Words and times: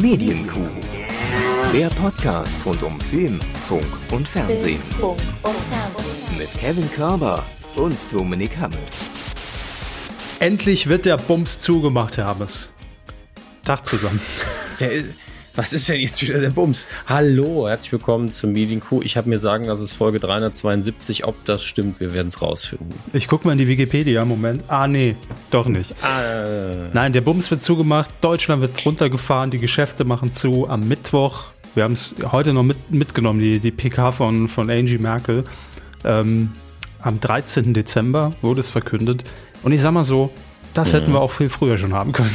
Medienkuh. 0.00 0.68
Der 1.74 1.88
Podcast 1.88 2.64
rund 2.64 2.84
um 2.84 3.00
Film, 3.00 3.40
Funk 3.66 3.84
und 4.12 4.28
Fernsehen. 4.28 4.80
Mit 6.38 6.52
Kevin 6.56 6.88
Körber 6.92 7.44
und 7.74 8.12
Dominik 8.12 8.56
Hammes. 8.58 9.10
Endlich 10.38 10.88
wird 10.88 11.04
der 11.04 11.16
Bums 11.16 11.58
zugemacht, 11.58 12.16
Herr 12.16 12.26
Hammes. 12.26 12.72
Tag 13.64 13.84
zusammen. 13.86 14.20
Was 15.58 15.72
ist 15.72 15.88
denn 15.88 16.00
jetzt 16.00 16.22
wieder 16.22 16.38
der 16.38 16.50
Bums? 16.50 16.86
Hallo, 17.08 17.66
herzlich 17.66 17.90
willkommen 17.90 18.30
zum 18.30 18.52
Meeting 18.52 18.78
Q. 18.78 19.02
Ich 19.02 19.16
habe 19.16 19.28
mir 19.28 19.38
sagen, 19.38 19.66
das 19.66 19.80
ist 19.80 19.92
Folge 19.92 20.20
372. 20.20 21.26
Ob 21.26 21.44
das 21.46 21.64
stimmt, 21.64 21.98
wir 21.98 22.14
werden 22.14 22.28
es 22.28 22.40
rausfinden. 22.40 22.94
Ich 23.12 23.26
gucke 23.26 23.44
mal 23.44 23.54
in 23.54 23.58
die 23.58 23.66
Wikipedia. 23.66 24.24
Moment. 24.24 24.62
Ah, 24.68 24.86
nee, 24.86 25.16
doch 25.50 25.66
nicht. 25.66 25.90
Äh, 25.90 26.90
Nein, 26.92 27.12
der 27.12 27.22
Bums 27.22 27.50
wird 27.50 27.64
zugemacht. 27.64 28.08
Deutschland 28.20 28.62
wird 28.62 28.86
runtergefahren. 28.86 29.50
Die 29.50 29.58
Geschäfte 29.58 30.04
machen 30.04 30.32
zu 30.32 30.68
am 30.68 30.86
Mittwoch. 30.86 31.46
Wir 31.74 31.82
haben 31.82 31.94
es 31.94 32.14
heute 32.30 32.52
noch 32.52 32.62
mit, 32.62 32.92
mitgenommen, 32.92 33.40
die, 33.40 33.58
die 33.58 33.72
PK 33.72 34.12
von, 34.12 34.46
von 34.46 34.70
Angie 34.70 34.98
Merkel. 34.98 35.42
Ähm, 36.04 36.52
am 37.00 37.18
13. 37.18 37.74
Dezember 37.74 38.30
wurde 38.42 38.60
es 38.60 38.68
verkündet. 38.68 39.24
Und 39.64 39.72
ich 39.72 39.80
sag 39.80 39.90
mal 39.90 40.04
so, 40.04 40.30
das 40.78 40.92
hätten 40.92 41.12
wir 41.12 41.20
auch 41.20 41.30
viel 41.32 41.48
früher 41.48 41.76
schon 41.78 41.92
haben 41.94 42.12
können. 42.12 42.30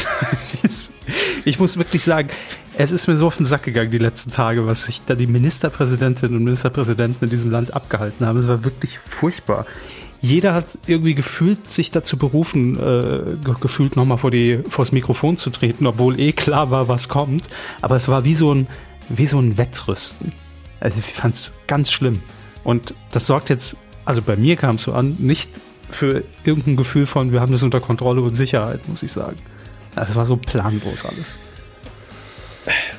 ich 1.45 1.59
muss 1.59 1.77
wirklich 1.77 2.03
sagen, 2.03 2.29
es 2.77 2.91
ist 2.91 3.07
mir 3.07 3.17
so 3.17 3.27
auf 3.27 3.37
den 3.37 3.45
Sack 3.45 3.63
gegangen 3.63 3.91
die 3.91 3.97
letzten 3.97 4.31
Tage, 4.31 4.65
was 4.67 4.83
sich 4.83 5.01
da 5.05 5.15
die 5.15 5.27
Ministerpräsidentinnen 5.27 6.35
und 6.37 6.43
Ministerpräsidenten 6.43 7.25
in 7.25 7.29
diesem 7.29 7.51
Land 7.51 7.73
abgehalten 7.73 8.25
haben. 8.25 8.37
Es 8.37 8.47
war 8.47 8.63
wirklich 8.63 8.97
furchtbar. 8.99 9.65
Jeder 10.21 10.53
hat 10.53 10.77
irgendwie 10.87 11.15
gefühlt 11.15 11.69
sich 11.69 11.91
dazu 11.91 12.17
berufen, 12.17 12.75
äh, 12.77 13.35
ge- 13.43 13.55
gefühlt 13.59 13.95
nochmal 13.95 14.17
vor 14.17 14.31
die 14.31 14.59
vors 14.69 14.91
Mikrofon 14.93 15.35
zu 15.37 15.49
treten, 15.49 15.85
obwohl 15.85 16.19
eh 16.19 16.31
klar 16.31 16.71
war, 16.71 16.87
was 16.87 17.09
kommt. 17.09 17.49
Aber 17.81 17.97
es 17.97 18.07
war 18.07 18.23
wie 18.23 18.35
so 18.35 18.53
ein 18.53 18.67
wie 19.09 19.25
so 19.25 19.37
ein 19.39 19.57
Wettrüsten. 19.57 20.31
Also 20.79 20.99
ich 20.99 21.05
fand 21.05 21.35
es 21.35 21.51
ganz 21.67 21.91
schlimm. 21.91 22.21
Und 22.63 22.93
das 23.11 23.27
sorgt 23.27 23.49
jetzt, 23.49 23.75
also 24.05 24.21
bei 24.21 24.37
mir 24.37 24.55
kam 24.55 24.77
es 24.77 24.83
so 24.83 24.93
an, 24.93 25.17
nicht 25.19 25.49
für 25.93 26.23
irgendein 26.43 26.75
Gefühl 26.75 27.05
von, 27.05 27.31
wir 27.31 27.41
haben 27.41 27.51
das 27.51 27.63
unter 27.63 27.79
Kontrolle 27.79 28.21
und 28.21 28.35
Sicherheit, 28.35 28.87
muss 28.87 29.03
ich 29.03 29.11
sagen. 29.11 29.37
Es 29.95 30.15
war 30.15 30.25
so 30.25 30.37
planlos 30.37 31.05
alles. 31.05 31.37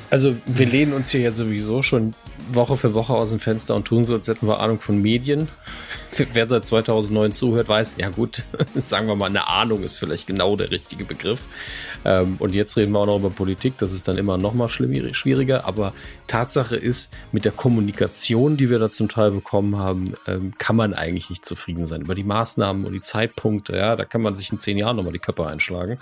also 0.09 0.35
wir 0.45 0.65
lehnen 0.65 0.93
uns 0.93 1.09
hier 1.09 1.21
ja 1.21 1.31
sowieso 1.31 1.83
schon 1.83 2.13
Woche 2.51 2.77
für 2.77 2.93
Woche 2.93 3.13
aus 3.13 3.29
dem 3.29 3.39
Fenster 3.39 3.75
und 3.75 3.85
tun 3.85 4.05
so, 4.05 4.13
als 4.13 4.27
hätten 4.27 4.47
wir 4.47 4.59
Ahnung 4.59 4.79
von 4.79 5.01
Medien. 5.01 5.47
Wer 6.33 6.47
seit 6.47 6.65
2009 6.65 7.31
zuhört, 7.31 7.67
weiß, 7.67 7.95
ja 7.97 8.09
gut, 8.09 8.45
sagen 8.75 9.07
wir 9.07 9.15
mal, 9.15 9.25
eine 9.25 9.47
Ahnung 9.47 9.83
ist 9.83 9.97
vielleicht 9.97 10.27
genau 10.27 10.55
der 10.55 10.71
richtige 10.71 11.03
Begriff. 11.03 11.47
Ähm, 12.05 12.35
und 12.39 12.53
jetzt 12.53 12.77
reden 12.77 12.91
wir 12.91 12.99
auch 12.99 13.05
noch 13.05 13.17
über 13.17 13.29
Politik, 13.29 13.77
das 13.79 13.93
ist 13.93 14.07
dann 14.07 14.17
immer 14.17 14.37
noch 14.37 14.53
mal 14.53 14.69
schwieriger. 14.69 15.65
Aber 15.65 15.93
Tatsache 16.27 16.75
ist, 16.75 17.11
mit 17.31 17.45
der 17.45 17.51
Kommunikation, 17.51 18.57
die 18.57 18.69
wir 18.69 18.79
da 18.79 18.89
zum 18.91 19.09
Teil 19.09 19.31
bekommen 19.31 19.77
haben, 19.77 20.13
ähm, 20.27 20.53
kann 20.57 20.75
man 20.75 20.93
eigentlich 20.93 21.29
nicht 21.29 21.45
zufrieden 21.45 21.85
sein. 21.85 22.01
Über 22.01 22.15
die 22.15 22.23
Maßnahmen 22.23 22.85
und 22.85 22.93
die 22.93 23.01
Zeitpunkte, 23.01 23.75
ja, 23.75 23.95
da 23.95 24.05
kann 24.05 24.21
man 24.21 24.35
sich 24.35 24.51
in 24.51 24.57
zehn 24.57 24.77
Jahren 24.77 24.95
nochmal 24.95 25.13
die 25.13 25.19
Köpfe 25.19 25.47
einschlagen. 25.47 25.99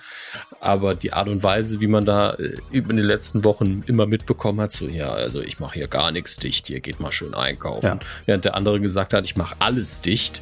Aber 0.59 0.93
die 0.93 1.13
Art 1.13 1.29
und 1.29 1.41
Weise, 1.43 1.79
wie 1.79 1.87
man 1.87 2.05
da 2.05 2.33
äh, 2.33 2.57
über 2.71 2.93
den 2.93 3.05
letzten 3.05 3.43
Wochen 3.43 3.83
immer 3.87 4.05
mitbekommen 4.05 4.61
hat, 4.61 4.73
so, 4.73 4.87
ja, 4.87 5.11
also 5.11 5.41
ich 5.41 5.59
mache 5.59 5.75
hier 5.75 5.87
gar 5.87 6.11
nichts 6.11 6.32
dicht, 6.37 6.67
hier 6.67 6.79
geht 6.79 6.99
mal 6.99 7.11
schön 7.11 7.33
einkaufen. 7.33 7.85
Ja. 7.85 7.99
Während 8.25 8.45
der 8.45 8.55
andere 8.55 8.79
gesagt 8.79 9.13
hat, 9.13 9.25
ich 9.25 9.35
mache 9.35 9.55
alles 9.59 10.01
dicht. 10.01 10.41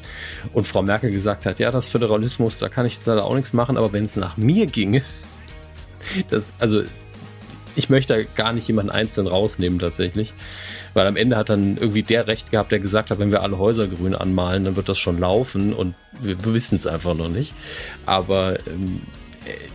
Und 0.53 0.67
Frau 0.67 0.81
Merkel 0.81 1.11
gesagt 1.11 1.45
hat, 1.45 1.59
ja, 1.59 1.71
das 1.71 1.89
Föderalismus, 1.89 2.59
da 2.59 2.69
kann 2.69 2.85
ich 2.85 2.95
jetzt 2.95 3.05
leider 3.07 3.25
auch 3.25 3.35
nichts 3.35 3.53
machen, 3.53 3.77
aber 3.77 3.93
wenn 3.93 4.05
es 4.05 4.15
nach 4.15 4.37
mir 4.37 4.65
ginge, 4.65 5.03
das, 6.29 6.53
also 6.59 6.83
ich 7.75 7.89
möchte 7.89 8.13
da 8.13 8.23
gar 8.35 8.53
nicht 8.53 8.67
jemanden 8.67 8.91
einzeln 8.91 9.27
rausnehmen 9.27 9.79
tatsächlich, 9.79 10.33
weil 10.93 11.07
am 11.07 11.15
Ende 11.15 11.37
hat 11.37 11.49
dann 11.49 11.77
irgendwie 11.77 12.03
der 12.03 12.27
Recht 12.27 12.51
gehabt, 12.51 12.71
der 12.71 12.79
gesagt 12.79 13.11
hat, 13.11 13.19
wenn 13.19 13.31
wir 13.31 13.43
alle 13.43 13.57
Häuser 13.57 13.87
grün 13.87 14.13
anmalen, 14.13 14.65
dann 14.65 14.75
wird 14.75 14.89
das 14.89 14.99
schon 14.99 15.19
laufen 15.19 15.73
und 15.73 15.95
wir, 16.19 16.43
wissen 16.43 16.75
es 16.75 16.85
einfach 16.85 17.15
noch 17.15 17.29
nicht. 17.29 17.53
Aber 18.05 18.57
ähm, 18.67 19.01
äh, 19.03 19.20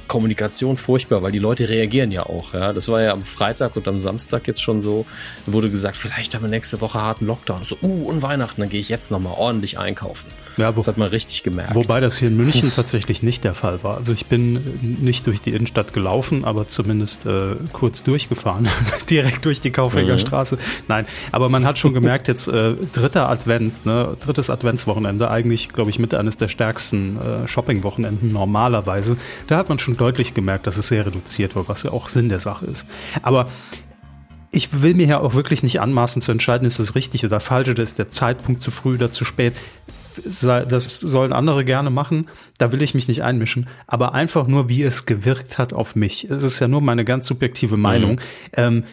Kommunikation 0.09 0.76
furchtbar, 0.76 1.22
weil 1.22 1.32
die 1.32 1.38
Leute 1.38 1.69
reagieren 1.69 2.12
ja 2.12 2.25
auch. 2.25 2.54
Ja, 2.54 2.72
das 2.72 2.88
war 2.88 3.03
ja 3.03 3.12
am 3.12 3.22
Freitag 3.22 3.76
und 3.76 3.87
am 3.88 3.98
Samstag 3.98 4.47
jetzt 4.47 4.62
schon 4.62 4.81
so. 4.81 5.06
Da 5.47 5.53
wurde 5.53 5.70
gesagt, 5.70 5.97
vielleicht 5.97 6.34
haben 6.34 6.42
wir 6.42 6.48
nächste 6.50 6.81
Woche 6.81 7.00
harten 7.00 7.26
Lockdown. 7.26 7.64
So, 7.64 7.76
uh, 7.82 8.09
und 8.09 8.22
Weihnachten, 8.22 8.60
dann 8.60 8.70
gehe 8.70 8.81
ich 8.81 8.88
jetzt 8.88 9.10
noch 9.10 9.20
mal 9.20 9.32
ordentlich 9.32 9.78
einkaufen. 9.78 10.28
Ja, 10.56 10.75
wo, 10.75 10.81
Das 10.81 10.88
hat 10.88 10.97
man 10.97 11.09
richtig 11.09 11.42
gemerkt. 11.42 11.75
wobei 11.75 12.00
das 12.00 12.19
hier 12.19 12.28
in 12.28 12.36
München 12.36 12.72
tatsächlich 12.75 13.22
nicht 13.22 13.44
der 13.44 13.54
Fall 13.54 13.82
war. 13.82 13.98
Also 13.98 14.12
ich 14.12 14.26
bin 14.26 14.98
nicht 15.00 15.26
durch 15.26 15.42
die 15.42 15.50
Innenstadt 15.50 15.92
gelaufen, 15.92 16.44
aber 16.44 16.69
zumindest 16.69 17.26
äh, 17.26 17.56
kurz 17.72 18.03
durchgefahren, 18.03 18.69
direkt 19.10 19.44
durch 19.44 19.60
die 19.60 19.70
Kaufhänger 19.70 20.19
Straße. 20.19 20.59
Nein, 20.88 21.06
aber 21.32 21.48
man 21.48 21.66
hat 21.66 21.78
schon 21.78 21.94
gemerkt, 21.94 22.28
jetzt 22.28 22.48
äh, 22.48 22.75
dritter 22.92 23.28
Advent, 23.28 23.84
ne, 23.84 24.16
drittes 24.25 24.50
Adventswochenende, 24.50 25.31
eigentlich, 25.31 25.70
glaube 25.70 25.91
ich, 25.91 25.98
mit 25.98 26.15
eines 26.15 26.36
der 26.36 26.48
stärksten 26.48 27.19
äh, 27.19 27.48
Shopping-Wochenenden 27.48 28.32
normalerweise. 28.32 29.16
Da 29.47 29.59
hat 29.66 29.69
man 29.69 29.78
schon 29.81 29.97
deutlich 29.97 30.32
gemerkt, 30.32 30.69
dass 30.69 30.77
es 30.77 30.87
sehr 30.87 31.04
reduziert 31.04 31.56
war, 31.56 31.69
was 31.69 31.82
ja 31.82 31.91
auch 31.91 32.09
Sinn 32.09 32.28
der 32.28 32.38
Sache 32.38 32.66
ist. 32.66 32.87
Aber 33.22 33.49
ich 34.53 34.81
will 34.81 34.94
mir 34.94 35.06
ja 35.06 35.19
auch 35.19 35.34
wirklich 35.34 35.65
nicht 35.65 35.81
anmaßen 35.81 36.22
zu 36.22 36.31
entscheiden, 36.31 36.69
ist 36.69 36.78
das 36.78 36.94
richtig 36.94 37.25
oder 37.25 37.41
falsch 37.41 37.69
oder 37.69 37.82
ist 37.82 37.99
der 37.99 38.09
Zeitpunkt 38.09 38.62
zu 38.62 38.71
früh 38.71 38.94
oder 38.94 39.10
zu 39.10 39.25
spät. 39.25 39.54
Das 40.44 41.00
sollen 41.00 41.32
andere 41.32 41.65
gerne 41.65 41.91
machen, 41.91 42.28
da 42.59 42.71
will 42.71 42.81
ich 42.81 42.94
mich 42.94 43.09
nicht 43.09 43.25
einmischen, 43.25 43.69
aber 43.88 44.15
einfach 44.15 44.47
nur, 44.47 44.69
wie 44.69 44.84
es 44.84 45.04
gewirkt 45.04 45.59
hat 45.59 45.75
auf 45.75 45.97
mich. 45.97 46.31
Es 46.31 46.44
ist 46.44 46.60
ja 46.60 46.69
nur 46.69 46.81
meine 46.81 47.04
ganz 47.04 47.27
subjektive 47.27 47.77
Meinung. 47.77 48.21
Ähm, 48.53 48.84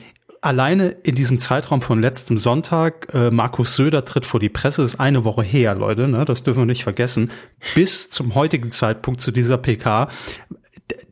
alleine 0.44 0.90
in 0.90 1.16
diesem 1.16 1.40
Zeitraum 1.40 1.82
von 1.82 2.02
letztem 2.02 2.38
Sonntag, 2.38 3.08
äh, 3.14 3.32
Markus 3.32 3.76
Söder 3.76 4.04
tritt 4.04 4.26
vor 4.26 4.40
die 4.40 4.50
Presse, 4.50 4.84
ist 4.84 5.00
eine 5.00 5.24
Woche 5.24 5.44
her, 5.44 5.76
Leute, 5.76 6.08
ne, 6.08 6.26
das 6.26 6.44
dürfen 6.44 6.62
wir 6.62 6.66
nicht 6.66 6.84
vergessen, 6.84 7.32
bis 7.76 8.10
zum 8.10 8.36
heutigen 8.36 8.70
Zeitpunkt 8.72 9.22
zu 9.22 9.32
dieser 9.32 9.58
PK 9.58 10.10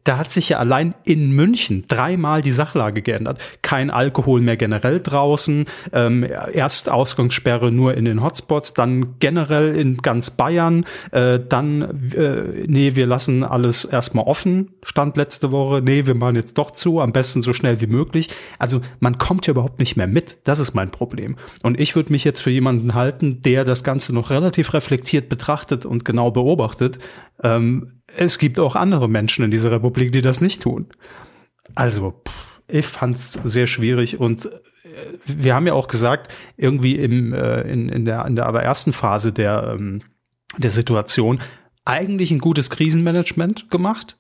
da 0.03 0.17
hat 0.17 0.31
sich 0.31 0.49
ja 0.49 0.57
allein 0.57 0.93
in 1.05 1.31
München 1.31 1.85
dreimal 1.87 2.41
die 2.41 2.51
Sachlage 2.51 3.01
geändert. 3.01 3.39
Kein 3.61 3.89
Alkohol 3.89 4.41
mehr 4.41 4.57
generell 4.57 4.99
draußen, 4.99 5.65
ähm, 5.93 6.25
erst 6.53 6.89
Ausgangssperre 6.89 7.71
nur 7.71 7.95
in 7.95 8.05
den 8.05 8.23
Hotspots, 8.23 8.73
dann 8.73 9.19
generell 9.19 9.75
in 9.75 9.97
ganz 9.97 10.31
Bayern, 10.31 10.85
äh, 11.11 11.39
dann, 11.39 12.11
äh, 12.15 12.65
nee, 12.67 12.95
wir 12.95 13.05
lassen 13.05 13.43
alles 13.43 13.85
erstmal 13.85 14.25
offen, 14.25 14.71
stand 14.83 15.17
letzte 15.17 15.51
Woche, 15.51 15.81
nee, 15.83 16.05
wir 16.05 16.15
machen 16.15 16.35
jetzt 16.35 16.57
doch 16.57 16.71
zu, 16.71 16.99
am 16.99 17.11
besten 17.11 17.43
so 17.43 17.53
schnell 17.53 17.79
wie 17.81 17.87
möglich. 17.87 18.29
Also 18.57 18.81
man 18.99 19.17
kommt 19.17 19.47
ja 19.47 19.51
überhaupt 19.51 19.79
nicht 19.79 19.97
mehr 19.97 20.07
mit, 20.07 20.39
das 20.45 20.59
ist 20.59 20.73
mein 20.73 20.91
Problem. 20.91 21.37
Und 21.61 21.79
ich 21.79 21.95
würde 21.95 22.11
mich 22.11 22.23
jetzt 22.23 22.41
für 22.41 22.51
jemanden 22.51 22.95
halten, 22.95 23.41
der 23.43 23.65
das 23.65 23.83
Ganze 23.83 24.13
noch 24.13 24.31
relativ 24.31 24.73
reflektiert 24.73 25.29
betrachtet 25.29 25.85
und 25.85 26.05
genau 26.05 26.31
beobachtet. 26.31 26.97
Ähm, 27.43 28.00
es 28.16 28.38
gibt 28.38 28.59
auch 28.59 28.75
andere 28.75 29.09
Menschen 29.09 29.45
in 29.45 29.51
dieser 29.51 29.72
Republik, 29.72 30.11
die 30.11 30.22
das 30.22 30.41
nicht 30.41 30.61
tun. 30.61 30.88
Also, 31.75 32.22
pff, 32.27 32.61
ich 32.67 32.85
fand's 32.85 33.33
sehr 33.44 33.67
schwierig 33.67 34.19
und 34.19 34.45
äh, 34.45 34.49
wir 35.25 35.55
haben 35.55 35.67
ja 35.67 35.73
auch 35.73 35.88
gesagt, 35.88 36.33
irgendwie 36.57 36.95
im, 36.95 37.33
äh, 37.33 37.61
in, 37.61 37.89
in, 37.89 38.05
der, 38.05 38.25
in 38.25 38.35
der 38.35 38.45
aber 38.45 38.63
ersten 38.63 38.94
Phase 38.94 39.31
der, 39.31 39.75
ähm, 39.77 40.01
der 40.57 40.72
Situation 40.72 41.41
eigentlich 41.85 42.31
ein 42.31 42.39
gutes 42.39 42.69
Krisenmanagement 42.69 43.72
gemacht, 43.72 44.17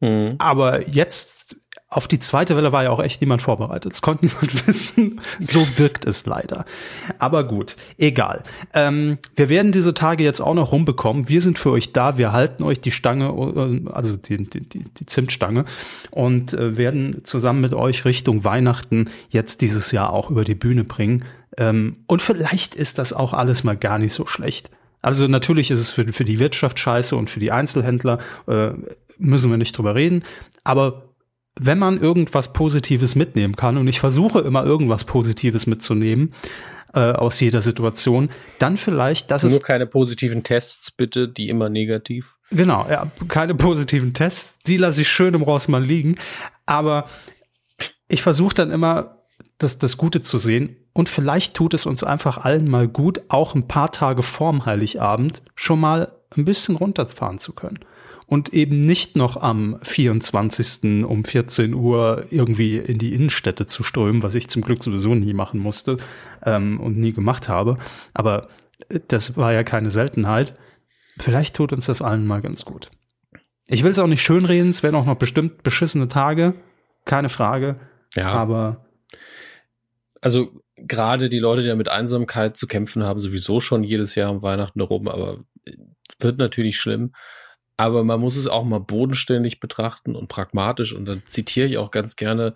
Mhm. 0.00 0.34
aber 0.38 0.88
jetzt 0.88 1.56
auf 1.88 2.08
die 2.08 2.18
zweite 2.18 2.56
Welle 2.56 2.72
war 2.72 2.82
ja 2.82 2.90
auch 2.90 3.02
echt 3.02 3.20
niemand 3.20 3.40
vorbereitet. 3.40 3.92
Es 3.92 4.02
konnte 4.02 4.26
niemand 4.26 4.66
wissen. 4.66 5.20
So 5.38 5.60
wirkt 5.78 6.06
es 6.06 6.26
leider. 6.26 6.64
Aber 7.18 7.44
gut, 7.44 7.76
egal. 7.98 8.42
Ähm, 8.72 9.18
wir 9.36 9.48
werden 9.48 9.70
diese 9.70 9.94
Tage 9.94 10.24
jetzt 10.24 10.40
auch 10.40 10.54
noch 10.54 10.72
rumbekommen. 10.72 11.28
Wir 11.28 11.40
sind 11.40 11.58
für 11.58 11.70
euch 11.70 11.92
da. 11.92 12.18
Wir 12.18 12.32
halten 12.32 12.64
euch 12.64 12.80
die 12.80 12.90
Stange, 12.90 13.26
äh, 13.26 13.90
also 13.90 14.16
die, 14.16 14.48
die, 14.48 14.68
die, 14.68 14.80
die 14.80 15.06
Zimtstange 15.06 15.64
und 16.10 16.52
äh, 16.52 16.76
werden 16.76 17.20
zusammen 17.24 17.60
mit 17.60 17.74
euch 17.74 18.04
Richtung 18.04 18.44
Weihnachten 18.44 19.10
jetzt 19.28 19.60
dieses 19.60 19.92
Jahr 19.92 20.12
auch 20.12 20.30
über 20.30 20.44
die 20.44 20.56
Bühne 20.56 20.84
bringen. 20.84 21.24
Ähm, 21.56 21.98
und 22.06 22.22
vielleicht 22.22 22.74
ist 22.74 22.98
das 22.98 23.12
auch 23.12 23.32
alles 23.32 23.62
mal 23.62 23.76
gar 23.76 23.98
nicht 23.98 24.14
so 24.14 24.26
schlecht. 24.26 24.70
Also 25.00 25.28
natürlich 25.28 25.70
ist 25.70 25.80
es 25.80 25.90
für, 25.90 26.10
für 26.12 26.24
die 26.24 26.38
Wirtschaft 26.38 26.78
scheiße 26.78 27.14
und 27.14 27.30
für 27.30 27.38
die 27.38 27.52
Einzelhändler 27.52 28.18
äh, 28.48 28.70
müssen 29.18 29.50
wir 29.50 29.58
nicht 29.58 29.76
drüber 29.76 29.94
reden. 29.94 30.24
Aber 30.64 31.13
wenn 31.58 31.78
man 31.78 32.00
irgendwas 32.00 32.52
Positives 32.52 33.14
mitnehmen 33.14 33.56
kann, 33.56 33.76
und 33.76 33.86
ich 33.88 34.00
versuche 34.00 34.40
immer 34.40 34.64
irgendwas 34.64 35.04
Positives 35.04 35.66
mitzunehmen 35.66 36.32
äh, 36.94 37.12
aus 37.12 37.40
jeder 37.40 37.60
Situation, 37.60 38.30
dann 38.58 38.76
vielleicht, 38.76 39.30
dass 39.30 39.42
Nur 39.42 39.52
es 39.52 39.62
keine 39.62 39.86
positiven 39.86 40.42
Tests, 40.42 40.90
bitte, 40.90 41.28
die 41.28 41.48
immer 41.48 41.68
negativ. 41.68 42.36
Genau, 42.50 42.86
ja, 42.88 43.10
keine 43.28 43.54
positiven 43.54 44.14
Tests, 44.14 44.58
die 44.66 44.76
lasse 44.76 45.02
ich 45.02 45.08
schön 45.08 45.34
im 45.34 45.42
Rossmann 45.42 45.84
liegen. 45.84 46.16
Aber 46.66 47.06
ich 48.08 48.22
versuche 48.22 48.54
dann 48.54 48.70
immer, 48.70 49.24
das, 49.58 49.78
das 49.78 49.96
Gute 49.96 50.22
zu 50.22 50.38
sehen. 50.38 50.76
Und 50.92 51.08
vielleicht 51.08 51.54
tut 51.54 51.74
es 51.74 51.86
uns 51.86 52.04
einfach 52.04 52.38
allen 52.38 52.68
mal 52.68 52.88
gut, 52.88 53.22
auch 53.28 53.54
ein 53.54 53.66
paar 53.68 53.92
Tage 53.92 54.22
vorm 54.22 54.66
Heiligabend 54.66 55.42
schon 55.54 55.80
mal 55.80 56.12
ein 56.36 56.44
bisschen 56.44 56.76
runterfahren 56.76 57.38
zu 57.38 57.52
können. 57.52 57.80
Und 58.26 58.52
eben 58.52 58.80
nicht 58.80 59.16
noch 59.16 59.36
am 59.36 59.78
24. 59.82 61.04
um 61.04 61.24
14 61.24 61.74
Uhr 61.74 62.26
irgendwie 62.30 62.78
in 62.78 62.98
die 62.98 63.14
Innenstädte 63.14 63.66
zu 63.66 63.82
strömen, 63.82 64.22
was 64.22 64.34
ich 64.34 64.48
zum 64.48 64.62
Glück 64.62 64.82
sowieso 64.82 65.14
nie 65.14 65.34
machen 65.34 65.60
musste 65.60 65.96
ähm, 66.44 66.80
und 66.80 66.98
nie 66.98 67.12
gemacht 67.12 67.48
habe. 67.48 67.76
Aber 68.12 68.48
das 69.08 69.36
war 69.36 69.52
ja 69.52 69.62
keine 69.62 69.90
Seltenheit. 69.90 70.56
Vielleicht 71.18 71.54
tut 71.56 71.72
uns 71.72 71.86
das 71.86 72.02
allen 72.02 72.26
mal 72.26 72.40
ganz 72.40 72.64
gut. 72.64 72.90
Ich 73.68 73.82
will 73.82 73.92
es 73.92 73.98
auch 73.98 74.06
nicht 74.06 74.22
schönreden, 74.22 74.70
es 74.70 74.82
werden 74.82 74.96
auch 74.96 75.06
noch 75.06 75.16
bestimmt 75.16 75.62
beschissene 75.62 76.08
Tage, 76.08 76.54
keine 77.04 77.28
Frage. 77.28 77.80
Ja. 78.14 78.30
Aber 78.30 78.84
also 80.20 80.62
gerade 80.76 81.28
die 81.28 81.38
Leute, 81.38 81.62
die 81.62 81.68
ja 81.68 81.76
mit 81.76 81.88
Einsamkeit 81.88 82.56
zu 82.56 82.66
kämpfen 82.66 83.04
haben, 83.04 83.20
sowieso 83.20 83.60
schon 83.60 83.84
jedes 83.84 84.14
Jahr 84.14 84.30
um 84.30 84.42
Weihnachten 84.42 84.80
herum, 84.80 85.08
aber 85.08 85.44
wird 86.18 86.38
natürlich 86.38 86.78
schlimm. 86.78 87.12
Aber 87.76 88.04
man 88.04 88.20
muss 88.20 88.36
es 88.36 88.46
auch 88.46 88.64
mal 88.64 88.80
bodenständig 88.80 89.60
betrachten 89.60 90.14
und 90.14 90.28
pragmatisch. 90.28 90.92
Und 90.92 91.06
dann 91.06 91.22
zitiere 91.26 91.66
ich 91.66 91.78
auch 91.78 91.90
ganz 91.90 92.16
gerne 92.16 92.54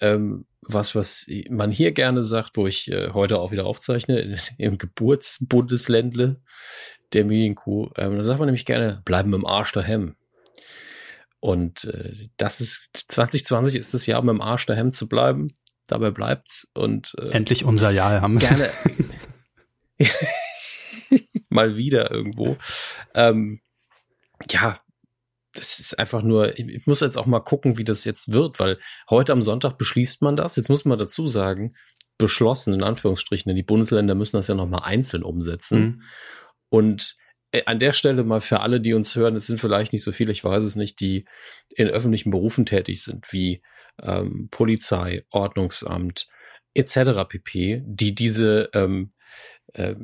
ähm, 0.00 0.46
was, 0.62 0.94
was 0.94 1.26
man 1.50 1.70
hier 1.70 1.92
gerne 1.92 2.22
sagt, 2.22 2.56
wo 2.56 2.66
ich 2.66 2.90
äh, 2.90 3.10
heute 3.10 3.38
auch 3.38 3.52
wieder 3.52 3.66
aufzeichne, 3.66 4.20
in, 4.20 4.38
im 4.58 4.78
Geburtsbundesländle 4.78 6.40
der 7.12 7.24
Medienkuh. 7.24 7.90
Ähm, 7.96 8.16
da 8.16 8.22
sagt 8.22 8.38
man 8.38 8.46
nämlich 8.46 8.64
gerne, 8.64 9.02
bleiben 9.04 9.32
im 9.34 9.46
Arsch 9.46 9.72
daheim. 9.72 10.16
Und 11.40 11.84
äh, 11.84 12.28
das 12.38 12.60
ist 12.60 12.90
2020 12.94 13.76
ist 13.76 13.92
das 13.92 14.06
Jahr, 14.06 14.22
um 14.22 14.28
im 14.30 14.40
Arsch 14.40 14.66
daheim 14.66 14.92
zu 14.92 15.08
bleiben. 15.08 15.56
Dabei 15.86 16.10
bleibt's. 16.10 16.68
Und 16.72 17.14
äh, 17.18 17.30
endlich 17.32 17.64
unser 17.64 17.90
Jahr 17.90 18.22
haben 18.22 18.38
gerne 18.38 18.70
mal 21.50 21.76
wieder 21.76 22.10
irgendwo. 22.10 22.56
Ähm, 23.14 23.60
ja, 24.50 24.80
das 25.54 25.78
ist 25.78 25.98
einfach 25.98 26.22
nur, 26.22 26.58
ich 26.58 26.86
muss 26.86 27.00
jetzt 27.00 27.16
auch 27.16 27.26
mal 27.26 27.40
gucken, 27.40 27.78
wie 27.78 27.84
das 27.84 28.04
jetzt 28.04 28.32
wird, 28.32 28.58
weil 28.58 28.78
heute 29.08 29.32
am 29.32 29.42
Sonntag 29.42 29.78
beschließt 29.78 30.22
man 30.22 30.36
das. 30.36 30.56
Jetzt 30.56 30.68
muss 30.68 30.84
man 30.84 30.98
dazu 30.98 31.28
sagen, 31.28 31.74
beschlossen, 32.18 32.74
in 32.74 32.82
Anführungsstrichen, 32.82 33.48
denn 33.48 33.56
die 33.56 33.62
Bundesländer 33.62 34.14
müssen 34.14 34.36
das 34.36 34.48
ja 34.48 34.54
nochmal 34.54 34.82
einzeln 34.84 35.22
umsetzen. 35.22 35.80
Mhm. 35.80 36.02
Und 36.70 37.16
äh, 37.52 37.62
an 37.66 37.78
der 37.78 37.92
Stelle 37.92 38.24
mal 38.24 38.40
für 38.40 38.60
alle, 38.60 38.80
die 38.80 38.94
uns 38.94 39.14
hören, 39.14 39.36
es 39.36 39.46
sind 39.46 39.60
vielleicht 39.60 39.92
nicht 39.92 40.02
so 40.02 40.12
viele, 40.12 40.32
ich 40.32 40.42
weiß 40.42 40.64
es 40.64 40.76
nicht, 40.76 41.00
die 41.00 41.24
in 41.76 41.88
öffentlichen 41.88 42.30
Berufen 42.30 42.66
tätig 42.66 43.02
sind, 43.02 43.32
wie 43.32 43.62
ähm, 44.02 44.48
Polizei, 44.50 45.24
Ordnungsamt 45.30 46.26
etc. 46.74 47.28
pp, 47.28 47.82
die 47.86 48.14
diese 48.14 48.70
ähm, 48.74 49.12
äh, 49.72 49.94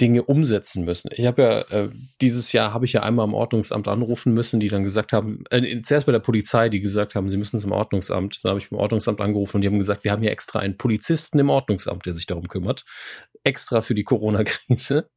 Dinge 0.00 0.22
umsetzen 0.22 0.84
müssen. 0.84 1.10
Ich 1.14 1.26
habe 1.26 1.42
ja 1.42 1.78
äh, 1.78 1.88
dieses 2.20 2.52
Jahr 2.52 2.72
habe 2.72 2.84
ich 2.84 2.92
ja 2.92 3.02
einmal 3.02 3.26
im 3.26 3.34
Ordnungsamt 3.34 3.88
anrufen 3.88 4.32
müssen, 4.32 4.60
die 4.60 4.68
dann 4.68 4.82
gesagt 4.82 5.12
haben, 5.12 5.44
äh, 5.50 5.82
zuerst 5.82 6.06
bei 6.06 6.12
der 6.12 6.20
Polizei, 6.20 6.68
die 6.68 6.80
gesagt 6.80 7.14
haben, 7.14 7.28
sie 7.28 7.36
müssen 7.36 7.56
es 7.56 7.64
im 7.64 7.72
Ordnungsamt. 7.72 8.40
Dann 8.42 8.50
habe 8.50 8.60
ich 8.60 8.70
beim 8.70 8.78
Ordnungsamt 8.78 9.20
angerufen 9.20 9.56
und 9.56 9.60
die 9.62 9.68
haben 9.68 9.78
gesagt, 9.78 10.04
wir 10.04 10.12
haben 10.12 10.22
hier 10.22 10.32
extra 10.32 10.60
einen 10.60 10.76
Polizisten 10.76 11.38
im 11.38 11.50
Ordnungsamt, 11.50 12.06
der 12.06 12.14
sich 12.14 12.26
darum 12.26 12.48
kümmert 12.48 12.84
extra 13.44 13.82
für 13.82 13.94
die 13.94 14.04
Corona-Krise. 14.04 15.08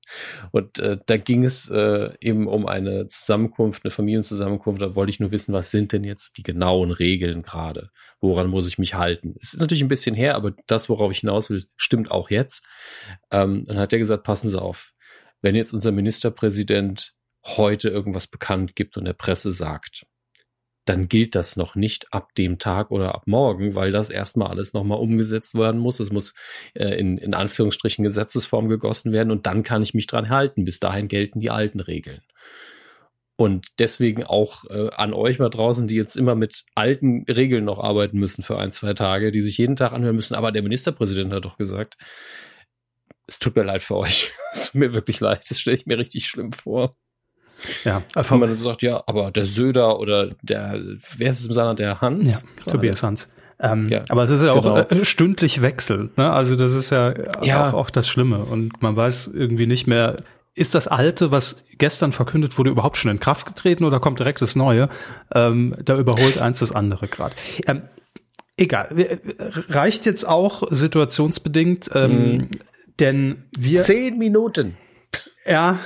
Und 0.52 0.80
äh, 0.80 0.98
da 1.06 1.18
ging 1.18 1.44
es 1.44 1.70
äh, 1.70 2.10
eben 2.20 2.48
um 2.48 2.66
eine 2.66 3.08
Zusammenkunft, 3.08 3.84
eine 3.84 3.92
Familienzusammenkunft. 3.92 4.82
Da 4.82 4.96
wollte 4.96 5.10
ich 5.10 5.20
nur 5.20 5.32
wissen, 5.32 5.54
was 5.54 5.72
sind 5.72 5.92
denn 5.92 6.04
jetzt 6.04 6.38
die 6.38 6.44
genauen 6.44 6.92
Regeln 6.92 7.42
gerade? 7.42 7.90
Woran 8.20 8.50
muss 8.50 8.68
ich 8.68 8.78
mich 8.78 8.94
halten? 8.96 9.36
Es 9.40 9.54
ist 9.54 9.60
natürlich 9.60 9.84
ein 9.84 9.90
bisschen 9.90 10.16
her, 10.16 10.36
aber 10.36 10.54
das, 10.68 10.90
worauf 10.90 11.12
ich 11.12 11.20
hinaus 11.20 11.50
will, 11.50 11.66
stimmt 11.76 12.12
auch 12.12 12.30
jetzt. 12.30 12.66
Ähm, 13.32 13.66
dann 13.66 13.78
hat 13.78 13.94
er 13.94 14.00
gesagt, 14.00 14.24
passen 14.24 14.50
Sie 14.50 14.62
auf. 14.62 14.94
Wenn 15.42 15.56
jetzt 15.56 15.74
unser 15.74 15.92
Ministerpräsident 15.92 17.14
heute 17.46 17.90
irgendwas 17.90 18.28
bekannt 18.28 18.76
gibt 18.76 18.98
und 18.98 19.06
der 19.06 19.14
Presse 19.14 19.52
sagt, 19.52 20.06
dann 20.86 21.08
gilt 21.08 21.36
das 21.36 21.56
noch 21.56 21.76
nicht 21.76 22.12
ab 22.12 22.36
dem 22.36 22.60
Tag 22.60 22.92
oder 22.92 23.16
ab 23.16 23.24
morgen, 23.26 23.76
weil 23.76 23.92
das 23.92 24.10
erstmal 24.10 24.50
alles 24.50 24.74
nochmal 24.74 25.00
umgesetzt 25.00 25.56
werden 25.56 25.80
muss. 25.80 26.00
Es 26.00 26.12
muss 26.12 26.34
äh, 26.74 26.98
in, 27.00 27.18
in 27.18 27.34
Anführungsstrichen 27.34 28.04
Gesetzesform 28.04 28.68
gegossen 28.68 29.12
werden 29.12 29.32
und 29.32 29.46
dann 29.46 29.64
kann 29.64 29.82
ich 29.82 29.94
mich 29.94 30.08
dran 30.08 30.30
halten. 30.30 30.66
Bis 30.66 30.80
dahin 30.80 31.08
gelten 31.08 31.40
die 31.40 31.50
alten 31.50 31.80
Regeln. 31.80 32.22
Und 33.36 33.68
deswegen 33.80 34.24
auch 34.24 34.66
äh, 34.70 34.90
an 34.92 35.14
euch 35.14 35.40
mal 35.40 35.50
draußen, 35.50 35.88
die 35.88 35.96
jetzt 35.96 36.16
immer 36.16 36.36
mit 36.36 36.66
alten 36.76 37.24
Regeln 37.28 37.66
noch 37.66 37.80
arbeiten 37.80 38.20
müssen 38.20 38.44
für 38.44 38.60
ein, 38.60 38.72
zwei 38.72 38.94
Tage, 38.94 39.32
die 39.32 39.42
sich 39.42 39.58
jeden 39.58 39.76
Tag 39.76 39.92
anhören 39.92 40.16
müssen. 40.16 40.36
Aber 40.36 40.52
der 40.52 40.64
Ministerpräsident 40.64 41.34
hat 41.34 41.46
doch 41.46 41.58
gesagt, 41.58 41.98
es 43.26 43.40
tut 43.40 43.56
mir 43.56 43.64
leid 43.64 43.82
für 43.82 43.96
euch. 43.96 44.32
es 44.52 44.66
tut 44.66 44.76
mir 44.76 44.94
wirklich 44.94 45.20
leid. 45.20 45.46
Das 45.50 45.60
stelle 45.60 45.78
ich 45.78 45.86
mir 45.86 45.98
richtig 45.98 46.28
schlimm 46.28 46.52
vor. 46.52 46.96
Ja, 47.84 48.04
einfach. 48.16 48.34
Wenn 48.34 48.42
man 48.42 48.54
so 48.54 48.66
sagt, 48.66 48.82
ja, 48.82 49.04
aber 49.06 49.32
der 49.32 49.46
Söder 49.46 50.00
oder 50.00 50.30
der, 50.42 50.80
wer 51.18 51.30
ist 51.30 51.40
es 51.40 51.48
im 51.48 51.54
Saarland, 51.54 51.80
der 51.80 52.02
Hans? 52.02 52.32
Ja, 52.32 52.48
gerade? 52.58 52.72
Tobias 52.72 53.04
Hans. 53.04 53.30
Ähm, 53.60 53.88
ja, 53.90 54.04
aber 54.10 54.24
es 54.24 54.30
ist 54.30 54.44
ja 54.44 54.52
genau. 54.54 54.78
auch 54.78 54.92
äh, 54.92 55.06
stündlich 55.06 55.62
wechselnd. 55.62 56.18
Ne? 56.18 56.32
Also 56.32 56.56
das 56.56 56.74
ist 56.74 56.90
ja, 56.90 57.14
ja. 57.42 57.70
Auch, 57.70 57.74
auch 57.74 57.90
das 57.90 58.08
Schlimme. 58.08 58.40
Und 58.40 58.82
man 58.82 58.96
weiß 58.96 59.32
irgendwie 59.34 59.68
nicht 59.68 59.88
mehr, 59.88 60.18
ist 60.56 60.76
das 60.76 60.88
Alte, 60.88 61.32
was 61.32 61.66
gestern 61.78 62.12
verkündet 62.12 62.58
wurde, 62.58 62.70
überhaupt 62.70 62.98
schon 62.98 63.10
in 63.10 63.20
Kraft 63.20 63.46
getreten 63.46 63.86
oder 63.86 64.00
kommt 64.00 64.20
direkt 64.20 64.42
das 64.42 64.56
Neue? 64.56 64.90
Ähm, 65.34 65.76
da 65.84 65.98
überholt 65.98 66.42
eins 66.42 66.60
das 66.60 66.72
andere 66.72 67.08
gerade. 67.08 67.36
Ähm, 67.66 67.84
egal, 68.58 69.00
äh, 69.00 69.18
reicht 69.70 70.06
jetzt 70.06 70.28
auch 70.28 70.64
situationsbedingt, 70.70 71.90
ähm, 71.94 72.12
mhm. 72.12 72.48
denn 73.00 73.44
wir. 73.58 73.84
Zehn 73.84 74.18
Minuten. 74.18 74.78
Ja, 75.46 75.80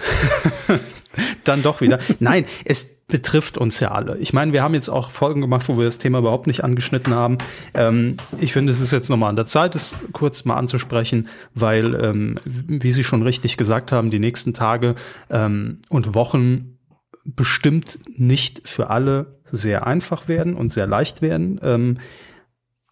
dann 1.43 1.63
doch 1.63 1.81
wieder. 1.81 1.99
Nein, 2.19 2.45
es 2.65 2.97
betrifft 3.07 3.57
uns 3.57 3.79
ja 3.79 3.91
alle. 3.91 4.17
Ich 4.17 4.33
meine, 4.33 4.51
wir 4.51 4.61
haben 4.61 4.73
jetzt 4.73 4.89
auch 4.89 5.11
Folgen 5.11 5.39
gemacht, 5.39 5.69
wo 5.69 5.77
wir 5.77 5.85
das 5.85 5.97
Thema 5.97 6.19
überhaupt 6.19 6.45
nicht 6.45 6.63
angeschnitten 6.63 7.13
haben. 7.13 7.37
Ähm, 7.73 8.17
ich 8.37 8.51
finde, 8.51 8.73
es 8.73 8.81
ist 8.81 8.91
jetzt 8.91 9.09
nochmal 9.09 9.29
an 9.29 9.37
der 9.37 9.45
Zeit, 9.45 9.75
es 9.75 9.95
kurz 10.11 10.43
mal 10.43 10.55
anzusprechen, 10.55 11.29
weil, 11.53 11.95
ähm, 11.95 12.39
wie 12.45 12.91
Sie 12.91 13.05
schon 13.05 13.23
richtig 13.23 13.55
gesagt 13.55 13.91
haben, 13.93 14.11
die 14.11 14.19
nächsten 14.19 14.53
Tage 14.53 14.95
ähm, 15.29 15.79
und 15.89 16.15
Wochen 16.15 16.77
bestimmt 17.23 17.99
nicht 18.17 18.67
für 18.67 18.89
alle 18.89 19.39
sehr 19.51 19.87
einfach 19.87 20.27
werden 20.27 20.53
und 20.55 20.73
sehr 20.73 20.87
leicht 20.87 21.21
werden. 21.21 21.59
Ähm, 21.63 21.97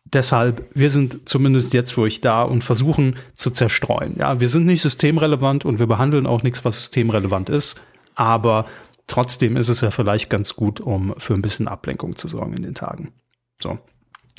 deshalb, 0.06 0.69
wir 0.74 0.89
sind 0.89 1.28
zumindest 1.28 1.74
jetzt 1.74 1.92
für 1.92 2.01
euch 2.01 2.21
da 2.21 2.44
und 2.44 2.63
versuchen 2.63 3.18
zu 3.33 3.51
zerstreuen. 3.51 4.16
Ja, 4.18 4.39
wir 4.39 4.48
sind 4.48 4.66
nicht 4.66 4.81
systemrelevant 4.81 5.66
und 5.66 5.80
wir 5.80 5.88
behandeln 5.88 6.25
auch 6.25 6.44
nichts, 6.44 6.63
was 6.63 6.78
systemrelevant 6.78 7.50
ist 7.50 7.75
aber 8.16 8.66
trotzdem 9.08 9.58
ist 9.58 9.70
es 9.70 9.82
ja 9.82 9.92
vielleicht 9.92 10.30
ganz 10.30 10.56
gut, 10.56 10.80
um 10.80 11.14
für 11.18 11.34
ein 11.34 11.42
bisschen 11.42 11.68
Ablenkung 11.68 12.16
zu 12.16 12.28
sorgen 12.28 12.54
in 12.54 12.64
den 12.64 12.76
Tagen. 12.76 13.14
So. 13.62 13.78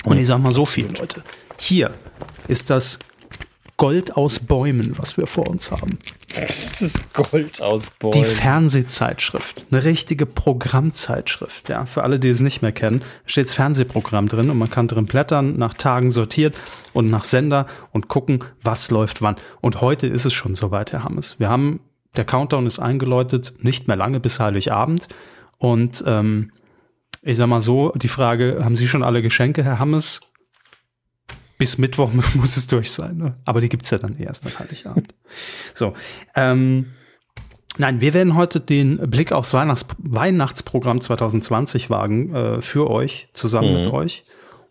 Und 0.03 0.17
ich 0.17 0.27
sag 0.27 0.39
mal 0.39 0.51
so 0.53 0.65
viel, 0.65 0.87
Leute. 0.87 1.23
Hier 1.57 1.93
ist 2.47 2.69
das 2.69 2.99
Gold 3.77 4.17
aus 4.17 4.39
Bäumen, 4.39 4.97
was 4.97 5.17
wir 5.17 5.27
vor 5.27 5.47
uns 5.47 5.69
haben. 5.69 5.99
Das 6.33 6.81
ist 6.81 7.13
Gold 7.13 7.61
aus 7.61 7.89
Bäumen. 7.99 8.13
Die 8.13 8.23
Fernsehzeitschrift, 8.23 9.67
eine 9.69 9.83
richtige 9.83 10.25
Programmzeitschrift. 10.25 11.69
Ja, 11.69 11.85
für 11.85 12.03
alle, 12.03 12.19
die 12.19 12.29
es 12.29 12.39
nicht 12.39 12.63
mehr 12.63 12.71
kennen, 12.71 13.03
steht 13.27 13.45
das 13.45 13.53
Fernsehprogramm 13.53 14.29
drin 14.29 14.49
und 14.49 14.57
man 14.57 14.71
kann 14.71 14.87
drin 14.87 15.05
blättern, 15.05 15.57
nach 15.57 15.75
Tagen 15.75 16.09
sortiert 16.09 16.55
und 16.93 17.11
nach 17.11 17.23
Sender 17.23 17.67
und 17.91 18.07
gucken, 18.07 18.43
was 18.61 18.89
läuft 18.89 19.21
wann. 19.21 19.35
Und 19.61 19.79
heute 19.79 20.07
ist 20.07 20.25
es 20.25 20.33
schon 20.33 20.55
soweit, 20.55 20.91
Herr 20.91 21.03
Hammes. 21.03 21.39
Wir 21.39 21.49
haben 21.49 21.79
der 22.17 22.25
Countdown 22.25 22.65
ist 22.65 22.79
eingeläutet, 22.79 23.53
nicht 23.63 23.87
mehr 23.87 23.97
lange 23.97 24.19
bis 24.19 24.39
Heiligabend. 24.39 25.07
Und 25.57 26.03
ähm, 26.05 26.51
ich 27.21 27.37
sag 27.37 27.47
mal 27.47 27.61
so, 27.61 27.91
die 27.95 28.07
Frage, 28.07 28.59
haben 28.63 28.75
Sie 28.75 28.87
schon 28.87 29.03
alle 29.03 29.21
Geschenke, 29.21 29.63
Herr 29.63 29.79
Hammes? 29.79 30.21
Bis 31.57 31.77
Mittwoch 31.77 32.11
muss 32.35 32.57
es 32.57 32.67
durch 32.67 32.91
sein. 32.91 33.17
Ne? 33.17 33.33
Aber 33.45 33.61
die 33.61 33.69
gibt's 33.69 33.89
ja 33.89 33.97
dann 33.97 34.17
erst 34.17 34.45
an 34.45 34.59
Heiligabend. 34.59 35.13
so. 35.73 35.93
Ähm, 36.35 36.87
Nein, 37.79 38.01
wir 38.01 38.13
werden 38.13 38.35
heute 38.35 38.59
den 38.59 38.97
Blick 39.09 39.31
aufs 39.31 39.53
Weihnachts 39.53 39.85
Weihnachtsprogramm 39.99 40.99
2020 40.99 41.89
wagen 41.89 42.33
äh, 42.33 42.61
für 42.61 42.89
euch, 42.89 43.29
zusammen 43.33 43.69
mhm. 43.69 43.77
mit 43.81 43.87
euch. 43.87 44.23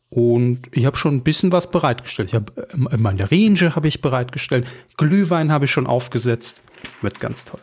Und 0.09 0.63
ich 0.73 0.87
habe 0.87 0.97
schon 0.97 1.17
ein 1.17 1.23
bisschen 1.23 1.53
was 1.53 1.71
bereitgestellt. 1.71 2.31
Ich 2.31 2.35
habe 2.35 2.69
meine 2.75 3.31
Range 3.31 3.75
habe 3.75 3.89
ich 3.89 4.01
bereitgestellt, 4.01 4.67
Glühwein 4.97 5.53
habe 5.53 5.67
ich 5.67 5.71
schon 5.71 5.87
aufgesetzt. 5.87 6.63
Wird 7.03 7.21
ganz 7.21 7.45
toll. 7.45 7.61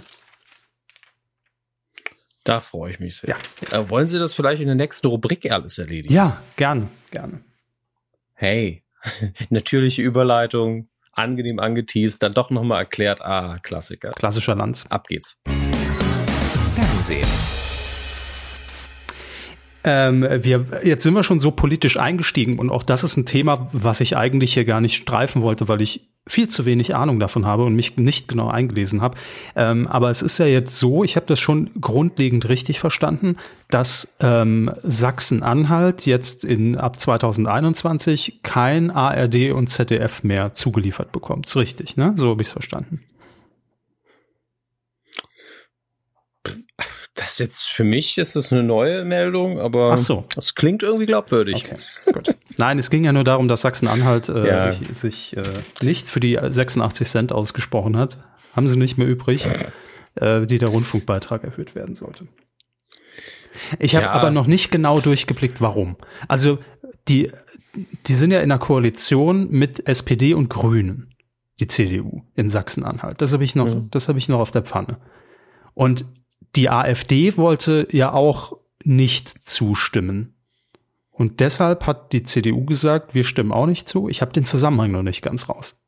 Da 2.44 2.60
freue 2.60 2.92
ich 2.92 3.00
mich 3.00 3.18
sehr. 3.18 3.36
Ja. 3.72 3.80
Äh, 3.80 3.90
wollen 3.90 4.10
Sie 4.10 4.20
das 4.20 4.34
vielleicht 4.34 4.62
in 4.62 4.68
der 4.68 4.76
nächsten 4.76 5.08
Rubrik 5.08 5.50
alles 5.50 5.78
erledigen? 5.78 6.14
Ja, 6.14 6.42
gerne, 6.58 6.90
gerne. 7.12 7.44
Hey, 8.34 8.84
natürliche 9.50 10.02
Überleitung, 10.02 10.90
angenehm 11.14 11.60
angeteased, 11.60 12.22
dann 12.22 12.34
doch 12.34 12.50
nochmal 12.50 12.80
erklärt. 12.80 13.22
Ah, 13.22 13.60
Klassiker. 13.62 14.12
Klassischer 14.12 14.56
Lanz. 14.56 14.86
Ab 14.90 15.08
geht's. 15.08 15.42
Fernsehen. 16.76 17.28
Ähm, 19.84 20.26
wir, 20.42 20.66
jetzt 20.84 21.04
sind 21.04 21.14
wir 21.14 21.24
schon 21.24 21.40
so 21.40 21.52
politisch 21.52 21.98
eingestiegen 21.98 22.60
und 22.60 22.70
auch 22.70 22.84
das 22.84 23.04
ist 23.04 23.18
ein 23.18 23.26
Thema, 23.26 23.68
was 23.74 24.02
ich 24.02 24.16
eigentlich 24.16 24.54
hier 24.54 24.66
gar 24.66 24.82
nicht 24.82 24.96
streifen 24.96 25.42
wollte, 25.42 25.68
weil 25.68 25.82
ich 25.82 26.08
viel 26.26 26.48
zu 26.48 26.66
wenig 26.66 26.96
Ahnung 26.96 27.20
davon 27.20 27.46
habe 27.46 27.66
und 27.66 27.76
mich 27.76 27.98
nicht 27.98 28.30
genau 28.30 28.48
eingelesen 28.48 29.02
habe. 29.02 29.18
Ähm, 29.56 29.88
aber 29.88 30.10
es 30.10 30.22
ist 30.22 30.38
ja 30.38 30.46
jetzt 30.46 30.80
so, 30.80 31.04
ich 31.04 31.18
habe 31.18 31.26
das 31.26 31.40
schon 31.40 31.70
grundlegend 31.82 32.48
richtig 32.48 32.80
verstanden, 32.80 33.38
dass 33.70 34.16
ähm, 34.22 34.72
Sachsen-Anhalt 34.84 36.06
jetzt 36.06 36.46
in 36.46 36.78
ab 36.78 37.00
2021 37.00 38.40
kein 38.42 38.90
ARD 38.90 39.52
und 39.52 39.68
ZDF 39.68 40.24
mehr 40.24 40.54
zugeliefert 40.54 41.12
bekommt. 41.12 41.48
Ist 41.48 41.58
richtig, 41.58 41.98
ne? 41.98 42.14
So 42.16 42.30
habe 42.30 42.42
ich 42.42 42.48
es 42.48 42.54
verstanden. 42.54 43.02
Das 47.24 47.40
jetzt 47.40 47.70
für 47.70 47.84
mich 47.84 48.18
ist 48.18 48.36
es 48.36 48.52
eine 48.52 48.64
neue 48.64 49.06
Meldung, 49.06 49.60
aber 49.60 49.94
Ach 49.94 49.98
so. 50.00 50.26
das 50.36 50.56
klingt 50.56 50.84
irgendwie 50.84 51.06
glaubwürdig. 51.06 51.66
Okay. 52.08 52.34
Nein, 52.58 52.78
es 52.80 52.90
ging 52.90 53.04
ja 53.06 53.14
nur 53.14 53.24
darum, 53.24 53.48
dass 53.48 53.62
Sachsen-Anhalt 53.62 54.30
äh, 54.30 54.48
Ja. 54.48 54.72
sich 54.72 55.36
äh, 55.38 55.44
nicht 55.82 56.08
für 56.08 56.20
die 56.20 56.38
86 56.42 57.08
Cent 57.08 57.32
ausgesprochen 57.32 57.98
hat. 57.98 58.18
Haben 58.56 58.68
sie 58.68 58.78
nicht 58.78 58.98
mehr 58.98 59.08
übrig, 59.08 59.48
äh, 60.16 60.46
die 60.46 60.58
der 60.60 60.70
Rundfunkbeitrag 60.70 61.44
erhöht 61.44 61.76
werden 61.76 61.96
sollte. 61.96 62.28
Ich 63.80 63.96
habe 63.96 64.06
Ja. 64.06 64.12
aber 64.12 64.32
noch 64.32 64.48
nicht 64.48 64.70
genau 64.72 65.00
durchgeblickt, 65.00 65.62
warum. 65.62 65.96
Also 66.28 66.60
die, 67.08 67.32
die 68.08 68.16
sind 68.16 68.32
ja 68.32 68.40
in 68.40 68.52
einer 68.52 68.60
Koalition 68.60 69.50
mit 69.50 69.88
SPD 69.88 70.34
und 70.34 70.50
Grünen, 70.50 71.16
die 71.60 71.68
CDU 71.68 72.24
in 72.36 72.50
Sachsen-Anhalt. 72.50 73.22
Das 73.22 73.32
habe 73.34 73.44
ich 73.44 73.56
noch, 73.56 73.68
Mhm. 73.74 73.88
das 73.92 74.08
habe 74.10 74.18
ich 74.20 74.28
noch 74.30 74.40
auf 74.40 74.52
der 74.52 74.64
Pfanne. 74.64 74.98
Und 75.74 76.06
die 76.56 76.70
AfD 76.70 77.38
wollte 77.38 77.88
ja 77.92 78.12
auch 78.14 78.54
nicht 78.84 79.30
zustimmen. 79.30 80.36
Und 81.12 81.40
deshalb 81.40 81.86
hat 81.86 82.12
die 82.12 82.24
CDU 82.24 82.66
gesagt, 82.66 83.14
wir 83.14 83.24
stimmen 83.24 83.52
auch 83.52 83.68
nicht 83.68 83.88
zu. 83.88 84.10
Ich 84.10 84.22
habe 84.22 84.34
den 84.34 84.46
Zusammenhang 84.46 84.92
noch 84.92 85.04
nicht 85.04 85.22
ganz 85.22 85.48
raus. 85.48 85.80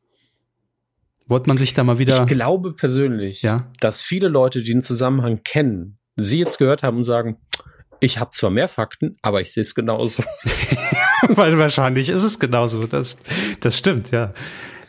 Wollte 1.27 1.49
man 1.49 1.57
sich 1.57 1.73
da 1.73 1.83
mal 1.83 1.97
wieder. 1.97 2.21
Ich 2.21 2.27
glaube 2.27 2.73
persönlich, 2.73 3.41
Ja. 3.41 3.71
dass 3.79 4.03
viele 4.03 4.27
Leute, 4.27 4.59
die 4.61 4.71
den 4.71 4.83
Zusammenhang 4.83 5.41
kennen, 5.43 5.97
sie 6.15 6.39
jetzt 6.39 6.59
gehört 6.59 6.83
haben 6.83 6.97
und 6.97 7.03
sagen, 7.03 7.37
ich 7.99 8.19
habe 8.19 8.29
zwar 8.31 8.51
mehr 8.51 8.69
Fakten, 8.69 9.17
aber 9.23 9.41
ich 9.41 9.51
sehe 9.51 9.61
es 9.61 9.73
genauso. 9.73 10.23
Weil 11.29 11.57
wahrscheinlich 11.57 12.09
ist 12.09 12.21
es 12.23 12.39
genauso. 12.39 12.85
Das, 12.85 13.17
das 13.61 13.77
stimmt, 13.77 14.11
ja. 14.11 14.33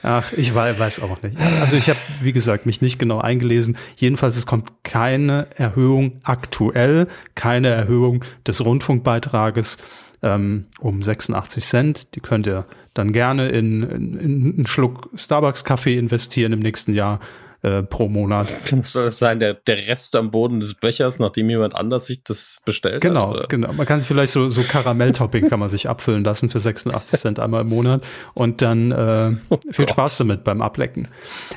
Ach, 0.08 0.32
ich 0.32 0.54
wei- 0.54 0.78
weiß 0.78 1.00
auch 1.02 1.20
nicht. 1.22 1.36
Also 1.60 1.76
ich 1.76 1.88
habe, 1.88 1.98
wie 2.22 2.32
gesagt, 2.32 2.64
mich 2.64 2.80
nicht 2.80 2.98
genau 3.00 3.18
eingelesen. 3.20 3.76
Jedenfalls, 3.96 4.36
es 4.36 4.46
kommt 4.46 4.70
keine 4.84 5.48
Erhöhung 5.56 6.20
aktuell, 6.22 7.08
keine 7.34 7.68
Erhöhung 7.70 8.24
des 8.46 8.64
Rundfunkbeitrages 8.64 9.78
ähm, 10.22 10.66
um 10.78 11.02
86 11.02 11.64
Cent. 11.64 12.14
Die 12.14 12.20
könnt 12.20 12.46
ihr 12.46 12.66
dann 12.94 13.12
gerne 13.12 13.48
in, 13.48 13.82
in, 13.82 14.14
in 14.18 14.52
einen 14.58 14.66
Schluck 14.68 15.10
Starbucks-Kaffee 15.16 15.98
investieren 15.98 16.52
im 16.52 16.60
nächsten 16.60 16.94
Jahr 16.94 17.18
äh, 17.62 17.82
pro 17.82 18.08
Monat. 18.08 18.52
Soll 18.82 19.04
das 19.04 19.18
sein? 19.18 19.40
Der, 19.40 19.54
der 19.54 19.86
Rest 19.88 20.14
am 20.16 20.30
Boden 20.30 20.60
des 20.60 20.74
Bechers, 20.74 21.18
nachdem 21.18 21.48
jemand 21.50 21.74
anders 21.74 22.06
sich 22.06 22.22
das 22.22 22.60
bestellt 22.64 23.00
Genau, 23.00 23.28
hat? 23.28 23.34
oder? 23.36 23.46
genau. 23.48 23.72
Man 23.72 23.86
kann 23.86 24.00
sich 24.00 24.08
vielleicht 24.08 24.32
so, 24.32 24.48
so 24.48 24.62
Karamelltopping 24.62 25.48
kann 25.48 25.58
man 25.60 25.68
sich 25.70 25.88
abfüllen 25.88 26.24
lassen 26.24 26.50
für 26.50 26.60
86 26.60 27.20
Cent 27.20 27.40
einmal 27.40 27.62
im 27.62 27.68
Monat 27.68 28.02
und 28.34 28.62
dann 28.62 28.92
äh, 28.92 29.32
viel 29.72 29.86
Gott. 29.86 29.90
Spaß 29.90 30.18
damit 30.18 30.44
beim 30.44 30.62
Ablecken. 30.62 31.08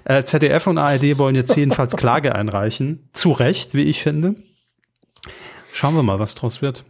Äh, 0.05 0.23
ZDF 0.23 0.67
und 0.67 0.77
ARD 0.77 1.17
wollen 1.17 1.35
jetzt 1.35 1.55
jedenfalls 1.55 1.95
Klage 1.95 2.35
einreichen. 2.35 3.09
Zu 3.13 3.31
Recht, 3.31 3.73
wie 3.73 3.83
ich 3.83 4.01
finde. 4.01 4.35
Schauen 5.73 5.95
wir 5.95 6.03
mal, 6.03 6.19
was 6.19 6.35
draus 6.35 6.61
wird. 6.61 6.83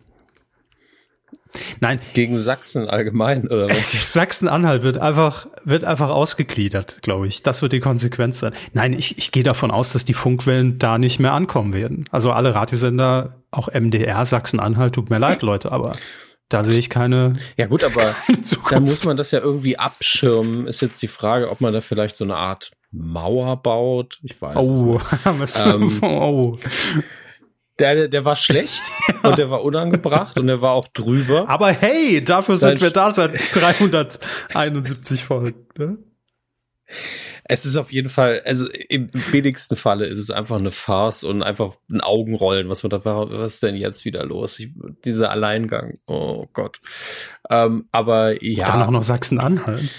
Nein, 1.80 2.00
Gegen 2.14 2.38
Sachsen 2.40 2.88
allgemein, 2.88 3.48
oder 3.48 3.70
was? 3.70 3.92
Sachsen-Anhalt 4.14 4.84
wird 4.84 4.98
einfach, 5.00 5.48
wird 5.64 5.84
einfach 5.84 6.10
ausgegliedert, 6.10 7.00
glaube 7.02 7.28
ich. 7.28 7.42
Das 7.42 7.62
wird 7.62 7.74
die 7.74 7.80
Konsequenz 7.80 8.40
sein. 8.40 8.54
Nein, 8.74 8.94
ich, 8.94 9.18
ich 9.18 9.32
gehe 9.32 9.44
davon 9.44 9.72
aus, 9.72 9.92
dass 9.94 10.06
die 10.06 10.14
Funkwellen 10.14 10.78
da 10.78 10.98
nicht 11.00 11.20
mehr 11.20 11.34
ankommen 11.34 11.74
werden. 11.74 12.06
Also 12.12 12.32
alle 12.32 12.54
Radiosender, 12.54 13.42
auch 13.52 13.68
MDR, 13.74 14.26
Sachsen-Anhalt, 14.26 14.94
tut 14.94 15.10
mir 15.10 15.18
leid, 15.18 15.42
Leute, 15.42 15.72
aber 15.72 15.96
da 16.50 16.64
sehe 16.64 16.78
ich 16.80 16.90
keine 16.90 17.34
Ja 17.58 17.66
gut, 17.68 17.84
aber 17.84 18.16
da 18.70 18.80
muss 18.80 19.04
man 19.06 19.18
das 19.18 19.32
ja 19.32 19.40
irgendwie 19.40 19.78
abschirmen. 19.78 20.68
Ist 20.68 20.82
jetzt 20.82 21.02
die 21.02 21.08
Frage, 21.08 21.50
ob 21.50 21.62
man 21.62 21.74
da 21.74 21.82
vielleicht 21.82 22.16
so 22.16 22.24
eine 22.26 22.36
Art 22.36 22.72
Mauer 22.92 23.62
baut. 23.62 24.18
Ich 24.24 24.42
weiß 24.42 24.56
es 24.56 24.62
Oh, 24.80 24.94
nicht. 24.94 25.06
haben 25.26 25.40
wir's- 25.40 25.62
Ähm, 25.64 26.00
oh. 26.04 26.58
Der, 27.80 28.08
der, 28.08 28.26
war 28.26 28.36
schlecht 28.36 28.84
und 29.24 29.38
der 29.38 29.50
war 29.50 29.64
unangebracht 29.64 30.38
und 30.38 30.48
der 30.48 30.62
war 30.62 30.72
auch 30.72 30.88
drüber. 30.88 31.48
Aber 31.50 31.72
hey, 31.72 32.24
dafür 32.24 32.58
sind 32.58 32.74
Nein, 32.74 32.82
wir 32.82 32.92
da 32.92 33.12
seit 33.12 33.34
371 33.56 35.24
Folgen. 35.24 35.66
Ne? 35.78 35.98
Es 37.52 37.66
ist 37.66 37.78
auf 37.78 37.92
jeden 37.92 38.10
Fall, 38.10 38.44
also 38.46 38.68
im 38.90 39.10
billigsten 39.32 39.76
Falle 39.76 40.06
ist 40.06 40.20
es 40.20 40.30
einfach 40.30 40.60
eine 40.60 40.70
Farce 40.70 41.24
und 41.24 41.42
einfach 41.42 41.78
ein 41.92 42.00
Augenrollen, 42.00 42.70
was 42.70 42.84
man 42.84 42.92
da 42.92 43.04
war, 43.06 43.32
was 43.32 43.56
ist 43.56 43.64
denn 43.64 43.76
jetzt 43.76 44.06
wieder 44.06 44.24
los? 44.24 44.60
Ich, 44.60 44.70
dieser 45.04 45.32
Alleingang, 45.32 45.98
oh 46.06 46.46
Gott. 46.54 46.80
Ähm, 47.50 47.88
aber 47.92 48.44
ja, 48.44 48.68
Dann 48.68 48.84
auch 48.84 48.92
noch 48.92 49.02
Sachsen-Anhalt. 49.02 49.90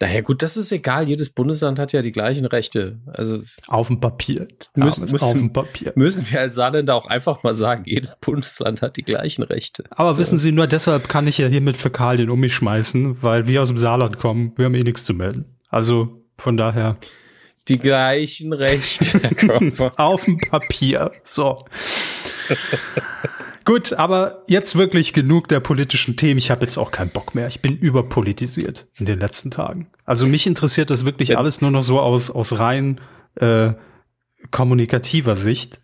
Naja 0.00 0.20
gut, 0.20 0.42
das 0.42 0.56
ist 0.58 0.72
egal, 0.72 1.08
jedes 1.08 1.30
Bundesland 1.30 1.78
hat 1.78 1.92
ja 1.92 2.02
die 2.02 2.12
gleichen 2.12 2.44
Rechte. 2.44 2.98
Also 3.06 3.42
Auf 3.66 3.86
dem 3.88 3.98
Papier. 4.00 4.46
Müssen- 4.74 5.10
müssen- 5.10 5.24
auf 5.24 5.32
dem 5.32 5.52
Papier. 5.52 5.92
müssen 5.96 6.30
wir 6.30 6.40
als 6.40 6.54
Saarländer 6.54 6.94
auch 6.94 7.06
einfach 7.06 7.42
mal 7.42 7.54
sagen, 7.54 7.84
jedes 7.86 8.16
Bundesland 8.20 8.82
hat 8.82 8.96
die 8.98 9.02
gleichen 9.02 9.42
Rechte. 9.42 9.84
Aber 9.90 10.18
wissen 10.18 10.38
Sie, 10.38 10.52
nur 10.52 10.66
deshalb 10.66 11.08
kann 11.08 11.26
ich 11.26 11.38
ja 11.38 11.46
hier 11.48 11.62
mit 11.62 11.76
Fäkalien 11.78 12.28
um 12.30 12.40
mich 12.40 12.54
schmeißen, 12.54 13.22
weil 13.22 13.46
wir 13.48 13.62
aus 13.62 13.68
dem 13.68 13.78
Saarland 13.78 14.18
kommen, 14.18 14.52
wir 14.56 14.66
haben 14.66 14.74
eh 14.74 14.82
nichts 14.82 15.04
zu 15.04 15.14
melden. 15.14 15.56
Also 15.70 16.22
von 16.36 16.56
daher 16.58 16.96
Die 17.68 17.78
gleichen 17.78 18.52
Rechte, 18.52 19.18
Herr 19.20 19.34
Körper. 19.34 19.92
auf 19.96 20.24
dem 20.26 20.38
Papier. 20.38 21.10
So. 21.24 21.58
Gut, 23.66 23.92
aber 23.92 24.44
jetzt 24.48 24.76
wirklich 24.76 25.12
genug 25.12 25.48
der 25.48 25.60
politischen 25.60 26.16
Themen. 26.16 26.38
Ich 26.38 26.50
habe 26.50 26.62
jetzt 26.64 26.78
auch 26.78 26.90
keinen 26.92 27.10
Bock 27.10 27.34
mehr. 27.34 27.48
Ich 27.48 27.60
bin 27.60 27.76
überpolitisiert 27.76 28.86
in 28.96 29.04
den 29.06 29.18
letzten 29.18 29.50
Tagen. 29.50 29.90
Also 30.04 30.26
mich 30.26 30.46
interessiert 30.46 30.88
das 30.88 31.04
wirklich 31.04 31.30
Ja. 31.30 31.38
alles 31.38 31.60
nur 31.60 31.70
noch 31.72 31.82
so 31.82 32.00
aus, 32.00 32.30
aus 32.30 32.58
rein 32.58 33.00
äh, 33.34 33.72
kommunikativer 34.50 35.36
Sicht. 35.36 35.78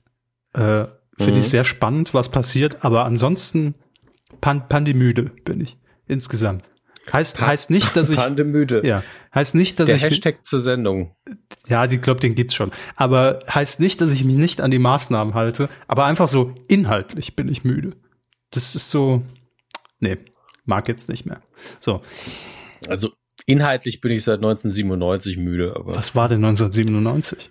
Äh, 0.55 0.87
Finde 1.19 1.33
Mhm. 1.35 1.39
ich 1.41 1.49
sehr 1.49 1.65
spannend, 1.65 2.15
was 2.15 2.31
passiert. 2.31 2.85
Aber 2.85 3.05
ansonsten 3.05 3.75
pan 4.41 4.69
pandemüde 4.69 5.25
bin 5.45 5.61
ich 5.61 5.77
insgesamt. 6.07 6.65
Heißt, 7.11 7.41
heißt 7.41 7.71
nicht, 7.71 7.97
dass 7.97 8.11
ich, 8.11 8.17
Pandemüde. 8.17 8.87
ja, 8.87 9.03
heißt 9.35 9.55
nicht, 9.55 9.81
dass 9.81 9.87
Der 9.87 9.97
ich, 9.97 10.03
Hashtag 10.03 10.45
zur 10.45 10.61
Sendung. 10.61 11.17
ja, 11.67 11.85
ich 11.85 12.01
glaube, 12.01 12.21
den 12.21 12.35
gibt's 12.35 12.55
schon. 12.55 12.71
Aber 12.97 13.41
heißt 13.53 13.81
nicht, 13.81 14.01
dass 14.01 14.13
ich 14.13 14.25
mich 14.25 14.37
nicht 14.37 14.61
an 14.61 14.71
die 14.71 14.79
Maßnahmen 14.79 15.35
halte, 15.35 15.69
aber 15.89 16.05
einfach 16.05 16.29
so 16.29 16.55
inhaltlich 16.69 17.35
bin 17.35 17.49
ich 17.49 17.65
müde. 17.65 17.97
Das 18.51 18.75
ist 18.77 18.91
so, 18.91 19.23
nee, 19.99 20.19
mag 20.65 20.87
jetzt 20.89 21.09
nicht 21.09 21.27
mehr. 21.27 21.41
So, 21.81 22.03
Also 22.89 23.11
inhaltlich 23.47 24.01
bin 24.01 24.13
ich 24.13 24.23
seit 24.23 24.37
1997 24.39 25.39
müde, 25.39 25.75
aber 25.75 25.97
was 25.97 26.15
war 26.15 26.29
denn 26.29 26.45
1997? 26.45 27.51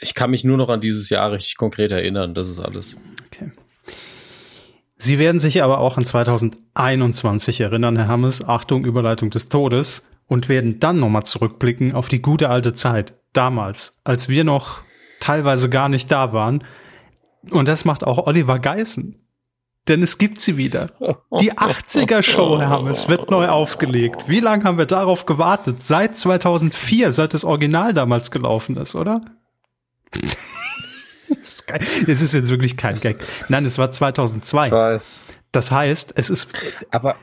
ich 0.00 0.14
kann 0.14 0.30
mich 0.30 0.44
nur 0.44 0.56
noch 0.56 0.68
an 0.68 0.80
dieses 0.80 1.10
Jahr 1.10 1.32
richtig 1.32 1.56
konkret 1.56 1.90
erinnern. 1.90 2.32
Das 2.32 2.48
ist 2.48 2.60
alles. 2.60 2.96
Okay. 3.26 3.50
Sie 4.98 5.20
werden 5.20 5.38
sich 5.38 5.62
aber 5.62 5.78
auch 5.78 5.96
an 5.96 6.04
2021 6.04 7.60
erinnern, 7.60 7.96
Herr 7.96 8.08
Hammes, 8.08 8.46
Achtung, 8.46 8.84
Überleitung 8.84 9.30
des 9.30 9.48
Todes, 9.48 10.08
und 10.26 10.48
werden 10.48 10.80
dann 10.80 10.98
nochmal 10.98 11.24
zurückblicken 11.24 11.94
auf 11.94 12.08
die 12.08 12.20
gute 12.20 12.50
alte 12.50 12.74
Zeit, 12.74 13.14
damals, 13.32 14.00
als 14.04 14.28
wir 14.28 14.44
noch 14.44 14.80
teilweise 15.20 15.70
gar 15.70 15.88
nicht 15.88 16.10
da 16.10 16.32
waren. 16.32 16.64
Und 17.50 17.68
das 17.68 17.84
macht 17.84 18.04
auch 18.04 18.26
Oliver 18.26 18.58
Geißen. 18.58 19.16
Denn 19.86 20.02
es 20.02 20.18
gibt 20.18 20.40
sie 20.40 20.58
wieder. 20.58 20.90
Die 21.40 21.52
80er-Show, 21.52 22.58
Herr 22.58 22.68
Hammes, 22.68 23.08
wird 23.08 23.30
neu 23.30 23.48
aufgelegt. 23.48 24.28
Wie 24.28 24.40
lange 24.40 24.64
haben 24.64 24.76
wir 24.76 24.84
darauf 24.86 25.24
gewartet? 25.24 25.80
Seit 25.80 26.16
2004, 26.16 27.12
seit 27.12 27.32
das 27.32 27.44
Original 27.44 27.94
damals 27.94 28.30
gelaufen 28.30 28.76
ist, 28.76 28.94
oder? 28.94 29.22
Das 31.38 31.48
ist 31.48 31.66
geil. 31.66 31.80
Es 32.06 32.22
ist 32.22 32.34
jetzt 32.34 32.50
wirklich 32.50 32.76
kein 32.76 32.94
Gag. 32.96 33.18
Nein, 33.48 33.64
es 33.66 33.78
war 33.78 33.90
2002. 33.90 34.70
weiß. 34.70 35.22
Das 35.52 35.70
heißt, 35.70 36.12
es 36.16 36.30
ist, 36.30 36.48
Aber 36.90 37.16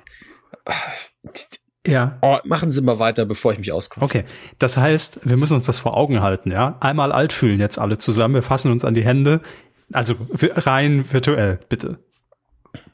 ja. 1.87 2.17
oh, 2.21 2.37
machen 2.45 2.71
Sie 2.71 2.81
mal 2.81 2.99
weiter, 2.99 3.25
bevor 3.25 3.53
ich 3.53 3.59
mich 3.59 3.71
auskotze. 3.71 4.03
Okay, 4.03 4.25
das 4.59 4.77
heißt, 4.77 5.21
wir 5.23 5.37
müssen 5.37 5.55
uns 5.55 5.67
das 5.67 5.77
vor 5.79 5.95
Augen 5.95 6.21
halten, 6.21 6.51
ja? 6.51 6.77
Einmal 6.79 7.11
alt 7.11 7.33
fühlen 7.33 7.59
jetzt 7.59 7.77
alle 7.77 7.97
zusammen, 7.97 8.33
wir 8.33 8.41
fassen 8.41 8.71
uns 8.71 8.83
an 8.83 8.95
die 8.95 9.05
Hände. 9.05 9.41
Also 9.93 10.15
rein 10.33 11.05
virtuell, 11.11 11.59
bitte. 11.69 11.99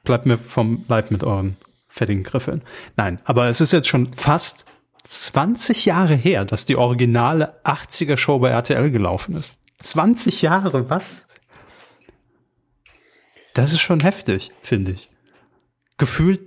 Bleibt 0.03 0.25
mir 0.25 0.37
vom 0.37 0.83
Leib 0.87 1.11
mit 1.11 1.23
euren 1.23 1.57
fettigen 1.87 2.23
Griffeln. 2.23 2.63
Nein, 2.97 3.19
aber 3.23 3.47
es 3.47 3.61
ist 3.61 3.71
jetzt 3.71 3.87
schon 3.87 4.13
fast 4.13 4.65
20 5.03 5.85
Jahre 5.85 6.15
her, 6.15 6.45
dass 6.45 6.65
die 6.65 6.75
originale 6.75 7.55
80er 7.63 8.17
Show 8.17 8.39
bei 8.39 8.49
RTL 8.49 8.91
gelaufen 8.91 9.35
ist. 9.35 9.57
20 9.81 10.41
Jahre, 10.41 10.89
was? 10.89 11.27
Das 13.53 13.73
ist 13.73 13.81
schon 13.81 13.99
heftig, 13.99 14.51
finde 14.61 14.91
ich. 14.91 15.09
Gefühlt 15.97 16.41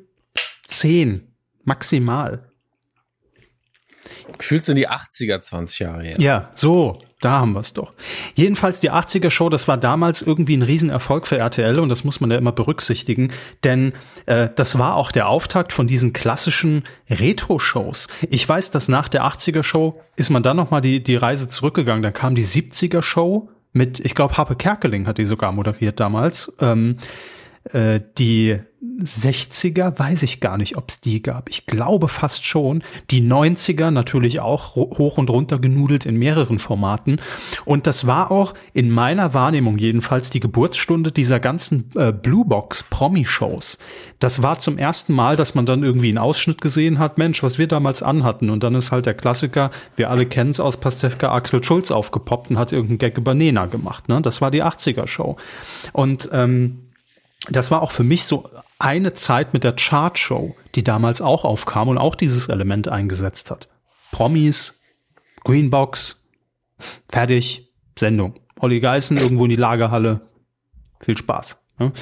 zehn, 0.66 1.34
maximal. 1.62 2.50
Gefühlt 4.38 4.64
sind 4.64 4.76
die 4.76 4.88
80er 4.88 5.40
20 5.40 5.78
Jahre 5.80 6.02
her. 6.02 6.16
Ja, 6.18 6.50
so, 6.54 7.00
da 7.24 7.40
haben 7.40 7.52
wir 7.52 7.60
es 7.60 7.72
doch. 7.72 7.92
Jedenfalls 8.34 8.80
die 8.80 8.90
80er 8.90 9.30
Show, 9.30 9.48
das 9.48 9.68
war 9.68 9.76
damals 9.76 10.22
irgendwie 10.22 10.56
ein 10.56 10.62
Riesenerfolg 10.62 11.26
für 11.26 11.38
RTL 11.38 11.78
und 11.78 11.88
das 11.88 12.04
muss 12.04 12.20
man 12.20 12.30
ja 12.30 12.38
immer 12.38 12.52
berücksichtigen, 12.52 13.32
denn 13.62 13.92
äh, 14.26 14.48
das 14.54 14.78
war 14.78 14.96
auch 14.96 15.12
der 15.12 15.28
Auftakt 15.28 15.72
von 15.72 15.86
diesen 15.86 16.12
klassischen 16.12 16.84
Retro-Shows. 17.10 18.08
Ich 18.28 18.48
weiß, 18.48 18.70
dass 18.70 18.88
nach 18.88 19.08
der 19.08 19.24
80er 19.24 19.62
Show 19.62 20.00
ist 20.16 20.30
man 20.30 20.42
dann 20.42 20.56
noch 20.56 20.70
mal 20.70 20.80
die 20.80 21.02
die 21.02 21.16
Reise 21.16 21.48
zurückgegangen. 21.48 22.02
Dann 22.02 22.12
kam 22.12 22.34
die 22.34 22.46
70er 22.46 23.02
Show 23.02 23.48
mit, 23.72 24.00
ich 24.00 24.14
glaube, 24.14 24.36
Harpe 24.36 24.56
Kerkeling 24.56 25.06
hat 25.06 25.18
die 25.18 25.24
sogar 25.24 25.52
moderiert 25.52 25.98
damals. 26.00 26.54
Ähm, 26.60 26.96
äh, 27.64 28.00
die 28.18 28.58
60er 29.00 29.98
weiß 29.98 30.22
ich 30.22 30.40
gar 30.40 30.58
nicht, 30.58 30.76
ob 30.76 30.90
es 30.90 31.00
die 31.00 31.22
gab. 31.22 31.48
Ich 31.48 31.66
glaube 31.66 32.08
fast 32.08 32.44
schon. 32.44 32.84
Die 33.10 33.22
90er 33.22 33.90
natürlich 33.90 34.40
auch 34.40 34.76
hoch 34.76 35.18
und 35.18 35.30
runter 35.30 35.58
genudelt 35.58 36.06
in 36.06 36.16
mehreren 36.16 36.58
Formaten. 36.58 37.20
Und 37.64 37.86
das 37.86 38.06
war 38.06 38.30
auch 38.30 38.54
in 38.72 38.90
meiner 38.90 39.34
Wahrnehmung 39.34 39.78
jedenfalls 39.78 40.30
die 40.30 40.40
Geburtsstunde 40.40 41.12
dieser 41.12 41.40
ganzen 41.40 41.90
äh, 41.96 42.12
Bluebox 42.12 42.84
Promi-Shows. 42.84 43.78
Das 44.18 44.42
war 44.42 44.58
zum 44.58 44.78
ersten 44.78 45.14
Mal, 45.14 45.36
dass 45.36 45.54
man 45.54 45.66
dann 45.66 45.82
irgendwie 45.82 46.08
einen 46.08 46.18
Ausschnitt 46.18 46.60
gesehen 46.60 46.98
hat. 46.98 47.18
Mensch, 47.18 47.42
was 47.42 47.58
wir 47.58 47.66
damals 47.66 48.02
anhatten. 48.02 48.50
Und 48.50 48.62
dann 48.62 48.74
ist 48.74 48.92
halt 48.92 49.06
der 49.06 49.14
Klassiker, 49.14 49.70
wir 49.96 50.10
alle 50.10 50.26
kennen 50.26 50.50
es 50.50 50.60
aus 50.60 50.76
Pastewka 50.76 51.32
Axel 51.32 51.64
Schulz 51.64 51.90
aufgepoppt 51.90 52.50
und 52.50 52.58
hat 52.58 52.72
irgendeinen 52.72 52.98
Gag 52.98 53.18
über 53.18 53.34
Nena 53.34 53.66
gemacht. 53.66 54.08
Ne? 54.08 54.20
Das 54.20 54.40
war 54.40 54.50
die 54.50 54.62
80er 54.62 55.06
Show. 55.06 55.36
Und 55.92 56.28
ähm, 56.32 56.84
das 57.48 57.70
war 57.70 57.82
auch 57.82 57.92
für 57.92 58.04
mich 58.04 58.24
so 58.24 58.48
eine 58.78 59.12
Zeit 59.12 59.52
mit 59.52 59.64
der 59.64 59.74
Chartshow, 59.74 60.56
die 60.74 60.84
damals 60.84 61.20
auch 61.20 61.44
aufkam 61.44 61.88
und 61.88 61.98
auch 61.98 62.14
dieses 62.14 62.48
Element 62.48 62.88
eingesetzt 62.88 63.50
hat. 63.50 63.68
Promis, 64.12 64.80
Greenbox, 65.44 66.24
fertig, 67.10 67.72
Sendung. 67.98 68.40
Olli 68.58 68.80
Geißen 68.80 69.16
irgendwo 69.16 69.44
in 69.44 69.50
die 69.50 69.56
Lagerhalle. 69.56 70.20
Viel 71.00 71.18
Spaß. 71.18 71.56
Ne? 71.78 71.92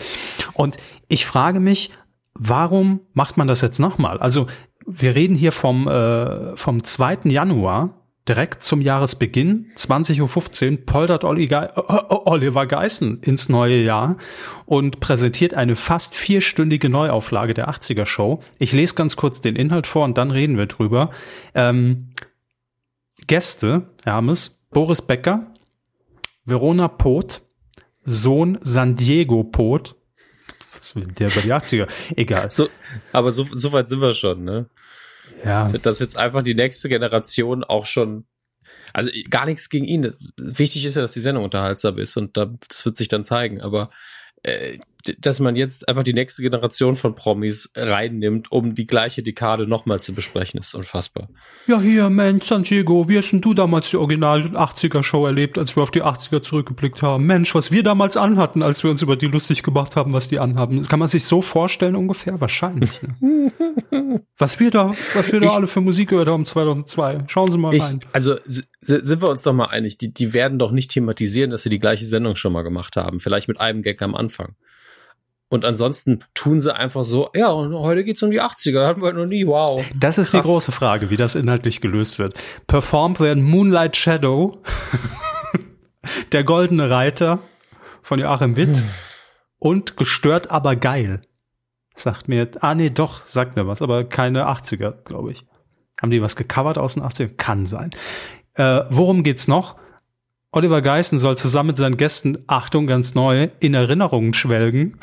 Und 0.53 0.77
ich 1.09 1.27
frage 1.27 1.61
mich, 1.61 1.91
warum 2.35 3.01
macht 3.15 3.37
man 3.37 3.49
das 3.49 3.63
jetzt 3.63 3.79
nochmal? 3.79 4.19
Also 4.19 4.47
wir 4.87 5.15
reden 5.15 5.35
hier 5.35 5.53
vom, 5.53 5.89
äh, 5.89 6.57
vom 6.57 6.85
2. 6.85 7.21
Januar 7.25 8.02
direkt 8.29 8.63
zum 8.63 8.81
Jahresbeginn, 8.81 9.73
20.15 9.77 10.71
Uhr, 10.71 10.87
poltert 10.87 11.25
Oliver 11.25 12.67
Geißen 12.67 13.21
ins 13.21 13.49
neue 13.49 13.83
Jahr 13.83 14.17
und 14.65 15.01
präsentiert 15.01 15.55
eine 15.55 15.75
fast 15.75 16.15
vierstündige 16.15 16.89
Neuauflage 16.89 17.55
der 17.55 17.69
80er 17.69 18.07
Show. 18.07 18.41
Ich 18.59 18.73
lese 18.73 18.95
ganz 18.95 19.17
kurz 19.17 19.41
den 19.41 19.57
Inhalt 19.57 19.87
vor 19.87 20.05
und 20.05 20.19
dann 20.19 20.31
reden 20.31 20.57
wir 20.57 20.67
drüber. 20.67 21.11
Ähm, 21.55 22.11
Gäste, 23.27 23.91
Hermes, 24.05 24.63
Boris 24.71 25.03
Becker, 25.03 25.53
Verona 26.45 26.89
Poth, 26.89 27.43
Sohn 28.05 28.59
San 28.63 28.95
Diego 28.95 29.45
Poth, 29.45 29.97
der 30.95 31.29
über 31.29 31.41
die 31.41 31.53
80er? 31.53 31.89
Egal. 32.17 32.51
So, 32.51 32.69
aber 33.13 33.31
so, 33.33 33.47
so 33.53 33.73
weit 33.73 33.89
sind 33.89 34.01
wir 34.01 34.13
schon, 34.13 34.45
ne? 34.45 34.69
Ja. 35.45 35.69
Dass 35.69 35.99
jetzt 35.99 36.17
einfach 36.17 36.43
die 36.43 36.55
nächste 36.55 36.89
Generation 36.89 37.65
auch 37.65 37.87
schon, 37.87 38.27
also 38.93 39.11
gar 39.31 39.47
nichts 39.47 39.69
gegen 39.69 39.85
ihn. 39.85 40.13
Wichtig 40.39 40.85
ist 40.85 40.97
ja, 40.97 41.03
dass 41.03 41.13
die 41.13 41.21
Sendung 41.21 41.45
unterhaltsam 41.45 41.99
ist 41.99 42.17
und 42.17 42.37
das 42.37 42.85
wird 42.85 42.97
sich 42.97 43.09
dann 43.09 43.23
zeigen. 43.25 43.61
Aber 43.61 43.91
äh, 44.43 44.79
dass 45.19 45.41
man 45.41 45.57
jetzt 45.57 45.89
einfach 45.89 46.05
die 46.05 46.13
nächste 46.13 46.43
Generation 46.43 46.97
von 46.97 47.15
Promis 47.15 47.71
reinnimmt, 47.75 48.53
um 48.53 48.75
die 48.75 48.87
gleiche 48.87 49.23
Dekade 49.23 49.67
nochmal 49.67 50.01
zu 50.01 50.13
besprechen, 50.15 50.59
ist 50.59 50.75
unfassbar. 50.75 51.29
Ja, 51.67 51.81
hier, 51.81 52.11
Mensch, 52.11 52.47
Santiago, 52.47 53.09
wie 53.09 53.19
hast 53.19 53.33
denn 53.33 53.41
du 53.41 53.55
damals 53.55 53.91
die 53.91 53.97
Original 53.97 54.41
80er 54.41 55.03
Show 55.03 55.27
erlebt, 55.27 55.59
als 55.59 55.77
wir 55.77 55.83
auf 55.83 55.91
die 55.91 56.03
80er 56.03 56.43
zurückgeblickt 56.43 57.03
haben? 57.03 57.27
Mensch, 57.27 57.55
was 57.55 57.73
wir 57.73 57.83
damals 57.83 58.17
anhatten, 58.17 58.63
als 58.63 58.83
wir 58.85 58.91
uns 58.91 59.03
über 59.03 59.17
die 59.17 59.27
lustig 59.27 59.63
gemacht 59.63 59.97
haben, 59.97 60.13
was 60.13 60.29
die 60.29 60.39
anhaben. 60.39 60.87
Kann 60.87 60.99
man 60.99 61.09
sich 61.09 61.25
so 61.25 61.43
vorstellen 61.43 61.97
ungefähr? 61.97 62.41
Wahrscheinlich. 62.41 63.01
Ne? 63.21 63.53
was 64.39 64.61
wir 64.61 64.71
da, 64.71 64.93
was 65.15 65.33
wir 65.33 65.41
da 65.41 65.47
ich, 65.47 65.53
alle 65.53 65.67
für 65.67 65.81
Musik 65.81 66.11
gehört 66.11 66.29
haben 66.29 66.45
2002. 66.45 67.25
Schauen 67.29 67.51
Sie 67.51 67.59
mal 67.59 67.75
ich, 67.75 67.83
rein. 67.83 68.01
Also 68.13 68.37
sind 68.45 69.23
wir 69.23 69.29
uns 69.29 69.43
doch 69.43 69.53
mal 69.53 69.67
einig, 69.67 69.99
die, 69.99 70.13
die 70.13 70.35
werden 70.35 70.59
doch 70.59 70.73
nicht 70.73 70.91
thematisieren, 70.91 71.51
dass 71.51 71.63
sie 71.63 71.71
die 71.71 71.79
gleiche 71.79 72.05
Sendung 72.05 72.37
schon 72.37 72.53
mal 72.53 72.63
gemacht 72.63 72.97
haben. 72.97 73.21
Vielleicht 73.21 73.49
mit 73.49 73.61
einem 73.61 73.83
Gag 73.83 74.03
am 74.03 74.15
Anfang. 74.15 74.57
Und 75.53 75.67
ansonsten 75.67 76.25
tun 76.33 76.61
sie 76.61 76.75
einfach 76.75 77.05
so, 77.05 77.29
ja, 77.35 77.51
und 77.51 77.75
heute 77.75 78.05
geht's 78.05 78.23
um 78.23 78.31
die 78.31 78.41
80er, 78.41 78.87
hatten 78.87 79.03
wir 79.03 79.13
noch 79.13 79.27
nie, 79.27 79.47
wow. 79.47 79.85
Das 79.95 80.17
ist 80.17 80.31
Krass. 80.31 80.41
die 80.41 80.49
große 80.49 80.73
Frage, 80.73 81.11
wie 81.11 81.19
das 81.19 81.35
inhaltlich 81.35 81.83
gelöst 81.83 82.19
wird. 82.19 82.33
Performt 82.67 83.21
werden 83.21 83.43
Moonlight 83.43 83.95
Shadow, 83.99 84.63
der 86.33 86.45
goldene 86.45 86.89
Reiter 86.89 87.41
von 88.01 88.19
Joachim 88.19 88.57
Witt 88.57 88.79
hm. 88.79 88.85
und 89.59 89.99
gestört 89.99 90.51
aber 90.51 90.75
geil. 90.75 91.21
Sagt 91.95 92.29
mir, 92.29 92.49
ah 92.61 92.75
nee, 92.75 92.89
doch, 92.89 93.21
sagt 93.27 93.55
mir 93.55 93.67
was, 93.67 93.83
aber 93.83 94.05
keine 94.05 94.47
80er, 94.49 95.05
glaube 95.05 95.33
ich. 95.33 95.45
Haben 96.01 96.13
die 96.13 96.23
was 96.23 96.35
gecovert 96.35 96.79
aus 96.79 96.95
den 96.95 97.03
80er? 97.03 97.29
Kann 97.37 97.67
sein. 97.67 97.91
Äh, 98.55 98.85
worum 98.89 99.23
geht's 99.23 99.49
noch? 99.49 99.77
Oliver 100.51 100.81
Geißen 100.81 101.19
soll 101.19 101.37
zusammen 101.37 101.69
mit 101.69 101.77
seinen 101.77 101.99
Gästen, 101.99 102.39
Achtung, 102.47 102.87
ganz 102.87 103.15
neu, 103.15 103.49
in 103.61 103.75
Erinnerungen 103.75 104.33
schwelgen. 104.33 104.99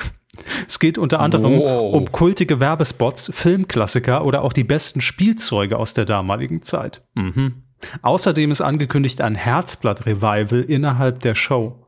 Es 0.68 0.80
geht 0.80 0.98
unter 0.98 1.20
anderem 1.20 1.60
wow. 1.60 1.94
um 1.94 2.12
kultige 2.12 2.60
Werbespots, 2.60 3.32
Filmklassiker 3.34 4.26
oder 4.26 4.44
auch 4.44 4.54
die 4.54 4.64
besten 4.64 5.02
Spielzeuge 5.02 5.78
aus 5.78 5.94
der 5.94 6.06
damaligen 6.06 6.62
Zeit. 6.62 7.04
Mhm. 7.16 7.64
Außerdem 8.02 8.52
ist 8.52 8.62
angekündigt 8.62 9.22
ein 9.22 9.36
Herzblatt-Revival 9.36 10.62
innerhalb 10.62 11.22
der 11.22 11.36
Show. 11.36 11.86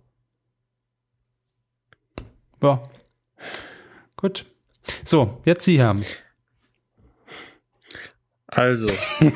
Ja. 2.61 2.83
Gut. 4.15 4.45
So, 5.03 5.41
jetzt 5.45 5.65
Sie 5.65 5.81
haben. 5.81 6.03
Also. 8.47 8.87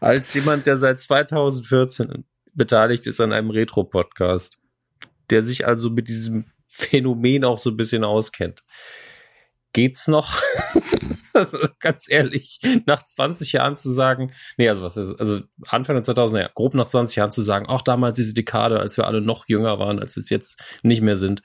als 0.00 0.34
jemand, 0.34 0.66
der 0.66 0.76
seit 0.76 1.00
2014 1.00 2.24
beteiligt 2.54 3.06
ist 3.06 3.20
an 3.20 3.32
einem 3.32 3.50
Retro-Podcast, 3.50 4.58
der 5.30 5.42
sich 5.42 5.66
also 5.66 5.90
mit 5.90 6.08
diesem 6.08 6.46
Phänomen 6.66 7.44
auch 7.44 7.58
so 7.58 7.70
ein 7.70 7.76
bisschen 7.76 8.04
auskennt. 8.04 8.62
Geht's 9.72 10.08
noch? 10.08 10.40
also, 11.34 11.58
ganz 11.80 12.10
ehrlich, 12.10 12.60
nach 12.86 13.02
20 13.02 13.52
Jahren 13.52 13.76
zu 13.76 13.90
sagen, 13.90 14.32
nee, 14.56 14.68
also 14.68 14.82
was 14.82 14.96
ist, 14.96 15.20
also 15.20 15.40
Anfang 15.66 15.96
der 15.96 16.02
2000er, 16.02 16.40
ja, 16.40 16.50
grob 16.54 16.74
nach 16.74 16.86
20 16.86 17.16
Jahren 17.16 17.30
zu 17.30 17.42
sagen, 17.42 17.66
auch 17.66 17.82
damals 17.82 18.16
diese 18.16 18.32
Dekade, 18.32 18.80
als 18.80 18.96
wir 18.96 19.06
alle 19.06 19.20
noch 19.20 19.44
jünger 19.48 19.78
waren, 19.78 19.98
als 19.98 20.16
wir 20.16 20.22
es 20.22 20.30
jetzt 20.30 20.62
nicht 20.82 21.02
mehr 21.02 21.16
sind, 21.16 21.42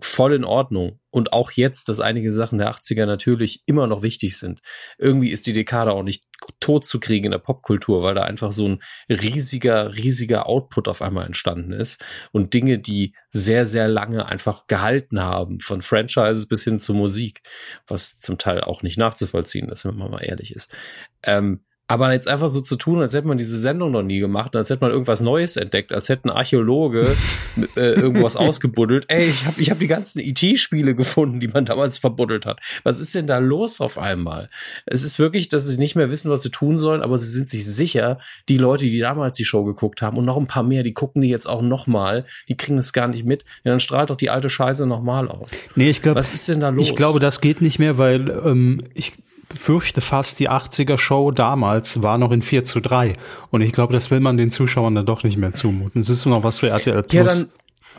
voll 0.00 0.34
in 0.34 0.44
Ordnung. 0.44 1.00
Und 1.10 1.32
auch 1.32 1.52
jetzt, 1.52 1.88
dass 1.88 2.00
einige 2.00 2.32
Sachen 2.32 2.58
der 2.58 2.70
80er 2.72 3.06
natürlich 3.06 3.62
immer 3.66 3.86
noch 3.86 4.02
wichtig 4.02 4.36
sind. 4.36 4.60
Irgendwie 4.98 5.30
ist 5.30 5.46
die 5.46 5.52
Dekade 5.52 5.92
auch 5.92 6.02
nicht 6.02 6.24
tot 6.58 6.84
zu 6.84 6.98
kriegen 6.98 7.26
in 7.26 7.30
der 7.30 7.38
Popkultur, 7.38 8.02
weil 8.02 8.14
da 8.14 8.22
einfach 8.22 8.52
so 8.52 8.68
ein 8.68 8.82
riesiger, 9.08 9.94
riesiger 9.94 10.46
Output 10.46 10.88
auf 10.88 11.02
einmal 11.02 11.26
entstanden 11.26 11.72
ist 11.72 12.04
und 12.32 12.52
Dinge, 12.52 12.78
die 12.78 13.14
sehr, 13.30 13.66
sehr 13.66 13.88
lange 13.88 14.26
einfach 14.26 14.66
gehalten 14.66 15.22
haben, 15.22 15.60
von 15.60 15.82
Franchises 15.82 16.46
bis 16.46 16.64
hin 16.64 16.80
zur 16.80 16.96
Musik, 16.96 17.42
was 17.86 18.18
zum 18.18 18.36
Teil 18.36 18.60
auch 18.60 18.82
nicht 18.82 18.98
nachzuvollziehen 18.98 19.68
ist, 19.68 19.84
wenn 19.84 19.96
man 19.96 20.10
mal 20.10 20.24
ehrlich 20.24 20.52
ist. 20.54 20.74
Ähm, 21.22 21.64
aber 21.86 22.12
jetzt 22.12 22.28
einfach 22.28 22.48
so 22.48 22.62
zu 22.62 22.76
tun, 22.76 23.02
als 23.02 23.12
hätte 23.12 23.28
man 23.28 23.36
diese 23.36 23.58
Sendung 23.58 23.90
noch 23.90 24.02
nie 24.02 24.18
gemacht, 24.18 24.56
als 24.56 24.70
hätte 24.70 24.80
man 24.80 24.90
irgendwas 24.90 25.20
Neues 25.20 25.56
entdeckt, 25.56 25.92
als 25.92 26.08
hätte 26.08 26.28
ein 26.28 26.30
Archäologe 26.30 27.14
äh, 27.76 27.92
irgendwas 27.92 28.36
ausgebuddelt. 28.36 29.04
Ey, 29.08 29.26
ich 29.26 29.44
habe 29.44 29.60
ich 29.60 29.70
hab 29.70 29.78
die 29.78 29.86
ganzen 29.86 30.20
IT-Spiele 30.20 30.92
e 30.92 30.94
gefunden, 30.94 31.40
die 31.40 31.48
man 31.48 31.66
damals 31.66 31.98
verbuddelt 31.98 32.46
hat. 32.46 32.60
Was 32.84 33.00
ist 33.00 33.14
denn 33.14 33.26
da 33.26 33.36
los 33.36 33.82
auf 33.82 33.98
einmal? 33.98 34.48
Es 34.86 35.02
ist 35.02 35.18
wirklich, 35.18 35.48
dass 35.48 35.66
sie 35.66 35.76
nicht 35.76 35.94
mehr 35.94 36.10
wissen, 36.10 36.30
was 36.30 36.42
sie 36.42 36.50
tun 36.50 36.78
sollen, 36.78 37.02
aber 37.02 37.18
sie 37.18 37.30
sind 37.30 37.50
sich 37.50 37.66
sicher, 37.66 38.18
die 38.48 38.56
Leute, 38.56 38.86
die 38.86 38.98
damals 38.98 39.36
die 39.36 39.44
Show 39.44 39.64
geguckt 39.64 40.00
haben 40.00 40.16
und 40.16 40.24
noch 40.24 40.38
ein 40.38 40.46
paar 40.46 40.62
mehr, 40.62 40.84
die 40.84 40.94
gucken 40.94 41.20
die 41.20 41.28
jetzt 41.28 41.46
auch 41.46 41.60
nochmal, 41.60 42.24
die 42.48 42.56
kriegen 42.56 42.78
es 42.78 42.94
gar 42.94 43.08
nicht 43.08 43.26
mit. 43.26 43.44
Ja, 43.62 43.72
dann 43.72 43.80
strahlt 43.80 44.08
doch 44.08 44.16
die 44.16 44.30
alte 44.30 44.48
Scheiße 44.48 44.86
nochmal 44.86 45.28
aus. 45.28 45.52
Nee, 45.76 45.90
ich 45.90 46.00
glaube, 46.00 46.18
was 46.18 46.32
ist 46.32 46.48
denn 46.48 46.60
da 46.60 46.70
los? 46.70 46.88
Ich 46.88 46.96
glaube, 46.96 47.18
das 47.18 47.42
geht 47.42 47.60
nicht 47.60 47.78
mehr, 47.78 47.98
weil 47.98 48.30
ähm, 48.30 48.80
ich 48.94 49.12
fürchte 49.54 50.00
fast, 50.00 50.38
die 50.40 50.50
80er 50.50 50.98
Show 50.98 51.30
damals 51.30 52.02
war 52.02 52.18
noch 52.18 52.30
in 52.30 52.42
4 52.42 52.64
zu 52.64 52.80
3. 52.80 53.16
Und 53.50 53.60
ich 53.60 53.72
glaube, 53.72 53.92
das 53.92 54.10
will 54.10 54.20
man 54.20 54.36
den 54.36 54.50
Zuschauern 54.50 54.94
dann 54.94 55.06
doch 55.06 55.22
nicht 55.24 55.36
mehr 55.36 55.52
zumuten. 55.52 56.00
Es 56.00 56.08
ist 56.08 56.24
nur 56.26 56.36
noch 56.36 56.44
was 56.44 56.60
für 56.60 56.68
RTL 56.68 57.02
Plus. 57.02 57.12
Ja, 57.12 57.24
dann, 57.24 57.48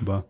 aber 0.01 0.25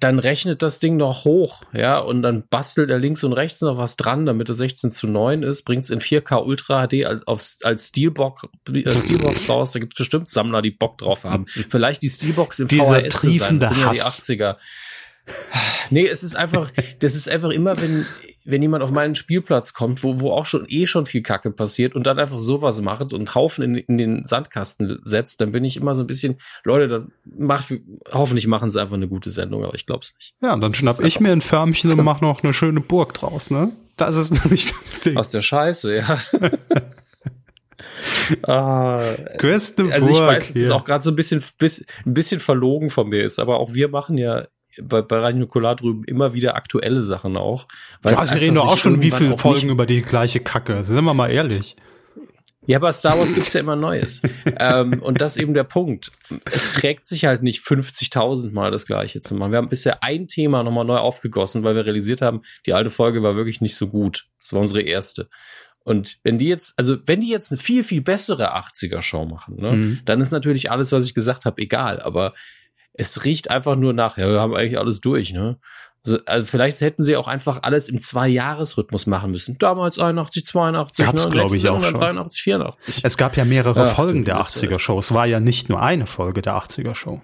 dann 0.00 0.18
rechnet 0.18 0.60
das 0.60 0.80
Ding 0.80 0.96
noch 0.96 1.24
hoch, 1.24 1.62
ja, 1.72 1.98
und 1.98 2.20
dann 2.20 2.46
bastelt 2.48 2.90
er 2.90 2.98
links 2.98 3.24
und 3.24 3.32
rechts 3.32 3.62
noch 3.62 3.78
was 3.78 3.96
dran, 3.96 4.26
damit 4.26 4.48
er 4.50 4.54
16 4.54 4.90
zu 4.90 5.06
9 5.06 5.42
ist, 5.42 5.62
bringt 5.62 5.84
es 5.84 5.90
in 5.90 6.00
4K 6.00 6.44
Ultra 6.44 6.86
HD 6.86 7.06
als, 7.06 7.58
als 7.62 7.88
Steelbox, 7.88 8.48
äh, 8.70 8.90
Steelbox 8.90 9.48
raus. 9.48 9.72
Da 9.72 9.80
gibt 9.80 9.94
es 9.94 9.98
bestimmt 9.98 10.28
Sammler, 10.28 10.60
die 10.60 10.70
Bock 10.70 10.98
drauf 10.98 11.24
haben. 11.24 11.46
Vielleicht 11.70 12.02
die 12.02 12.10
Steelbox 12.10 12.60
im 12.60 12.68
Dieser 12.68 13.00
VHS 13.00 13.20
triefende 13.20 13.68
sind 13.68 13.78
ja 13.78 13.92
die 13.92 14.00
Hass. 14.00 14.22
80er. 14.22 14.56
Nee, 15.90 16.06
es 16.06 16.22
ist 16.22 16.36
einfach, 16.36 16.70
das 17.00 17.14
ist 17.14 17.28
einfach 17.28 17.50
immer, 17.50 17.80
wenn, 17.80 18.06
wenn 18.46 18.62
jemand 18.62 18.84
auf 18.84 18.92
meinen 18.92 19.14
Spielplatz 19.14 19.74
kommt, 19.74 20.04
wo, 20.04 20.20
wo 20.20 20.30
auch 20.30 20.46
schon 20.46 20.64
eh 20.68 20.86
schon 20.86 21.04
viel 21.04 21.22
Kacke 21.22 21.50
passiert 21.50 21.94
und 21.94 22.06
dann 22.06 22.18
einfach 22.18 22.38
sowas 22.38 22.80
macht 22.80 23.12
und 23.12 23.34
Haufen 23.34 23.64
in, 23.64 23.74
in 23.74 23.98
den 23.98 24.24
Sandkasten 24.24 25.00
setzt, 25.02 25.40
dann 25.40 25.52
bin 25.52 25.64
ich 25.64 25.76
immer 25.76 25.94
so 25.94 26.04
ein 26.04 26.06
bisschen, 26.06 26.36
Leute, 26.64 26.88
dann 26.88 27.12
macht, 27.24 27.74
hoffentlich 28.10 28.46
machen 28.46 28.70
sie 28.70 28.80
einfach 28.80 28.94
eine 28.94 29.08
gute 29.08 29.30
Sendung, 29.30 29.64
aber 29.64 29.74
ich 29.74 29.84
glaub's 29.84 30.14
nicht. 30.14 30.34
Ja, 30.40 30.54
und 30.54 30.60
dann 30.60 30.74
schnapp 30.74 31.00
ich 31.00 31.18
mir 31.18 31.32
ein 31.32 31.40
Förmchen 31.40 31.90
und 31.90 32.04
mach 32.04 32.20
noch 32.20 32.42
eine 32.42 32.52
schöne 32.52 32.80
Burg 32.80 33.14
draus, 33.14 33.50
ne? 33.50 33.72
Das 33.96 34.16
ist 34.16 34.30
nämlich 34.44 34.72
das 34.72 35.00
Ding. 35.00 35.16
Aus 35.16 35.30
der 35.30 35.42
Scheiße, 35.42 35.96
ja. 35.96 36.20
ah, 38.44 38.98
also 38.98 40.08
ich 40.08 40.20
weiß, 40.20 40.52
dass 40.52 40.56
es 40.56 40.70
auch 40.70 40.84
gerade 40.84 41.02
so 41.02 41.10
ein 41.10 41.16
bisschen, 41.16 41.42
bis, 41.58 41.84
ein 42.04 42.14
bisschen 42.14 42.40
verlogen 42.40 42.90
von 42.90 43.08
mir 43.08 43.24
ist, 43.24 43.40
aber 43.40 43.58
auch 43.58 43.74
wir 43.74 43.88
machen 43.88 44.18
ja 44.18 44.46
bei, 44.82 45.02
bei 45.02 45.18
Radio 45.18 45.40
Nukular 45.40 45.76
drüben 45.76 46.04
immer 46.04 46.34
wieder 46.34 46.54
aktuelle 46.56 47.02
Sachen 47.02 47.36
auch. 47.36 47.66
weil 48.02 48.14
Ja, 48.14 48.26
sie 48.26 48.38
reden 48.38 48.54
doch 48.56 48.66
auch 48.68 48.78
schon 48.78 49.02
wie 49.02 49.10
viele 49.10 49.36
Folgen 49.38 49.68
über 49.70 49.86
die 49.86 50.02
gleiche 50.02 50.40
Kacke. 50.40 50.84
Sind 50.84 51.04
wir 51.04 51.14
mal 51.14 51.30
ehrlich. 51.30 51.76
Ja, 52.68 52.78
aber 52.78 52.92
Star 52.92 53.16
Wars 53.16 53.32
gibt's 53.32 53.52
ja 53.52 53.60
immer 53.60 53.76
Neues. 53.76 54.22
ähm, 54.58 55.00
und 55.00 55.20
das 55.20 55.36
ist 55.36 55.42
eben 55.42 55.54
der 55.54 55.62
Punkt. 55.62 56.10
Es 56.46 56.72
trägt 56.72 57.06
sich 57.06 57.24
halt 57.24 57.42
nicht 57.44 57.62
50.000 57.64 58.52
Mal 58.52 58.72
das 58.72 58.86
Gleiche 58.86 59.20
zu 59.20 59.36
machen. 59.36 59.52
Wir 59.52 59.58
haben 59.58 59.68
bisher 59.68 60.02
ein 60.02 60.26
Thema 60.26 60.64
nochmal 60.64 60.84
neu 60.84 60.96
aufgegossen, 60.96 61.62
weil 61.62 61.76
wir 61.76 61.86
realisiert 61.86 62.22
haben, 62.22 62.42
die 62.66 62.72
alte 62.72 62.90
Folge 62.90 63.22
war 63.22 63.36
wirklich 63.36 63.60
nicht 63.60 63.76
so 63.76 63.86
gut. 63.86 64.26
Das 64.40 64.52
war 64.52 64.60
unsere 64.60 64.82
erste. 64.82 65.28
Und 65.84 66.16
wenn 66.24 66.38
die 66.38 66.48
jetzt, 66.48 66.74
also 66.76 66.96
wenn 67.06 67.20
die 67.20 67.28
jetzt 67.28 67.52
eine 67.52 67.58
viel, 67.60 67.84
viel 67.84 68.00
bessere 68.00 68.56
80er-Show 68.56 69.24
machen, 69.26 69.60
ne, 69.60 69.70
Mhm. 69.72 69.98
dann 70.04 70.20
ist 70.20 70.32
natürlich 70.32 70.68
alles, 70.68 70.90
was 70.90 71.06
ich 71.06 71.14
gesagt 71.14 71.44
habe, 71.44 71.62
egal. 71.62 72.00
Aber 72.00 72.34
es 72.98 73.24
riecht 73.24 73.50
einfach 73.50 73.76
nur 73.76 73.92
nach, 73.92 74.16
ja, 74.18 74.28
wir 74.28 74.40
haben 74.40 74.54
eigentlich 74.54 74.78
alles 74.78 75.00
durch, 75.00 75.32
ne? 75.32 75.58
Also, 76.04 76.18
also 76.24 76.46
vielleicht 76.46 76.80
hätten 76.82 77.02
sie 77.02 77.16
auch 77.16 77.26
einfach 77.26 77.60
alles 77.62 77.88
im 77.88 78.00
Zwei-Jahres-Rhythmus 78.00 79.06
machen 79.06 79.32
müssen. 79.32 79.58
Damals 79.58 79.98
81, 79.98 80.46
82, 80.46 81.04
Gab's, 81.04 81.24
ne? 81.24 81.30
glaub 81.30 81.52
ich, 81.52 81.68
auch 81.68 81.82
Jahr 81.82 81.90
schon. 81.90 82.00
83, 82.00 82.42
84. 82.42 83.00
Es 83.02 83.16
gab 83.16 83.36
ja 83.36 83.44
mehrere 83.44 83.82
Ach, 83.90 83.94
Folgen 83.96 84.24
der 84.24 84.36
Grüße. 84.36 84.66
80er-Show. 84.68 84.98
Es 85.00 85.12
war 85.12 85.26
ja 85.26 85.40
nicht 85.40 85.68
nur 85.68 85.82
eine 85.82 86.06
Folge 86.06 86.42
der 86.42 86.54
80er-Show. 86.54 87.20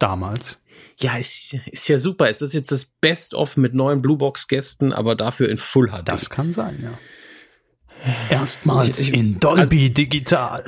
Damals. 0.00 0.60
Ja, 0.98 1.16
ist, 1.16 1.56
ist 1.70 1.88
ja 1.88 1.96
super. 1.98 2.28
Es 2.28 2.42
ist 2.42 2.54
jetzt 2.54 2.72
das 2.72 2.86
Best-of 2.86 3.56
mit 3.56 3.72
neuen 3.72 4.02
Bluebox-Gästen, 4.02 4.92
aber 4.92 5.14
dafür 5.14 5.48
in 5.48 5.58
Full 5.58 5.88
HD. 5.90 6.02
Das 6.08 6.28
kann 6.28 6.52
sein, 6.52 6.80
ja. 6.82 6.90
Erstmals 8.30 8.98
Ich- 9.00 9.08
ich- 9.10 9.14
in 9.14 9.38
Dolby 9.38 9.90
Digital. 9.90 10.64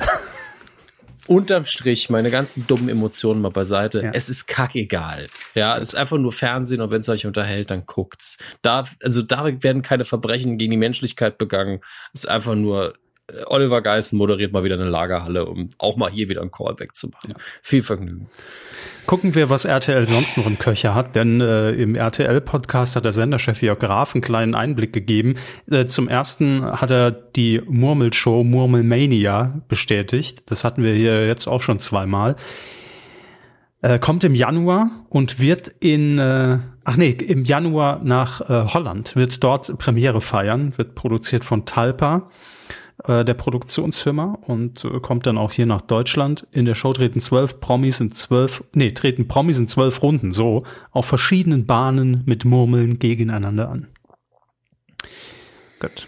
Unterm 1.27 1.65
Strich, 1.65 2.09
meine 2.09 2.29
ganzen 2.29 2.67
dummen 2.67 2.89
Emotionen 2.89 3.41
mal 3.41 3.49
beiseite. 3.49 4.01
Ja. 4.03 4.11
Es 4.13 4.29
ist 4.29 4.47
kackegal. 4.47 5.27
Ja, 5.53 5.77
es 5.77 5.89
ist 5.89 5.95
einfach 5.95 6.17
nur 6.17 6.31
Fernsehen 6.31 6.81
und 6.81 6.91
wenn 6.91 7.01
es 7.01 7.09
euch 7.09 7.25
unterhält, 7.25 7.71
dann 7.71 7.85
guckt's. 7.85 8.37
Da, 8.61 8.83
also 9.01 9.21
da 9.21 9.45
werden 9.63 9.81
keine 9.81 10.05
Verbrechen 10.05 10.57
gegen 10.57 10.71
die 10.71 10.77
Menschlichkeit 10.77 11.37
begangen. 11.37 11.81
Es 12.13 12.25
ist 12.25 12.29
einfach 12.29 12.55
nur, 12.55 12.93
Oliver 13.47 13.81
Geissen 13.81 14.17
moderiert 14.17 14.53
mal 14.53 14.63
wieder 14.63 14.75
eine 14.75 14.89
Lagerhalle, 14.89 15.45
um 15.45 15.69
auch 15.79 15.97
mal 15.97 16.11
hier 16.11 16.29
wieder 16.29 16.41
ein 16.41 16.51
Callback 16.51 16.95
zu 16.95 17.07
machen. 17.07 17.33
Viel 17.61 17.81
Vergnügen. 17.81 18.29
Gucken 19.07 19.35
wir, 19.35 19.49
was 19.49 19.65
RTL 19.65 20.07
sonst 20.07 20.37
noch 20.37 20.45
im 20.45 20.59
Köcher 20.59 20.93
hat, 20.95 21.15
denn 21.15 21.41
äh, 21.41 21.71
im 21.71 21.95
RTL-Podcast 21.95 22.95
hat 22.95 23.05
der 23.05 23.11
Senderchef 23.11 23.61
Jörg 23.61 23.79
Graf 23.79 24.13
einen 24.13 24.21
kleinen 24.21 24.55
Einblick 24.55 24.93
gegeben. 24.93 25.35
Äh, 25.69 25.85
zum 25.85 26.07
ersten 26.07 26.63
hat 26.63 26.91
er 26.91 27.11
die 27.11 27.61
Murmelshow 27.67 28.43
Murmelmania 28.43 29.61
bestätigt. 29.67 30.43
Das 30.47 30.63
hatten 30.63 30.83
wir 30.83 30.93
hier 30.93 31.27
jetzt 31.27 31.47
auch 31.47 31.61
schon 31.61 31.79
zweimal. 31.79 32.35
Äh, 33.81 33.99
kommt 33.99 34.23
im 34.23 34.33
Januar 34.33 34.89
und 35.09 35.39
wird 35.39 35.67
in, 35.79 36.17
äh, 36.17 36.59
ach 36.83 36.97
nee, 36.97 37.09
im 37.09 37.43
Januar 37.43 38.01
nach 38.03 38.41
äh, 38.41 38.73
Holland, 38.73 39.15
wird 39.15 39.43
dort 39.43 39.77
Premiere 39.77 40.21
feiern, 40.21 40.73
wird 40.77 40.95
produziert 40.95 41.43
von 41.43 41.65
Talpa 41.65 42.29
äh, 43.07 43.23
der 43.23 43.33
Produktionsfirma 43.33 44.37
und 44.41 44.83
äh, 44.85 44.99
kommt 44.99 45.25
dann 45.25 45.37
auch 45.37 45.51
hier 45.51 45.65
nach 45.65 45.81
Deutschland. 45.81 46.47
In 46.51 46.65
der 46.65 46.75
Show 46.75 46.93
treten 46.93 47.19
zwölf 47.19 47.59
Promis 47.59 47.99
in 47.99 48.11
zwölf, 48.11 48.63
nee, 48.73 48.91
treten 48.91 49.27
Promis 49.27 49.57
in 49.57 49.67
zwölf 49.67 50.01
Runden 50.01 50.31
so 50.31 50.63
auf 50.91 51.05
verschiedenen 51.05 51.65
Bahnen 51.65 52.23
mit 52.25 52.45
Murmeln 52.45 52.99
gegeneinander 52.99 53.69
an. 53.69 53.87
Gut. 55.79 56.07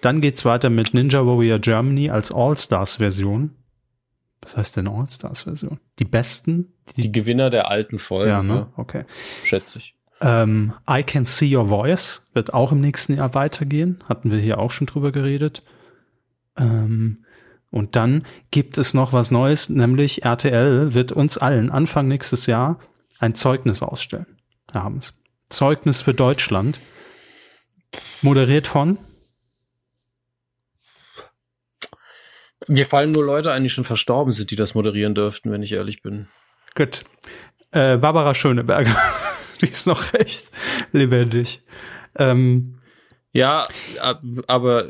Dann 0.00 0.20
geht's 0.20 0.44
weiter 0.44 0.70
mit 0.70 0.92
Ninja 0.92 1.24
Warrior 1.24 1.58
Germany 1.58 2.10
als 2.10 2.30
All-Stars-Version. 2.30 3.52
Was 4.42 4.56
heißt 4.56 4.76
denn 4.76 4.88
All-Stars-Version? 4.88 5.80
Die 5.98 6.04
besten? 6.04 6.74
Die 6.96 7.10
Gewinner 7.10 7.48
der 7.48 7.70
alten 7.70 7.98
Folgen, 7.98 8.30
ja, 8.30 8.42
ne? 8.42 8.54
ne? 8.54 8.66
Okay. 8.76 9.04
schätze 9.42 9.78
ich. 9.78 9.93
Ähm, 10.20 10.74
I 10.88 11.02
Can 11.02 11.24
See 11.24 11.54
Your 11.54 11.66
Voice 11.66 12.28
wird 12.34 12.54
auch 12.54 12.72
im 12.72 12.80
nächsten 12.80 13.14
Jahr 13.14 13.34
weitergehen. 13.34 14.02
Hatten 14.08 14.30
wir 14.30 14.38
hier 14.38 14.58
auch 14.58 14.70
schon 14.70 14.86
drüber 14.86 15.12
geredet. 15.12 15.62
Ähm, 16.56 17.24
und 17.70 17.96
dann 17.96 18.24
gibt 18.50 18.78
es 18.78 18.94
noch 18.94 19.12
was 19.12 19.30
Neues, 19.30 19.68
nämlich 19.68 20.24
RTL 20.24 20.94
wird 20.94 21.10
uns 21.10 21.38
allen 21.38 21.70
Anfang 21.70 22.06
nächstes 22.06 22.46
Jahr 22.46 22.78
ein 23.18 23.34
Zeugnis 23.34 23.82
ausstellen. 23.82 24.38
Wir 24.70 24.84
haben 24.84 24.98
es. 24.98 25.14
Zeugnis 25.48 26.00
für 26.00 26.14
Deutschland. 26.14 26.78
Moderiert 28.22 28.66
von 28.66 28.98
Mir 32.68 32.86
fallen 32.86 33.10
nur 33.10 33.24
Leute 33.24 33.52
ein, 33.52 33.62
die 33.62 33.68
schon 33.68 33.84
verstorben 33.84 34.32
sind, 34.32 34.50
die 34.50 34.56
das 34.56 34.74
moderieren 34.74 35.14
dürften, 35.14 35.50
wenn 35.52 35.62
ich 35.62 35.72
ehrlich 35.72 36.02
bin. 36.02 36.28
Gut. 36.74 37.04
Äh, 37.72 37.98
Barbara 37.98 38.34
Schöneberger. 38.34 38.96
Die 39.64 39.70
ist 39.72 39.86
noch 39.86 40.12
recht 40.12 40.50
lebendig. 40.92 41.62
Ähm, 42.16 42.76
Ja, 43.32 43.66
ab- 44.00 44.22
aber 44.46 44.86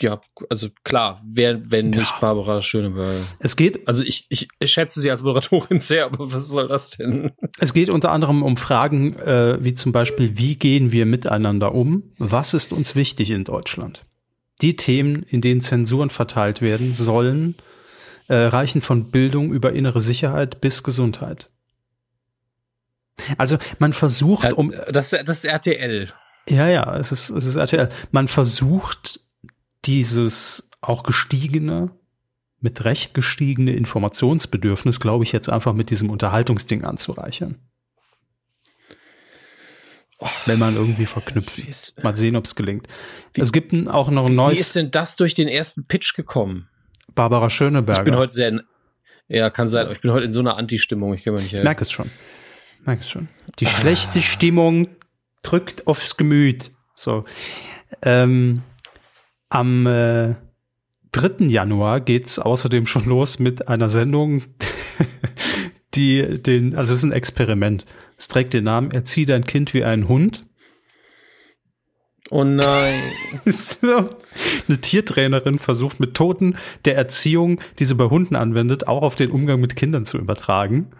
ja, 0.00 0.20
also 0.50 0.68
klar, 0.84 1.22
wer, 1.26 1.70
wenn 1.70 1.92
Ja. 1.92 2.00
nicht 2.00 2.20
Barbara 2.20 2.60
Schöneberger. 2.62 3.20
es 3.38 3.56
geht 3.56 3.86
Also 3.86 4.02
ich, 4.04 4.26
ich, 4.30 4.48
ich 4.58 4.70
schätze 4.72 5.00
sie 5.00 5.10
als 5.10 5.22
Moderatorin 5.22 5.78
sehr, 5.78 6.06
aber 6.06 6.32
was 6.32 6.48
soll 6.48 6.68
das 6.68 6.90
denn? 6.90 7.30
Es 7.58 7.72
geht 7.72 7.88
unter 7.90 8.10
anderem 8.10 8.42
um 8.42 8.56
Fragen 8.56 9.14
äh, 9.18 9.58
wie 9.64 9.74
zum 9.74 9.92
Beispiel, 9.92 10.36
wie 10.36 10.56
gehen 10.56 10.92
wir 10.92 11.06
miteinander 11.06 11.74
um? 11.74 12.12
Was 12.18 12.52
ist 12.54 12.72
uns 12.72 12.94
wichtig 12.96 13.30
in 13.30 13.44
Deutschland? 13.44 14.02
Die 14.60 14.76
Themen, 14.76 15.22
in 15.24 15.40
denen 15.40 15.60
Zensuren 15.60 16.10
verteilt 16.10 16.60
werden 16.62 16.94
sollen, 16.94 17.54
äh, 18.28 18.34
reichen 18.36 18.80
von 18.80 19.10
Bildung 19.10 19.52
über 19.52 19.72
innere 19.72 20.00
Sicherheit 20.00 20.60
bis 20.60 20.82
Gesundheit. 20.82 21.48
Also 23.38 23.58
man 23.78 23.92
versucht, 23.92 24.52
um 24.54 24.72
das, 24.90 25.10
das 25.10 25.28
ist 25.28 25.44
RTL. 25.44 26.12
ja, 26.48 26.68
ja, 26.68 26.96
es 26.96 27.12
ist, 27.12 27.30
es 27.30 27.44
ist 27.44 27.56
RTL. 27.56 27.88
Man 28.10 28.26
versucht 28.28 29.20
dieses 29.84 30.70
auch 30.80 31.02
gestiegene, 31.02 31.90
mit 32.60 32.84
Recht 32.84 33.12
gestiegene 33.14 33.74
Informationsbedürfnis, 33.74 35.00
glaube 35.00 35.24
ich, 35.24 35.32
jetzt 35.32 35.48
einfach 35.48 35.72
mit 35.72 35.90
diesem 35.90 36.10
Unterhaltungsding 36.10 36.84
anzureichern. 36.84 37.58
Wenn 40.46 40.58
man 40.60 40.76
irgendwie 40.76 41.06
verknüpft. 41.06 41.58
Wie 41.58 41.62
ist- 41.68 42.00
Mal 42.02 42.16
sehen, 42.16 42.36
ob 42.36 42.44
es 42.44 42.54
gelingt. 42.54 42.86
Es 43.36 43.52
gibt 43.52 43.72
auch 43.88 44.08
noch 44.08 44.26
ein 44.26 44.32
Wie 44.32 44.36
neues 44.36 44.60
ist 44.60 44.76
denn 44.76 44.92
das 44.92 45.16
durch 45.16 45.34
den 45.34 45.48
ersten 45.48 45.86
Pitch 45.86 46.14
gekommen? 46.14 46.68
Barbara 47.14 47.50
Schöneberger. 47.50 48.00
Ich 48.02 48.04
bin 48.04 48.14
heute 48.16 48.32
sehr, 48.32 48.48
in, 48.48 48.60
ja, 49.26 49.50
kann 49.50 49.66
sein, 49.66 49.86
aber 49.86 49.94
ich 49.94 50.00
bin 50.00 50.12
heute 50.12 50.24
in 50.24 50.32
so 50.32 50.38
einer 50.40 50.56
Anti-Stimmung, 50.56 51.12
ich 51.14 51.24
kann 51.24 51.34
mir 51.34 51.40
nicht 51.40 51.52
helfen. 51.52 51.64
Merk 51.64 51.80
es 51.80 51.90
schon. 51.90 52.08
Merk 52.84 53.00
es 53.00 53.10
schon. 53.10 53.28
Die 53.58 53.66
schlechte 53.66 54.22
Stimmung 54.22 54.88
drückt 55.42 55.86
aufs 55.86 56.16
Gemüt. 56.16 56.70
So. 56.94 57.24
Ähm, 58.02 58.62
am 59.48 59.86
äh, 59.86 60.34
3. 61.12 61.46
Januar 61.46 62.00
geht's 62.00 62.38
außerdem 62.38 62.86
schon 62.86 63.04
los 63.04 63.38
mit 63.38 63.68
einer 63.68 63.88
Sendung, 63.90 64.42
die 65.94 66.42
den, 66.42 66.74
also 66.74 66.92
es 66.92 67.00
ist 67.00 67.04
ein 67.04 67.12
Experiment. 67.12 67.84
Es 68.16 68.28
trägt 68.28 68.54
den 68.54 68.64
Namen 68.64 68.90
Erzieh 68.90 69.26
dein 69.26 69.44
Kind 69.44 69.74
wie 69.74 69.84
ein 69.84 70.08
Hund. 70.08 70.44
Oh 72.30 72.44
nein. 72.44 72.98
so. 73.44 74.16
Eine 74.66 74.80
Tiertrainerin 74.80 75.58
versucht 75.58 76.00
mit 76.00 76.14
Toten 76.14 76.56
der 76.86 76.96
Erziehung, 76.96 77.60
die 77.78 77.84
sie 77.84 77.94
bei 77.94 78.06
Hunden 78.06 78.36
anwendet, 78.36 78.88
auch 78.88 79.02
auf 79.02 79.16
den 79.16 79.30
Umgang 79.30 79.60
mit 79.60 79.76
Kindern 79.76 80.06
zu 80.06 80.16
übertragen. 80.16 80.92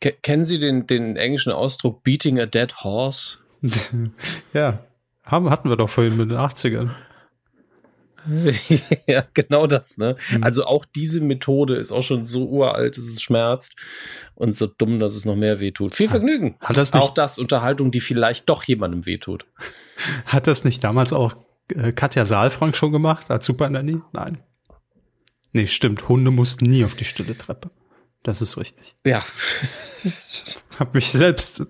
Ke- 0.00 0.14
Kennen 0.22 0.44
Sie 0.44 0.58
den, 0.58 0.86
den 0.86 1.16
englischen 1.16 1.52
Ausdruck 1.52 2.02
Beating 2.02 2.38
a 2.40 2.46
Dead 2.46 2.72
Horse? 2.82 3.38
ja, 4.52 4.80
haben, 5.24 5.50
hatten 5.50 5.68
wir 5.68 5.76
doch 5.76 5.88
vorhin 5.88 6.16
mit 6.16 6.30
den 6.30 6.38
80ern. 6.38 6.90
ja, 9.06 9.24
genau 9.34 9.66
das, 9.66 9.98
ne? 9.98 10.16
Mhm. 10.30 10.42
Also 10.44 10.64
auch 10.64 10.84
diese 10.86 11.20
Methode 11.20 11.76
ist 11.76 11.92
auch 11.92 12.02
schon 12.02 12.24
so 12.24 12.46
uralt, 12.48 12.96
dass 12.96 13.04
es 13.04 13.20
schmerzt 13.20 13.76
und 14.34 14.56
so 14.56 14.66
dumm, 14.66 14.98
dass 14.98 15.14
es 15.14 15.26
noch 15.26 15.36
mehr 15.36 15.60
wehtut. 15.60 15.94
Viel 15.94 16.08
Vergnügen. 16.08 16.56
Hat 16.60 16.76
das 16.76 16.94
nicht, 16.94 17.02
auch 17.02 17.12
das 17.12 17.38
Unterhaltung, 17.38 17.90
die 17.90 18.00
vielleicht 18.00 18.48
doch 18.48 18.64
jemandem 18.64 19.04
wehtut. 19.06 19.46
Hat 20.26 20.46
das 20.46 20.64
nicht 20.64 20.82
damals 20.82 21.12
auch 21.12 21.36
äh, 21.68 21.92
Katja 21.92 22.24
Saalfrank 22.24 22.76
schon 22.76 22.92
gemacht 22.92 23.30
als 23.30 23.44
Super 23.44 23.68
Nanny? 23.68 24.00
Nein. 24.12 24.38
Nee, 25.52 25.66
stimmt. 25.66 26.08
Hunde 26.08 26.30
mussten 26.30 26.64
nie 26.66 26.84
auf 26.84 26.94
die 26.96 27.04
stille 27.04 27.36
Treppe. 27.36 27.70
Das 28.24 28.40
ist 28.40 28.56
richtig. 28.56 28.96
Ja. 29.06 29.22
Hab 30.78 30.94
mich 30.94 31.12
selbst 31.12 31.66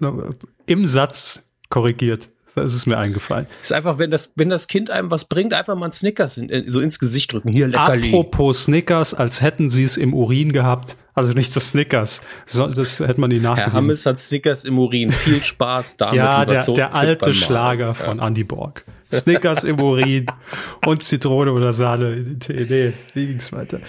im 0.66 0.86
Satz 0.86 1.50
korrigiert. 1.68 2.30
Da 2.54 2.62
ist 2.62 2.74
es 2.74 2.86
mir 2.86 2.96
eingefallen. 2.96 3.48
Ist 3.60 3.72
einfach, 3.72 3.98
wenn 3.98 4.12
das, 4.12 4.32
wenn 4.36 4.48
das 4.48 4.68
Kind 4.68 4.88
einem 4.88 5.10
was 5.10 5.24
bringt, 5.24 5.52
einfach 5.52 5.74
mal 5.74 5.86
ein 5.86 5.92
Snickers 5.92 6.38
in, 6.38 6.70
so 6.70 6.80
ins 6.80 7.00
Gesicht 7.00 7.32
drücken. 7.32 7.48
Hier, 7.48 7.66
Leckerli. 7.66 8.10
Apropos 8.10 8.64
Snickers, 8.64 9.12
als 9.12 9.42
hätten 9.42 9.70
sie 9.70 9.82
es 9.82 9.96
im 9.96 10.14
Urin 10.14 10.52
gehabt. 10.52 10.96
Also 11.14 11.32
nicht 11.32 11.54
das 11.54 11.68
Snickers, 11.68 12.22
das 12.52 12.98
hätte 12.98 13.20
man 13.20 13.30
nie 13.30 13.38
nachgewiesen. 13.38 13.72
Herr 13.72 13.80
Hammes 13.80 14.06
hat 14.06 14.18
Snickers 14.18 14.64
im 14.64 14.78
Urin. 14.78 15.12
Viel 15.12 15.42
Spaß 15.44 15.96
damit. 15.98 16.16
ja, 16.16 16.44
der, 16.44 16.64
der 16.64 16.94
alte 16.94 17.34
Schlager 17.34 17.94
von 17.94 18.18
ja. 18.18 18.26
Andy 18.26 18.42
Borg. 18.42 18.84
Snickers 19.12 19.62
im 19.62 19.80
Urin 19.80 20.26
und 20.86 21.04
Zitrone 21.04 21.52
oder 21.52 21.72
Sahne 21.72 22.14
in 22.14 22.24
den 22.24 22.40
Tee. 22.40 22.66
Nee, 22.68 22.92
wie 23.14 23.26
ging's 23.26 23.52
weiter? 23.52 23.80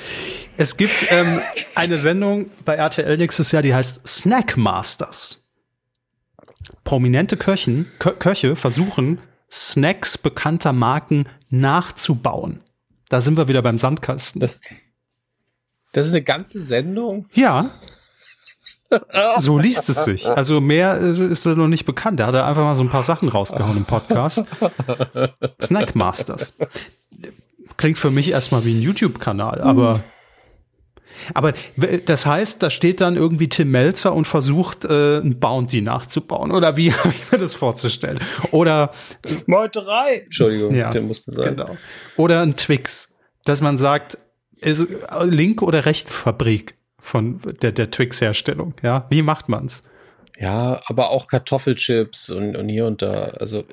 Es 0.57 0.77
gibt 0.77 1.11
ähm, 1.11 1.41
eine 1.75 1.97
Sendung 1.97 2.49
bei 2.63 2.75
RTL 2.75 3.17
nächstes 3.17 3.51
Jahr, 3.51 3.61
die 3.61 3.73
heißt 3.73 4.07
Snack 4.07 4.57
Masters 4.57 5.45
prominente 6.85 7.35
Köchen, 7.35 7.91
Kö 7.99 8.11
Köche 8.11 8.55
versuchen, 8.55 9.19
Snacks 9.51 10.17
bekannter 10.17 10.71
Marken 10.71 11.27
nachzubauen. 11.49 12.61
Da 13.09 13.19
sind 13.19 13.37
wir 13.37 13.49
wieder 13.49 13.61
beim 13.61 13.77
Sandkasten. 13.77 14.39
Das, 14.39 14.61
das 15.91 16.07
ist 16.07 16.13
eine 16.13 16.23
ganze 16.23 16.61
Sendung? 16.61 17.27
Ja. 17.33 17.71
So 19.37 19.57
liest 19.57 19.89
es 19.89 20.05
sich. 20.05 20.29
Also 20.29 20.61
mehr 20.61 21.01
äh, 21.01 21.31
ist 21.31 21.45
er 21.45 21.55
noch 21.55 21.67
nicht 21.67 21.85
bekannt. 21.85 22.19
Er 22.19 22.27
hat 22.27 22.35
einfach 22.35 22.61
mal 22.61 22.75
so 22.75 22.83
ein 22.83 22.89
paar 22.89 23.03
Sachen 23.03 23.27
rausgehauen 23.27 23.75
im 23.75 23.85
Podcast. 23.85 24.43
Snackmasters. 25.59 26.53
Klingt 27.77 27.97
für 27.97 28.11
mich 28.11 28.29
erstmal 28.29 28.63
wie 28.63 28.75
ein 28.75 28.81
YouTube-Kanal, 28.81 29.59
aber 29.59 30.03
aber 31.33 31.53
das 32.05 32.25
heißt, 32.25 32.61
da 32.61 32.69
steht 32.69 33.01
dann 33.01 33.15
irgendwie 33.15 33.49
Tim 33.49 33.71
Melzer 33.71 34.13
und 34.13 34.25
versucht, 34.27 34.85
äh, 34.85 35.19
ein 35.19 35.39
Bounty 35.39 35.81
nachzubauen. 35.81 36.51
Oder 36.51 36.77
wie 36.77 36.93
habe 36.93 37.09
ich 37.09 37.31
mir 37.31 37.37
das 37.37 37.53
vorzustellen? 37.53 38.19
Oder 38.51 38.91
Meuterei. 39.45 40.23
Entschuldigung, 40.25 40.73
ja, 40.73 40.89
Tim 40.89 41.07
musste 41.07 41.31
sagen. 41.31 41.57
Genau. 41.57 41.77
Oder 42.17 42.41
ein 42.41 42.55
Twix, 42.55 43.15
dass 43.43 43.61
man 43.61 43.77
sagt, 43.77 44.17
ist 44.61 44.87
Link 45.23 45.61
oder 45.61 45.85
Rechtfabrik 45.85 46.75
von 46.99 47.41
der, 47.61 47.71
der 47.71 47.91
Twix-Herstellung. 47.91 48.73
Ja, 48.81 49.05
wie 49.09 49.21
macht 49.21 49.49
man's? 49.49 49.83
Ja, 50.39 50.81
aber 50.85 51.09
auch 51.09 51.27
Kartoffelchips 51.27 52.29
und, 52.29 52.55
und 52.55 52.69
hier 52.69 52.85
und 52.85 53.01
da. 53.01 53.25
Also 53.25 53.63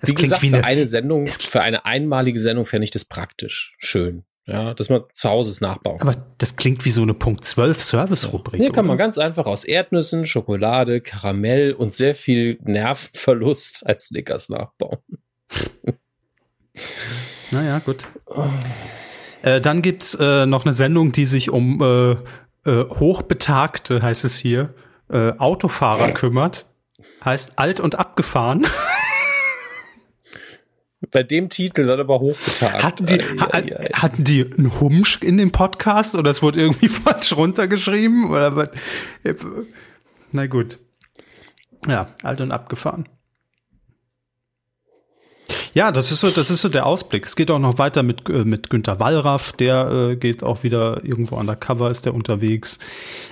das 0.00 0.10
wie 0.10 0.14
gesagt, 0.14 0.42
wie 0.42 0.48
eine, 0.48 0.58
für 0.58 0.64
eine 0.64 0.86
Sendung, 0.86 1.26
für 1.26 1.60
eine 1.60 1.84
einmalige 1.84 2.40
Sendung 2.40 2.64
fände 2.64 2.84
ich 2.84 2.90
das 2.90 3.04
praktisch 3.04 3.74
schön. 3.78 4.24
Ja, 4.48 4.74
dass 4.74 4.88
man 4.90 5.02
zu 5.12 5.28
Hause 5.28 5.50
es 5.50 5.60
nachbauen 5.60 5.98
kann. 5.98 6.08
Aber 6.08 6.24
das 6.38 6.54
klingt 6.54 6.84
wie 6.84 6.90
so 6.90 7.02
eine 7.02 7.14
Punkt 7.14 7.44
12 7.44 7.82
Service-Rubrik. 7.82 8.60
Hier 8.60 8.70
kann 8.70 8.86
man 8.86 8.96
ganz 8.96 9.18
einfach 9.18 9.46
aus 9.46 9.64
Erdnüssen, 9.64 10.24
Schokolade, 10.24 11.00
Karamell 11.00 11.72
und 11.72 11.92
sehr 11.92 12.14
viel 12.14 12.58
Nervenverlust 12.62 13.84
als 13.84 14.06
Snickers 14.06 14.48
nachbauen. 14.48 14.98
naja, 17.50 17.80
gut. 17.80 18.04
Äh, 19.42 19.60
dann 19.60 19.82
gibt's 19.82 20.14
äh, 20.14 20.46
noch 20.46 20.64
eine 20.64 20.74
Sendung, 20.74 21.10
die 21.10 21.26
sich 21.26 21.50
um 21.50 21.82
äh, 21.82 22.12
äh, 22.70 22.84
Hochbetagte, 22.88 24.00
heißt 24.00 24.24
es 24.24 24.36
hier, 24.36 24.74
äh, 25.10 25.32
Autofahrer 25.38 26.12
kümmert. 26.12 26.66
Heißt 27.24 27.58
alt 27.58 27.80
und 27.80 27.98
abgefahren. 27.98 28.66
Bei 31.10 31.22
dem 31.22 31.48
Titel 31.48 31.86
dann 31.86 32.00
aber 32.00 32.20
hochgetagt. 32.20 32.82
Hatten 32.82 33.06
die, 33.06 33.20
ha, 33.20 33.48
hatten 33.94 34.24
die 34.24 34.44
einen 34.44 34.80
Humsch 34.80 35.20
in 35.22 35.38
dem 35.38 35.52
Podcast 35.52 36.14
oder 36.14 36.30
es 36.30 36.42
wurde 36.42 36.60
irgendwie 36.60 36.88
falsch 36.88 37.36
runtergeschrieben? 37.36 38.30
Oder 38.30 38.56
was? 38.56 38.68
Na 40.32 40.46
gut. 40.46 40.78
Ja, 41.86 42.08
alt 42.22 42.40
und 42.40 42.52
abgefahren. 42.52 43.08
Ja, 45.76 45.92
das 45.92 46.10
ist 46.10 46.20
so, 46.20 46.30
das 46.30 46.48
ist 46.48 46.62
so 46.62 46.70
der 46.70 46.86
Ausblick. 46.86 47.26
Es 47.26 47.36
geht 47.36 47.50
auch 47.50 47.58
noch 47.58 47.76
weiter 47.76 48.02
mit 48.02 48.30
äh, 48.30 48.46
mit 48.46 48.70
Günter 48.70 48.98
Wallraff, 48.98 49.52
der 49.52 49.90
äh, 49.90 50.16
geht 50.16 50.42
auch 50.42 50.62
wieder 50.62 51.04
irgendwo 51.04 51.36
undercover, 51.36 51.90
ist 51.90 52.06
der 52.06 52.14
unterwegs. 52.14 52.78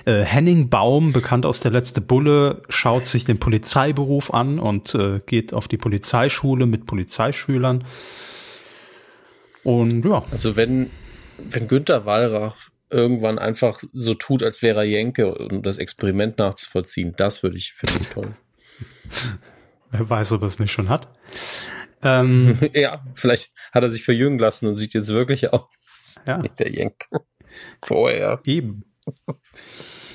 Äh, 0.05 0.21
Henning 0.21 0.69
Baum, 0.69 1.11
bekannt 1.11 1.47
aus 1.47 1.61
der 1.61 1.71
letzte 1.71 2.01
Bulle, 2.01 2.61
schaut 2.69 3.07
sich 3.07 3.25
den 3.25 3.39
Polizeiberuf 3.39 4.31
an 4.31 4.59
und 4.59 4.93
äh, 4.93 5.21
geht 5.25 5.55
auf 5.55 5.67
die 5.67 5.77
Polizeischule 5.77 6.67
mit 6.67 6.85
Polizeischülern. 6.85 7.83
Und 9.63 10.05
ja. 10.05 10.21
Also 10.29 10.55
wenn 10.55 10.91
wenn 11.39 11.67
Günter 11.67 12.05
Wallraff 12.05 12.69
irgendwann 12.91 13.39
einfach 13.39 13.81
so 13.91 14.13
tut, 14.13 14.43
als 14.43 14.61
wäre 14.61 14.81
er 14.81 14.85
Jenke, 14.85 15.33
um 15.33 15.63
das 15.63 15.79
Experiment 15.79 16.37
nachzuvollziehen, 16.37 17.15
das 17.17 17.41
würde 17.41 17.57
ich 17.57 17.73
finden 17.73 18.05
toll. 18.13 18.35
Wer 19.89 20.07
weiß, 20.07 20.33
ob 20.33 20.43
er 20.43 20.47
es 20.47 20.59
nicht 20.59 20.71
schon 20.71 20.89
hat. 20.89 21.07
Ähm, 22.05 22.57
ja, 22.73 22.93
vielleicht 23.13 23.51
hat 23.73 23.83
er 23.83 23.89
sich 23.89 24.05
verjüngen 24.05 24.39
lassen 24.39 24.67
und 24.67 24.77
sieht 24.77 24.93
jetzt 24.93 25.09
wirklich 25.09 25.51
aus. 25.51 25.67
Ja. 26.27 26.37
Der 26.59 26.71
Jenk. 26.71 27.05
Vorher. 27.83 28.39
Eben. 28.45 28.83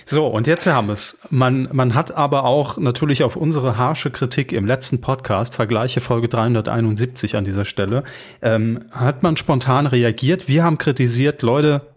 So, 0.07 0.26
und 0.26 0.46
jetzt 0.46 0.66
haben 0.66 0.88
wir 0.88 0.94
es. 0.94 1.20
Man, 1.31 1.68
man 1.72 1.94
hat 1.94 2.16
aber 2.16 2.44
auch 2.44 2.79
natürlich 2.79 3.22
auf 3.22 3.37
unsere 3.37 3.76
harsche 3.76 4.11
Kritik 4.11 4.53
im 4.53 4.66
letzten 4.66 5.00
Podcast, 5.00 5.55
Vergleiche 5.55 6.00
Folge 6.00 6.29
371 6.29 7.37
an 7.37 7.44
dieser 7.44 7.64
Stelle, 7.64 8.03
ähm, 8.42 8.87
hat 8.90 9.22
man 9.22 9.37
spontan 9.37 9.87
reagiert. 9.87 10.48
Wir 10.48 10.64
haben 10.64 10.79
kritisiert, 10.79 11.42
Leute, 11.42 11.94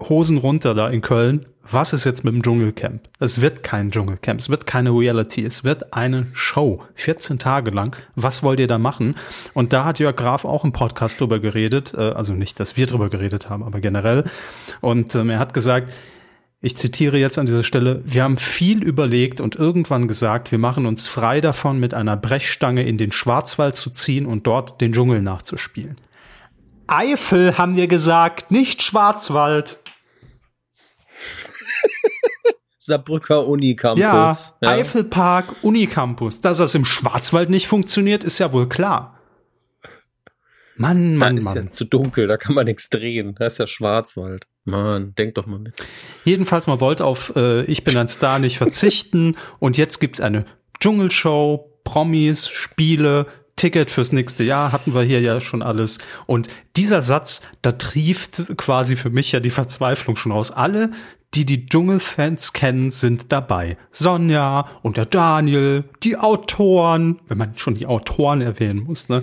Hosen 0.00 0.38
runter 0.38 0.74
da 0.74 0.88
in 0.88 1.02
Köln. 1.02 1.46
Was 1.70 1.92
ist 1.92 2.04
jetzt 2.04 2.24
mit 2.24 2.34
dem 2.34 2.42
Dschungelcamp? 2.42 3.02
Es 3.20 3.40
wird 3.40 3.62
kein 3.62 3.90
Dschungelcamp, 3.90 4.40
es 4.40 4.48
wird 4.50 4.66
keine 4.66 4.90
Reality, 4.90 5.44
es 5.44 5.62
wird 5.62 5.94
eine 5.94 6.26
Show, 6.32 6.82
14 6.94 7.38
Tage 7.38 7.70
lang. 7.70 7.96
Was 8.16 8.42
wollt 8.42 8.58
ihr 8.58 8.66
da 8.66 8.78
machen? 8.78 9.14
Und 9.54 9.72
da 9.72 9.84
hat 9.84 10.00
Jörg 10.00 10.16
Graf 10.16 10.44
auch 10.44 10.64
im 10.64 10.72
Podcast 10.72 11.20
drüber 11.20 11.38
geredet, 11.38 11.94
äh, 11.94 12.00
also 12.00 12.32
nicht, 12.32 12.58
dass 12.58 12.76
wir 12.76 12.86
drüber 12.86 13.10
geredet 13.10 13.48
haben, 13.48 13.62
aber 13.62 13.80
generell. 13.80 14.24
Und 14.80 15.14
ähm, 15.14 15.30
er 15.30 15.38
hat 15.38 15.54
gesagt, 15.54 15.92
ich 16.60 16.76
zitiere 16.76 17.18
jetzt 17.18 17.38
an 17.38 17.46
dieser 17.46 17.62
Stelle, 17.64 18.02
wir 18.04 18.22
haben 18.22 18.38
viel 18.38 18.82
überlegt 18.82 19.40
und 19.40 19.56
irgendwann 19.56 20.08
gesagt, 20.08 20.50
wir 20.52 20.58
machen 20.58 20.86
uns 20.86 21.06
frei 21.06 21.40
davon, 21.40 21.80
mit 21.80 21.94
einer 21.94 22.16
Brechstange 22.16 22.84
in 22.84 22.98
den 22.98 23.12
Schwarzwald 23.12 23.76
zu 23.76 23.90
ziehen 23.90 24.26
und 24.26 24.46
dort 24.46 24.80
den 24.80 24.92
Dschungel 24.92 25.22
nachzuspielen. 25.22 25.96
Eifel 26.86 27.56
haben 27.56 27.76
wir 27.76 27.88
gesagt, 27.88 28.50
nicht 28.50 28.82
Schwarzwald. 28.82 29.78
Saarbrücker 32.78 33.46
Unicampus. 33.46 34.00
Ja, 34.00 34.36
ja, 34.60 34.70
Eifelpark 34.70 35.54
Unicampus. 35.62 36.40
Dass 36.40 36.58
das 36.58 36.74
im 36.74 36.84
Schwarzwald 36.84 37.48
nicht 37.48 37.68
funktioniert, 37.68 38.24
ist 38.24 38.38
ja 38.38 38.52
wohl 38.52 38.68
klar. 38.68 39.18
Mann, 40.76 41.16
Mann, 41.16 41.36
da 41.36 41.42
Mann. 41.42 41.56
ist 41.56 41.62
ja 41.62 41.68
zu 41.68 41.84
dunkel, 41.84 42.26
da 42.26 42.36
kann 42.36 42.54
man 42.54 42.66
nichts 42.66 42.90
drehen. 42.90 43.36
Da 43.38 43.46
ist 43.46 43.58
ja 43.58 43.68
Schwarzwald. 43.68 44.46
Mann, 44.64 45.14
denk 45.14 45.34
doch 45.34 45.46
mal 45.46 45.60
mit. 45.60 45.74
Jedenfalls, 46.24 46.66
man 46.66 46.80
wollte 46.80 47.04
auf 47.04 47.32
äh, 47.36 47.62
Ich 47.64 47.84
bin 47.84 47.96
ein 47.96 48.08
Star 48.08 48.38
nicht 48.40 48.58
verzichten 48.58 49.36
und 49.60 49.76
jetzt 49.76 50.00
gibt's 50.00 50.20
eine 50.20 50.44
Dschungelshow, 50.80 51.80
Promis, 51.84 52.48
Spiele, 52.48 53.26
Ticket 53.54 53.90
fürs 53.90 54.12
nächste 54.12 54.42
Jahr 54.44 54.72
hatten 54.72 54.94
wir 54.94 55.02
hier 55.02 55.20
ja 55.20 55.40
schon 55.40 55.62
alles. 55.62 55.98
Und 56.26 56.48
dieser 56.76 57.02
Satz, 57.02 57.42
da 57.60 57.72
trieft 57.72 58.42
quasi 58.56 58.96
für 58.96 59.10
mich 59.10 59.30
ja 59.30 59.40
die 59.40 59.50
Verzweiflung 59.50 60.16
schon 60.16 60.32
raus. 60.32 60.50
Alle, 60.50 60.90
die 61.34 61.46
die 61.46 61.66
Dschungelfans 61.66 62.52
kennen, 62.52 62.90
sind 62.90 63.32
dabei. 63.32 63.76
Sonja 63.90 64.68
und 64.82 64.96
der 64.96 65.06
Daniel, 65.06 65.84
die 66.02 66.16
Autoren, 66.16 67.20
wenn 67.28 67.38
man 67.38 67.56
schon 67.56 67.74
die 67.74 67.86
Autoren 67.86 68.40
erwähnen 68.40 68.84
muss, 68.84 69.08
ne? 69.08 69.22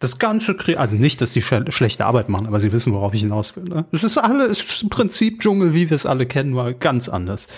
Das 0.00 0.20
ganze, 0.20 0.56
also 0.78 0.94
nicht, 0.94 1.20
dass 1.20 1.32
die 1.32 1.42
schlechte 1.42 2.06
Arbeit 2.06 2.28
machen, 2.28 2.46
aber 2.46 2.60
sie 2.60 2.70
wissen, 2.70 2.92
worauf 2.92 3.14
ich 3.14 3.22
hinaus 3.22 3.56
will. 3.56 3.64
Ne? 3.64 3.84
Es 3.90 4.04
ist 4.04 4.16
alle, 4.16 4.44
es 4.44 4.62
ist 4.62 4.82
im 4.84 4.90
Prinzip 4.90 5.40
Dschungel, 5.40 5.74
wie 5.74 5.90
wir 5.90 5.96
es 5.96 6.06
alle 6.06 6.26
kennen, 6.26 6.54
war 6.54 6.72
ganz 6.72 7.08
anders. 7.08 7.48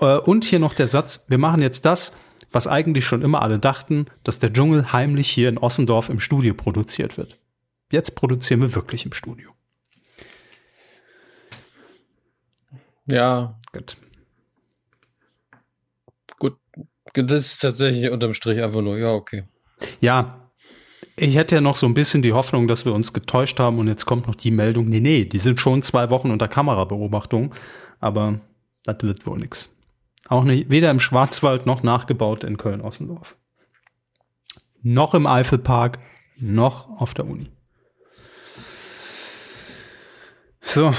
Äh, 0.00 0.16
und 0.16 0.44
hier 0.44 0.58
noch 0.58 0.72
der 0.72 0.88
Satz, 0.88 1.26
wir 1.28 1.36
machen 1.36 1.60
jetzt 1.60 1.84
das, 1.84 2.14
was 2.50 2.66
eigentlich 2.66 3.04
schon 3.04 3.20
immer 3.20 3.42
alle 3.42 3.58
dachten, 3.58 4.06
dass 4.24 4.38
der 4.38 4.54
Dschungel 4.54 4.94
heimlich 4.94 5.28
hier 5.28 5.50
in 5.50 5.58
Ossendorf 5.58 6.08
im 6.08 6.18
Studio 6.18 6.54
produziert 6.54 7.18
wird. 7.18 7.36
Jetzt 7.90 8.14
produzieren 8.14 8.62
wir 8.62 8.74
wirklich 8.74 9.04
im 9.04 9.12
Studio. 9.12 9.50
Ja. 13.06 13.58
Gut. 13.72 13.96
Gut. 16.38 16.56
Das 17.14 17.46
ist 17.46 17.58
tatsächlich 17.58 18.10
unterm 18.10 18.34
Strich 18.34 18.62
einfach 18.62 18.80
nur, 18.80 18.98
ja, 18.98 19.10
okay. 19.10 19.44
Ja. 20.00 20.50
ich 21.16 21.34
hätte 21.36 21.56
ja 21.56 21.60
noch 21.60 21.76
so 21.76 21.86
ein 21.86 21.94
bisschen 21.94 22.22
die 22.22 22.32
Hoffnung, 22.32 22.68
dass 22.68 22.84
wir 22.84 22.94
uns 22.94 23.12
getäuscht 23.12 23.60
haben 23.60 23.78
und 23.78 23.88
jetzt 23.88 24.06
kommt 24.06 24.26
noch 24.26 24.34
die 24.34 24.50
Meldung, 24.50 24.88
nee, 24.88 25.00
nee, 25.00 25.24
die 25.24 25.38
sind 25.38 25.60
schon 25.60 25.82
zwei 25.82 26.10
Wochen 26.10 26.30
unter 26.30 26.48
Kamerabeobachtung, 26.48 27.54
aber 28.00 28.40
das 28.84 28.96
wird 29.02 29.26
wohl 29.26 29.38
nix. 29.38 29.68
Auch 30.28 30.44
nicht, 30.44 30.70
weder 30.70 30.90
im 30.90 31.00
Schwarzwald 31.00 31.66
noch 31.66 31.82
nachgebaut 31.82 32.44
in 32.44 32.56
Köln-Ossendorf. 32.56 33.36
Noch 34.82 35.14
im 35.14 35.26
Eifelpark, 35.26 35.98
noch 36.38 36.88
auf 37.00 37.14
der 37.14 37.26
Uni. 37.26 37.50
So. 40.62 40.94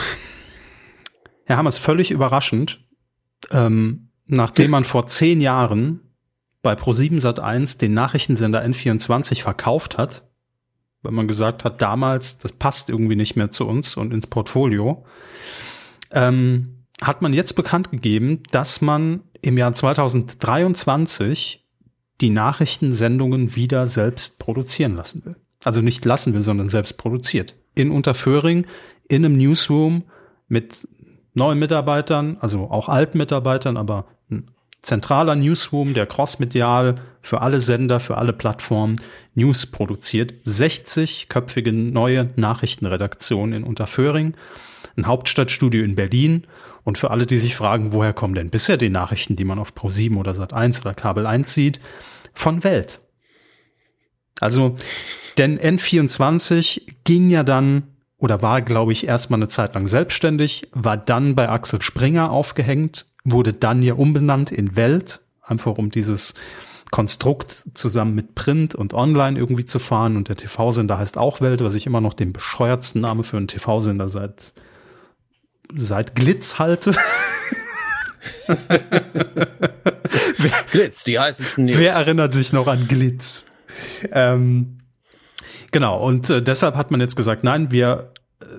Herr 1.46 1.58
Hammers, 1.58 1.78
völlig 1.78 2.12
überraschend, 2.12 2.86
ähm, 3.52 4.10
nachdem 4.26 4.72
man 4.72 4.84
vor 4.84 5.08
zehn 5.08 5.42
Jahren 5.42 6.00
bei 6.62 6.74
Pro7 6.74 7.22
Sat1 7.22 7.78
den 7.78 7.94
Nachrichtensender 7.94 8.64
N24 8.64 9.42
verkauft 9.42 9.98
hat, 9.98 10.30
weil 11.02 11.12
man 11.12 11.28
gesagt 11.28 11.66
hat, 11.66 11.82
damals, 11.82 12.38
das 12.38 12.54
passt 12.54 12.90
irgendwie 12.90 13.18
nicht 13.18 13.36
mehr 13.36 13.52
zu 13.52 13.68
uns 13.68 13.98
und 13.98 14.14
ins 14.14 14.28
Portfolio, 14.28 15.06
ähm, 16.12 16.86
hat 17.02 17.22
man 17.22 17.34
jetzt 17.34 17.54
bekannt 17.54 17.92
gegeben, 17.92 18.44
dass 18.52 18.82
man 18.82 19.24
im 19.42 19.58
Jahr 19.58 19.74
2023 19.74 21.68
die 22.22 22.30
Nachrichtensendungen 22.30 23.56
wieder 23.56 23.88
selbst 23.88 24.40
produzieren 24.40 24.96
lassen 24.96 25.26
will. 25.26 25.36
Also 25.66 25.82
nicht 25.82 26.06
lassen 26.06 26.34
will, 26.34 26.42
sondern 26.42 26.70
selbst 26.70 26.98
produziert. 26.98 27.56
In 27.76 27.92
Unterföhring, 27.92 28.66
in 29.10 29.26
einem 29.26 29.38
Newsroom 29.38 30.04
mit 30.48 30.88
neuen 31.34 31.60
Mitarbeitern, 31.60 32.38
also 32.40 32.70
auch 32.70 32.90
alten 32.90 33.18
Mitarbeitern, 33.18 33.78
aber 33.78 34.06
ein 34.30 34.52
zentraler 34.82 35.36
Newsroom, 35.36 35.94
der 35.94 36.06
crossmedial 36.06 37.02
für 37.22 37.42
alle 37.42 37.62
Sender, 37.62 38.00
für 38.00 38.18
alle 38.18 38.34
Plattformen 38.34 39.02
News 39.34 39.66
produziert. 39.66 40.34
60-köpfige 40.46 41.72
neue 41.72 42.30
Nachrichtenredaktion 42.36 43.54
in 43.54 43.64
Unterföhring, 43.64 44.36
ein 44.98 45.08
Hauptstadtstudio 45.08 45.84
in 45.84 45.96
Berlin. 45.96 46.46
Und 46.86 46.98
für 46.98 47.12
alle, 47.12 47.26
die 47.26 47.40
sich 47.40 47.56
fragen, 47.56 47.94
woher 47.94 48.12
kommen 48.12 48.36
denn 48.36 48.50
bisher 48.50 48.76
die 48.76 48.90
Nachrichten, 48.90 49.38
die 49.38 49.46
man 49.46 49.58
auf 49.58 49.72
Pro7 49.72 50.18
oder 50.18 50.34
Sat1 50.34 50.82
oder 50.82 50.94
Kabel 50.94 51.26
1 51.26 51.54
sieht, 51.54 51.80
von 52.34 52.66
Welt. 52.66 53.00
Also, 54.42 54.76
denn 55.38 55.58
N24 55.58 56.82
ging 57.06 57.30
ja 57.30 57.44
dann 57.44 57.93
oder 58.24 58.42
war, 58.42 58.62
glaube 58.62 58.94
ich, 58.94 59.06
erstmal 59.06 59.38
eine 59.38 59.50
Zeit 59.50 59.76
lang 59.76 59.90
selbstständig, 59.90 60.70
war 60.72 60.96
dann 60.96 61.36
bei 61.36 61.50
Axel 61.50 61.82
Springer 61.82 62.32
aufgehängt, 62.32 63.06
wurde 63.26 63.52
dann 63.52 63.84
ja 63.84 63.96
umbenannt 63.96 64.50
in 64.50 64.78
Welt, 64.78 65.20
einfach 65.42 65.78
um 65.78 65.92
dieses 65.92 66.34
Konstrukt 66.90 67.66
zusammen 67.74 68.16
mit 68.16 68.34
Print 68.34 68.76
und 68.76 68.94
Online 68.94 69.38
irgendwie 69.38 69.66
zu 69.66 69.78
fahren. 69.78 70.16
Und 70.16 70.30
der 70.30 70.38
TV-Sender 70.38 70.98
heißt 70.98 71.18
auch 71.18 71.42
Welt, 71.42 71.62
was 71.66 71.76
ich 71.76 71.86
immer 71.86 72.00
noch 72.00 72.14
den 72.14 72.32
bescheuertsten 72.32 73.02
Name 73.02 73.26
für 73.26 73.36
einen 73.36 73.50
TV-Sender 73.50 74.08
seit, 74.08 74.54
seit 75.76 76.16
Glitz 76.16 76.60
halte. 76.60 76.96
Glitz, 80.72 81.04
die 81.04 81.20
heißesten 81.20 81.66
News. 81.66 81.78
Wer 81.78 81.92
erinnert 81.92 82.32
sich 82.32 82.54
noch 82.54 82.68
an 82.68 82.88
Glitz? 82.88 83.48
Ähm, 84.14 84.78
genau, 85.74 86.02
und 86.02 86.30
äh, 86.30 86.42
deshalb 86.42 86.76
hat 86.76 86.92
man 86.92 87.02
jetzt 87.02 87.18
gesagt, 87.18 87.44
nein, 87.44 87.72
wir 87.72 88.14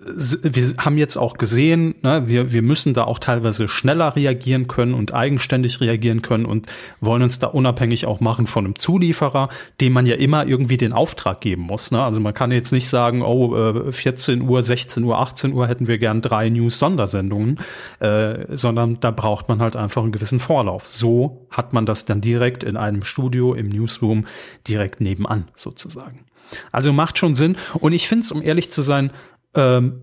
wir 0.06 0.74
haben 0.78 0.98
jetzt 0.98 1.16
auch 1.16 1.34
gesehen, 1.34 1.94
ne, 2.02 2.26
wir, 2.26 2.52
wir 2.52 2.62
müssen 2.62 2.94
da 2.94 3.04
auch 3.04 3.18
teilweise 3.18 3.68
schneller 3.68 4.16
reagieren 4.16 4.68
können 4.68 4.94
und 4.94 5.14
eigenständig 5.14 5.80
reagieren 5.80 6.22
können 6.22 6.46
und 6.46 6.66
wollen 7.00 7.22
uns 7.22 7.38
da 7.38 7.48
unabhängig 7.48 8.06
auch 8.06 8.20
machen 8.20 8.46
von 8.46 8.64
einem 8.64 8.76
Zulieferer, 8.76 9.48
dem 9.80 9.92
man 9.92 10.06
ja 10.06 10.16
immer 10.16 10.46
irgendwie 10.46 10.76
den 10.76 10.92
Auftrag 10.92 11.40
geben 11.40 11.62
muss. 11.62 11.90
Ne? 11.90 12.02
Also 12.02 12.20
man 12.20 12.34
kann 12.34 12.52
jetzt 12.52 12.72
nicht 12.72 12.88
sagen, 12.88 13.22
oh, 13.22 13.90
14 13.90 14.40
äh, 14.40 14.44
Uhr, 14.44 14.62
16 14.62 15.04
Uhr, 15.04 15.18
18 15.18 15.52
Uhr 15.52 15.68
hätten 15.68 15.86
wir 15.86 15.98
gern 15.98 16.22
drei 16.22 16.48
News-Sondersendungen, 16.48 17.60
äh, 18.00 18.56
sondern 18.56 19.00
da 19.00 19.10
braucht 19.10 19.48
man 19.48 19.60
halt 19.60 19.76
einfach 19.76 20.02
einen 20.02 20.12
gewissen 20.12 20.40
Vorlauf. 20.40 20.86
So 20.86 21.46
hat 21.50 21.72
man 21.72 21.86
das 21.86 22.04
dann 22.04 22.20
direkt 22.20 22.62
in 22.64 22.76
einem 22.76 23.04
Studio, 23.04 23.54
im 23.54 23.68
Newsroom, 23.68 24.26
direkt 24.66 25.00
nebenan 25.00 25.48
sozusagen. 25.56 26.24
Also 26.72 26.92
macht 26.92 27.18
schon 27.18 27.34
Sinn. 27.34 27.56
Und 27.74 27.92
ich 27.92 28.08
finde 28.08 28.24
es, 28.24 28.32
um 28.32 28.42
ehrlich 28.42 28.70
zu 28.70 28.82
sein, 28.82 29.12
ähm, 29.54 30.02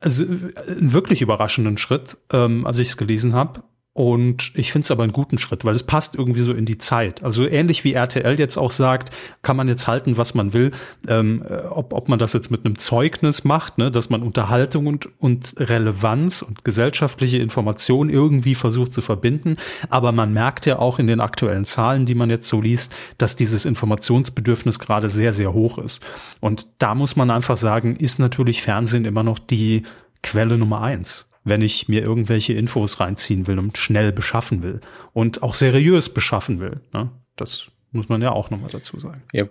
also, 0.00 0.24
einen 0.24 0.92
wirklich 0.92 1.20
überraschenden 1.20 1.76
Schritt, 1.76 2.16
ähm, 2.32 2.66
als 2.66 2.78
ich 2.78 2.88
es 2.88 2.96
gelesen 2.96 3.34
habe. 3.34 3.62
Und 4.00 4.52
ich 4.54 4.72
finde 4.72 4.84
es 4.84 4.90
aber 4.90 5.02
einen 5.02 5.12
guten 5.12 5.36
Schritt, 5.36 5.66
weil 5.66 5.74
es 5.74 5.82
passt 5.82 6.14
irgendwie 6.14 6.40
so 6.40 6.54
in 6.54 6.64
die 6.64 6.78
Zeit. 6.78 7.22
Also 7.22 7.44
ähnlich 7.46 7.84
wie 7.84 7.92
RTL 7.92 8.38
jetzt 8.38 8.56
auch 8.56 8.70
sagt, 8.70 9.10
kann 9.42 9.58
man 9.58 9.68
jetzt 9.68 9.88
halten, 9.88 10.16
was 10.16 10.32
man 10.32 10.54
will. 10.54 10.70
Ähm, 11.06 11.44
äh, 11.46 11.66
ob, 11.66 11.92
ob 11.92 12.08
man 12.08 12.18
das 12.18 12.32
jetzt 12.32 12.50
mit 12.50 12.64
einem 12.64 12.78
Zeugnis 12.78 13.44
macht, 13.44 13.76
ne, 13.76 13.90
dass 13.90 14.08
man 14.08 14.22
Unterhaltung 14.22 14.86
und, 14.86 15.10
und 15.20 15.52
Relevanz 15.58 16.40
und 16.40 16.64
gesellschaftliche 16.64 17.36
Information 17.36 18.08
irgendwie 18.08 18.54
versucht 18.54 18.94
zu 18.94 19.02
verbinden. 19.02 19.58
Aber 19.90 20.12
man 20.12 20.32
merkt 20.32 20.64
ja 20.64 20.78
auch 20.78 20.98
in 20.98 21.06
den 21.06 21.20
aktuellen 21.20 21.66
Zahlen, 21.66 22.06
die 22.06 22.14
man 22.14 22.30
jetzt 22.30 22.48
so 22.48 22.62
liest, 22.62 22.94
dass 23.18 23.36
dieses 23.36 23.66
Informationsbedürfnis 23.66 24.78
gerade 24.78 25.10
sehr, 25.10 25.34
sehr 25.34 25.52
hoch 25.52 25.76
ist. 25.76 26.00
Und 26.40 26.68
da 26.78 26.94
muss 26.94 27.16
man 27.16 27.30
einfach 27.30 27.58
sagen, 27.58 27.96
ist 27.96 28.18
natürlich 28.18 28.62
Fernsehen 28.62 29.04
immer 29.04 29.24
noch 29.24 29.38
die 29.38 29.82
Quelle 30.22 30.56
Nummer 30.56 30.80
eins 30.80 31.29
wenn 31.44 31.62
ich 31.62 31.88
mir 31.88 32.02
irgendwelche 32.02 32.52
Infos 32.52 33.00
reinziehen 33.00 33.46
will 33.46 33.58
und 33.58 33.78
schnell 33.78 34.12
beschaffen 34.12 34.62
will 34.62 34.80
und 35.12 35.42
auch 35.42 35.54
seriös 35.54 36.12
beschaffen 36.12 36.60
will. 36.60 36.80
Ne? 36.92 37.10
Das 37.36 37.68
muss 37.92 38.08
man 38.08 38.22
ja 38.22 38.32
auch 38.32 38.50
nochmal 38.50 38.70
dazu 38.70 39.00
sagen. 39.00 39.22
Ja, 39.32 39.48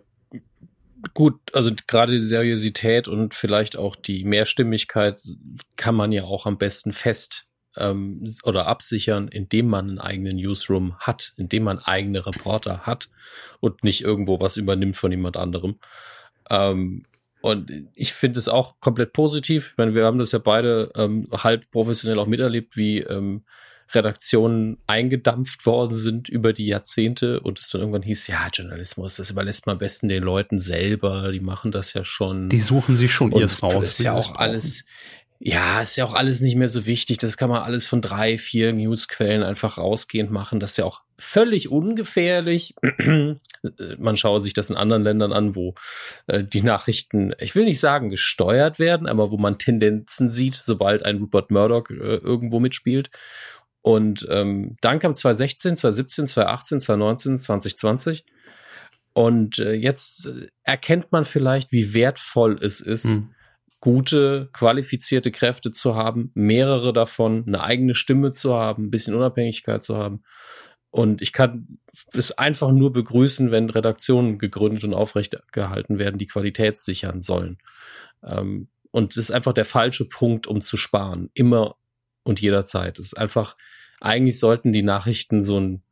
gut, 1.13 1.39
also 1.53 1.71
gerade 1.87 2.13
die 2.13 2.19
Seriosität 2.19 3.07
und 3.07 3.33
vielleicht 3.33 3.77
auch 3.77 3.95
die 3.95 4.23
Mehrstimmigkeit 4.23 5.21
kann 5.75 5.95
man 5.95 6.11
ja 6.11 6.23
auch 6.23 6.45
am 6.45 6.57
besten 6.57 6.93
fest 6.93 7.47
ähm, 7.77 8.23
oder 8.43 8.67
absichern, 8.67 9.27
indem 9.27 9.67
man 9.67 9.89
einen 9.89 9.99
eigenen 9.99 10.37
Newsroom 10.37 10.97
hat, 10.99 11.33
indem 11.37 11.63
man 11.63 11.79
eigene 11.79 12.25
Reporter 12.25 12.85
hat 12.85 13.09
und 13.59 13.83
nicht 13.83 14.01
irgendwo 14.01 14.39
was 14.39 14.57
übernimmt 14.57 14.95
von 14.95 15.11
jemand 15.11 15.37
anderem. 15.37 15.79
Ähm, 16.49 17.03
und 17.41 17.71
ich 17.95 18.13
finde 18.13 18.39
es 18.39 18.47
auch 18.47 18.79
komplett 18.79 19.13
positiv. 19.13 19.69
Ich 19.71 19.77
meine, 19.77 19.95
wir 19.95 20.05
haben 20.05 20.19
das 20.19 20.31
ja 20.31 20.39
beide 20.39 20.91
ähm, 20.95 21.27
halb 21.31 21.69
professionell 21.71 22.19
auch 22.19 22.27
miterlebt, 22.27 22.75
wie 22.75 22.99
ähm, 22.99 23.43
Redaktionen 23.91 24.77
eingedampft 24.87 25.65
worden 25.65 25.95
sind 25.95 26.29
über 26.29 26.53
die 26.53 26.67
Jahrzehnte 26.67 27.39
und 27.39 27.59
es 27.59 27.69
dann 27.69 27.81
irgendwann 27.81 28.03
hieß, 28.03 28.27
ja, 28.27 28.47
Journalismus, 28.53 29.15
das 29.15 29.31
überlässt 29.31 29.65
man 29.65 29.73
am 29.73 29.79
besten 29.79 30.09
den 30.09 30.23
Leuten 30.23 30.59
selber, 30.59 31.31
die 31.31 31.39
machen 31.39 31.71
das 31.71 31.93
ja 31.93 32.03
schon. 32.03 32.49
Die 32.49 32.59
suchen 32.59 32.95
sich 32.95 33.11
schon 33.11 33.31
ihrs 33.31 33.63
raus. 33.63 33.73
Das 33.73 33.99
ist 33.99 34.03
ja 34.03 34.13
auch 34.13 34.35
alles, 34.35 34.83
ja, 35.39 35.81
ist 35.81 35.95
ja 35.95 36.05
auch 36.05 36.13
alles 36.13 36.41
nicht 36.41 36.55
mehr 36.55 36.69
so 36.69 36.85
wichtig. 36.85 37.17
Das 37.17 37.37
kann 37.37 37.49
man 37.49 37.63
alles 37.63 37.87
von 37.87 38.01
drei, 38.01 38.37
vier 38.37 38.73
Newsquellen 38.73 39.43
einfach 39.43 39.77
rausgehend 39.77 40.29
machen. 40.29 40.59
Das 40.59 40.71
ist 40.71 40.77
ja 40.77 40.85
auch 40.85 41.01
völlig 41.19 41.69
ungefährlich. 41.69 42.73
man 43.97 44.17
schaue 44.17 44.41
sich 44.41 44.53
das 44.53 44.69
in 44.69 44.77
anderen 44.77 45.03
Ländern 45.03 45.33
an, 45.33 45.55
wo 45.55 45.75
äh, 46.27 46.43
die 46.43 46.61
Nachrichten, 46.61 47.33
ich 47.39 47.55
will 47.55 47.65
nicht 47.65 47.79
sagen 47.79 48.09
gesteuert 48.09 48.79
werden, 48.79 49.07
aber 49.07 49.31
wo 49.31 49.37
man 49.37 49.57
Tendenzen 49.57 50.31
sieht, 50.31 50.55
sobald 50.55 51.03
ein 51.03 51.17
Rupert 51.17 51.51
Murdoch 51.51 51.89
äh, 51.89 51.93
irgendwo 51.93 52.59
mitspielt. 52.59 53.09
Und 53.81 54.27
ähm, 54.29 54.75
dann 54.81 54.99
kam 54.99 55.13
2016, 55.13 55.77
2017, 55.77 56.27
2018, 56.27 56.81
2019, 56.81 57.37
2020. 57.39 58.25
Und 59.13 59.59
äh, 59.59 59.73
jetzt 59.73 60.27
äh, 60.27 60.47
erkennt 60.63 61.11
man 61.11 61.25
vielleicht, 61.25 61.71
wie 61.71 61.93
wertvoll 61.93 62.57
es 62.61 62.79
ist, 62.79 63.05
hm 63.05 63.29
gute, 63.81 64.49
qualifizierte 64.51 65.31
Kräfte 65.31 65.71
zu 65.71 65.95
haben, 65.95 66.31
mehrere 66.33 66.93
davon, 66.93 67.45
eine 67.47 67.63
eigene 67.63 67.93
Stimme 67.93 68.31
zu 68.31 68.53
haben, 68.53 68.85
ein 68.85 68.91
bisschen 68.91 69.15
Unabhängigkeit 69.15 69.83
zu 69.83 69.97
haben. 69.97 70.23
Und 70.91 71.21
ich 71.21 71.33
kann 71.33 71.79
es 72.13 72.31
einfach 72.31 72.71
nur 72.71 72.91
begrüßen, 72.91 73.51
wenn 73.51 73.69
Redaktionen 73.69 74.39
gegründet 74.39 74.83
und 74.83 74.93
aufrechtgehalten 74.93 75.99
werden, 75.99 76.17
die 76.17 76.27
Qualität 76.27 76.77
sichern 76.77 77.21
sollen. 77.21 77.59
Ähm, 78.23 78.69
und 78.91 79.15
das 79.15 79.25
ist 79.25 79.31
einfach 79.31 79.53
der 79.53 79.65
falsche 79.65 80.05
Punkt, 80.05 80.47
um 80.47 80.61
zu 80.61 80.77
sparen. 80.77 81.29
Immer 81.33 81.75
und 82.23 82.41
jederzeit. 82.41 82.97
Es 82.97 83.07
ist 83.07 83.17
einfach, 83.17 83.55
eigentlich 84.01 84.39
sollten 84.39 84.73
die 84.73 84.83
Nachrichten 84.83 85.43
so 85.43 85.59
ein 85.59 85.83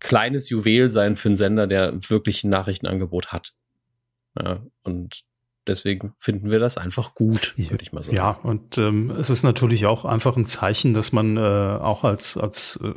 kleines 0.00 0.48
Juwel 0.50 0.88
sein 0.90 1.16
für 1.16 1.28
einen 1.28 1.36
Sender, 1.36 1.66
der 1.66 1.94
wirklich 2.10 2.44
ein 2.44 2.50
Nachrichtenangebot 2.50 3.28
hat. 3.28 3.54
Ja, 4.40 4.62
und 4.82 5.24
deswegen 5.68 6.14
finden 6.18 6.50
wir 6.50 6.58
das 6.58 6.78
einfach 6.78 7.14
gut, 7.14 7.54
würde 7.56 7.82
ich 7.82 7.92
mal 7.92 8.02
sagen. 8.02 8.16
Ja, 8.16 8.30
und 8.42 8.78
ähm, 8.78 9.10
es 9.10 9.30
ist 9.30 9.42
natürlich 9.42 9.86
auch 9.86 10.04
einfach 10.04 10.36
ein 10.36 10.46
Zeichen, 10.46 10.94
dass 10.94 11.12
man 11.12 11.36
äh, 11.36 11.40
auch 11.40 12.04
als, 12.04 12.36
als 12.36 12.80
äh, 12.82 12.94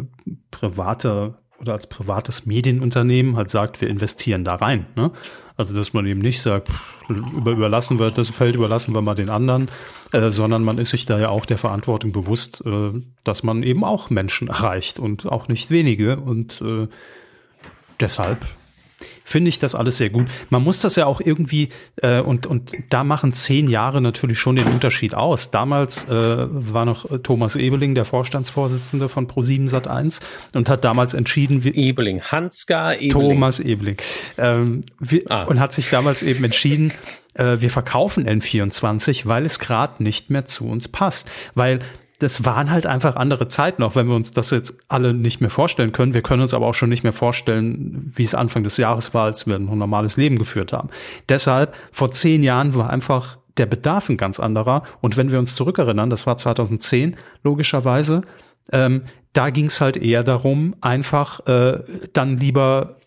private 0.50 1.36
oder 1.60 1.74
als 1.74 1.88
privates 1.88 2.46
Medienunternehmen 2.46 3.38
halt 3.38 3.52
sagt, 3.52 3.82
wir 3.82 3.88
investieren 3.88 4.44
da 4.44 4.56
rein. 4.56 4.88
Ne? 4.96 5.12
Also 5.56 5.76
dass 5.76 5.94
man 5.94 6.08
eben 6.08 6.20
nicht 6.20 6.42
sagt, 6.42 6.70
über, 7.08 7.52
überlassen 7.52 8.00
wird, 8.00 8.18
das 8.18 8.30
Feld 8.30 8.56
überlassen 8.56 8.96
wir 8.96 9.02
mal 9.02 9.14
den 9.14 9.30
anderen, 9.30 9.70
äh, 10.12 10.32
sondern 10.32 10.64
man 10.64 10.80
ist 10.80 10.90
sich 10.90 11.06
da 11.06 11.20
ja 11.20 11.30
auch 11.30 11.46
der 11.46 11.60
Verantwortung 11.60 12.12
bewusst, 12.12 12.64
äh, 12.66 12.92
dass 13.24 13.44
man 13.44 13.62
eben 13.62 13.84
auch 13.84 14.10
Menschen 14.10 14.48
erreicht 14.48 14.98
und 14.98 15.28
auch 15.28 15.48
nicht 15.48 15.70
wenige. 15.70 16.18
Und 16.18 16.62
äh, 16.62 16.88
deshalb 18.00 18.44
finde 19.24 19.50
ich 19.50 19.60
das 19.60 19.76
alles 19.76 19.98
sehr 19.98 20.10
gut. 20.10 20.28
Man 20.50 20.64
muss 20.64 20.80
das 20.82 20.96
ja 20.96 21.06
auch 21.06 21.22
irgendwie, 21.22 21.70
äh, 22.02 22.20
und, 22.20 22.48
und 22.48 22.74
da 22.90 23.04
machen 23.04 23.34
zehn 23.34 23.70
Jahre 23.70 24.02
natürlich 24.02 24.40
schon 24.40 24.56
den 24.56 24.68
Unterschied 24.68 25.16
aus. 25.16 25.52
Damals 25.52 26.08
äh, 26.10 26.12
war 26.12 26.86
noch 26.86 27.06
Thomas 27.24 27.56
Ebeling, 27.56 27.96
der 27.96 28.06
Vorstandsvorsitzende 28.06 29.10
von 29.10 29.28
Pro7 29.28 29.70
Sat1 29.70 30.22
und 30.54 30.70
hat 30.70 30.84
damals 30.84 31.14
entschieden, 31.14 31.64
wie 31.64 31.70
Ebeling, 31.70 32.22
Hansgar 32.22 32.96
Ebeling. 32.96 33.12
Thomas 33.12 33.60
Ebeling. 33.60 33.98
Ähm, 34.38 34.84
wir, 35.00 35.24
ah. 35.30 35.44
Und 35.44 35.60
hat 35.60 35.74
sich 35.74 35.90
damals 35.90 36.24
eben 36.24 36.44
entschieden, 36.44 36.92
äh, 37.34 37.58
wir 37.60 37.70
verkaufen 37.70 38.28
N24, 38.28 39.28
weil 39.28 39.46
es 39.46 39.60
gerade 39.60 40.04
nicht 40.04 40.30
mehr 40.30 40.46
zu 40.46 40.66
uns 40.68 40.88
passt. 40.88 41.30
Weil 41.56 41.80
das 42.22 42.46
waren 42.46 42.70
halt 42.70 42.86
einfach 42.86 43.16
andere 43.16 43.48
Zeiten, 43.48 43.82
auch 43.82 43.96
wenn 43.96 44.08
wir 44.08 44.16
uns 44.16 44.32
das 44.32 44.52
jetzt 44.52 44.76
alle 44.88 45.12
nicht 45.12 45.42
mehr 45.42 45.50
vorstellen 45.50 45.92
können. 45.92 46.14
Wir 46.14 46.22
können 46.22 46.44
uns 46.44 46.54
aber 46.54 46.68
auch 46.68 46.76
schon 46.76 46.90
nicht 46.90 47.04
mehr 47.04 47.14
vorstellen, 47.14 48.12
wie 48.16 48.24
es 48.24 48.36
Anfang 48.36 48.64
des 48.64 48.78
Jahres 48.78 49.16
war, 49.16 49.24
als 49.24 49.48
wir 49.48 49.56
ein 49.56 49.66
normales 49.66 50.18
Leben 50.18 50.38
geführt 50.38 50.72
haben. 50.72 50.90
Deshalb, 51.30 51.76
vor 51.92 52.12
zehn 52.12 52.44
Jahren 52.44 52.76
war 52.76 52.92
einfach 52.92 53.40
der 53.58 53.66
Bedarf 53.66 54.08
ein 54.10 54.18
ganz 54.18 54.40
anderer. 54.40 54.84
Und 55.02 55.18
wenn 55.18 55.32
wir 55.32 55.40
uns 55.40 55.56
zurückerinnern, 55.56 56.12
das 56.12 56.28
war 56.28 56.38
2010, 56.38 57.18
logischerweise, 57.44 58.22
ähm, 58.72 59.02
da 59.34 59.50
ging 59.50 59.66
es 59.66 59.82
halt 59.82 59.98
eher 59.98 60.24
darum, 60.24 60.76
einfach 60.80 61.46
äh, 61.48 61.80
dann 62.14 62.38
lieber 62.38 62.98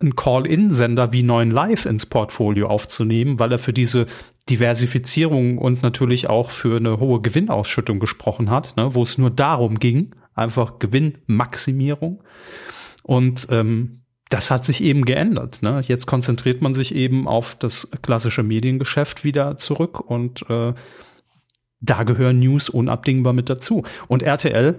einen 0.00 0.14
Call-in-Sender 0.14 1.12
wie 1.12 1.22
9 1.22 1.50
Live 1.50 1.86
ins 1.86 2.06
Portfolio 2.06 2.68
aufzunehmen, 2.68 3.38
weil 3.38 3.52
er 3.52 3.58
für 3.58 3.72
diese 3.72 4.06
Diversifizierung 4.48 5.58
und 5.58 5.82
natürlich 5.82 6.28
auch 6.28 6.50
für 6.50 6.76
eine 6.76 7.00
hohe 7.00 7.20
Gewinnausschüttung 7.20 7.98
gesprochen 7.98 8.50
hat, 8.50 8.76
ne, 8.76 8.94
wo 8.94 9.02
es 9.02 9.18
nur 9.18 9.30
darum 9.30 9.78
ging, 9.78 10.14
einfach 10.34 10.78
Gewinnmaximierung. 10.78 12.22
Und 13.02 13.48
ähm, 13.50 14.02
das 14.28 14.50
hat 14.50 14.64
sich 14.64 14.82
eben 14.82 15.04
geändert. 15.04 15.62
Ne? 15.62 15.82
Jetzt 15.86 16.06
konzentriert 16.06 16.62
man 16.62 16.74
sich 16.74 16.94
eben 16.94 17.26
auf 17.26 17.56
das 17.58 17.90
klassische 18.02 18.42
Mediengeschäft 18.42 19.24
wieder 19.24 19.56
zurück 19.56 20.00
und 20.00 20.48
äh, 20.50 20.74
da 21.80 22.02
gehören 22.02 22.40
News 22.40 22.68
unabdingbar 22.68 23.32
mit 23.32 23.48
dazu. 23.48 23.84
Und 24.08 24.22
RTL 24.22 24.78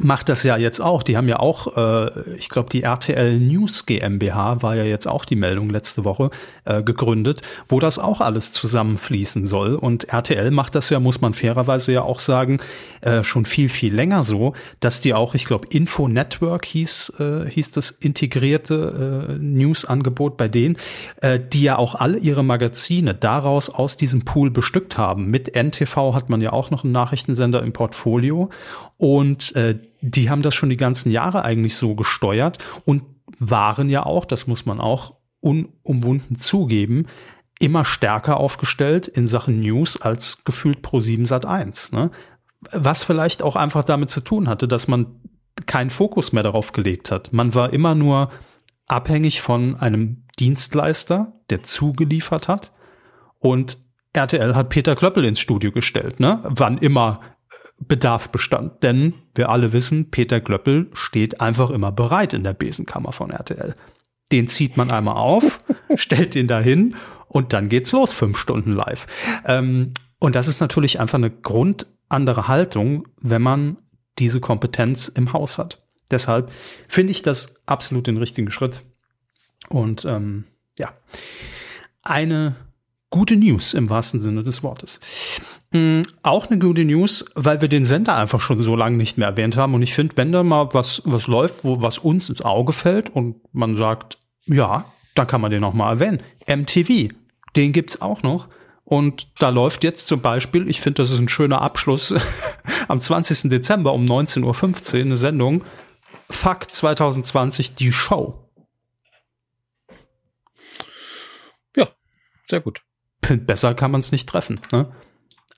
macht 0.00 0.28
das 0.28 0.42
ja 0.42 0.56
jetzt 0.56 0.80
auch. 0.80 1.02
Die 1.02 1.16
haben 1.16 1.28
ja 1.28 1.38
auch, 1.38 1.76
äh, 1.76 2.34
ich 2.36 2.48
glaube, 2.48 2.68
die 2.70 2.82
RTL 2.82 3.38
News 3.38 3.86
GmbH 3.86 4.62
war 4.62 4.74
ja 4.74 4.84
jetzt 4.84 5.06
auch 5.06 5.24
die 5.24 5.36
Meldung 5.36 5.70
letzte 5.70 6.04
Woche 6.04 6.30
äh, 6.64 6.82
gegründet, 6.82 7.42
wo 7.68 7.80
das 7.80 7.98
auch 7.98 8.20
alles 8.20 8.52
zusammenfließen 8.52 9.46
soll. 9.46 9.74
Und 9.74 10.04
RTL 10.04 10.50
macht 10.50 10.74
das 10.74 10.90
ja, 10.90 11.00
muss 11.00 11.20
man 11.20 11.34
fairerweise 11.34 11.92
ja 11.92 12.02
auch 12.02 12.18
sagen, 12.18 12.58
äh, 13.00 13.24
schon 13.24 13.46
viel, 13.46 13.68
viel 13.68 13.94
länger 13.94 14.24
so, 14.24 14.54
dass 14.80 15.00
die 15.00 15.14
auch, 15.14 15.34
ich 15.34 15.44
glaube, 15.44 15.68
Info 15.70 16.08
Network 16.08 16.64
hieß, 16.66 17.20
äh, 17.20 17.50
hieß 17.50 17.70
das 17.70 17.90
integrierte 17.90 19.28
äh, 19.30 19.38
News-Angebot 19.38 20.36
bei 20.36 20.48
denen, 20.48 20.76
äh, 21.22 21.40
die 21.40 21.62
ja 21.62 21.78
auch 21.78 21.94
alle 21.94 22.18
ihre 22.18 22.44
Magazine 22.44 23.14
daraus 23.14 23.70
aus 23.70 23.96
diesem 23.96 24.24
Pool 24.24 24.50
bestückt 24.50 24.98
haben. 24.98 25.30
Mit 25.30 25.54
NTV 25.54 26.14
hat 26.14 26.28
man 26.28 26.40
ja 26.40 26.52
auch 26.52 26.70
noch 26.70 26.84
einen 26.84 26.92
Nachrichtensender 26.92 27.62
im 27.62 27.72
Portfolio. 27.72 28.50
Und 28.98 29.54
äh, 29.56 29.78
die 30.00 30.30
haben 30.30 30.42
das 30.42 30.54
schon 30.54 30.70
die 30.70 30.76
ganzen 30.76 31.10
Jahre 31.10 31.44
eigentlich 31.44 31.76
so 31.76 31.94
gesteuert 31.94 32.58
und 32.84 33.02
waren 33.38 33.90
ja 33.90 34.06
auch, 34.06 34.24
das 34.24 34.46
muss 34.46 34.66
man 34.66 34.80
auch 34.80 35.14
unumwunden 35.40 36.38
zugeben, 36.38 37.06
immer 37.58 37.84
stärker 37.84 38.38
aufgestellt 38.38 39.08
in 39.08 39.26
Sachen 39.26 39.60
News 39.60 40.00
als 40.00 40.44
gefühlt 40.44 40.82
pro 40.82 41.00
7 41.00 41.26
Sat 41.26 41.46
1. 41.46 41.92
Ne? 41.92 42.10
Was 42.72 43.02
vielleicht 43.02 43.42
auch 43.42 43.56
einfach 43.56 43.84
damit 43.84 44.10
zu 44.10 44.20
tun 44.20 44.48
hatte, 44.48 44.68
dass 44.68 44.88
man 44.88 45.20
keinen 45.66 45.90
Fokus 45.90 46.32
mehr 46.32 46.42
darauf 46.42 46.72
gelegt 46.72 47.10
hat. 47.10 47.32
Man 47.32 47.54
war 47.54 47.72
immer 47.72 47.94
nur 47.94 48.30
abhängig 48.88 49.40
von 49.40 49.76
einem 49.76 50.24
Dienstleister, 50.38 51.32
der 51.48 51.62
zugeliefert 51.62 52.48
hat. 52.48 52.72
Und 53.38 53.78
RTL 54.12 54.54
hat 54.54 54.68
Peter 54.68 54.94
Klöppel 54.94 55.24
ins 55.24 55.40
Studio 55.40 55.72
gestellt, 55.72 56.20
ne? 56.20 56.40
Wann 56.44 56.78
immer 56.78 57.20
Bedarf 57.80 58.30
bestand. 58.30 58.82
Denn 58.82 59.14
wir 59.34 59.48
alle 59.48 59.72
wissen, 59.72 60.10
Peter 60.10 60.40
Glöppel 60.40 60.90
steht 60.94 61.40
einfach 61.40 61.70
immer 61.70 61.92
bereit 61.92 62.32
in 62.32 62.44
der 62.44 62.54
Besenkammer 62.54 63.12
von 63.12 63.30
RTL. 63.30 63.74
Den 64.32 64.48
zieht 64.48 64.76
man 64.76 64.90
einmal 64.90 65.16
auf, 65.16 65.62
stellt 65.94 66.34
den 66.34 66.48
dahin 66.48 66.96
und 67.28 67.52
dann 67.52 67.68
geht's 67.68 67.92
los, 67.92 68.12
fünf 68.12 68.38
Stunden 68.38 68.72
live. 68.72 69.06
Ähm, 69.44 69.92
und 70.18 70.34
das 70.34 70.48
ist 70.48 70.60
natürlich 70.60 71.00
einfach 71.00 71.18
eine 71.18 71.30
grundandere 71.30 72.48
Haltung, 72.48 73.06
wenn 73.20 73.42
man 73.42 73.76
diese 74.18 74.40
Kompetenz 74.40 75.08
im 75.08 75.32
Haus 75.32 75.58
hat. 75.58 75.86
Deshalb 76.10 76.50
finde 76.88 77.10
ich 77.10 77.22
das 77.22 77.56
absolut 77.66 78.06
den 78.06 78.16
richtigen 78.16 78.50
Schritt. 78.50 78.82
Und 79.68 80.04
ähm, 80.04 80.44
ja, 80.78 80.92
eine 82.02 82.56
gute 83.10 83.36
News 83.36 83.74
im 83.74 83.90
wahrsten 83.90 84.20
Sinne 84.20 84.44
des 84.44 84.62
Wortes. 84.62 85.00
Mhm, 85.76 86.02
auch 86.22 86.46
eine 86.46 86.58
gute 86.58 86.84
News, 86.84 87.26
weil 87.34 87.60
wir 87.60 87.68
den 87.68 87.84
Sender 87.84 88.16
einfach 88.16 88.40
schon 88.40 88.62
so 88.62 88.76
lange 88.76 88.96
nicht 88.96 89.18
mehr 89.18 89.28
erwähnt 89.28 89.58
haben. 89.58 89.74
Und 89.74 89.82
ich 89.82 89.92
finde, 89.92 90.16
wenn 90.16 90.32
da 90.32 90.42
mal 90.42 90.72
was, 90.72 91.02
was 91.04 91.26
läuft, 91.26 91.64
wo 91.64 91.82
was 91.82 91.98
uns 91.98 92.30
ins 92.30 92.40
Auge 92.40 92.72
fällt 92.72 93.10
und 93.10 93.36
man 93.52 93.76
sagt, 93.76 94.18
ja, 94.46 94.86
dann 95.14 95.26
kann 95.26 95.40
man 95.40 95.50
den 95.50 95.60
noch 95.60 95.74
mal 95.74 95.90
erwähnen. 95.90 96.22
MTV, 96.46 97.12
den 97.56 97.72
gibt's 97.72 98.00
auch 98.00 98.22
noch. 98.22 98.48
Und 98.84 99.40
da 99.42 99.50
läuft 99.50 99.84
jetzt 99.84 100.06
zum 100.06 100.22
Beispiel, 100.22 100.68
ich 100.68 100.80
finde, 100.80 101.02
das 101.02 101.10
ist 101.10 101.18
ein 101.18 101.28
schöner 101.28 101.60
Abschluss, 101.60 102.14
am 102.88 103.00
20. 103.00 103.50
Dezember 103.50 103.92
um 103.92 104.04
19.15 104.04 104.94
Uhr 104.94 105.00
eine 105.00 105.16
Sendung, 105.16 105.62
Fuck 106.30 106.72
2020, 106.72 107.74
die 107.74 107.92
Show. 107.92 108.48
Ja, 111.76 111.88
sehr 112.48 112.60
gut. 112.60 112.82
Besser 113.20 113.74
kann 113.74 113.90
man 113.90 114.00
es 114.00 114.12
nicht 114.12 114.28
treffen. 114.28 114.60
Ne? 114.72 114.92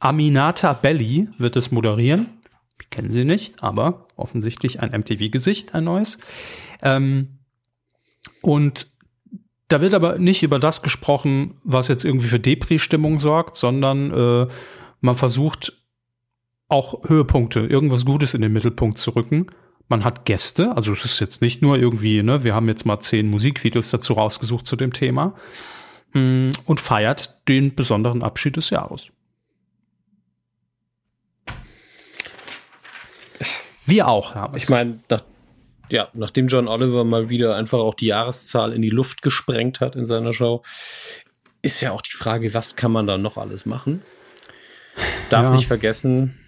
Aminata 0.01 0.73
Belli 0.73 1.29
wird 1.39 1.57
es 1.57 1.71
moderieren. 1.71 2.29
Ich 2.81 2.91
kenne 2.91 3.11
sie 3.13 3.25
nicht, 3.25 3.63
aber 3.63 4.07
offensichtlich 4.17 4.81
ein 4.81 4.99
MTV-Gesicht, 4.99 5.75
ein 5.75 5.85
neues. 5.85 6.19
Ähm, 6.83 7.39
und 8.43 8.87
da 9.69 9.81
wird 9.81 9.95
aber 9.95 10.19
nicht 10.19 10.43
über 10.43 10.59
das 10.59 10.83
gesprochen, 10.83 11.59
was 11.63 11.89
jetzt 11.89 12.05
irgendwie 12.05 12.29
für 12.29 12.41
Depri-Stimmung 12.41 13.19
sorgt, 13.19 13.57
sondern 13.57 14.13
äh, 14.13 14.47
man 15.01 15.15
versucht 15.15 15.75
auch 16.69 17.09
Höhepunkte, 17.09 17.61
irgendwas 17.61 18.05
Gutes 18.05 18.35
in 18.35 18.43
den 18.43 18.53
Mittelpunkt 18.53 18.99
zu 18.99 19.11
rücken. 19.11 19.47
Man 19.89 20.05
hat 20.05 20.27
Gäste, 20.27 20.77
also 20.77 20.93
es 20.93 21.05
ist 21.05 21.21
jetzt 21.21 21.41
nicht 21.41 21.63
nur 21.63 21.79
irgendwie, 21.79 22.23
ne, 22.23 22.45
wir 22.45 22.55
haben 22.55 22.69
jetzt 22.69 22.85
mal 22.85 23.01
zehn 23.01 23.29
Musikvideos 23.31 23.91
dazu 23.91 24.15
rausgesucht 24.15 24.67
zu 24.67 24.77
dem 24.77 24.93
Thema 24.93 25.35
mm, 26.13 26.51
und 26.67 26.81
feiert 26.81 27.49
den 27.49 27.75
besonderen 27.75 28.23
Abschied 28.23 28.57
des 28.57 28.69
Jahres. 28.69 29.09
Wir 33.89 34.07
auch. 34.07 34.35
Haben 34.35 34.57
ich 34.57 34.69
meine, 34.69 35.01
nach, 35.09 35.23
ja, 35.89 36.09
nachdem 36.13 36.49
John 36.49 36.69
Oliver 36.69 37.05
mal 37.05 37.31
wieder 37.31 37.57
einfach 37.57 37.79
auch 37.79 37.95
die 37.95 38.07
Jahreszahl 38.07 38.73
in 38.73 38.83
die 38.83 38.91
Luft 38.91 39.23
gesprengt 39.23 39.81
hat 39.81 39.97
in 39.97 40.05
seiner 40.05 40.35
Show, 40.35 40.63
ist 41.63 41.81
ja 41.81 41.93
auch 41.93 42.03
die 42.03 42.13
Frage, 42.13 42.53
was 42.53 42.77
kann 42.77 42.93
man 42.93 43.07
da 43.07 43.17
noch 43.17 43.39
alles 43.39 43.65
machen? 43.65 44.03
Darf 45.31 45.47
ja. 45.47 45.53
nicht 45.53 45.67
vergessen, 45.67 46.39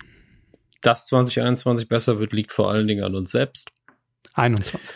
dass 0.83 1.07
2021 1.07 1.89
besser 1.89 2.19
wird, 2.19 2.33
liegt 2.33 2.53
vor 2.53 2.71
allen 2.71 2.87
Dingen 2.87 3.05
an 3.05 3.15
uns 3.15 3.31
selbst. 3.31 3.71
21. 4.35 4.95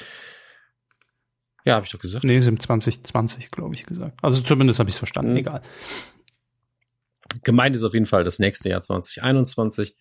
Ja, 1.64 1.76
habe 1.76 1.86
ich 1.86 1.92
doch 1.92 1.98
gesagt. 1.98 2.24
Nee, 2.24 2.40
sind 2.40 2.60
2020, 2.60 3.50
glaube 3.50 3.74
ich, 3.74 3.86
gesagt. 3.86 4.18
Also 4.22 4.42
zumindest 4.42 4.80
habe 4.80 4.90
ich 4.90 4.96
es 4.96 4.98
verstanden, 4.98 5.32
mhm. 5.32 5.38
egal. 5.38 5.62
Gemeint 7.42 7.74
ist 7.74 7.84
auf 7.84 7.94
jeden 7.94 8.06
Fall 8.06 8.22
das 8.22 8.38
nächste 8.38 8.68
Jahr 8.68 8.82
2021. 8.82 9.96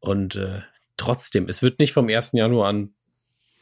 Und 0.00 0.36
äh, 0.36 0.62
trotzdem, 0.96 1.48
es 1.48 1.62
wird 1.62 1.78
nicht 1.78 1.92
vom 1.92 2.08
1. 2.08 2.32
Januar 2.32 2.68
an 2.68 2.94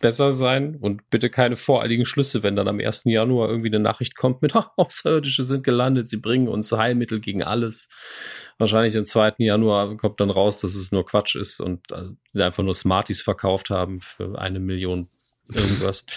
besser 0.04 0.32
sein 0.32 0.76
und 0.76 1.08
bitte 1.08 1.30
keine 1.30 1.56
voreiligen 1.56 2.04
Schlüsse, 2.04 2.42
wenn 2.42 2.56
dann 2.56 2.68
am 2.68 2.78
1. 2.78 3.04
Januar 3.06 3.48
irgendwie 3.48 3.68
eine 3.68 3.80
Nachricht 3.80 4.16
kommt 4.16 4.42
mit, 4.42 4.54
ha, 4.54 4.70
Außerirdische 4.76 5.44
sind 5.44 5.64
gelandet, 5.64 6.08
sie 6.08 6.18
bringen 6.18 6.46
uns 6.46 6.70
Heilmittel 6.72 7.20
gegen 7.20 7.42
alles. 7.42 7.88
Wahrscheinlich 8.58 8.96
am 8.98 9.06
2. 9.06 9.36
Januar 9.38 9.96
kommt 9.96 10.20
dann 10.20 10.30
raus, 10.30 10.60
dass 10.60 10.74
es 10.74 10.92
nur 10.92 11.06
Quatsch 11.06 11.36
ist 11.36 11.58
und 11.60 11.86
sie 12.32 12.42
einfach 12.42 12.62
nur 12.62 12.74
Smarties 12.74 13.22
verkauft 13.22 13.70
haben 13.70 14.00
für 14.02 14.38
eine 14.38 14.60
Million 14.60 15.08
irgendwas. 15.52 16.04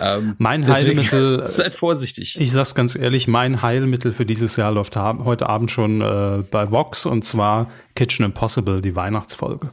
Ähm, 0.00 0.36
mein 0.38 0.62
deswegen, 0.62 0.98
Heilmittel. 0.98 1.46
Seid 1.48 1.74
vorsichtig. 1.74 2.38
Ich 2.38 2.52
sag's 2.52 2.76
ganz 2.76 2.94
ehrlich, 2.94 3.26
mein 3.26 3.62
Heilmittel 3.62 4.12
für 4.12 4.24
dieses 4.24 4.54
Jahr 4.54 4.70
läuft 4.70 4.94
heute 4.94 5.48
Abend 5.48 5.72
schon 5.72 6.00
äh, 6.00 6.44
bei 6.48 6.70
Vox 6.70 7.04
und 7.04 7.24
zwar 7.24 7.72
Kitchen 7.96 8.24
Impossible, 8.24 8.80
die 8.80 8.94
Weihnachtsfolge. 8.94 9.72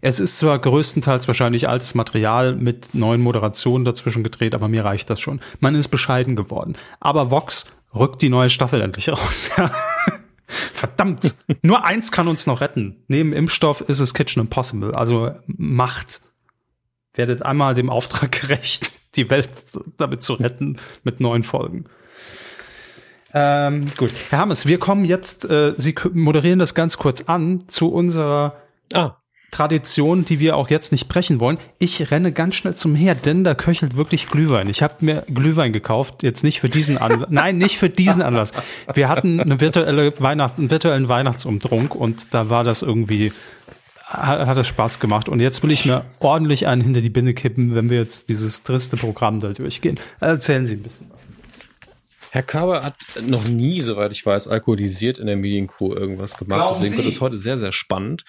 Es 0.00 0.20
ist 0.20 0.38
zwar 0.38 0.58
größtenteils 0.58 1.26
wahrscheinlich 1.26 1.68
altes 1.68 1.94
Material 1.94 2.54
mit 2.54 2.94
neuen 2.94 3.20
Moderationen 3.20 3.84
dazwischen 3.84 4.22
gedreht, 4.22 4.54
aber 4.54 4.68
mir 4.68 4.84
reicht 4.84 5.10
das 5.10 5.20
schon. 5.20 5.40
Man 5.60 5.74
ist 5.74 5.88
bescheiden 5.88 6.36
geworden. 6.36 6.76
Aber 7.00 7.30
Vox 7.30 7.66
rückt 7.94 8.22
die 8.22 8.28
neue 8.28 8.50
Staffel 8.50 8.80
endlich 8.80 9.08
raus. 9.08 9.50
Verdammt! 10.46 11.34
Nur 11.62 11.84
eins 11.84 12.10
kann 12.10 12.28
uns 12.28 12.46
noch 12.46 12.60
retten. 12.60 13.04
Neben 13.08 13.32
Impfstoff 13.32 13.82
ist 13.82 14.00
es 14.00 14.14
Kitchen 14.14 14.40
Impossible. 14.40 14.94
Also 14.94 15.32
macht. 15.46 16.22
Werdet 17.14 17.42
einmal 17.42 17.74
dem 17.74 17.90
Auftrag 17.90 18.32
gerecht, 18.40 18.92
die 19.16 19.28
Welt 19.28 19.50
damit 19.96 20.22
zu 20.22 20.34
retten 20.34 20.78
mit 21.02 21.20
neuen 21.20 21.44
Folgen. 21.44 21.84
Ähm, 23.34 23.86
gut, 23.98 24.12
Herr 24.30 24.38
Hammes, 24.38 24.64
wir 24.64 24.78
kommen 24.78 25.04
jetzt, 25.04 25.44
äh, 25.44 25.74
Sie 25.76 25.94
moderieren 26.14 26.58
das 26.58 26.74
ganz 26.74 26.96
kurz 26.96 27.22
an 27.22 27.68
zu 27.68 27.92
unserer 27.92 28.56
ah. 28.94 29.17
Tradition, 29.50 30.24
die 30.24 30.40
wir 30.40 30.56
auch 30.56 30.68
jetzt 30.68 30.92
nicht 30.92 31.08
brechen 31.08 31.40
wollen. 31.40 31.58
Ich 31.78 32.10
renne 32.10 32.32
ganz 32.32 32.54
schnell 32.54 32.74
zum 32.74 32.94
Herd, 32.94 33.24
denn 33.24 33.44
da 33.44 33.54
köchelt 33.54 33.96
wirklich 33.96 34.28
Glühwein. 34.28 34.68
Ich 34.68 34.82
habe 34.82 34.94
mir 35.00 35.24
Glühwein 35.32 35.72
gekauft, 35.72 36.22
jetzt 36.22 36.44
nicht 36.44 36.60
für 36.60 36.68
diesen 36.68 36.98
Anlass. 36.98 37.28
Nein, 37.30 37.58
nicht 37.58 37.78
für 37.78 37.88
diesen 37.88 38.22
Anlass. 38.22 38.52
Wir 38.92 39.08
hatten 39.08 39.40
eine 39.40 39.60
virtuelle 39.60 40.12
Weihnacht, 40.20 40.58
einen 40.58 40.70
virtuellen 40.70 41.08
Weihnachtsumtrunk 41.08 41.94
und 41.94 42.34
da 42.34 42.50
war 42.50 42.62
das 42.62 42.82
irgendwie 42.82 43.32
hat, 44.08 44.56
es 44.56 44.66
Spaß 44.66 45.00
gemacht. 45.00 45.28
Und 45.28 45.40
jetzt 45.40 45.62
will 45.62 45.70
ich 45.70 45.84
mir 45.84 46.04
ordentlich 46.20 46.66
einen 46.66 46.82
hinter 46.82 47.00
die 47.00 47.10
Binde 47.10 47.34
kippen, 47.34 47.74
wenn 47.74 47.90
wir 47.90 47.98
jetzt 47.98 48.28
dieses 48.28 48.62
triste 48.62 48.96
Programm 48.96 49.40
da 49.40 49.52
durchgehen. 49.52 49.98
Erzählen 50.20 50.66
Sie 50.66 50.74
ein 50.74 50.82
bisschen. 50.82 51.10
Herr 52.30 52.42
Körber 52.42 52.82
hat 52.82 52.96
noch 53.26 53.48
nie, 53.48 53.80
soweit 53.80 54.12
ich 54.12 54.24
weiß, 54.24 54.48
alkoholisiert 54.48 55.18
in 55.18 55.26
der 55.26 55.36
Medienkuh 55.36 55.94
irgendwas 55.94 56.36
gemacht. 56.36 56.60
Glauben 56.60 56.74
Deswegen 56.74 56.92
Sie? 56.92 56.98
wird 56.98 57.08
es 57.08 57.20
heute 57.20 57.36
sehr, 57.36 57.56
sehr 57.56 57.72
spannend. 57.72 58.24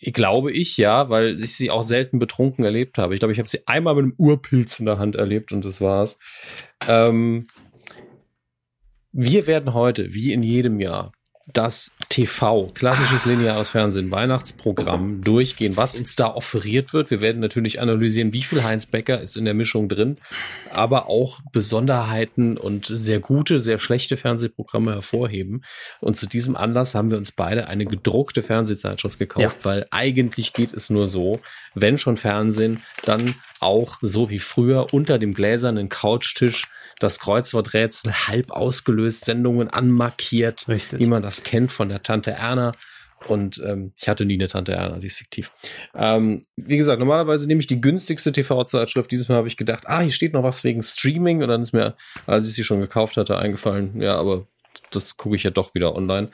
Glaube 0.00 0.52
ich, 0.52 0.76
ja, 0.76 1.08
weil 1.08 1.42
ich 1.42 1.54
sie 1.54 1.70
auch 1.70 1.84
selten 1.84 2.18
betrunken 2.18 2.64
erlebt 2.64 2.98
habe. 2.98 3.14
Ich 3.14 3.20
glaube, 3.20 3.32
ich 3.32 3.38
habe 3.38 3.48
sie 3.48 3.66
einmal 3.66 3.94
mit 3.94 4.04
einem 4.04 4.14
Urpilz 4.16 4.78
in 4.78 4.86
der 4.86 4.98
Hand 4.98 5.16
erlebt 5.16 5.52
und 5.52 5.64
das 5.64 5.80
war's. 5.80 6.18
Ähm, 6.86 7.48
wir 9.12 9.46
werden 9.46 9.74
heute, 9.74 10.14
wie 10.14 10.32
in 10.32 10.42
jedem 10.42 10.80
Jahr, 10.80 11.12
das 11.46 11.92
TV, 12.08 12.70
klassisches 12.74 13.26
lineares 13.26 13.68
Fernsehen, 13.68 14.10
Weihnachtsprogramm 14.10 15.20
durchgehen, 15.20 15.76
was 15.76 15.94
uns 15.94 16.16
da 16.16 16.34
offeriert 16.34 16.94
wird. 16.94 17.10
Wir 17.10 17.20
werden 17.20 17.40
natürlich 17.40 17.82
analysieren, 17.82 18.32
wie 18.32 18.42
viel 18.42 18.64
Heinz 18.64 18.86
Becker 18.86 19.20
ist 19.20 19.36
in 19.36 19.44
der 19.44 19.52
Mischung 19.52 19.90
drin, 19.90 20.16
aber 20.72 21.08
auch 21.08 21.40
Besonderheiten 21.52 22.56
und 22.56 22.86
sehr 22.86 23.20
gute, 23.20 23.58
sehr 23.58 23.78
schlechte 23.78 24.16
Fernsehprogramme 24.16 24.94
hervorheben. 24.94 25.64
Und 26.00 26.16
zu 26.16 26.26
diesem 26.26 26.56
Anlass 26.56 26.94
haben 26.94 27.10
wir 27.10 27.18
uns 27.18 27.32
beide 27.32 27.68
eine 27.68 27.84
gedruckte 27.84 28.42
Fernsehzeitschrift 28.42 29.18
gekauft, 29.18 29.58
ja. 29.60 29.64
weil 29.64 29.86
eigentlich 29.90 30.54
geht 30.54 30.72
es 30.72 30.88
nur 30.88 31.08
so, 31.08 31.40
wenn 31.74 31.98
schon 31.98 32.16
Fernsehen, 32.16 32.82
dann 33.04 33.34
auch 33.60 33.98
so 34.00 34.30
wie 34.30 34.38
früher 34.38 34.94
unter 34.94 35.18
dem 35.18 35.34
gläsernen 35.34 35.90
Couchtisch 35.90 36.68
das 36.98 37.18
Kreuzworträtsel 37.18 38.12
halb 38.12 38.50
ausgelöst, 38.50 39.24
Sendungen 39.24 39.68
anmarkiert, 39.68 40.68
Richtig. 40.68 40.98
wie 40.98 41.06
man 41.06 41.22
das 41.22 41.42
kennt 41.44 41.72
von 41.72 41.88
der 41.88 42.02
Tante 42.02 42.32
Erna. 42.32 42.72
Und 43.26 43.60
ähm, 43.66 43.92
ich 43.96 44.08
hatte 44.08 44.24
nie 44.24 44.34
eine 44.34 44.46
Tante 44.46 44.72
Erna, 44.72 44.98
die 44.98 45.06
ist 45.08 45.16
fiktiv. 45.16 45.50
Ähm, 45.94 46.42
wie 46.56 46.76
gesagt, 46.76 47.00
normalerweise 47.00 47.46
nehme 47.46 47.60
ich 47.60 47.66
die 47.66 47.80
günstigste 47.80 48.30
TV-Zeitschrift. 48.30 49.10
Dieses 49.10 49.28
Mal 49.28 49.36
habe 49.36 49.48
ich 49.48 49.56
gedacht, 49.56 49.88
ah, 49.88 50.00
hier 50.00 50.12
steht 50.12 50.34
noch 50.34 50.44
was 50.44 50.62
wegen 50.62 50.82
Streaming. 50.82 51.42
Und 51.42 51.48
dann 51.48 51.62
ist 51.62 51.72
mir, 51.72 51.96
als 52.26 52.46
ich 52.46 52.54
sie 52.54 52.64
schon 52.64 52.80
gekauft 52.80 53.16
hatte, 53.16 53.36
eingefallen, 53.36 54.00
ja, 54.00 54.14
aber 54.16 54.46
das 54.90 55.16
gucke 55.16 55.36
ich 55.36 55.42
ja 55.42 55.50
doch 55.50 55.74
wieder 55.74 55.94
online. 55.96 56.28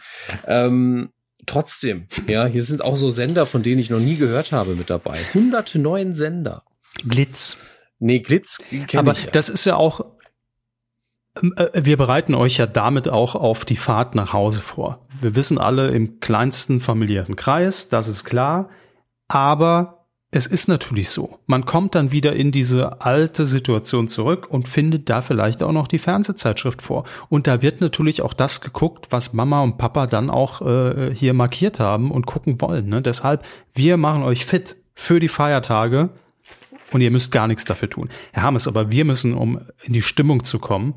Ähm, 0.46 1.10
trotzdem, 1.46 2.06
ja, 2.28 2.46
hier 2.46 2.62
sind 2.62 2.84
auch 2.84 2.96
so 2.96 3.10
Sender, 3.10 3.46
von 3.46 3.62
denen 3.62 3.80
ich 3.80 3.90
noch 3.90 4.00
nie 4.00 4.16
gehört 4.16 4.52
habe, 4.52 4.74
mit 4.74 4.90
dabei. 4.90 5.18
Hunderte 5.32 5.78
neuen 5.78 6.14
Sender. 6.14 6.64
Glitz. 7.08 7.56
Nee, 7.98 8.20
Glitz 8.20 8.58
kenne 8.88 9.00
Aber 9.00 9.12
ich 9.12 9.24
ja. 9.24 9.30
das 9.30 9.48
ist 9.48 9.64
ja 9.64 9.76
auch 9.76 10.04
wir 11.41 11.97
bereiten 11.97 12.35
euch 12.35 12.59
ja 12.59 12.66
damit 12.66 13.09
auch 13.09 13.35
auf 13.35 13.64
die 13.64 13.76
Fahrt 13.76 14.14
nach 14.14 14.32
Hause 14.32 14.62
vor. 14.62 15.07
Wir 15.20 15.35
wissen 15.35 15.59
alle 15.59 15.91
im 15.91 16.20
kleinsten 16.20 16.80
familiären 16.80 17.37
Kreis, 17.37 17.89
das 17.89 18.09
ist 18.09 18.24
klar. 18.24 18.68
Aber 19.26 20.05
es 20.30 20.47
ist 20.47 20.66
natürlich 20.66 21.11
so. 21.11 21.39
Man 21.47 21.64
kommt 21.64 21.95
dann 21.95 22.11
wieder 22.11 22.35
in 22.35 22.51
diese 22.51 23.01
alte 23.01 23.47
Situation 23.47 24.09
zurück 24.09 24.49
und 24.51 24.68
findet 24.68 25.09
da 25.09 25.22
vielleicht 25.22 25.62
auch 25.62 25.70
noch 25.70 25.87
die 25.87 26.01
Fernsehzeitschrift 26.01 26.82
vor. 26.82 27.05
Und 27.28 27.47
da 27.47 27.62
wird 27.62 27.80
natürlich 27.80 28.20
auch 28.20 28.35
das 28.35 28.61
geguckt, 28.61 29.07
was 29.11 29.32
Mama 29.32 29.62
und 29.62 29.78
Papa 29.78 30.09
dann 30.09 30.30
auch 30.30 30.61
äh, 30.61 31.14
hier 31.14 31.35
markiert 31.35 31.78
haben 31.78 32.11
und 32.11 32.26
gucken 32.26 32.61
wollen. 32.61 32.89
Ne? 32.89 33.01
Deshalb, 33.01 33.45
wir 33.74 33.97
machen 33.97 34.24
euch 34.24 34.45
fit 34.45 34.74
für 34.95 35.20
die 35.20 35.28
Feiertage 35.28 36.11
und 36.93 37.01
ihr 37.01 37.12
müsst 37.12 37.30
gar 37.30 37.47
nichts 37.47 37.64
dafür 37.64 37.89
tun. 37.89 38.09
Herr 38.32 38.43
Hammes, 38.43 38.66
aber 38.66 38.91
wir 38.91 39.05
müssen, 39.05 39.35
um 39.35 39.61
in 39.85 39.93
die 39.93 40.03
Stimmung 40.03 40.43
zu 40.43 40.59
kommen, 40.59 40.95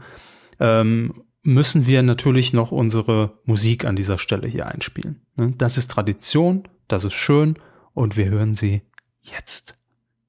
ähm, 0.59 1.23
müssen 1.43 1.87
wir 1.87 2.01
natürlich 2.03 2.53
noch 2.53 2.71
unsere 2.71 3.39
Musik 3.45 3.85
an 3.85 3.95
dieser 3.95 4.17
Stelle 4.17 4.47
hier 4.47 4.67
einspielen. 4.67 5.21
Ne? 5.35 5.53
Das 5.57 5.77
ist 5.77 5.89
Tradition, 5.89 6.67
das 6.87 7.03
ist 7.03 7.13
schön 7.13 7.57
und 7.93 8.17
wir 8.17 8.29
hören 8.29 8.55
sie 8.55 8.81
jetzt. 9.21 9.77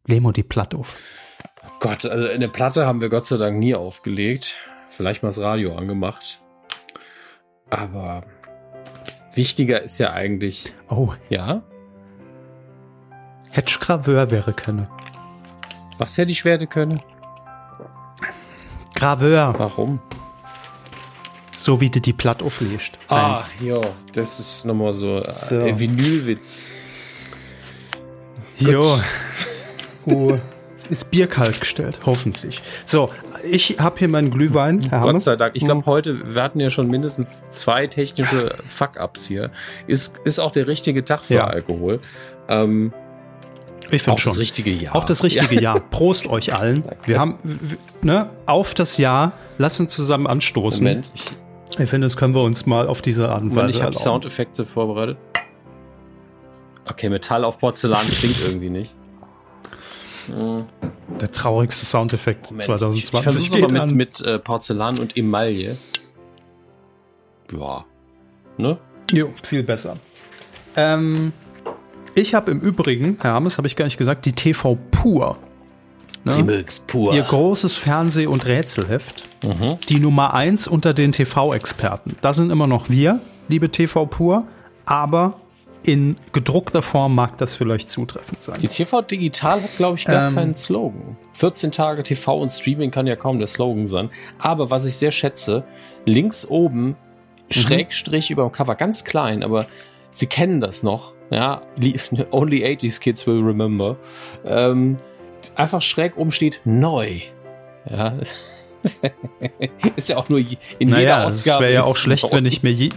Lemo 0.07 0.33
die 0.33 0.43
Platte 0.43 0.77
auf. 0.77 0.97
Oh 1.65 1.71
Gott, 1.81 2.05
also 2.07 2.29
eine 2.29 2.49
Platte 2.49 2.87
haben 2.87 3.01
wir 3.01 3.09
Gott 3.09 3.25
sei 3.25 3.37
Dank 3.37 3.59
nie 3.59 3.75
aufgelegt. 3.75 4.57
Vielleicht 4.91 5.23
mal 5.23 5.29
das 5.29 5.39
Radio 5.39 5.77
angemacht. 5.77 6.41
Aber 7.71 8.25
wichtiger 9.35 9.83
ist 9.83 9.99
ja 9.99 10.13
eigentlich. 10.13 10.73
Oh. 10.89 11.13
Ja? 11.29 11.63
Hätte 13.51 13.79
Graveur 13.79 14.31
wäre 14.31 14.53
können. 14.53 14.89
Was 15.99 16.17
hätte 16.17 16.33
ich 16.33 16.45
werden 16.45 16.69
können? 16.69 17.01
Graveur. 18.95 19.55
Warum? 19.59 20.01
So 21.59 21.81
wie 21.81 21.91
du 21.91 22.01
die 22.01 22.13
Platte 22.13 22.45
auflegst. 22.45 22.97
Ah, 23.09 23.43
ja, 23.61 23.81
das 24.13 24.39
ist 24.39 24.65
nochmal 24.65 24.95
so, 24.95 25.19
äh, 25.19 25.31
so. 25.33 25.57
Äh, 25.57 25.77
Vinylwitz. 25.77 26.71
Jo. 28.59 28.85
oh, 30.07 30.39
ist 30.89 31.11
Bier 31.11 31.27
kalt 31.27 31.59
gestellt, 31.59 31.99
hoffentlich. 32.07 32.63
So, 32.85 33.11
ich 33.43 33.81
habe 33.81 33.99
hier 33.99 34.07
meinen 34.07 34.31
Glühwein. 34.31 34.87
Herr 34.89 35.01
Gott 35.01 35.21
sei 35.21 35.35
Dank. 35.35 35.57
Ich 35.57 35.65
glaube, 35.65 35.81
hm. 35.81 35.87
heute, 35.87 36.35
wir 36.35 36.43
hatten 36.45 36.61
ja 36.61 36.71
schon 36.71 36.87
mindestens 36.87 37.43
zwei 37.51 37.89
technische 37.89 38.55
Fuck-Ups 38.65 39.27
hier. 39.27 39.51
Ist, 39.89 40.15
ist 40.25 40.39
auch 40.39 40.53
der 40.53 40.69
richtige 40.69 41.05
Tag 41.05 41.25
für 41.25 41.35
ja. 41.35 41.49
Alkohol. 41.49 41.99
Ähm, 42.49 42.93
ich 43.91 44.03
finde 44.03 44.21
schon. 44.21 44.31
Auch 44.31 44.35
das 44.35 44.39
richtige 44.39 44.71
Jahr. 44.71 44.95
Auch 44.95 45.05
das 45.05 45.25
richtige 45.25 45.57
ja. 45.57 45.61
Jahr. 45.61 45.81
Prost 45.81 46.29
euch 46.29 46.55
allen. 46.55 46.85
Wir 47.05 47.19
haben, 47.19 47.37
ne, 48.01 48.31
auf 48.47 48.75
das 48.75 48.97
Jahr. 48.97 49.33
Lass 49.59 49.81
uns 49.81 49.91
zusammen 49.91 50.29
anstoßen. 50.29 50.85
Moment, 50.85 51.11
ich 51.17 51.33
ich 51.77 51.91
finde, 51.91 52.07
das 52.07 52.17
können 52.17 52.35
wir 52.35 52.43
uns 52.43 52.67
mal 52.67 52.89
auf 52.89 53.03
diese 53.03 53.29
Art 53.29 53.43
und 53.43 53.55
Weise 53.55 53.79
Ich 53.79 53.83
habe 53.83 53.95
Soundeffekte 53.95 54.65
vorbereitet. 54.65 55.19
Okay, 56.87 57.11
Metall 57.11 57.45
auf 57.45 57.59
Porzellan 57.59 58.07
klingt 58.09 58.41
irgendwie 58.41 58.71
nicht. 58.71 58.95
Der 60.29 61.31
traurigste 61.31 61.87
Soundeffekt 61.87 62.51
Moment, 62.51 62.65
2020. 62.65 63.03
Ich, 63.03 63.15
ich 63.15 63.23
versuche 63.23 63.75
mal 63.75 63.87
mit, 63.87 63.95
mit 63.95 64.21
äh, 64.21 64.39
Porzellan 64.39 64.99
und 64.99 65.17
Emaille. 65.17 65.77
Ja. 67.53 67.85
Ne? 68.57 68.79
Jo, 69.11 69.33
viel 69.43 69.63
besser. 69.63 69.97
Ähm, 70.77 71.33
ich 72.15 72.35
habe 72.35 72.51
im 72.51 72.61
Übrigen, 72.61 73.17
Herr 73.23 73.33
Hammes, 73.33 73.59
habe 73.59 73.67
ich 73.67 73.77
gar 73.77 73.85
nicht 73.85 73.97
gesagt, 73.97 74.27
die 74.27 74.33
TV 74.33 74.77
Pur 74.91 75.39
Ne? 76.29 76.35
Sie 76.35 76.43
mög's 76.43 76.79
pur. 76.81 77.15
Ihr 77.15 77.23
großes 77.23 77.77
Fernseh- 77.77 78.27
und 78.27 78.47
Rätselheft. 78.47 79.29
Mhm. 79.45 79.79
Die 79.89 80.01
Nummer 80.01 80.35
eins 80.35 80.67
unter 80.67 80.95
den 80.95 81.13
TV-Experten. 81.13 82.17
Da 82.21 82.33
sind 82.33 82.51
immer 82.51 82.67
noch 82.67 82.89
wir, 82.89 83.21
liebe 83.49 83.71
TV 83.71 84.07
Pur, 84.07 84.45
aber 84.85 85.35
in 85.85 86.17
gedruckter 86.33 86.83
Form 86.83 87.15
mag 87.15 87.39
das 87.39 87.55
vielleicht 87.55 87.91
zutreffend 87.91 88.43
sein. 88.43 88.59
Die 88.61 88.69
TV 88.69 89.01
Digital 89.03 89.63
hat, 89.63 89.77
glaube 89.77 89.97
ich, 89.97 90.05
gar 90.05 90.29
ähm, 90.29 90.35
keinen 90.35 90.55
Slogan. 90.55 91.17
14 91.35 91.71
Tage 91.71 92.03
TV 92.03 92.41
und 92.41 92.51
Streaming 92.51 92.91
kann 92.91 93.07
ja 93.07 93.17
kaum 93.17 93.39
der 93.39 93.47
Slogan 93.47 93.89
sein. 93.89 94.11
Aber 94.39 94.71
was 94.71 94.85
ich 94.85 94.97
sehr 94.97 95.13
schätze, 95.13 95.65
links 96.05 96.47
oben, 96.47 96.89
mhm. 96.89 96.95
Schrägstrich 97.51 98.31
über 98.31 98.43
dem 98.43 98.53
Cover, 98.53 98.75
ganz 98.75 99.05
klein, 99.05 99.43
aber 99.43 99.67
Sie 100.19 100.27
kennen 100.27 100.61
das 100.61 100.83
noch. 100.83 101.15
Ja, 101.31 101.63
only 102.33 102.65
80s 102.65 103.01
Kids 103.01 103.27
will 103.27 103.41
remember. 103.41 103.97
Ähm, 104.45 104.97
einfach 105.59 105.83
schräg 105.83 106.17
oben 106.17 106.33
steht 106.33 106.61
neu. 106.65 107.21
Ja. 107.91 108.15
ist 109.97 110.09
ja 110.09 110.17
auch 110.17 110.29
nur 110.29 110.39
in 110.39 110.89
naja, 110.89 111.01
jeder 111.01 111.27
Ausgabe. 111.27 111.57
Es 111.57 111.61
wäre 111.61 111.75
ja 111.75 111.83
auch 111.83 111.97
schlecht, 111.97 112.25
neu. 112.25 112.33
wenn 112.33 112.47
ich 112.47 112.63
mir 112.63 112.73
je 112.73 112.91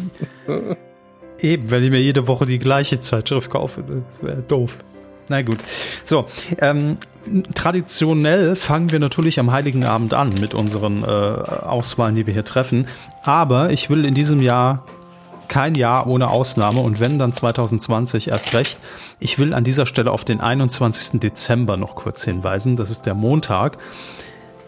eben, 1.40 1.72
wenn 1.72 1.84
ich 1.84 1.90
mir 1.90 2.02
jede 2.02 2.28
Woche 2.28 2.46
die 2.46 2.60
gleiche 2.60 3.00
Zeitschrift 3.02 3.50
kaufe. 3.50 3.84
Das 3.84 4.24
wäre 4.24 4.42
doof. 4.42 4.78
Na 5.30 5.42
gut. 5.42 5.60
So, 6.04 6.28
ähm, 6.60 6.98
traditionell 7.56 8.56
fangen 8.56 8.92
wir 8.92 9.00
natürlich 9.00 9.40
am 9.40 9.52
Heiligen 9.52 9.86
Abend 9.86 10.14
an 10.14 10.34
mit 10.40 10.54
unseren 10.54 11.04
äh, 11.04 11.08
Auswahlen, 11.08 12.16
die 12.16 12.28
wir 12.28 12.34
hier 12.34 12.44
treffen. 12.44 12.88
Aber 13.24 13.72
ich 13.72 13.90
will 13.90 14.06
in 14.06 14.14
diesem 14.14 14.42
Jahr 14.42 14.86
kein 15.52 15.76
Jahr 15.76 16.08
ohne 16.08 16.30
Ausnahme 16.30 16.80
und 16.80 17.02
wenn 17.02 17.20
dann 17.20 17.34
2020 17.34 18.30
erst 18.30 18.54
recht. 18.54 18.80
Ich 19.20 19.38
will 19.38 19.54
an 19.54 19.66
dieser 19.66 19.86
Stelle 19.86 20.10
auf 20.10 20.24
den 20.24 20.40
21. 20.40 21.20
Dezember 21.20 21.76
noch 21.76 21.96
kurz 21.96 22.24
hinweisen. 22.24 22.78
Das 22.78 22.90
ist 22.90 23.06
der 23.06 23.16
Montag. 23.16 23.78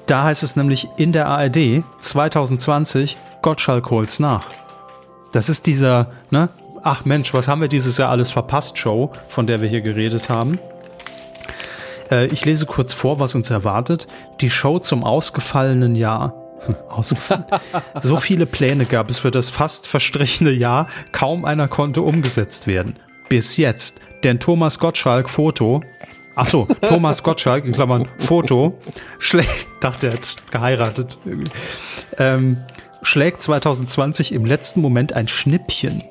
Da 0.07 0.23
heißt 0.23 0.43
es 0.43 0.57
nämlich 0.57 0.89
in 0.97 1.13
der 1.13 1.27
ARD 1.27 1.84
2020 2.01 3.15
Gottschalk 3.41 3.89
holt's 3.89 4.19
nach. 4.19 4.47
Das 5.31 5.47
ist 5.47 5.67
dieser, 5.67 6.07
ne? 6.29 6.49
Ach 6.84 7.05
Mensch, 7.05 7.34
was 7.34 7.47
haben 7.47 7.61
wir 7.61 7.69
dieses 7.69 7.97
Jahr 7.97 8.09
alles 8.09 8.31
verpasst 8.31 8.77
Show, 8.77 9.09
von 9.29 9.47
der 9.47 9.61
wir 9.61 9.69
hier 9.69 9.79
geredet 9.79 10.27
haben. 10.27 10.59
Äh, 12.11 12.25
ich 12.25 12.43
lese 12.43 12.65
kurz 12.65 12.91
vor, 12.91 13.21
was 13.21 13.36
uns 13.36 13.49
erwartet. 13.49 14.07
Die 14.41 14.49
Show 14.49 14.79
zum 14.79 15.05
ausgefallenen 15.05 15.95
Jahr. 15.95 16.43
So 18.01 18.18
viele 18.18 18.45
Pläne 18.45 18.86
gab 18.86 19.09
es 19.09 19.20
für 19.20 19.32
das 19.32 19.49
fast 19.49 19.88
verstrichene 19.88 20.51
Jahr, 20.51 20.88
kaum 21.11 21.45
einer 21.45 21.68
konnte 21.68 22.01
umgesetzt 22.01 22.68
werden. 22.68 22.95
Bis 23.30 23.57
jetzt. 23.57 23.99
Denn 24.24 24.39
Thomas 24.39 24.80
Gottschalk 24.80 25.30
Foto 25.30 25.82
Achso, 26.36 26.68
Thomas 26.82 27.22
Gottschalk, 27.22 27.66
in 27.66 27.74
Klammern 27.74 28.07
Foto, 28.18 28.80
schlägt, 29.20 29.68
dachte 29.82 30.07
er 30.07 30.14
hat 30.14 30.36
geheiratet, 30.51 31.18
ähm, 32.18 32.57
schlägt 33.03 33.41
2020 33.41 34.32
im 34.32 34.45
letzten 34.45 34.82
Moment 34.82 35.14
ein 35.14 35.28
Schnippchen. 35.28 36.03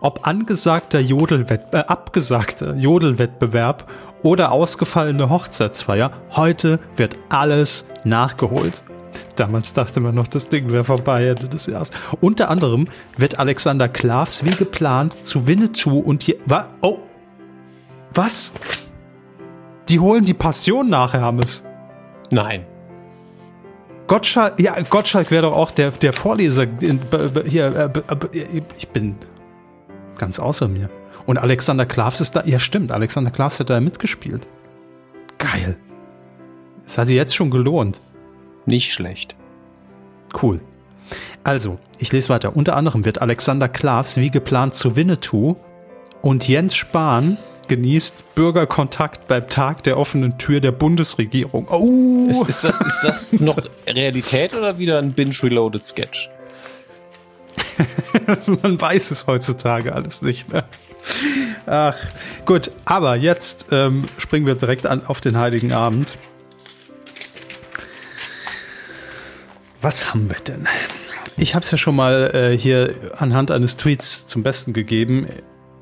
Ob 0.00 0.26
angesagter 0.26 1.00
Jodelwett, 1.00 1.72
äh, 1.72 1.78
abgesagter 1.78 2.74
Jodelwettbewerb 2.74 3.88
oder 4.26 4.50
ausgefallene 4.50 5.30
Hochzeitsfeier, 5.30 6.10
heute 6.32 6.80
wird 6.96 7.16
alles 7.28 7.86
nachgeholt. 8.02 8.82
Damals 9.36 9.72
dachte 9.72 10.00
man 10.00 10.16
noch, 10.16 10.26
das 10.26 10.48
Ding 10.48 10.72
wäre 10.72 10.82
vorbei 10.82 11.28
Ende 11.28 11.48
des 11.48 11.66
Jahres. 11.66 11.92
Unter 12.20 12.50
anderem 12.50 12.88
wird 13.16 13.38
Alexander 13.38 13.88
Klavs 13.88 14.44
wie 14.44 14.50
geplant 14.50 15.24
zu 15.24 15.46
Winnetou 15.46 16.00
und 16.00 16.24
hier. 16.24 16.36
Wa, 16.44 16.70
oh, 16.80 16.98
was? 18.12 18.52
Die 19.88 20.00
holen 20.00 20.24
die 20.24 20.34
Passion 20.34 20.90
nachher, 20.90 21.20
Hammes. 21.20 21.62
Nein. 22.30 22.66
Gottschalk, 24.08 24.58
ja, 24.58 24.74
Gottschalk 24.82 25.30
wäre 25.30 25.42
doch 25.42 25.56
auch 25.56 25.70
der, 25.70 25.92
der 25.92 26.12
Vorleser. 26.12 26.66
Hier, 27.46 27.92
äh, 28.32 28.40
ich 28.76 28.88
bin 28.88 29.14
ganz 30.18 30.40
außer 30.40 30.66
mir. 30.66 30.88
Und 31.26 31.38
Alexander 31.38 31.86
Klavs 31.86 32.20
ist 32.20 32.36
da. 32.36 32.44
Ja, 32.44 32.58
stimmt, 32.58 32.92
Alexander 32.92 33.30
Klavs 33.30 33.60
hat 33.60 33.70
da 33.70 33.80
mitgespielt. 33.80 34.46
Geil. 35.38 35.76
Das 36.86 36.98
hat 36.98 37.08
sich 37.08 37.16
jetzt 37.16 37.34
schon 37.34 37.50
gelohnt. 37.50 38.00
Nicht 38.64 38.92
schlecht. 38.92 39.34
Cool. 40.40 40.60
Also, 41.44 41.78
ich 41.98 42.12
lese 42.12 42.28
weiter. 42.28 42.56
Unter 42.56 42.76
anderem 42.76 43.04
wird 43.04 43.20
Alexander 43.20 43.68
Klavs 43.68 44.16
wie 44.16 44.30
geplant 44.30 44.74
zu 44.74 44.96
Winnetou 44.96 45.56
und 46.22 46.46
Jens 46.48 46.74
Spahn 46.74 47.38
genießt 47.68 48.34
Bürgerkontakt 48.34 49.26
beim 49.26 49.48
Tag 49.48 49.82
der 49.82 49.98
offenen 49.98 50.38
Tür 50.38 50.60
der 50.60 50.72
Bundesregierung. 50.72 51.66
Oh! 51.68 52.28
Ist, 52.30 52.48
ist, 52.48 52.64
das, 52.64 52.80
ist 52.80 53.00
das 53.02 53.32
noch 53.40 53.58
Realität 53.86 54.54
oder 54.54 54.78
wieder 54.78 54.98
ein 54.98 55.12
Binge-Reloaded 55.12 55.84
Sketch? 55.84 56.30
also 58.26 58.56
man 58.62 58.80
weiß 58.80 59.10
es 59.10 59.26
heutzutage 59.26 59.94
alles 59.94 60.22
nicht 60.22 60.52
mehr. 60.52 60.64
Ach, 61.66 61.96
gut, 62.44 62.70
aber 62.84 63.16
jetzt 63.16 63.66
ähm, 63.70 64.04
springen 64.18 64.46
wir 64.46 64.54
direkt 64.54 64.86
an 64.86 65.04
auf 65.06 65.20
den 65.20 65.38
Heiligen 65.38 65.72
Abend. 65.72 66.16
Was 69.82 70.12
haben 70.12 70.28
wir 70.28 70.36
denn? 70.36 70.66
Ich 71.36 71.54
habe 71.54 71.64
es 71.64 71.70
ja 71.70 71.78
schon 71.78 71.96
mal 71.96 72.30
äh, 72.34 72.58
hier 72.58 72.94
anhand 73.18 73.50
eines 73.50 73.76
Tweets 73.76 74.26
zum 74.26 74.42
Besten 74.42 74.72
gegeben. 74.72 75.28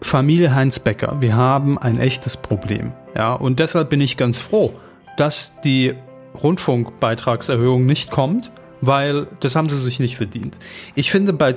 Familie 0.01 0.55
Heinz 0.55 0.79
Becker, 0.79 1.20
wir 1.20 1.37
haben 1.37 1.79
ein 1.79 2.01
echtes 2.01 2.37
Problem. 2.37 2.93
Ja, 3.16 3.33
und 3.33 3.61
deshalb 3.61 3.91
bin 3.91 4.01
ich 4.01 4.16
ganz 4.16 4.39
froh, 4.39 4.75
dass 5.16 5.61
die 5.62 5.95
Rundfunkbeitragserhöhung 6.43 7.87
nicht 7.87 8.11
kommt, 8.11 8.51
weil 8.81 9.29
das 9.41 9.57
haben 9.57 9.68
sie 9.68 9.79
sich 9.79 10.01
nicht 10.01 10.16
verdient. 10.16 10.57
Ich 10.95 11.11
finde 11.11 11.33
bei, 11.33 11.55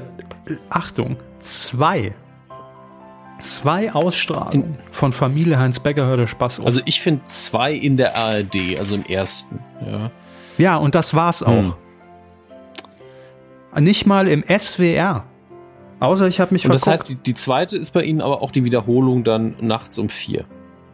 Achtung, 0.70 1.18
zwei, 1.40 2.14
zwei 3.40 3.94
Ausstrahlungen 3.94 4.78
von 4.92 5.14
Familie 5.14 5.60
Heinz 5.60 5.80
Becker 5.80 6.06
hört 6.06 6.20
der 6.20 6.28
Spaß 6.28 6.60
auf. 6.60 6.66
Also 6.66 6.82
ich 6.86 7.02
finde 7.02 7.24
zwei 7.26 7.74
in 7.74 7.98
der 7.98 8.18
ARD, 8.18 8.80
also 8.80 8.96
im 8.96 9.06
ersten. 9.06 9.60
Ja, 9.86 10.12
ja 10.58 10.78
und 10.78 10.96
das 10.96 11.14
war's 11.14 11.44
auch. 11.44 11.52
Hm. 11.52 11.74
Nicht 13.80 14.06
mal 14.08 14.28
im 14.28 14.44
SWR. 14.44 15.24
Außer 16.00 16.28
ich 16.28 16.40
habe 16.40 16.54
mich 16.54 16.66
Und 16.66 16.72
verguckt. 16.72 16.88
Das 16.88 17.00
heißt, 17.02 17.10
die, 17.10 17.16
die, 17.16 17.36
zweite 17.36 17.78
ist 17.78 17.92
bei 17.92 18.04
Ihnen 18.04 18.22
aber 18.22 18.42
auch 18.42 18.52
die 18.52 18.64
Wiederholung 18.64 19.24
dann 19.24 19.56
nachts 19.60 19.98
um 19.98 20.10
vier. 20.10 20.46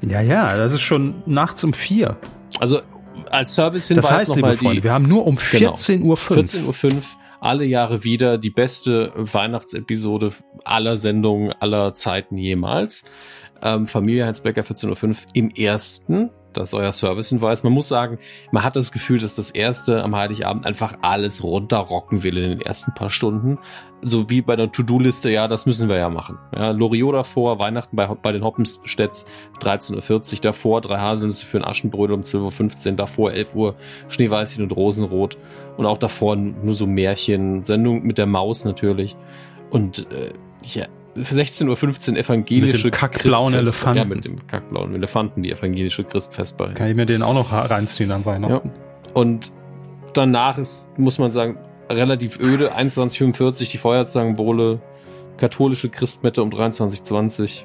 Ja, 0.07 0.21
ja, 0.21 0.55
das 0.57 0.73
ist 0.73 0.81
schon 0.81 1.15
nachts 1.25 1.63
um 1.63 1.73
vier. 1.73 2.17
Also 2.59 2.81
als 3.29 3.53
Service-Hinweis 3.53 4.05
Das 4.05 4.13
heißt, 4.13 4.35
liebe 4.35 4.53
Freunde, 4.53 4.75
die, 4.75 4.83
wir 4.83 4.93
haben 4.93 5.07
nur 5.07 5.25
um 5.25 5.37
14.05 5.37 5.87
genau, 5.97 6.09
Uhr. 6.09 6.17
14.05 6.17 6.95
Uhr 6.95 7.01
alle 7.43 7.65
Jahre 7.65 8.03
wieder 8.03 8.37
die 8.37 8.49
beste 8.49 9.11
Weihnachtsepisode 9.15 10.31
aller 10.63 10.95
Sendungen 10.95 11.51
aller 11.51 11.93
Zeiten 11.93 12.37
jemals. 12.37 13.03
Ähm, 13.61 13.85
Familie 13.85 14.25
Heizbecker 14.25 14.61
14.05 14.61 15.07
Uhr 15.07 15.15
im 15.33 15.49
ersten 15.49 16.29
das 16.57 16.69
ist 16.69 16.73
euer 16.73 16.91
Servicehinweis. 16.91 17.63
Man 17.63 17.73
muss 17.73 17.87
sagen, 17.87 18.19
man 18.51 18.63
hat 18.63 18.75
das 18.75 18.91
Gefühl, 18.91 19.19
dass 19.19 19.35
das 19.35 19.51
erste 19.51 20.03
am 20.03 20.15
Heiligabend 20.15 20.65
einfach 20.65 20.97
alles 21.01 21.43
runterrocken 21.43 22.23
will 22.23 22.37
in 22.37 22.49
den 22.51 22.61
ersten 22.61 22.93
paar 22.93 23.09
Stunden. 23.09 23.59
So 24.01 24.29
wie 24.29 24.41
bei 24.41 24.55
der 24.55 24.71
To-Do-Liste, 24.71 25.29
ja, 25.29 25.47
das 25.47 25.65
müssen 25.65 25.89
wir 25.89 25.97
ja 25.97 26.09
machen. 26.09 26.37
Ja, 26.55 26.71
Loriot 26.71 27.15
davor, 27.15 27.59
Weihnachten 27.59 27.95
bei, 27.95 28.07
bei 28.07 28.31
den 28.31 28.43
Hoppenstädts 28.43 29.25
13.40 29.61 30.35
Uhr, 30.35 30.41
davor 30.41 30.81
drei 30.81 30.99
Haselnüsse 30.99 31.45
für 31.45 31.57
ein 31.57 31.63
Aschenbrödel 31.63 32.15
um 32.15 32.21
12.15 32.21 32.91
Uhr, 32.91 32.93
davor 32.93 33.31
11 33.31 33.55
Uhr 33.55 33.75
Schneeweißchen 34.09 34.63
und 34.63 34.71
Rosenrot 34.71 35.37
und 35.77 35.85
auch 35.85 35.97
davor 35.97 36.35
nur 36.35 36.73
so 36.73 36.85
Märchen, 36.85 37.63
Sendung 37.63 38.03
mit 38.03 38.17
der 38.17 38.25
Maus 38.25 38.65
natürlich. 38.65 39.15
Und 39.69 40.11
äh, 40.11 40.33
ja, 40.63 40.87
16.15 41.15 42.11
Uhr 42.11 42.17
evangelische 42.17 42.87
mit 42.87 42.95
dem 42.95 42.99
kackblauen 42.99 43.53
Elefanten. 43.53 43.97
Ja, 43.97 44.05
mit 44.05 44.25
dem 44.25 44.47
kackblauen 44.47 44.95
Elefanten, 44.95 45.43
die 45.43 45.51
evangelische 45.51 46.03
Christfestbar. 46.03 46.73
Kann 46.73 46.89
ich 46.89 46.95
mir 46.95 47.05
den 47.05 47.21
auch 47.21 47.33
noch 47.33 47.51
reinziehen 47.51 48.11
an 48.11 48.25
Weihnachten. 48.25 48.71
Ja. 48.75 49.13
Und 49.13 49.51
danach 50.13 50.57
ist, 50.57 50.87
muss 50.97 51.19
man 51.19 51.31
sagen, 51.31 51.57
relativ 51.89 52.39
öde. 52.39 52.75
21.45 52.75 53.71
die 53.71 53.77
Feuerzangenbowle, 53.77 54.81
katholische 55.37 55.89
Christmette 55.89 56.41
um 56.41 56.49
23.20 56.49 57.63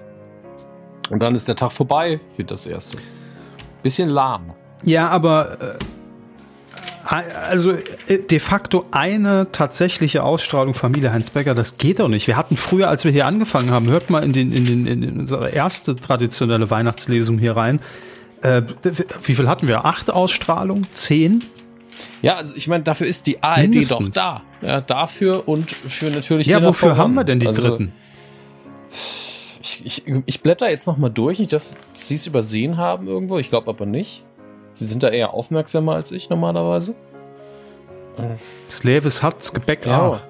Und 1.11 1.23
dann 1.23 1.35
ist 1.35 1.49
der 1.49 1.57
Tag 1.57 1.73
vorbei 1.73 2.21
für 2.37 2.45
das 2.45 2.67
erste. 2.67 2.99
Bisschen 3.83 4.11
lahm. 4.11 4.53
Ja, 4.85 5.09
aber 5.09 5.61
äh, 5.61 5.79
also 7.09 7.73
äh, 8.07 8.19
de 8.19 8.39
facto 8.39 8.87
eine 8.91 9.49
tatsächliche 9.51 10.23
Ausstrahlung 10.23 10.75
Familie 10.75 11.13
Heinz 11.13 11.31
Becker, 11.31 11.55
das 11.55 11.79
geht 11.79 12.01
doch 12.01 12.09
nicht. 12.09 12.27
Wir 12.27 12.37
hatten 12.37 12.57
früher, 12.57 12.89
als 12.89 13.05
wir 13.05 13.13
hier 13.13 13.27
angefangen 13.27 13.71
haben, 13.71 13.89
hört 13.89 14.11
mal 14.11 14.23
in, 14.23 14.33
den, 14.33 14.53
in, 14.53 14.65
den, 14.67 14.87
in 14.87 15.21
unsere 15.21 15.51
erste 15.51 15.97
traditionelle 15.97 16.71
Weihnachtslesung 16.71 17.39
hier 17.39 17.57
rein. 17.57 17.81
Äh, 18.43 18.63
wie 19.23 19.35
viel 19.35 19.49
hatten 19.49 19.67
wir? 19.69 19.85
Acht 19.85 20.11
Ausstrahlungen? 20.11 20.87
Zehn? 20.91 21.45
Ja, 22.23 22.37
also 22.37 22.55
ich 22.57 22.69
meine, 22.69 22.85
dafür 22.85 23.07
ist 23.07 23.27
die 23.27 23.43
ARD 23.43 23.63
Mindestens. 23.63 24.11
doch 24.11 24.11
da. 24.11 24.43
Ja, 24.61 24.81
dafür 24.81 25.49
und 25.49 25.71
für 25.71 26.11
natürlich 26.11 26.47
Ja, 26.47 26.65
wofür 26.65 26.97
haben 26.97 27.15
wir 27.15 27.25
denn 27.25 27.41
die 27.41 27.47
also, 27.47 27.63
dritten? 27.63 27.93
Ich, 29.63 29.83
ich, 29.85 30.03
ich 30.27 30.41
blätter 30.43 30.71
jetzt 30.71 30.87
noch 30.87 30.99
mal 30.99 31.09
durch, 31.09 31.39
nicht, 31.39 31.53
dass 31.53 31.75
Sie 31.99 32.15
es 32.15 32.27
übersehen 32.27 32.77
haben 32.77 33.07
irgendwo. 33.07 33.39
Ich 33.39 33.49
glaube 33.49 33.69
aber 33.71 33.87
nicht. 33.87 34.25
Sie 34.79 34.87
sind 34.87 35.03
da 35.03 35.09
eher 35.09 35.35
aufmerksamer 35.35 35.95
als 35.95 36.13
ich 36.13 36.31
normalerweise. 36.31 36.95
Slevis 38.71 39.23
hat's 39.23 39.53
Gebäck 39.53 39.87
ja. 39.87 40.01
auch. 40.01 40.21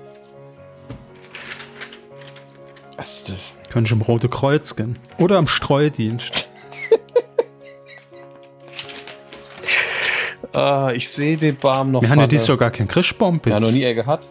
Können 3.71 3.87
schon 3.87 4.01
im 4.01 4.05
Rote 4.05 4.29
Kreuz 4.29 4.77
gehen. 4.77 4.99
Oder 5.19 5.37
am 5.37 5.47
Streudienst. 5.47 6.49
ah, 10.53 10.91
ich 10.95 11.09
sehe 11.09 11.37
den 11.37 11.57
Barm 11.57 11.93
noch. 11.93 12.03
Wir 12.03 12.09
haben 12.09 12.21
ja 12.21 12.27
dies 12.27 12.45
sogar 12.45 12.71
kein 12.71 12.89
Christbaum. 12.89 13.41
Ja, 13.47 13.61
noch 13.61 13.71
nie 13.71 13.83
er 13.83 13.95
gehabt. 13.95 14.27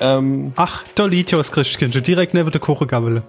Ähm, 0.00 0.52
Ach, 0.56 0.84
ja 1.30 1.38
was 1.38 1.52
Christkindchen. 1.52 2.02
Direkt 2.02 2.34
neben 2.34 2.50
der 2.50 2.60
Kochegabele. 2.60 3.22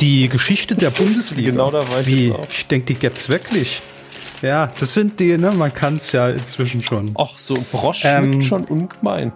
Die 0.00 0.28
Geschichte 0.28 0.74
der 0.76 0.90
Bundesliga. 0.90 1.50
Genau 1.50 1.70
da 1.70 1.88
war 1.88 2.00
ich 2.00 2.06
Wie? 2.06 2.34
Ich 2.50 2.66
denke, 2.66 2.86
die 2.86 2.94
gibt's 2.94 3.28
wirklich. 3.28 3.82
Ja, 4.42 4.72
das 4.78 4.94
sind 4.94 5.18
die, 5.18 5.36
ne? 5.36 5.50
Man 5.50 5.74
kann 5.74 5.96
es 5.96 6.12
ja 6.12 6.30
inzwischen 6.30 6.82
schon. 6.82 7.12
Ach, 7.16 7.36
so 7.38 7.56
Brosch 7.72 8.04
ähm, 8.04 8.34
schmeckt 8.34 8.44
schon 8.44 8.64
ungemein. 8.66 9.32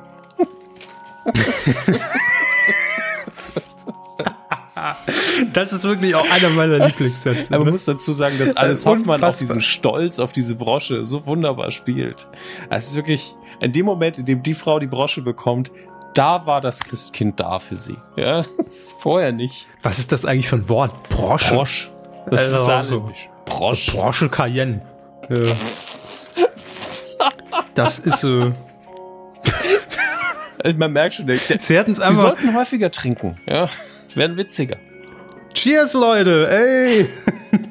das 5.52 5.72
ist 5.72 5.84
wirklich 5.84 6.14
auch 6.14 6.28
einer 6.30 6.50
meiner 6.50 6.78
Lieblingssätze. 6.86 7.54
Aber 7.54 7.64
man 7.64 7.66
ne? 7.66 7.72
muss 7.72 7.84
dazu 7.84 8.12
sagen, 8.12 8.38
dass 8.38 8.56
alles 8.56 8.86
Hoffmann 8.86 9.22
auf 9.24 9.38
diesen 9.38 9.60
Stolz 9.60 10.18
auf 10.18 10.32
diese 10.32 10.54
Brosche 10.54 11.04
so 11.04 11.26
wunderbar 11.26 11.70
spielt. 11.70 12.28
Es 12.70 12.88
ist 12.88 12.96
wirklich, 12.96 13.34
in 13.60 13.72
dem 13.72 13.86
Moment, 13.86 14.18
in 14.18 14.26
dem 14.26 14.42
die 14.42 14.54
Frau 14.54 14.78
die 14.78 14.86
Brosche 14.86 15.22
bekommt, 15.22 15.72
da 16.14 16.46
war 16.46 16.60
das 16.60 16.80
Christkind 16.80 17.40
da 17.40 17.58
für 17.58 17.76
sie. 17.76 17.96
Ja, 18.16 18.42
vorher 18.98 19.32
nicht. 19.32 19.68
Was 19.82 19.98
ist 19.98 20.12
das 20.12 20.24
eigentlich 20.24 20.48
für 20.48 20.56
ein 20.56 20.68
Wort? 20.68 21.08
Brosche. 21.08 21.54
Brosch. 21.54 21.90
Das 22.26 22.52
also 22.52 22.72
ist 22.72 22.88
so. 22.88 23.10
Brosch. 23.44 23.92
Brosche 23.92 24.28
Cayenne. 24.28 24.82
Ja. 25.28 25.54
Das 27.74 27.98
ist 27.98 28.24
äh 28.24 28.52
man 30.76 30.92
merkt 30.92 31.14
schon, 31.14 31.26
der, 31.26 31.38
sie, 31.38 31.58
sie 31.58 32.14
sollten 32.14 32.54
häufiger 32.54 32.90
trinken. 32.90 33.40
Ja, 33.48 33.68
werden 34.14 34.36
witziger. 34.36 34.76
Cheers, 35.54 35.94
Leute, 35.94 36.48
ey! 36.50 37.08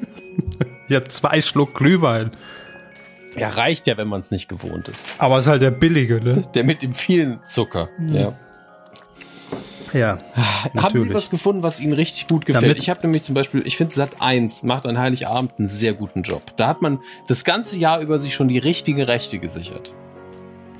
ja, 0.88 1.04
zwei 1.04 1.40
Schluck 1.40 1.74
Glühwein. 1.74 2.32
Ja, 3.36 3.48
reicht 3.48 3.86
ja, 3.86 3.96
wenn 3.96 4.08
man 4.08 4.20
es 4.20 4.30
nicht 4.30 4.48
gewohnt 4.48 4.88
ist. 4.88 5.08
Aber 5.18 5.36
es 5.38 5.46
ist 5.46 5.50
halt 5.50 5.62
der 5.62 5.70
billige, 5.70 6.20
ne? 6.20 6.42
Der 6.54 6.64
mit 6.64 6.82
dem 6.82 6.92
vielen 6.92 7.42
Zucker. 7.44 7.88
Mhm. 7.98 8.14
Ja. 8.14 8.32
Ja. 9.92 10.18
Natürlich. 10.72 10.82
Haben 10.82 11.00
Sie 11.00 11.14
was 11.14 11.30
gefunden, 11.30 11.62
was 11.62 11.80
Ihnen 11.80 11.92
richtig 11.92 12.26
gut 12.28 12.46
gefällt? 12.46 12.64
Damit 12.64 12.78
ich 12.78 12.88
habe 12.88 13.00
nämlich 13.02 13.22
zum 13.22 13.34
Beispiel, 13.34 13.62
ich 13.66 13.76
finde 13.76 13.94
Sat 13.94 14.20
1 14.20 14.62
macht 14.62 14.86
an 14.86 14.98
Heiligabend 14.98 15.52
einen 15.58 15.68
sehr 15.68 15.92
guten 15.92 16.22
Job. 16.22 16.56
Da 16.56 16.66
hat 16.66 16.80
man 16.80 17.00
das 17.28 17.44
ganze 17.44 17.78
Jahr 17.78 18.00
über 18.00 18.18
sich 18.18 18.34
schon 18.34 18.48
die 18.48 18.58
richtigen 18.58 19.02
Rechte 19.02 19.38
gesichert. 19.38 19.92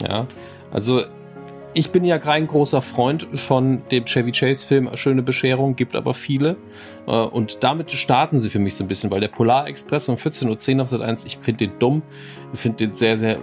Ja. 0.00 0.26
Also 0.70 1.02
ich 1.74 1.90
bin 1.90 2.04
ja 2.04 2.18
kein 2.18 2.46
großer 2.46 2.82
Freund 2.82 3.26
von 3.34 3.82
dem 3.90 4.04
Chevy 4.04 4.32
Chase 4.32 4.66
Film 4.66 4.90
Schöne 4.94 5.22
Bescherung, 5.22 5.76
gibt 5.76 5.96
aber 5.96 6.14
viele. 6.14 6.56
Äh, 7.06 7.12
und 7.12 7.62
damit 7.62 7.92
starten 7.92 8.40
sie 8.40 8.50
für 8.50 8.58
mich 8.58 8.74
so 8.74 8.84
ein 8.84 8.88
bisschen, 8.88 9.10
weil 9.10 9.20
der 9.20 9.28
Polar 9.28 9.66
Express 9.66 10.08
um 10.08 10.16
14.10 10.16 10.76
Uhr 10.76 10.82
auf 10.82 10.88
Sat 10.88 11.00
1, 11.00 11.24
ich 11.24 11.38
finde 11.38 11.66
den 11.66 11.78
dumm. 11.78 12.02
Ich 12.52 12.60
finde 12.60 12.86
den 12.86 12.94
sehr, 12.94 13.16
sehr, 13.16 13.38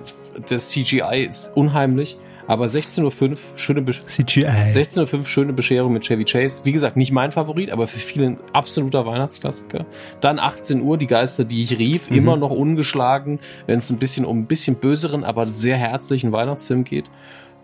das 0.47 0.69
CGI 0.69 1.25
ist 1.27 1.55
unheimlich. 1.55 2.17
Aber 2.49 2.65
16.05 2.65 3.29
Uhr, 3.29 3.37
schöne, 3.57 3.83
Be 3.83 3.91
CGI. 3.91 4.45
16.05 4.47 5.13
Uhr, 5.13 5.25
schöne 5.25 5.53
Bescherung 5.53 5.93
mit 5.93 6.03
Chevy 6.03 6.25
Chase. 6.25 6.65
Wie 6.65 6.71
gesagt, 6.71 6.97
nicht 6.97 7.11
mein 7.11 7.31
Favorit, 7.31 7.69
aber 7.69 7.85
für 7.85 7.99
viele 7.99 8.25
ein 8.25 8.37
absoluter 8.53 9.05
Weihnachtsklassiker. 9.05 9.85
Dann 10.19 10.39
18 10.39 10.81
Uhr, 10.81 10.97
die 10.97 11.05
Geister, 11.05 11.45
die 11.45 11.61
ich 11.61 11.77
rief, 11.77 12.09
mhm. 12.09 12.17
immer 12.17 12.37
noch 12.37 12.49
ungeschlagen, 12.49 13.39
wenn 13.67 13.77
es 13.77 13.91
ein 13.91 13.99
bisschen 13.99 14.25
um 14.25 14.39
ein 14.39 14.45
bisschen 14.47 14.77
böseren, 14.77 15.23
aber 15.23 15.45
sehr 15.45 15.77
herzlichen 15.77 16.31
Weihnachtsfilm 16.31 16.85
geht. 16.85 17.11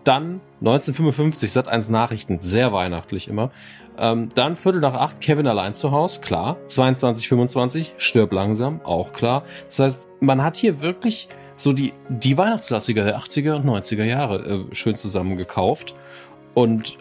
Dann 0.06 0.40
1955, 0.60 1.50
Sat 1.50 1.66
1 1.66 1.88
Nachrichten, 1.88 2.38
sehr 2.40 2.72
weihnachtlich 2.72 3.26
immer. 3.26 3.50
Ähm, 3.98 4.28
dann 4.36 4.54
Viertel 4.54 4.80
nach 4.80 4.94
acht, 4.94 5.20
Kevin 5.20 5.48
allein 5.48 5.74
zu 5.74 5.90
Hause, 5.90 6.20
klar. 6.20 6.58
22.25, 6.68 7.88
stirb 7.96 8.32
langsam, 8.32 8.80
auch 8.84 9.12
klar. 9.12 9.42
Das 9.66 9.80
heißt, 9.80 10.08
man 10.20 10.44
hat 10.44 10.56
hier 10.56 10.80
wirklich 10.80 11.28
so 11.56 11.72
die, 11.72 11.92
die 12.08 12.38
Weihnachtsklassiker 12.38 13.02
der 13.02 13.18
80er 13.18 13.56
und 13.56 13.66
90er 13.66 14.04
Jahre 14.04 14.68
äh, 14.70 14.74
schön 14.76 14.94
zusammen 14.94 15.36
gekauft. 15.36 15.96
Und 16.54 16.98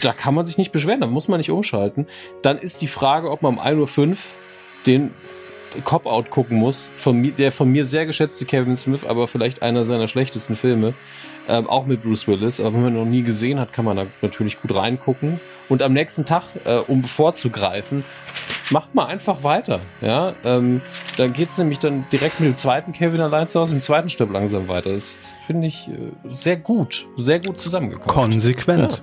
da 0.00 0.12
kann 0.12 0.34
man 0.34 0.44
sich 0.44 0.58
nicht 0.58 0.72
beschweren, 0.72 1.02
da 1.02 1.06
muss 1.06 1.28
man 1.28 1.38
nicht 1.38 1.52
umschalten. 1.52 2.08
Dann 2.42 2.58
ist 2.58 2.82
die 2.82 2.88
Frage, 2.88 3.30
ob 3.30 3.42
man 3.42 3.58
um 3.58 3.60
1.05 3.60 4.08
Uhr 4.08 4.16
den 4.88 5.14
Cop-Out 5.84 6.30
gucken 6.30 6.58
muss, 6.58 6.90
von 6.96 7.16
mir, 7.16 7.32
der 7.32 7.52
von 7.52 7.70
mir 7.70 7.84
sehr 7.84 8.06
geschätzte 8.06 8.44
Kevin 8.44 8.76
Smith, 8.76 9.04
aber 9.04 9.28
vielleicht 9.28 9.62
einer 9.62 9.84
seiner 9.84 10.08
schlechtesten 10.08 10.56
Filme, 10.56 10.94
ähm, 11.48 11.68
auch 11.68 11.86
mit 11.86 12.02
Bruce 12.02 12.26
Willis. 12.26 12.60
Aber 12.60 12.74
wenn 12.74 12.82
man 12.82 12.94
noch 12.94 13.04
nie 13.04 13.22
gesehen 13.22 13.58
hat, 13.60 13.72
kann 13.72 13.84
man 13.84 13.96
da 13.96 14.06
natürlich 14.22 14.60
gut 14.60 14.74
reingucken. 14.74 15.40
Und 15.68 15.82
am 15.82 15.92
nächsten 15.92 16.24
Tag, 16.24 16.44
äh, 16.64 16.78
um 16.78 17.04
vorzugreifen, 17.04 18.04
macht 18.70 18.94
mal 18.94 19.06
einfach 19.06 19.42
weiter. 19.42 19.80
Ja, 20.00 20.34
ähm, 20.44 20.80
dann 21.16 21.32
geht's 21.32 21.58
nämlich 21.58 21.78
dann 21.78 22.06
direkt 22.12 22.40
mit 22.40 22.48
dem 22.48 22.56
zweiten 22.56 22.92
Kevin 22.92 23.20
allein 23.20 23.48
zu 23.48 23.60
Hause, 23.60 23.74
im 23.74 23.82
zweiten 23.82 24.08
Stück 24.08 24.32
langsam 24.32 24.68
weiter. 24.68 24.92
Das 24.92 25.38
finde 25.46 25.66
ich 25.66 25.88
äh, 25.88 26.10
sehr 26.30 26.56
gut, 26.56 27.06
sehr 27.16 27.40
gut 27.40 27.58
zusammengekauft. 27.58 28.08
Konsequent. 28.08 29.02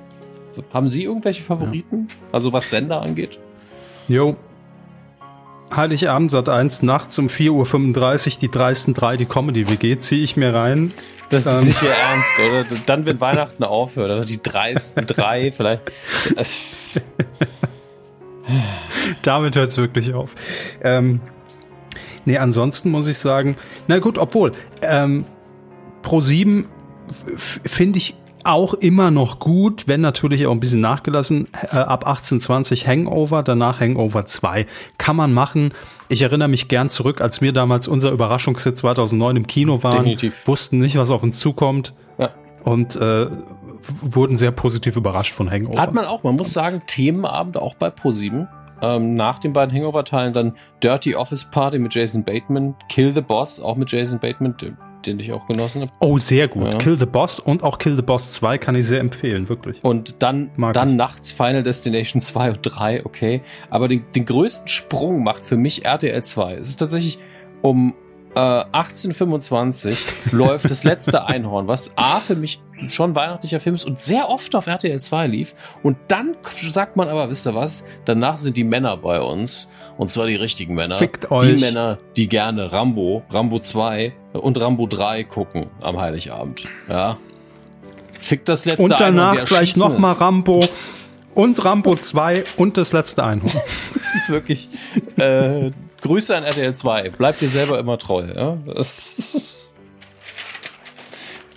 Ja. 0.55 0.63
Haben 0.73 0.89
Sie 0.89 1.03
irgendwelche 1.03 1.43
Favoriten? 1.43 2.07
Ja. 2.09 2.15
Also 2.31 2.51
was 2.51 2.69
Sender 2.69 3.01
angeht? 3.01 3.39
Jo, 4.07 4.35
Heiligabend 5.75 6.31
Sat 6.31 6.49
1 6.49 6.81
nachts 6.83 7.19
um 7.19 7.27
4.35 7.27 8.35
Uhr 8.35 8.39
die 8.41 8.51
dreisten 8.51 8.93
drei, 8.93 9.17
die 9.17 9.25
Comedy-WG, 9.25 9.99
ziehe 9.99 10.23
ich 10.23 10.37
mir 10.37 10.53
rein. 10.53 10.93
Das 11.29 11.45
ist 11.45 11.61
ähm. 11.61 11.67
nicht 11.67 11.81
Ihr 11.81 11.89
Ernst, 11.89 12.31
oder? 12.39 12.79
Dann, 12.85 13.05
wenn 13.05 13.19
Weihnachten 13.19 13.63
aufhört, 13.63 14.11
also 14.11 14.23
die 14.23 14.41
dreisten 14.41 15.05
drei, 15.05 15.51
vielleicht. 15.55 15.81
Damit 19.21 19.55
hört 19.55 19.71
es 19.71 19.77
wirklich 19.77 20.13
auf. 20.13 20.35
Ähm, 20.81 21.19
nee, 22.25 22.37
ansonsten 22.37 22.91
muss 22.91 23.07
ich 23.07 23.17
sagen, 23.17 23.57
na 23.87 23.99
gut, 23.99 24.17
obwohl, 24.17 24.53
ähm, 24.81 25.25
Pro 26.01 26.21
7 26.21 26.65
finde 27.35 27.97
ich 27.97 28.15
auch 28.47 28.73
immer 28.73 29.11
noch 29.11 29.39
gut, 29.39 29.87
wenn 29.87 30.01
natürlich 30.01 30.47
auch 30.47 30.51
ein 30.51 30.59
bisschen 30.59 30.81
nachgelassen. 30.81 31.47
Äh, 31.53 31.77
ab 31.77 32.05
1820 32.05 32.87
Hangover, 32.87 33.43
danach 33.43 33.79
Hangover 33.79 34.25
2. 34.25 34.65
Kann 34.97 35.15
man 35.15 35.33
machen. 35.33 35.73
Ich 36.09 36.21
erinnere 36.21 36.47
mich 36.47 36.67
gern 36.67 36.89
zurück, 36.89 37.21
als 37.21 37.41
wir 37.41 37.51
damals 37.51 37.87
unser 37.87 38.11
Überraschungshit 38.11 38.77
2009 38.77 39.37
im 39.37 39.47
Kino 39.47 39.83
waren, 39.83 39.97
Definitiv. 39.97 40.47
wussten 40.47 40.79
nicht, 40.79 40.97
was 40.97 41.11
auf 41.11 41.23
uns 41.23 41.39
zukommt. 41.39 41.93
Ja. 42.17 42.31
Und 42.63 42.95
äh, 42.95 43.27
wurden 44.01 44.37
sehr 44.37 44.51
positiv 44.51 44.95
überrascht 44.95 45.33
von 45.33 45.51
Hangover. 45.51 45.81
Hat 45.81 45.93
man 45.93 46.05
auch, 46.05 46.23
man 46.23 46.35
muss 46.35 46.53
sagen, 46.53 46.81
Themenabend 46.87 47.57
auch 47.57 47.75
bei 47.75 47.89
Pro7. 47.89 48.47
Ähm, 48.79 49.15
nach 49.15 49.39
den 49.39 49.53
beiden 49.53 49.75
Hangover-Teilen 49.75 50.33
dann 50.33 50.53
Dirty 50.83 51.15
Office 51.15 51.45
Party 51.45 51.79
mit 51.79 51.95
Jason 51.95 52.23
Bateman, 52.23 52.75
Kill 52.89 53.11
the 53.11 53.21
Boss 53.21 53.59
auch 53.59 53.75
mit 53.75 53.91
Jason 53.91 54.19
Bateman, 54.19 54.55
den 55.07 55.19
ich 55.19 55.31
auch 55.31 55.47
genossen 55.47 55.81
habe. 55.83 55.91
Oh, 55.99 56.17
sehr 56.17 56.47
gut. 56.47 56.73
Ja. 56.73 56.77
Kill 56.77 56.97
the 56.97 57.05
Boss 57.05 57.39
und 57.39 57.63
auch 57.63 57.79
Kill 57.79 57.95
the 57.95 58.01
Boss 58.01 58.33
2 58.33 58.57
kann 58.57 58.75
ich 58.75 58.85
sehr 58.85 58.99
empfehlen, 58.99 59.49
wirklich. 59.49 59.83
Und 59.83 60.15
dann, 60.19 60.51
dann 60.73 60.95
nachts 60.95 61.31
Final 61.31 61.63
Destination 61.63 62.21
2 62.21 62.51
und 62.51 62.59
3, 62.61 63.05
okay. 63.05 63.41
Aber 63.69 63.87
den, 63.87 64.03
den 64.15 64.25
größten 64.25 64.67
Sprung 64.67 65.23
macht 65.23 65.45
für 65.45 65.57
mich 65.57 65.85
RTL 65.85 66.23
2. 66.23 66.55
Es 66.55 66.69
ist 66.69 66.77
tatsächlich 66.77 67.19
um 67.61 67.93
äh, 68.35 68.39
1825 68.39 69.97
läuft 70.31 70.69
das 70.69 70.83
letzte 70.83 71.25
Einhorn, 71.25 71.67
was 71.67 71.91
A 71.97 72.19
für 72.19 72.35
mich 72.35 72.61
schon 72.89 73.15
weihnachtlicher 73.15 73.59
Film 73.59 73.75
ist 73.75 73.85
und 73.85 73.99
sehr 73.99 74.29
oft 74.29 74.55
auf 74.55 74.67
RTL 74.67 74.99
2 74.99 75.27
lief. 75.27 75.55
Und 75.81 75.97
dann 76.07 76.35
sagt 76.71 76.95
man 76.95 77.09
aber, 77.09 77.29
wisst 77.29 77.47
ihr 77.47 77.55
was? 77.55 77.83
Danach 78.05 78.37
sind 78.37 78.57
die 78.57 78.63
Männer 78.63 78.97
bei 78.97 79.19
uns. 79.21 79.69
Und 79.97 80.09
zwar 80.09 80.27
die 80.27 80.35
richtigen 80.35 80.75
Männer. 80.75 80.97
Fickt 80.97 81.31
euch. 81.31 81.55
Die 81.55 81.59
Männer, 81.59 81.97
die 82.15 82.27
gerne 82.27 82.71
Rambo, 82.71 83.23
Rambo 83.29 83.59
2 83.59 84.13
und 84.33 84.61
Rambo 84.61 84.85
3 84.85 85.23
gucken 85.23 85.67
am 85.81 85.99
Heiligabend. 85.99 86.61
Ja. 86.87 87.17
Fickt 88.19 88.47
das 88.49 88.65
letzte 88.65 88.83
Und 88.83 88.99
danach 88.99 89.43
gleich 89.45 89.75
nochmal 89.75 90.13
Rambo 90.13 90.63
und 91.33 91.63
Rambo 91.63 91.95
2 91.95 92.43
und 92.57 92.77
das 92.77 92.93
letzte 92.93 93.23
Einhorn. 93.23 93.53
das 93.93 94.15
ist 94.15 94.29
wirklich 94.29 94.69
äh, 95.17 95.71
Grüße 96.01 96.35
an 96.35 96.43
RTL 96.43 96.75
2. 96.75 97.09
Bleibt 97.11 97.41
dir 97.41 97.49
selber 97.49 97.79
immer 97.79 97.97
treu. 97.97 98.25
Ja, 98.35 98.57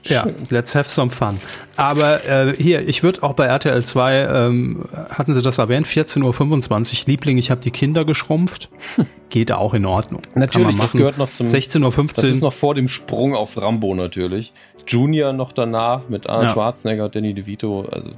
ja 0.05 0.27
let's 0.51 0.75
have 0.75 0.89
some 0.89 1.11
fun. 1.11 1.41
Aber 1.77 2.25
äh, 2.25 2.55
hier, 2.57 2.87
ich 2.87 3.03
würde 3.03 3.23
auch 3.23 3.33
bei 3.33 3.47
RTL 3.47 3.85
2, 3.85 4.19
ähm, 4.25 4.85
hatten 5.11 5.33
Sie 5.33 5.43
das 5.43 5.59
erwähnt, 5.59 5.87
14.25 5.87 7.03
Uhr, 7.03 7.07
Liebling, 7.07 7.39
ich 7.39 7.51
habe 7.51 7.61
die 7.61 7.71
Kinder 7.71 8.05
geschrumpft. 8.05 8.69
Geht 9.31 9.53
auch 9.53 9.75
in 9.75 9.87
Ordnung. 9.87 10.21
Natürlich, 10.35 10.77
das 10.77 10.93
gehört 10.93 11.17
noch 11.17 11.31
zum 11.31 11.47
16.15 11.47 11.85
Uhr. 11.85 12.07
Das 12.15 12.25
ist 12.25 12.43
noch 12.43 12.53
vor 12.53 12.75
dem 12.75 12.89
Sprung 12.89 13.35
auf 13.35 13.57
Rambo 13.57 13.95
natürlich. 13.95 14.53
Junior 14.87 15.33
noch 15.33 15.53
danach 15.53 16.09
mit 16.09 16.29
Arnold 16.29 16.49
ja. 16.49 16.53
Schwarzenegger, 16.53 17.09
Danny 17.09 17.33
DeVito. 17.33 17.87
Also 17.91 18.11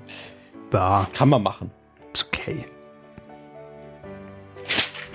ja. 0.73 1.07
kann 1.13 1.29
man 1.29 1.43
machen. 1.43 1.71
Ist 2.13 2.27
okay. 2.27 2.65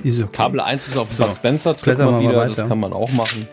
Ist 0.03 0.21
okay. 0.21 0.31
Kabel 0.31 0.59
1 0.59 0.87
ist 0.87 0.97
auf 0.97 1.11
so, 1.11 1.23
Bud 1.23 1.33
Spencer, 1.33 1.75
tritt 1.75 1.97
mal 1.97 2.21
wieder, 2.21 2.45
das 2.45 2.67
kann 2.67 2.79
man 2.79 2.93
auch 2.93 3.11
machen. 3.11 3.47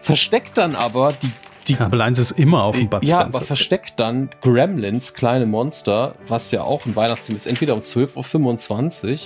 Versteckt 0.00 0.56
dann 0.56 0.74
aber 0.74 1.12
die 1.22 1.30
die, 1.68 1.74
Kabel 1.74 2.00
1 2.00 2.18
ist 2.18 2.30
immer 2.32 2.64
auf 2.64 2.76
dem 2.76 2.88
Bud 2.88 3.04
Ja, 3.04 3.20
aber 3.20 3.40
versteckt 3.40 3.94
dann 4.00 4.30
Gremlins, 4.42 5.14
kleine 5.14 5.46
Monster, 5.46 6.14
was 6.26 6.50
ja 6.50 6.62
auch 6.62 6.86
ein 6.86 6.96
Weihnachtsfilm 6.96 7.36
ist, 7.36 7.46
entweder 7.46 7.74
um 7.74 7.80
12.25 7.80 9.12
Uhr, 9.12 9.18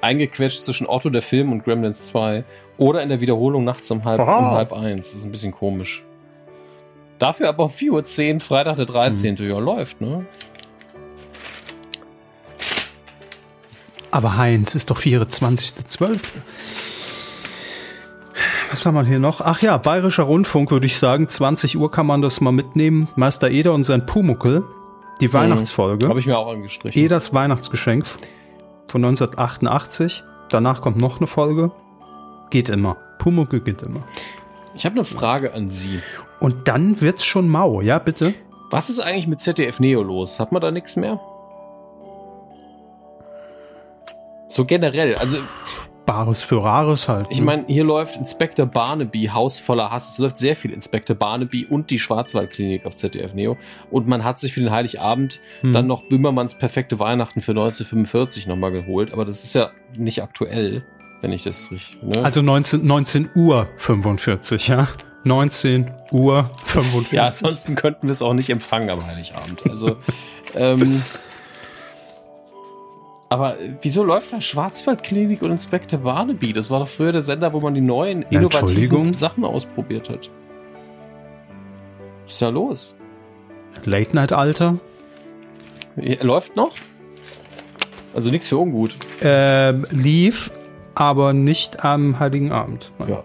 eingequetscht 0.00 0.64
zwischen 0.64 0.86
Otto 0.86 1.10
der 1.10 1.22
Film 1.22 1.52
und 1.52 1.64
Gremlins 1.64 2.06
2, 2.06 2.44
oder 2.78 3.02
in 3.02 3.08
der 3.08 3.20
Wiederholung 3.20 3.64
nachts 3.64 3.90
um 3.90 4.04
halb, 4.04 4.20
um 4.20 4.26
halb 4.26 4.72
eins. 4.72 5.12
Das 5.12 5.20
ist 5.20 5.24
ein 5.24 5.30
bisschen 5.30 5.52
komisch. 5.52 6.04
Dafür 7.18 7.48
aber 7.48 7.64
um 7.64 7.70
4.10 7.70 8.34
Uhr, 8.34 8.40
Freitag 8.40 8.76
der 8.76 8.86
13. 8.86 9.36
Mhm. 9.38 9.48
Ja, 9.48 9.58
läuft, 9.58 10.00
ne? 10.00 10.26
Aber 14.10 14.36
Heinz 14.36 14.74
ist 14.74 14.90
doch 14.90 14.98
24.12. 14.98 16.18
Was 18.74 18.84
haben 18.86 18.96
wir 18.96 19.04
hier 19.04 19.20
noch? 19.20 19.40
Ach 19.40 19.62
ja, 19.62 19.76
Bayerischer 19.76 20.24
Rundfunk 20.24 20.72
würde 20.72 20.86
ich 20.86 20.98
sagen. 20.98 21.28
20 21.28 21.78
Uhr 21.78 21.92
kann 21.92 22.06
man 22.06 22.22
das 22.22 22.40
mal 22.40 22.50
mitnehmen. 22.50 23.06
Meister 23.14 23.48
Eder 23.48 23.72
und 23.72 23.84
sein 23.84 24.04
Pumuckel. 24.04 24.64
Die 25.20 25.28
mhm. 25.28 25.32
Weihnachtsfolge. 25.32 26.08
Habe 26.08 26.18
ich 26.18 26.26
mir 26.26 26.36
auch 26.36 26.50
angestrichen. 26.50 27.00
Eders 27.00 27.32
Weihnachtsgeschenk 27.32 28.04
von 28.88 29.04
1988. 29.04 30.24
Danach 30.48 30.80
kommt 30.80 30.96
noch 30.96 31.18
eine 31.18 31.28
Folge. 31.28 31.70
Geht 32.50 32.68
immer. 32.68 32.96
Pumuckel 33.20 33.60
geht 33.60 33.80
immer. 33.82 34.02
Ich 34.74 34.84
habe 34.84 34.96
eine 34.96 35.04
Frage 35.04 35.54
an 35.54 35.70
Sie. 35.70 36.00
Und 36.40 36.66
dann 36.66 37.00
wird's 37.00 37.24
schon 37.24 37.48
mau, 37.48 37.80
ja, 37.80 38.00
bitte? 38.00 38.34
Was 38.70 38.90
ist 38.90 38.98
eigentlich 38.98 39.28
mit 39.28 39.38
ZDF 39.38 39.78
Neo 39.78 40.02
los? 40.02 40.40
Hat 40.40 40.50
man 40.50 40.60
da 40.60 40.72
nichts 40.72 40.96
mehr? 40.96 41.20
So 44.48 44.64
generell, 44.64 45.14
also 45.14 45.38
Bares 46.06 46.42
für 46.42 46.62
Rares 46.62 47.08
halt. 47.08 47.26
Ich 47.30 47.38
ne? 47.38 47.44
meine, 47.46 47.64
hier 47.66 47.84
läuft 47.84 48.16
Inspektor 48.16 48.66
Barnaby, 48.66 49.30
Haus 49.32 49.58
voller 49.58 49.90
Hass. 49.90 50.12
Es 50.12 50.18
läuft 50.18 50.36
sehr 50.36 50.56
viel 50.56 50.70
Inspektor 50.72 51.16
Barnaby 51.16 51.64
und 51.64 51.90
die 51.90 51.98
Schwarzwaldklinik 51.98 52.84
auf 52.86 52.94
ZDF 52.94 53.34
Neo. 53.34 53.56
Und 53.90 54.06
man 54.06 54.24
hat 54.24 54.38
sich 54.40 54.52
für 54.52 54.60
den 54.60 54.70
Heiligabend 54.70 55.40
Hm. 55.60 55.72
dann 55.72 55.86
noch 55.86 56.02
Böhmermanns 56.08 56.56
perfekte 56.56 56.98
Weihnachten 56.98 57.40
für 57.40 57.52
1945 57.52 58.46
nochmal 58.46 58.72
geholt. 58.72 59.12
Aber 59.12 59.24
das 59.24 59.44
ist 59.44 59.54
ja 59.54 59.70
nicht 59.96 60.22
aktuell, 60.22 60.84
wenn 61.20 61.32
ich 61.32 61.44
das 61.44 61.70
richtig. 61.70 62.02
Ne? 62.02 62.22
Also 62.24 62.42
19, 62.42 62.86
19 62.86 63.30
Uhr 63.34 63.68
45, 63.76 64.68
ja? 64.68 64.88
19 65.24 65.90
Uhr 66.12 66.50
45. 66.64 67.12
ja, 67.12 67.26
ansonsten 67.26 67.74
könnten 67.76 68.08
wir 68.08 68.12
es 68.12 68.20
auch 68.20 68.34
nicht 68.34 68.50
empfangen 68.50 68.90
am 68.90 69.06
Heiligabend. 69.06 69.62
Also, 69.70 69.96
ähm, 70.54 71.02
aber 73.34 73.58
äh, 73.58 73.74
wieso 73.82 74.04
läuft 74.04 74.32
da 74.32 74.40
Schwarzwaldklinik 74.40 75.42
und 75.42 75.50
Inspektor 75.50 75.98
Barnaby? 75.98 76.52
Das 76.52 76.70
war 76.70 76.78
doch 76.78 76.88
früher 76.88 77.10
der 77.10 77.20
Sender, 77.20 77.52
wo 77.52 77.58
man 77.58 77.74
die 77.74 77.80
neuen, 77.80 78.22
innovativen? 78.30 79.12
Sachen 79.12 79.44
ausprobiert 79.44 80.08
hat. 80.08 80.30
Was 82.24 82.34
ist 82.34 82.42
da 82.42 82.48
los? 82.48 82.94
Late-Night-Alter? 83.84 84.78
Er 85.96 86.24
läuft 86.24 86.54
noch? 86.54 86.74
Also 88.14 88.30
nichts 88.30 88.46
für 88.46 88.58
ungut. 88.58 88.94
Ähm, 89.20 89.84
lief, 89.90 90.52
aber 90.94 91.32
nicht 91.32 91.84
am 91.84 92.20
Heiligen 92.20 92.52
Abend. 92.52 92.92
Ja. 93.08 93.24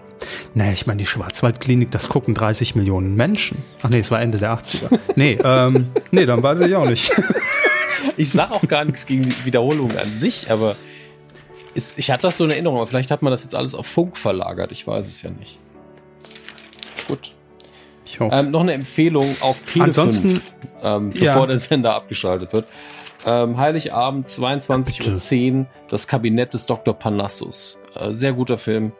Naja, 0.55 0.71
ich 0.71 0.87
meine, 0.87 0.97
die 0.97 1.05
Schwarzwaldklinik, 1.05 1.91
das 1.91 2.09
gucken 2.09 2.33
30 2.33 2.73
Millionen 2.73 3.15
Menschen. 3.15 3.59
Ach 3.83 3.89
nee, 3.89 3.99
es 3.99 4.09
war 4.09 4.19
Ende 4.19 4.39
der 4.39 4.57
80er. 4.57 4.97
Nee, 5.15 5.37
ähm, 5.43 5.85
nee, 6.09 6.25
dann 6.25 6.41
weiß 6.41 6.61
ich 6.61 6.75
auch 6.75 6.89
nicht. 6.89 7.11
Ich 8.17 8.31
sag 8.31 8.51
auch 8.51 8.67
gar 8.67 8.85
nichts 8.85 9.05
gegen 9.05 9.23
die 9.23 9.45
Wiederholung 9.45 9.91
an 9.97 10.17
sich, 10.17 10.49
aber 10.51 10.75
ist, 11.73 11.97
ich 11.99 12.11
hatte 12.11 12.23
das 12.23 12.37
so 12.37 12.45
in 12.45 12.51
Erinnerung, 12.51 12.77
aber 12.79 12.87
vielleicht 12.87 13.11
hat 13.11 13.21
man 13.21 13.31
das 13.31 13.43
jetzt 13.43 13.55
alles 13.55 13.75
auf 13.75 13.85
Funk 13.87 14.17
verlagert. 14.17 14.71
Ich 14.71 14.85
weiß 14.87 15.07
es 15.07 15.21
ja 15.21 15.29
nicht. 15.29 15.57
Gut. 17.07 17.33
Ich 18.05 18.19
hoffe. 18.19 18.35
Ähm, 18.35 18.51
noch 18.51 18.61
eine 18.61 18.73
Empfehlung 18.73 19.35
auf 19.41 19.61
Tele 19.61 19.85
Ansonsten, 19.85 20.41
ähm, 20.81 21.11
Ja. 21.13 21.33
bevor 21.33 21.47
der 21.47 21.57
Sender 21.57 21.93
abgeschaltet 21.93 22.53
wird. 22.53 22.65
Ähm, 23.25 23.57
Heiligabend, 23.57 24.27
22.10 24.27 25.59
Uhr, 25.59 25.65
das 25.89 26.07
Kabinett 26.07 26.53
des 26.53 26.65
Dr. 26.65 26.93
Panassus. 26.93 27.77
Äh, 27.95 28.13
sehr 28.13 28.33
guter 28.33 28.57
Film. 28.57 28.93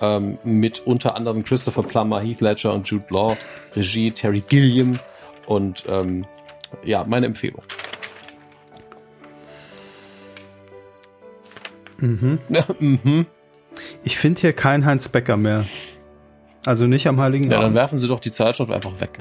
Ähm, 0.00 0.38
mit 0.44 0.86
unter 0.86 1.16
anderem 1.16 1.42
Christopher 1.42 1.82
Plummer, 1.82 2.20
Heath 2.20 2.40
Ledger 2.40 2.72
und 2.74 2.86
Jude 2.88 3.06
Law. 3.10 3.36
Regie 3.74 4.10
Terry 4.10 4.42
Gilliam. 4.46 4.98
Und 5.46 5.84
ähm, 5.88 6.24
ja, 6.84 7.04
meine 7.04 7.26
Empfehlung. 7.26 7.62
Mhm. 11.98 12.38
mhm. 12.78 13.26
ich 14.04 14.16
finde 14.18 14.40
hier 14.40 14.52
kein 14.52 14.84
Heinz 14.84 15.08
Becker 15.08 15.36
mehr. 15.36 15.64
Also 16.64 16.86
nicht 16.86 17.06
am 17.06 17.20
Heiligen 17.20 17.44
Ja, 17.44 17.50
dann 17.56 17.64
Abend. 17.66 17.76
werfen 17.76 17.98
Sie 17.98 18.08
doch 18.08 18.20
die 18.20 18.30
Zeitschrift 18.32 18.72
einfach 18.72 19.00
weg. 19.00 19.18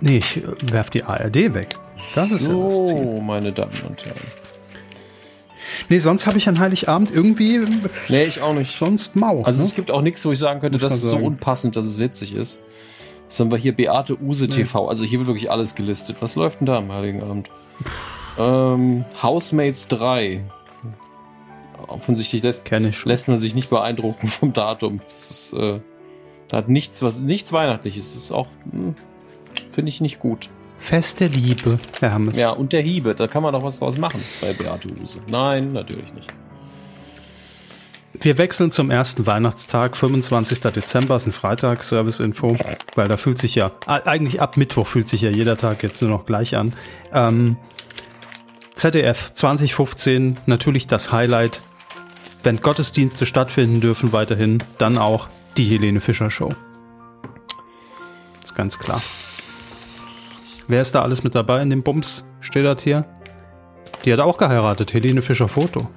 Nee, 0.00 0.18
ich 0.18 0.36
äh, 0.36 0.42
werf 0.72 0.90
die 0.90 1.02
ARD 1.02 1.54
weg. 1.54 1.76
Das 2.14 2.30
ist 2.30 2.46
ja 2.46 2.54
das 2.54 2.84
Ziel. 2.86 3.02
so, 3.04 3.20
meine 3.20 3.52
Damen 3.52 3.72
und 3.88 4.04
Herren. 4.04 4.16
Nee, 5.88 5.98
sonst 5.98 6.26
habe 6.26 6.36
ich 6.36 6.46
an 6.48 6.58
Heiligabend 6.58 7.10
irgendwie 7.10 7.60
Nee, 8.08 8.24
ich 8.24 8.42
auch 8.42 8.52
nicht. 8.52 8.76
sonst 8.76 9.16
mau. 9.16 9.42
Also 9.44 9.62
ne? 9.62 9.68
es 9.68 9.74
gibt 9.74 9.90
auch 9.90 10.02
nichts, 10.02 10.24
wo 10.26 10.32
ich 10.32 10.38
sagen 10.38 10.60
könnte, 10.60 10.76
Muss 10.76 10.82
das 10.82 10.94
ist 10.96 11.02
so 11.02 11.10
sagen. 11.10 11.24
unpassend, 11.24 11.76
dass 11.76 11.86
es 11.86 11.98
witzig 11.98 12.34
ist. 12.34 12.60
Jetzt 13.22 13.40
haben 13.40 13.50
wir 13.50 13.56
hier 13.58 13.74
Beate 13.74 14.20
Use 14.20 14.46
TV. 14.46 14.88
Also 14.88 15.04
hier 15.04 15.20
wird 15.20 15.28
wirklich 15.28 15.50
alles 15.50 15.74
gelistet. 15.74 16.16
Was 16.20 16.36
läuft 16.36 16.60
denn 16.60 16.66
da 16.66 16.76
am 16.78 16.92
Heiligen 16.92 17.22
Abend? 17.22 17.48
Ähm, 18.38 19.04
Housemates 19.22 19.88
3. 19.88 20.44
Offensichtlich 21.86 22.42
lässt, 22.42 22.64
Kenn 22.64 22.84
ich 22.86 22.96
schon. 22.96 23.10
lässt 23.10 23.28
man 23.28 23.38
sich 23.38 23.54
nicht 23.54 23.70
beeindrucken 23.70 24.28
vom 24.28 24.52
Datum. 24.52 25.00
Das 25.12 25.30
ist, 25.30 25.52
äh, 25.52 25.80
da 26.48 26.58
hat 26.58 26.68
nichts, 26.68 27.02
was, 27.02 27.18
nichts 27.18 27.52
Weihnachtliches. 27.52 28.14
Das 28.14 28.24
ist 28.24 28.32
auch, 28.32 28.48
hm, 28.70 28.94
finde 29.70 29.88
ich 29.90 30.00
nicht 30.00 30.18
gut. 30.18 30.48
Feste 30.78 31.26
Liebe, 31.26 31.78
Herr 32.00 32.12
Hammes. 32.12 32.36
Ja, 32.36 32.50
und 32.50 32.72
der 32.72 32.82
Hiebe, 32.82 33.14
da 33.14 33.26
kann 33.26 33.42
man 33.42 33.52
doch 33.52 33.62
was 33.62 33.78
draus 33.78 33.96
machen 33.96 34.22
bei 34.40 34.52
Beate 34.52 34.88
Use. 35.00 35.20
Nein, 35.28 35.72
natürlich 35.72 36.12
nicht. 36.12 36.32
Wir 38.20 38.38
wechseln 38.38 38.70
zum 38.70 38.90
ersten 38.90 39.26
Weihnachtstag, 39.26 39.96
25. 39.96 40.60
Dezember, 40.60 41.16
ist 41.16 41.26
ein 41.26 41.32
Freitag, 41.32 41.82
Service-Info, 41.82 42.56
weil 42.94 43.08
da 43.08 43.16
fühlt 43.16 43.38
sich 43.38 43.54
ja, 43.54 43.72
eigentlich 43.86 44.40
ab 44.40 44.56
Mittwoch 44.56 44.86
fühlt 44.86 45.08
sich 45.08 45.22
ja 45.22 45.30
jeder 45.30 45.56
Tag 45.56 45.82
jetzt 45.82 46.00
nur 46.00 46.10
noch 46.10 46.24
gleich 46.24 46.56
an. 46.56 46.74
Ähm, 47.12 47.56
ZDF 48.74 49.32
2015, 49.32 50.40
natürlich 50.46 50.88
das 50.88 51.12
Highlight. 51.12 51.62
Wenn 52.42 52.60
Gottesdienste 52.60 53.24
stattfinden 53.24 53.80
dürfen 53.80 54.12
weiterhin, 54.12 54.58
dann 54.78 54.98
auch 54.98 55.28
die 55.56 55.64
Helene 55.64 56.00
Fischer 56.00 56.30
Show. 56.30 56.52
Ist 58.42 58.56
ganz 58.56 58.78
klar. 58.78 59.00
Wer 60.66 60.82
ist 60.82 60.94
da 60.94 61.02
alles 61.02 61.22
mit 61.22 61.36
dabei 61.36 61.62
in 61.62 61.70
dem 61.70 61.82
Bums? 61.82 62.24
Steht 62.40 62.66
das 62.66 62.82
hier? 62.82 63.04
Die 64.04 64.12
hat 64.12 64.20
auch 64.20 64.36
geheiratet, 64.36 64.92
Helene 64.92 65.22
Fischer 65.22 65.48
Foto. 65.48 65.88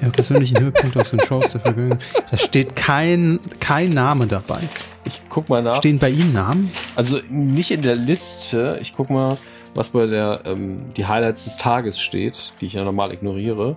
Ja, 0.00 0.08
persönlichen 0.10 0.58
Höhepunkte 0.60 1.00
aus 1.00 1.10
den 1.10 1.22
Shows 1.22 1.52
der 1.52 1.60
Vergangenheit. 1.60 2.04
Da 2.30 2.36
steht 2.36 2.76
kein, 2.76 3.40
kein 3.60 3.90
Name 3.90 4.26
dabei. 4.26 4.60
Ich 5.04 5.22
guck 5.28 5.48
mal 5.48 5.62
nach. 5.62 5.76
Stehen 5.76 5.98
bei 5.98 6.10
Ihnen 6.10 6.32
Namen? 6.32 6.70
Also 6.96 7.20
nicht 7.28 7.70
in 7.70 7.82
der 7.82 7.94
Liste. 7.94 8.78
Ich 8.80 8.94
guck 8.96 9.10
mal, 9.10 9.38
was 9.74 9.90
bei 9.90 10.06
der 10.06 10.40
ähm, 10.44 10.86
die 10.96 11.06
Highlights 11.06 11.44
des 11.44 11.56
Tages 11.56 12.00
steht, 12.00 12.52
die 12.60 12.66
ich 12.66 12.74
ja 12.74 12.84
normal 12.84 13.12
ignoriere. 13.12 13.76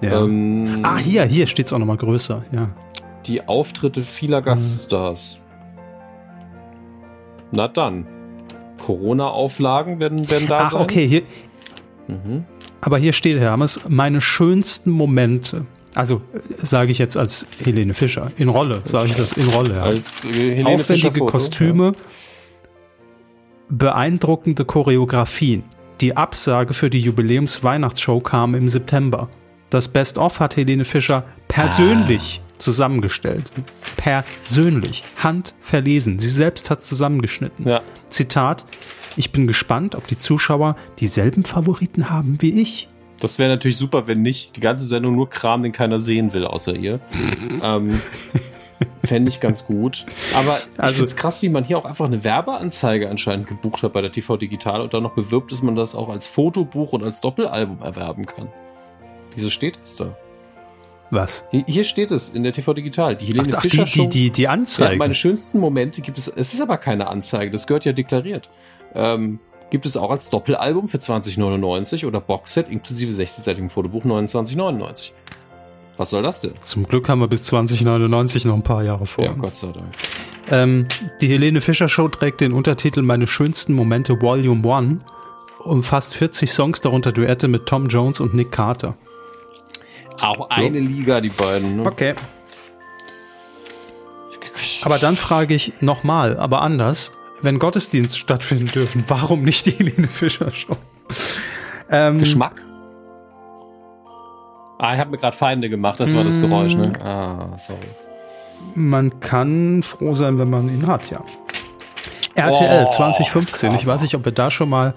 Ja. 0.00 0.22
Ähm, 0.22 0.78
ah, 0.82 0.96
hier, 0.96 1.24
hier 1.24 1.46
steht 1.46 1.66
es 1.66 1.72
auch 1.72 1.78
nochmal 1.78 1.96
größer. 1.96 2.44
Ja. 2.52 2.70
Die 3.26 3.46
Auftritte 3.46 4.02
vieler 4.02 4.42
Gaststars. 4.42 5.40
Na 7.50 7.68
dann. 7.68 8.06
Corona-Auflagen 8.84 9.98
werden, 10.00 10.30
werden 10.30 10.46
da 10.48 10.58
Ach, 10.60 10.70
sein. 10.72 10.80
okay, 10.82 11.06
hier, 11.06 11.22
Mhm. 12.06 12.44
aber 12.80 12.96
hier 12.98 13.12
steht, 13.12 13.38
Hermes, 13.38 13.80
meine 13.88 14.20
schönsten 14.20 14.90
Momente. 14.90 15.66
Also 15.94 16.22
äh, 16.32 16.64
sage 16.64 16.90
ich 16.92 16.98
jetzt 16.98 17.16
als 17.16 17.46
Helene 17.62 17.92
Fischer. 17.92 18.30
In 18.38 18.48
Rolle, 18.48 18.80
sage 18.84 19.08
ich 19.08 19.14
das 19.14 19.32
in 19.32 19.48
Rolle. 19.48 19.74
Ja. 19.74 19.82
Als 19.82 20.24
äh, 20.24 20.28
Helene 20.32 20.78
Fischer 20.78 21.08
Aufwendige 21.08 21.18
Foto, 21.18 21.32
Kostüme, 21.32 21.92
beeindruckende 23.68 24.64
Choreografien. 24.64 25.64
Die 26.00 26.16
Absage 26.16 26.74
für 26.74 26.90
die 26.90 27.00
Jubiläums-Weihnachtsshow 27.00 28.20
kam 28.20 28.54
im 28.54 28.68
September. 28.68 29.28
Das 29.70 29.88
Best-of 29.88 30.40
hat 30.40 30.56
Helene 30.56 30.84
Fischer 30.84 31.24
persönlich 31.48 32.40
Ah. 32.42 32.58
zusammengestellt. 32.58 33.50
Persönlich. 33.96 35.04
Handverlesen. 35.22 36.18
Sie 36.18 36.28
selbst 36.30 36.70
hat 36.70 36.82
zusammengeschnitten. 36.82 37.66
Ja. 37.68 37.82
Zitat. 38.08 38.64
Ich 39.16 39.32
bin 39.32 39.46
gespannt, 39.46 39.94
ob 39.96 40.06
die 40.06 40.18
Zuschauer 40.18 40.76
dieselben 41.00 41.44
Favoriten 41.44 42.08
haben 42.10 42.38
wie 42.40 42.60
ich. 42.60 42.88
Das 43.20 43.38
wäre 43.40 43.50
natürlich 43.50 43.76
super, 43.76 44.06
wenn 44.06 44.22
nicht. 44.22 44.54
Die 44.54 44.60
ganze 44.60 44.86
Sendung 44.86 45.16
nur 45.16 45.28
Kram, 45.28 45.64
den 45.64 45.72
keiner 45.72 45.98
sehen 45.98 46.32
will, 46.34 46.44
außer 46.44 46.74
ihr. 46.76 47.00
ähm, 47.62 48.00
Fände 49.04 49.28
ich 49.28 49.40
ganz 49.40 49.66
gut. 49.66 50.06
Aber 50.34 50.56
ich 50.58 50.78
Also- 50.80 50.94
finde 50.96 51.04
es 51.06 51.16
krass, 51.16 51.42
wie 51.42 51.48
man 51.48 51.64
hier 51.64 51.78
auch 51.78 51.84
einfach 51.84 52.04
eine 52.04 52.22
Werbeanzeige 52.24 53.08
anscheinend 53.08 53.46
gebucht 53.46 53.82
hat 53.82 53.92
bei 53.92 54.00
der 54.02 54.12
TV 54.12 54.36
Digital 54.36 54.80
und 54.80 54.94
dann 54.94 55.02
noch 55.02 55.14
bewirbt, 55.14 55.50
dass 55.52 55.62
man 55.62 55.74
das 55.76 55.94
auch 55.94 56.08
als 56.08 56.26
Fotobuch 56.28 56.92
und 56.92 57.02
als 57.02 57.20
Doppelalbum 57.20 57.82
erwerben 57.82 58.26
kann. 58.26 58.48
Wieso 59.34 59.50
steht 59.50 59.78
es 59.82 59.96
da? 59.96 60.16
Was? 61.10 61.44
Hier, 61.50 61.84
steht 61.84 62.10
es 62.10 62.28
in 62.28 62.42
der 62.42 62.52
TV 62.52 62.74
Digital. 62.74 63.16
Die 63.16 63.24
Ach, 63.24 63.28
Helene 63.28 63.56
ach 63.56 63.62
die, 63.62 63.70
Fischer 63.70 63.84
die, 63.84 63.90
Show. 63.90 64.06
die, 64.08 64.30
die 64.30 64.42
Ja, 64.42 64.50
Anzeige. 64.50 64.96
meine 64.98 65.14
schönsten 65.14 65.58
Momente 65.58 66.02
gibt 66.02 66.18
es. 66.18 66.28
Es 66.28 66.52
ist 66.52 66.60
aber 66.60 66.76
keine 66.76 67.06
Anzeige, 67.08 67.50
das 67.50 67.66
gehört 67.66 67.86
ja 67.86 67.92
deklariert. 67.92 68.50
Ähm, 68.94 69.40
gibt 69.70 69.86
es 69.86 69.96
auch 69.96 70.10
als 70.10 70.28
Doppelalbum 70.28 70.86
für 70.88 70.98
2099 70.98 72.04
oder 72.04 72.20
Boxset 72.20 72.68
inklusive 72.68 73.12
60-seitigem 73.12 73.70
Fotobuch 73.70 74.02
2999. 74.02 75.14
Was 75.98 76.10
soll 76.10 76.22
das 76.22 76.40
denn? 76.40 76.54
Zum 76.62 76.86
Glück 76.86 77.08
haben 77.08 77.18
wir 77.20 77.28
bis 77.28 77.42
2099 77.42 78.44
noch 78.46 78.54
ein 78.54 78.62
paar 78.62 78.82
Jahre 78.84 79.04
vor 79.06 79.24
Ja, 79.24 79.32
uns. 79.32 79.42
Gott 79.42 79.56
sei 79.56 79.72
Dank. 79.72 79.86
Ähm, 80.50 80.86
die 81.20 81.28
Helene 81.28 81.60
Fischer 81.60 81.88
Show 81.88 82.08
trägt 82.08 82.40
den 82.40 82.52
Untertitel 82.52 83.02
Meine 83.02 83.26
schönsten 83.26 83.74
Momente 83.74 84.20
Volume 84.22 84.74
1. 84.74 85.02
Umfasst 85.58 86.14
40 86.14 86.50
Songs, 86.50 86.80
darunter 86.80 87.12
Duette 87.12 87.48
mit 87.48 87.66
Tom 87.66 87.88
Jones 87.88 88.20
und 88.20 88.32
Nick 88.32 88.52
Carter. 88.52 88.94
Auch 90.20 90.48
eine 90.50 90.78
Liga, 90.78 91.20
die 91.20 91.28
beiden. 91.28 91.76
Ne? 91.76 91.84
Okay. 91.84 92.14
Aber 94.82 94.98
dann 94.98 95.16
frage 95.16 95.54
ich 95.54 95.72
nochmal, 95.80 96.38
aber 96.38 96.62
anders, 96.62 97.12
wenn 97.42 97.58
Gottesdienst 97.58 98.18
stattfinden 98.18 98.66
dürfen, 98.66 99.04
warum 99.08 99.42
nicht 99.42 99.66
die 99.66 99.72
Helene 99.72 100.08
Fischer 100.08 100.50
Show? 100.52 100.76
Ähm, 101.90 102.18
Geschmack? 102.18 102.62
Ah, 104.78 104.94
ich 104.94 105.00
habe 105.00 105.10
mir 105.10 105.18
gerade 105.18 105.36
Feinde 105.36 105.68
gemacht, 105.68 105.98
das 106.00 106.14
war 106.14 106.22
das 106.24 106.40
Geräusch, 106.40 106.76
Mm. 106.76 106.80
ne? 106.80 106.92
Ah, 107.04 107.58
sorry. 107.58 107.78
Man 108.74 109.20
kann 109.20 109.82
froh 109.82 110.14
sein, 110.14 110.38
wenn 110.38 110.50
man 110.50 110.68
ihn 110.68 110.86
hat, 110.86 111.10
ja. 111.10 111.22
RTL 112.36 112.84
Oh, 112.86 112.90
2015, 112.90 113.74
ich 113.74 113.86
weiß 113.86 114.02
nicht, 114.02 114.14
ob 114.14 114.24
wir 114.24 114.32
da 114.32 114.50
schon 114.50 114.68
mal 114.68 114.94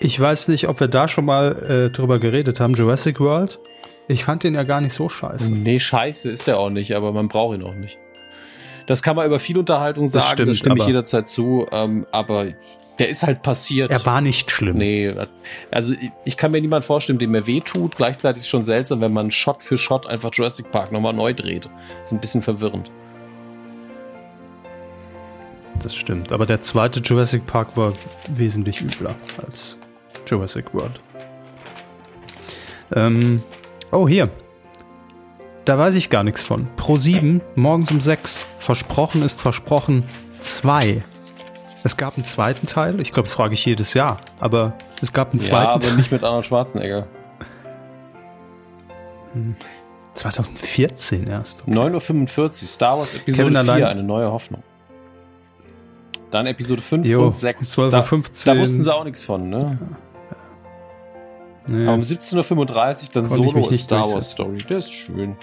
Ich 0.00 0.18
weiß 0.18 0.46
nicht, 0.48 0.68
ob 0.68 0.78
wir 0.80 0.86
da 0.88 1.08
schon 1.08 1.24
mal 1.24 1.88
äh, 1.88 1.90
drüber 1.90 2.18
geredet 2.20 2.60
haben. 2.60 2.74
Jurassic 2.74 3.18
World. 3.18 3.58
Ich 4.06 4.24
fand 4.24 4.44
den 4.44 4.54
ja 4.54 4.62
gar 4.62 4.80
nicht 4.80 4.94
so 4.94 5.08
scheiße. 5.08 5.52
Nee, 5.52 5.80
scheiße 5.80 6.30
ist 6.30 6.46
der 6.46 6.58
auch 6.60 6.70
nicht, 6.70 6.94
aber 6.94 7.12
man 7.12 7.26
braucht 7.26 7.56
ihn 7.58 7.64
auch 7.64 7.74
nicht. 7.74 7.98
Das 8.86 9.02
kann 9.02 9.16
man 9.16 9.26
über 9.26 9.38
viel 9.40 9.58
Unterhaltung 9.58 10.06
sagen, 10.06 10.22
das, 10.24 10.32
stimmt, 10.32 10.50
das 10.50 10.56
stimme 10.58 10.76
ich 10.78 10.86
jederzeit 10.86 11.26
zu, 11.28 11.66
ähm, 11.72 12.06
aber 12.12 12.46
der 12.98 13.08
ist 13.08 13.22
halt 13.22 13.42
passiert. 13.42 13.90
Er 13.90 14.04
war 14.06 14.20
nicht 14.20 14.50
schlimm. 14.50 14.76
Nee, 14.76 15.14
also 15.70 15.94
ich 16.24 16.36
kann 16.36 16.50
mir 16.50 16.60
niemand 16.60 16.84
vorstellen, 16.84 17.18
dem 17.18 17.34
er 17.34 17.46
weh 17.46 17.60
tut. 17.60 17.96
Gleichzeitig 17.96 18.40
ist 18.40 18.44
es 18.44 18.48
schon 18.48 18.64
seltsam, 18.64 19.00
wenn 19.00 19.12
man 19.12 19.30
Shot 19.30 19.62
für 19.62 19.78
Shot 19.78 20.06
einfach 20.06 20.30
Jurassic 20.32 20.70
Park 20.70 20.92
nochmal 20.92 21.12
neu 21.12 21.32
dreht. 21.32 21.68
Ist 22.04 22.12
ein 22.12 22.20
bisschen 22.20 22.42
verwirrend. 22.42 22.90
Das 25.82 25.94
stimmt. 25.94 26.32
Aber 26.32 26.44
der 26.44 26.60
zweite 26.60 27.00
Jurassic 27.00 27.46
Park 27.46 27.76
war 27.76 27.92
wesentlich 28.34 28.80
übler 28.80 29.14
als 29.46 29.76
Jurassic 30.26 30.74
World. 30.74 31.00
Ähm, 32.94 33.42
oh, 33.92 34.08
hier. 34.08 34.28
Da 35.64 35.78
weiß 35.78 35.94
ich 35.94 36.10
gar 36.10 36.24
nichts 36.24 36.42
von. 36.42 36.66
Pro 36.76 36.96
7, 36.96 37.42
morgens 37.54 37.90
um 37.90 38.00
6. 38.00 38.40
Versprochen 38.58 39.22
ist 39.22 39.40
versprochen 39.40 40.02
2. 40.38 41.02
Es 41.84 41.96
gab 41.96 42.16
einen 42.16 42.24
zweiten 42.24 42.66
Teil. 42.66 43.00
Ich 43.00 43.12
glaube, 43.12 43.28
das 43.28 43.34
frage 43.34 43.54
ich 43.54 43.64
jedes 43.64 43.94
Jahr. 43.94 44.18
Aber 44.40 44.74
es 45.00 45.12
gab 45.12 45.32
einen 45.32 45.40
zweiten 45.40 45.52
Teil. 45.56 45.64
Ja, 45.64 45.72
aber 45.72 45.86
Teil. 45.86 45.96
nicht 45.96 46.12
mit 46.12 46.24
Arnold 46.24 46.46
Schwarzenegger. 46.46 47.06
2014 50.14 51.26
erst. 51.28 51.62
Okay. 51.62 51.72
9.45 51.72 52.42
Uhr, 52.42 52.52
Star 52.52 52.98
Wars 52.98 53.14
Episode 53.14 53.50
Kevin 53.52 53.64
4, 53.64 53.88
eine 53.88 54.02
neue 54.02 54.30
Hoffnung. 54.30 54.62
Dann 56.30 56.46
Episode 56.46 56.82
5 56.82 57.06
jo, 57.06 57.26
und 57.26 57.36
6. 57.36 57.70
12 57.70 57.90
da, 57.90 58.02
15. 58.02 58.54
da 58.54 58.60
wussten 58.60 58.82
sie 58.82 58.94
auch 58.94 59.04
nichts 59.04 59.24
von, 59.24 59.48
ne? 59.48 59.78
Nee. 61.68 61.84
Aber 61.84 61.94
um 61.94 62.00
17.35 62.00 62.56
Uhr 62.56 62.66
dann 63.12 63.28
Konnte 63.28 63.60
Solo 63.60 63.72
Star 63.72 64.12
Wars 64.12 64.32
Story. 64.32 64.58
Der 64.68 64.78
ist 64.78 64.92
schön. 64.92 65.36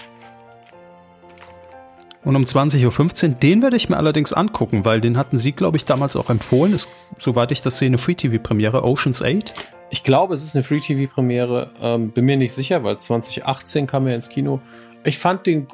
Und 2.26 2.34
um 2.34 2.42
20.15 2.42 3.28
Uhr, 3.28 3.34
den 3.36 3.62
werde 3.62 3.76
ich 3.76 3.88
mir 3.88 3.96
allerdings 3.96 4.32
angucken, 4.32 4.84
weil 4.84 5.00
den 5.00 5.16
hatten 5.16 5.38
Sie, 5.38 5.52
glaube 5.52 5.76
ich, 5.76 5.84
damals 5.84 6.16
auch 6.16 6.28
empfohlen. 6.28 6.74
Ist, 6.74 6.88
soweit 7.18 7.52
ich 7.52 7.62
das 7.62 7.78
sehe, 7.78 7.86
eine 7.86 7.98
Free-TV-Premiere, 7.98 8.82
Oceans 8.82 9.22
8. 9.22 9.54
Ich 9.90 10.02
glaube, 10.02 10.34
es 10.34 10.42
ist 10.42 10.56
eine 10.56 10.64
Free-TV-Premiere. 10.64 11.70
Ähm, 11.80 12.10
bin 12.10 12.24
mir 12.24 12.36
nicht 12.36 12.52
sicher, 12.52 12.82
weil 12.82 12.98
2018 12.98 13.86
kam 13.86 14.08
er 14.08 14.16
ins 14.16 14.28
Kino. 14.28 14.60
Ich 15.04 15.18
fand 15.18 15.46
den. 15.46 15.68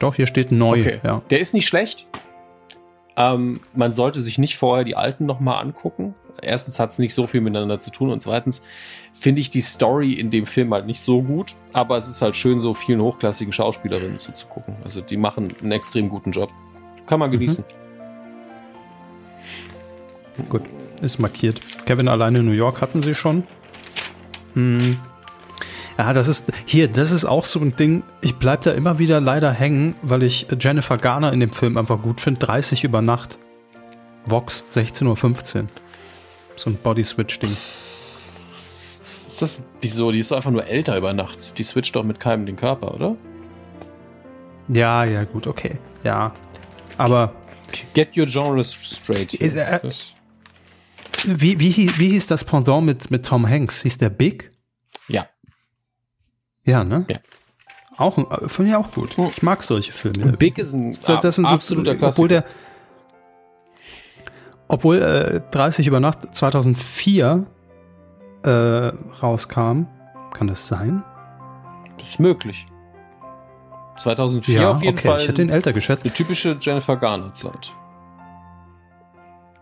Doch, 0.00 0.16
hier 0.16 0.26
steht 0.26 0.50
neu. 0.50 0.80
Okay. 0.80 1.00
Ja. 1.04 1.22
Der 1.30 1.38
ist 1.38 1.54
nicht 1.54 1.68
schlecht. 1.68 2.08
Ähm, 3.16 3.60
man 3.72 3.92
sollte 3.92 4.20
sich 4.20 4.36
nicht 4.36 4.56
vorher 4.56 4.84
die 4.84 4.96
alten 4.96 5.26
nochmal 5.26 5.62
angucken. 5.62 6.16
Erstens 6.42 6.78
hat 6.80 6.92
es 6.92 6.98
nicht 6.98 7.14
so 7.14 7.26
viel 7.26 7.40
miteinander 7.40 7.78
zu 7.78 7.90
tun 7.90 8.10
und 8.10 8.22
zweitens 8.22 8.62
finde 9.12 9.40
ich 9.40 9.50
die 9.50 9.60
Story 9.60 10.12
in 10.12 10.30
dem 10.30 10.46
Film 10.46 10.72
halt 10.72 10.86
nicht 10.86 11.00
so 11.00 11.22
gut, 11.22 11.54
aber 11.72 11.96
es 11.96 12.08
ist 12.08 12.22
halt 12.22 12.36
schön, 12.36 12.60
so 12.60 12.74
vielen 12.74 13.00
hochklassigen 13.00 13.52
Schauspielerinnen 13.52 14.18
zuzugucken. 14.18 14.76
Also 14.84 15.00
die 15.00 15.16
machen 15.16 15.52
einen 15.60 15.72
extrem 15.72 16.08
guten 16.08 16.32
Job. 16.32 16.50
Kann 17.06 17.20
man 17.20 17.30
genießen. 17.30 17.64
Mhm. 20.36 20.48
Gut, 20.48 20.62
ist 21.02 21.18
markiert. 21.18 21.60
Kevin 21.84 22.08
alleine 22.08 22.38
in 22.38 22.46
New 22.46 22.52
York 22.52 22.80
hatten 22.80 23.02
sie 23.02 23.14
schon. 23.14 23.44
Hm. 24.54 24.96
Ja, 25.98 26.12
das 26.12 26.28
ist 26.28 26.52
hier, 26.64 26.86
das 26.86 27.10
ist 27.10 27.24
auch 27.24 27.44
so 27.44 27.58
ein 27.58 27.74
Ding. 27.74 28.04
Ich 28.20 28.36
bleib 28.36 28.62
da 28.62 28.70
immer 28.70 29.00
wieder 29.00 29.20
leider 29.20 29.50
hängen, 29.50 29.96
weil 30.02 30.22
ich 30.22 30.46
Jennifer 30.60 30.96
Garner 30.96 31.32
in 31.32 31.40
dem 31.40 31.50
Film 31.50 31.76
einfach 31.76 32.00
gut 32.00 32.20
finde. 32.20 32.38
30 32.38 32.84
über 32.84 33.02
Nacht. 33.02 33.38
Vox 34.24 34.64
16.15 34.74 35.62
Uhr. 35.62 35.66
So 36.58 36.70
ein 36.70 36.76
Body-Switch-Ding. 36.76 37.56
Ist 39.26 39.42
das 39.42 39.62
wieso? 39.80 40.10
Die 40.10 40.18
ist 40.18 40.32
doch 40.32 40.36
einfach 40.36 40.50
nur 40.50 40.66
älter 40.66 40.96
über 40.96 41.12
Nacht. 41.12 41.56
Die 41.58 41.62
switcht 41.62 41.94
doch 41.94 42.02
mit 42.02 42.18
keinem 42.18 42.44
den 42.46 42.56
Körper, 42.56 42.94
oder? 42.94 43.16
Ja, 44.68 45.04
ja, 45.04 45.24
gut, 45.24 45.46
okay. 45.46 45.78
Ja. 46.02 46.34
Aber. 46.96 47.32
Get 47.94 48.16
your 48.16 48.26
genres 48.26 48.72
straight. 48.72 49.34
Ist, 49.34 49.54
äh, 49.54 49.80
wie, 51.26 51.60
wie, 51.60 51.98
wie 51.98 52.08
hieß 52.10 52.26
das 52.26 52.44
Pendant 52.44 52.84
mit, 52.84 53.10
mit 53.10 53.24
Tom 53.24 53.48
Hanks? 53.48 53.82
Hieß 53.82 53.98
der 53.98 54.10
Big? 54.10 54.50
Ja. 55.06 55.26
Ja, 56.64 56.82
ne? 56.84 57.06
Ja. 57.08 57.18
Auch, 57.96 58.18
äh, 58.18 58.48
finde 58.48 58.70
ich 58.70 58.76
auch 58.76 58.90
gut. 58.92 59.16
Ich 59.18 59.42
mag 59.42 59.62
solche 59.62 59.92
Filme. 59.92 60.24
Und 60.24 60.38
Big 60.38 60.58
ist 60.58 60.72
ein 60.72 60.90
das, 60.90 61.20
das 61.20 61.36
sind 61.36 61.46
absoluter 61.46 61.98
so, 61.98 62.06
Obwohl 62.06 62.28
der, 62.28 62.44
obwohl 64.68 65.02
äh, 65.02 65.40
30 65.50 65.86
über 65.86 66.00
Nacht 66.00 66.34
2004 66.34 67.46
äh, 68.42 68.50
rauskam. 68.50 69.86
Kann 70.34 70.46
das 70.46 70.68
sein? 70.68 71.04
Das 71.98 72.10
ist 72.10 72.20
möglich. 72.20 72.66
2004 73.98 74.60
ja, 74.60 74.70
auf 74.70 74.82
jeden 74.82 74.96
okay. 74.96 75.08
Fall. 75.08 75.20
Ich 75.20 75.28
hätte 75.28 75.42
ihn 75.42 75.48
älter 75.48 75.72
geschätzt. 75.72 76.04
Eine 76.04 76.14
typische 76.14 76.56
Jennifer 76.60 76.96
Garner-Zeit. 76.96 77.72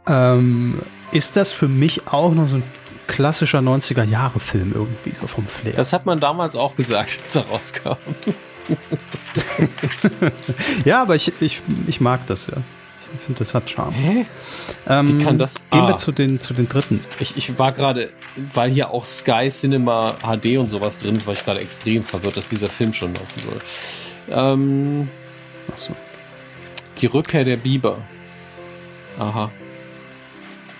Ähm, 0.08 0.80
ist 1.12 1.36
das 1.36 1.52
für 1.52 1.68
mich 1.68 2.06
auch 2.08 2.32
noch 2.32 2.46
so 2.46 2.56
ein 2.56 2.62
klassischer 3.06 3.60
90er-Jahre-Film 3.60 4.72
irgendwie, 4.74 5.14
so 5.14 5.26
vom 5.26 5.46
Flair. 5.46 5.74
Das 5.74 5.92
hat 5.92 6.06
man 6.06 6.20
damals 6.20 6.56
auch 6.56 6.76
gesagt, 6.76 7.18
als 7.24 7.36
er 7.36 7.46
rauskam. 7.46 7.96
ja, 10.84 11.02
aber 11.02 11.14
ich, 11.14 11.40
ich, 11.40 11.62
ich 11.86 12.00
mag 12.00 12.26
das 12.26 12.48
ja. 12.48 12.56
Ich 13.14 13.20
finde, 13.20 13.38
das 13.38 13.54
hat 13.54 13.68
Charme. 13.70 13.94
Hä? 13.94 14.26
Ähm, 14.88 15.18
Wie 15.18 15.24
kann 15.24 15.38
das? 15.38 15.54
Gehen 15.70 15.82
ah. 15.82 15.88
wir 15.88 15.96
zu 15.96 16.12
den, 16.12 16.40
zu 16.40 16.54
den 16.54 16.68
dritten. 16.68 17.00
Ich, 17.20 17.36
ich 17.36 17.58
war 17.58 17.72
gerade, 17.72 18.10
weil 18.54 18.70
hier 18.70 18.90
auch 18.90 19.06
Sky 19.06 19.48
Cinema 19.50 20.16
HD 20.22 20.58
und 20.58 20.68
sowas 20.68 20.98
drin 20.98 21.16
ist, 21.16 21.26
war 21.26 21.34
ich 21.34 21.44
gerade 21.44 21.60
extrem 21.60 22.02
verwirrt, 22.02 22.36
dass 22.36 22.48
dieser 22.48 22.68
Film 22.68 22.92
schon 22.92 23.14
laufen 23.14 23.40
soll. 23.40 23.58
Ähm, 24.28 25.08
Ach 25.72 25.78
so. 25.78 25.94
Die 27.00 27.06
Rückkehr 27.06 27.44
der 27.44 27.56
Biber. 27.56 27.98
Aha. 29.18 29.50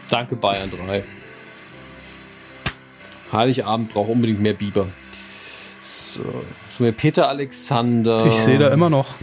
Danke, 0.09 0.37
Bayern 0.37 0.71
3. 0.71 1.05
Heiligabend 3.33 3.93
braucht 3.93 4.11
unbedingt 4.11 4.41
mehr 4.41 4.55
Biber. 4.55 4.89
So, 5.83 6.23
so 6.69 6.91
Peter 6.93 7.29
Alexander. 7.29 8.27
Ich 8.27 8.35
sehe 8.35 8.59
da 8.59 8.69
immer 8.69 8.91
noch 8.91 9.15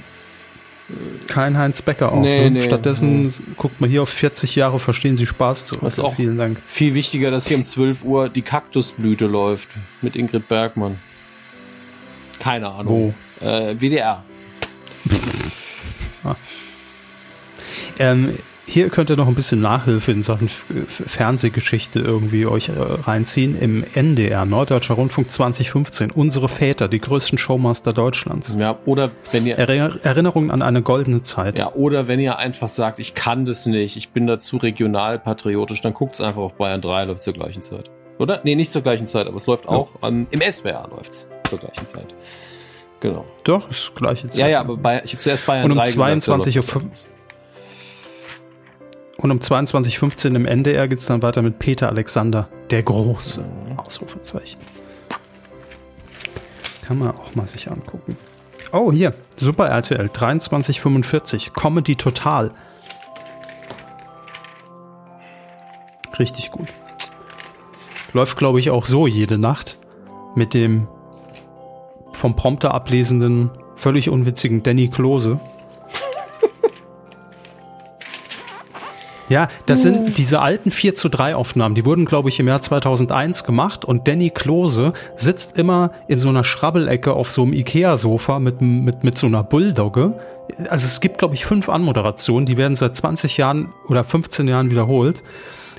kein 1.27 1.57
Heinz 1.57 1.81
Becker 1.81 2.11
auch. 2.11 2.21
Nee, 2.21 2.45
ne? 2.45 2.51
nee, 2.51 2.61
Stattdessen 2.61 3.23
nee. 3.23 3.31
guckt 3.57 3.81
man 3.81 3.89
hier 3.89 4.03
auf 4.03 4.09
40 4.09 4.55
Jahre 4.55 4.79
Verstehen 4.79 5.17
Sie 5.17 5.25
Spaß 5.25 5.65
zurück. 5.67 5.81
Das 5.83 5.97
ist 5.97 5.99
auch 5.99 6.15
Vielen 6.15 6.37
Dank. 6.37 6.61
viel 6.65 6.95
wichtiger, 6.95 7.31
dass 7.31 7.47
hier 7.47 7.57
um 7.57 7.65
12 7.65 8.03
Uhr 8.03 8.29
die 8.29 8.41
Kaktusblüte 8.41 9.25
läuft 9.25 9.69
mit 10.01 10.15
Ingrid 10.15 10.47
Bergmann. 10.47 10.99
Keine 12.39 12.69
Ahnung. 12.69 13.13
Wo? 13.39 13.45
Äh, 13.45 13.75
WDR. 13.79 14.23
ah. 16.23 16.35
ähm, 17.99 18.37
hier 18.65 18.89
könnt 18.89 19.09
ihr 19.09 19.17
noch 19.17 19.27
ein 19.27 19.35
bisschen 19.35 19.61
Nachhilfe 19.61 20.11
in 20.11 20.23
Sachen 20.23 20.47
Fernsehgeschichte 20.47 21.99
irgendwie 21.99 22.45
euch 22.45 22.69
äh, 22.69 22.73
reinziehen. 22.77 23.59
Im 23.59 23.83
NDR, 23.93 24.45
Norddeutscher 24.45 24.93
Rundfunk 24.93 25.31
2015, 25.31 26.11
unsere 26.11 26.47
Väter, 26.47 26.87
die 26.87 26.99
größten 26.99 27.37
Showmaster 27.37 27.91
Deutschlands. 27.91 28.55
Ja, 28.57 28.77
oder 28.85 29.11
wenn 29.31 29.45
ihr. 29.45 29.57
Erinnerungen 29.57 30.49
an 30.51 30.61
eine 30.61 30.81
goldene 30.81 31.21
Zeit. 31.21 31.59
Ja, 31.59 31.73
oder 31.73 32.07
wenn 32.07 32.19
ihr 32.19 32.37
einfach 32.37 32.69
sagt, 32.69 32.99
ich 32.99 33.13
kann 33.13 33.45
das 33.45 33.65
nicht, 33.65 33.97
ich 33.97 34.09
bin 34.09 34.27
dazu 34.27 34.57
regional 34.57 35.19
patriotisch, 35.19 35.81
dann 35.81 35.93
guckt 35.93 36.15
es 36.15 36.21
einfach 36.21 36.41
auf 36.41 36.53
Bayern 36.55 36.81
3, 36.81 37.05
läuft 37.05 37.21
zur 37.21 37.33
gleichen 37.33 37.61
Zeit. 37.61 37.91
Oder? 38.17 38.41
Nee, 38.43 38.55
nicht 38.55 38.71
zur 38.71 38.81
gleichen 38.81 39.07
Zeit, 39.07 39.27
aber 39.27 39.37
es 39.37 39.47
läuft 39.47 39.67
auch. 39.67 39.91
Ja. 40.01 40.07
Um, 40.07 40.27
Im 40.31 40.39
SWR 40.39 40.87
läuft 40.89 41.11
es 41.11 41.27
zur 41.49 41.59
gleichen 41.59 41.85
Zeit. 41.85 42.15
Genau. 42.99 43.25
Doch, 43.43 43.69
ist 43.69 43.93
gleiche 43.95 44.29
Zeit. 44.29 44.37
Ja, 44.37 44.47
ja, 44.47 44.59
aber 44.61 44.77
bei, 44.77 45.01
ich 45.03 45.11
habe 45.11 45.21
zuerst 45.21 45.45
Bayern 45.45 45.69
Und 45.69 45.77
um 45.77 45.83
22 45.83 46.57
Uhr. 46.57 46.63
Und 49.23 49.31
um 49.31 49.39
22.15 49.39 50.31
Uhr 50.31 50.35
im 50.35 50.45
NDR 50.45 50.89
geht 50.89 50.99
es 50.99 51.05
dann 51.05 51.21
weiter 51.21 51.41
mit 51.41 51.57
Peter 51.57 51.87
Alexander, 51.87 52.49
der 52.71 52.83
Große. 52.83 53.39
Mhm. 53.39 53.79
Ausrufezeichen. 53.79 54.59
Kann 56.81 56.99
man 56.99 57.11
auch 57.11 57.33
mal 57.33 57.47
sich 57.47 57.71
angucken. 57.71 58.17
Oh, 58.73 58.91
hier, 58.91 59.13
Super 59.39 59.67
RTL 59.69 60.11
2345, 60.11 61.53
Comedy 61.53 61.95
Total. 61.95 62.51
Richtig 66.19 66.51
gut. 66.51 66.67
Läuft, 68.11 68.37
glaube 68.37 68.59
ich, 68.59 68.71
auch 68.71 68.85
so 68.85 69.07
jede 69.07 69.37
Nacht 69.37 69.79
mit 70.35 70.53
dem 70.53 70.89
vom 72.11 72.35
Prompter 72.35 72.73
ablesenden, 72.73 73.51
völlig 73.75 74.09
unwitzigen 74.09 74.63
Danny 74.63 74.89
Klose. 74.89 75.39
Ja, 79.33 79.47
das 79.65 79.81
sind 79.81 79.95
hm. 79.95 80.13
diese 80.13 80.41
alten 80.41 80.69
4 80.69 80.93
zu 80.93 81.09
3 81.09 81.35
Aufnahmen, 81.35 81.73
die 81.73 81.87
wurden, 81.87 82.05
glaube 82.05 82.29
ich, 82.29 82.39
im 82.39 82.47
Jahr 82.47 82.61
2001 82.61 83.45
gemacht 83.45 83.83
und 83.83 84.07
Danny 84.07 84.29
Klose 84.29 84.93
sitzt 85.15 85.57
immer 85.57 85.91
in 86.07 86.19
so 86.19 86.29
einer 86.29 86.43
Schrabbelecke 86.43 87.13
auf 87.13 87.31
so 87.31 87.41
einem 87.41 87.53
Ikea-Sofa 87.53 88.37
mit, 88.37 88.61
mit, 88.61 89.03
mit 89.03 89.17
so 89.17 89.25
einer 89.25 89.43
Bulldogge. 89.43 90.19
Also 90.69 90.85
es 90.85 91.01
gibt, 91.01 91.17
glaube 91.17 91.33
ich, 91.33 91.47
fünf 91.47 91.67
Anmoderationen, 91.67 92.45
die 92.45 92.57
werden 92.57 92.75
seit 92.75 92.95
20 92.95 93.37
Jahren 93.37 93.73
oder 93.87 94.03
15 94.03 94.47
Jahren 94.47 94.69
wiederholt. 94.69 95.23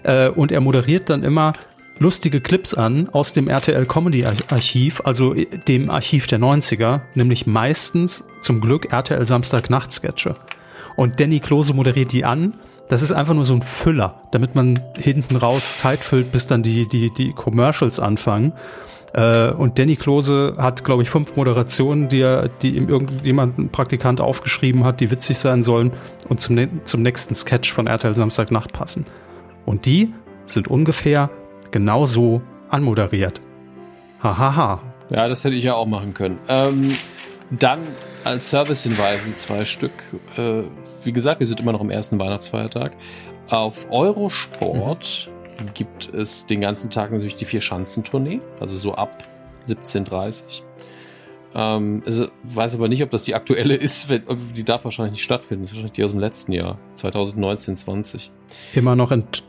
Äh, 0.03 0.31
und 0.31 0.51
er 0.51 0.61
moderiert 0.61 1.09
dann 1.09 1.23
immer 1.23 1.53
lustige 2.01 2.41
Clips 2.41 2.75
an 2.75 3.09
aus 3.13 3.35
dem 3.35 3.47
RTL 3.47 3.87
Comedy 3.87 4.27
Archiv, 4.27 5.01
also 5.05 5.33
dem 5.69 5.91
Archiv 5.91 6.27
der 6.27 6.41
90er, 6.41 7.03
nämlich 7.15 7.47
meistens 7.47 8.25
zum 8.41 8.61
Glück 8.61 8.93
RTL 8.93 9.25
Samstagnacht 9.25 9.93
Sketche. 9.93 10.35
Und 10.97 11.21
Danny 11.21 11.39
Klose 11.39 11.73
moderiert 11.73 12.11
die 12.11 12.25
an. 12.25 12.55
Das 12.89 13.03
ist 13.03 13.13
einfach 13.13 13.35
nur 13.35 13.47
so 13.47 13.55
ein 13.55 13.63
Füller, 13.63 14.15
damit 14.31 14.55
man 14.55 14.79
hinten 14.97 15.37
raus 15.37 15.77
Zeit 15.77 16.01
füllt, 16.01 16.33
bis 16.33 16.47
dann 16.47 16.63
die, 16.63 16.87
die, 16.87 17.11
die 17.11 17.33
Commercials 17.33 17.99
anfangen. 17.99 18.53
Äh, 19.15 19.51
und 19.51 19.79
Danny 19.79 19.97
Klose 19.97 20.55
hat, 20.59 20.85
glaube 20.85 21.03
ich, 21.03 21.11
fünf 21.11 21.37
Moderationen, 21.37 22.09
die 22.09 22.21
er, 22.21 22.49
die 22.49 22.77
ihm 22.77 22.89
irgendjemand, 22.89 23.59
ein 23.59 23.69
Praktikant 23.71 24.21
aufgeschrieben 24.21 24.85
hat, 24.85 25.01
die 25.01 25.11
witzig 25.11 25.39
sein 25.39 25.63
sollen 25.63 25.93
und 26.29 26.41
zum, 26.41 26.85
zum 26.85 27.03
nächsten 27.03 27.35
Sketch 27.35 27.73
von 27.73 27.87
RTL 27.87 28.15
Samstagnacht 28.15 28.73
passen. 28.73 29.07
Und 29.65 29.87
die 29.87 30.13
sind 30.47 30.69
ungefähr 30.69 31.31
genauso 31.71 32.43
anmoderiert. 32.69 33.41
Hahaha. 34.23 34.39
Ha, 34.39 34.57
ha. 34.57 34.81
Ja, 35.11 35.29
das 35.29 35.45
hätte 35.45 35.55
ich 35.55 35.65
ja 35.65 35.75
auch 35.75 35.87
machen 35.87 36.15
können. 36.15 36.39
Ähm, 36.49 36.89
dann 37.51 37.81
als 38.25 38.51
Servicehinweise 38.51 39.37
zwei 39.37 39.65
Stück. 39.65 39.93
Äh, 40.37 40.63
wie 41.05 41.13
gesagt, 41.13 41.41
wir 41.41 41.47
sind 41.47 41.61
immer 41.61 41.73
noch 41.73 41.81
im 41.81 41.91
ersten 41.91 42.19
Weihnachtsfeiertag. 42.19 42.97
Auf 43.49 43.91
Eurosport 43.91 45.29
mhm. 45.61 45.75
gibt 45.75 46.13
es 46.13 46.47
den 46.47 46.61
ganzen 46.61 46.91
Tag 46.91 47.13
natürlich 47.13 47.37
die 47.37 47.45
Vier-Schanzentournee, 47.45 48.41
also 48.61 48.77
so 48.77 48.95
ab 48.95 49.23
17.30 49.69 50.63
ähm, 51.55 52.03
also 52.05 52.29
weiß 52.43 52.75
aber 52.75 52.89
nicht, 52.89 53.03
ob 53.03 53.11
das 53.11 53.23
die 53.23 53.35
aktuelle 53.35 53.77
ist. 53.77 54.09
Wenn, 54.09 54.25
die 54.55 54.65
darf 54.65 54.85
wahrscheinlich 54.85 55.13
nicht 55.13 55.23
stattfinden. 55.23 55.63
Das 55.63 55.71
ist 55.71 55.77
wahrscheinlich 55.77 55.93
die 55.93 56.05
aus 56.05 56.11
dem 56.11 56.21
letzten 56.21 56.53
Jahr, 56.53 56.79
2019, 56.95 57.77
20. 57.77 58.33
Immer 58.75 58.97
noch 58.97 59.13
ent 59.13 59.45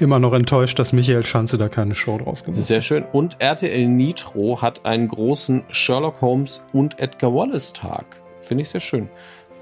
immer 0.00 0.18
noch 0.18 0.32
enttäuscht, 0.32 0.78
dass 0.78 0.92
Michael 0.92 1.24
Schanze 1.24 1.58
da 1.58 1.68
keine 1.68 1.94
Show 1.94 2.18
draus 2.18 2.44
gemacht 2.44 2.60
hat. 2.60 2.66
Sehr 2.66 2.82
schön. 2.82 3.04
Und 3.12 3.40
RTL 3.40 3.86
Nitro 3.86 4.62
hat 4.62 4.84
einen 4.84 5.08
großen 5.08 5.64
Sherlock 5.70 6.20
Holmes 6.20 6.62
und 6.72 6.98
Edgar 6.98 7.34
Wallace 7.34 7.72
Tag. 7.72 8.22
Finde 8.42 8.62
ich 8.62 8.70
sehr 8.70 8.80
schön. 8.80 9.08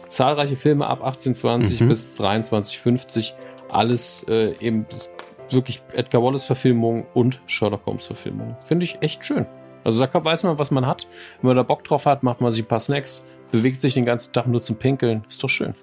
Zahlreiche 0.08 0.56
Filme 0.56 0.86
ab 0.86 1.04
1820 1.04 1.80
mhm. 1.80 1.88
bis 1.88 2.14
2350. 2.16 3.34
Alles 3.70 4.24
äh, 4.28 4.54
eben 4.60 4.86
wirklich 5.50 5.82
Edgar 5.92 6.22
Wallace 6.22 6.44
Verfilmung 6.44 7.06
und 7.14 7.40
Sherlock 7.46 7.86
Holmes 7.86 8.06
Verfilmung. 8.06 8.56
Finde 8.64 8.84
ich 8.84 9.02
echt 9.02 9.24
schön. 9.24 9.46
Also 9.84 10.04
da 10.04 10.24
weiß 10.24 10.44
man, 10.44 10.58
was 10.58 10.70
man 10.70 10.86
hat. 10.86 11.06
Wenn 11.40 11.48
man 11.48 11.56
da 11.56 11.62
Bock 11.62 11.84
drauf 11.84 12.06
hat, 12.06 12.22
macht 12.22 12.40
man 12.40 12.50
sich 12.50 12.64
ein 12.64 12.68
paar 12.68 12.80
Snacks, 12.80 13.24
bewegt 13.52 13.80
sich 13.80 13.94
den 13.94 14.04
ganzen 14.04 14.32
Tag 14.32 14.46
nur 14.46 14.60
zum 14.60 14.76
Pinkeln. 14.76 15.22
Ist 15.28 15.42
doch 15.42 15.48
schön. 15.48 15.74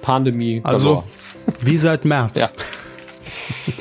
Pandemie. 0.00 0.60
Also, 0.64 1.04
wie 1.60 1.78
seit 1.78 2.04
März. 2.04 2.40
Ja. 2.40 2.48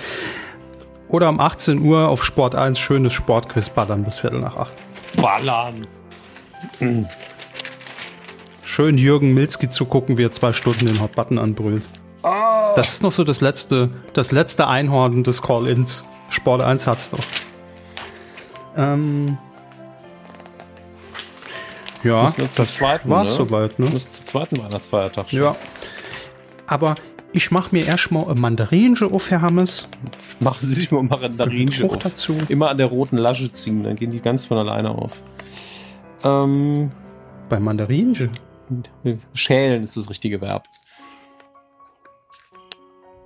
Oder 1.07 1.29
um 1.29 1.39
18 1.39 1.81
Uhr 1.81 2.07
auf 2.07 2.23
Sport 2.23 2.55
1 2.55 2.79
schönes 2.79 3.13
Sportquiz 3.13 3.69
ballern 3.69 4.03
bis 4.03 4.19
Viertel 4.19 4.39
nach 4.39 4.55
8. 4.55 4.71
Ballern. 5.17 5.87
Mhm. 6.79 7.05
Schön 8.63 8.97
Jürgen 8.97 9.33
Milzki 9.33 9.67
zu 9.67 9.85
gucken, 9.85 10.17
wie 10.17 10.23
er 10.23 10.31
zwei 10.31 10.53
Stunden 10.53 10.85
den 10.85 11.01
Hot 11.01 11.13
Button 11.13 11.37
anbrüllt. 11.37 11.87
Oh. 12.23 12.29
Das 12.75 12.93
ist 12.93 13.03
noch 13.03 13.11
so 13.11 13.25
das 13.25 13.41
letzte, 13.41 13.89
das 14.13 14.31
letzte 14.31 14.67
Einhorn 14.67 15.23
des 15.23 15.41
Call-Ins. 15.41 16.05
Sport 16.29 16.61
1 16.61 16.87
hat's 16.87 17.11
noch. 17.11 17.19
Ähm, 18.77 19.37
ja, 22.03 22.33
das 22.37 22.81
war 22.81 23.23
ne? 23.23 23.29
soweit. 23.29 23.77
Ne? 23.77 23.89
Muss 23.89 24.13
zum 24.13 24.25
zweiten 24.25 24.57
Weihnachtsfeiertag. 24.57 25.31
Ja. 25.33 25.55
Aber 26.67 26.95
ich 27.33 27.51
mache 27.51 27.69
mir 27.73 27.85
erstmal 27.85 28.29
ein 28.29 28.39
Mandarinchen 28.39 29.11
auf, 29.11 29.31
Herr 29.31 29.41
Hammes. 29.41 29.87
Machen 30.39 30.67
Sie 30.67 30.73
sich 30.73 30.91
mal 30.91 30.99
ein 30.99 31.07
Mandarinchen 31.07 31.89
auf. 31.89 31.99
dazu. 31.99 32.37
Immer 32.49 32.69
an 32.69 32.77
der 32.77 32.87
roten 32.87 33.17
Lasche 33.17 33.51
ziehen, 33.51 33.83
dann 33.83 33.95
gehen 33.95 34.11
die 34.11 34.19
ganz 34.19 34.45
von 34.45 34.57
alleine 34.57 34.89
auf. 34.89 35.21
Ähm, 36.23 36.89
Bei 37.49 37.59
Mandarinchen? 37.59 38.31
Schälen 39.33 39.83
ist 39.83 39.97
das 39.97 40.09
richtige 40.09 40.41
Verb. 40.41 40.65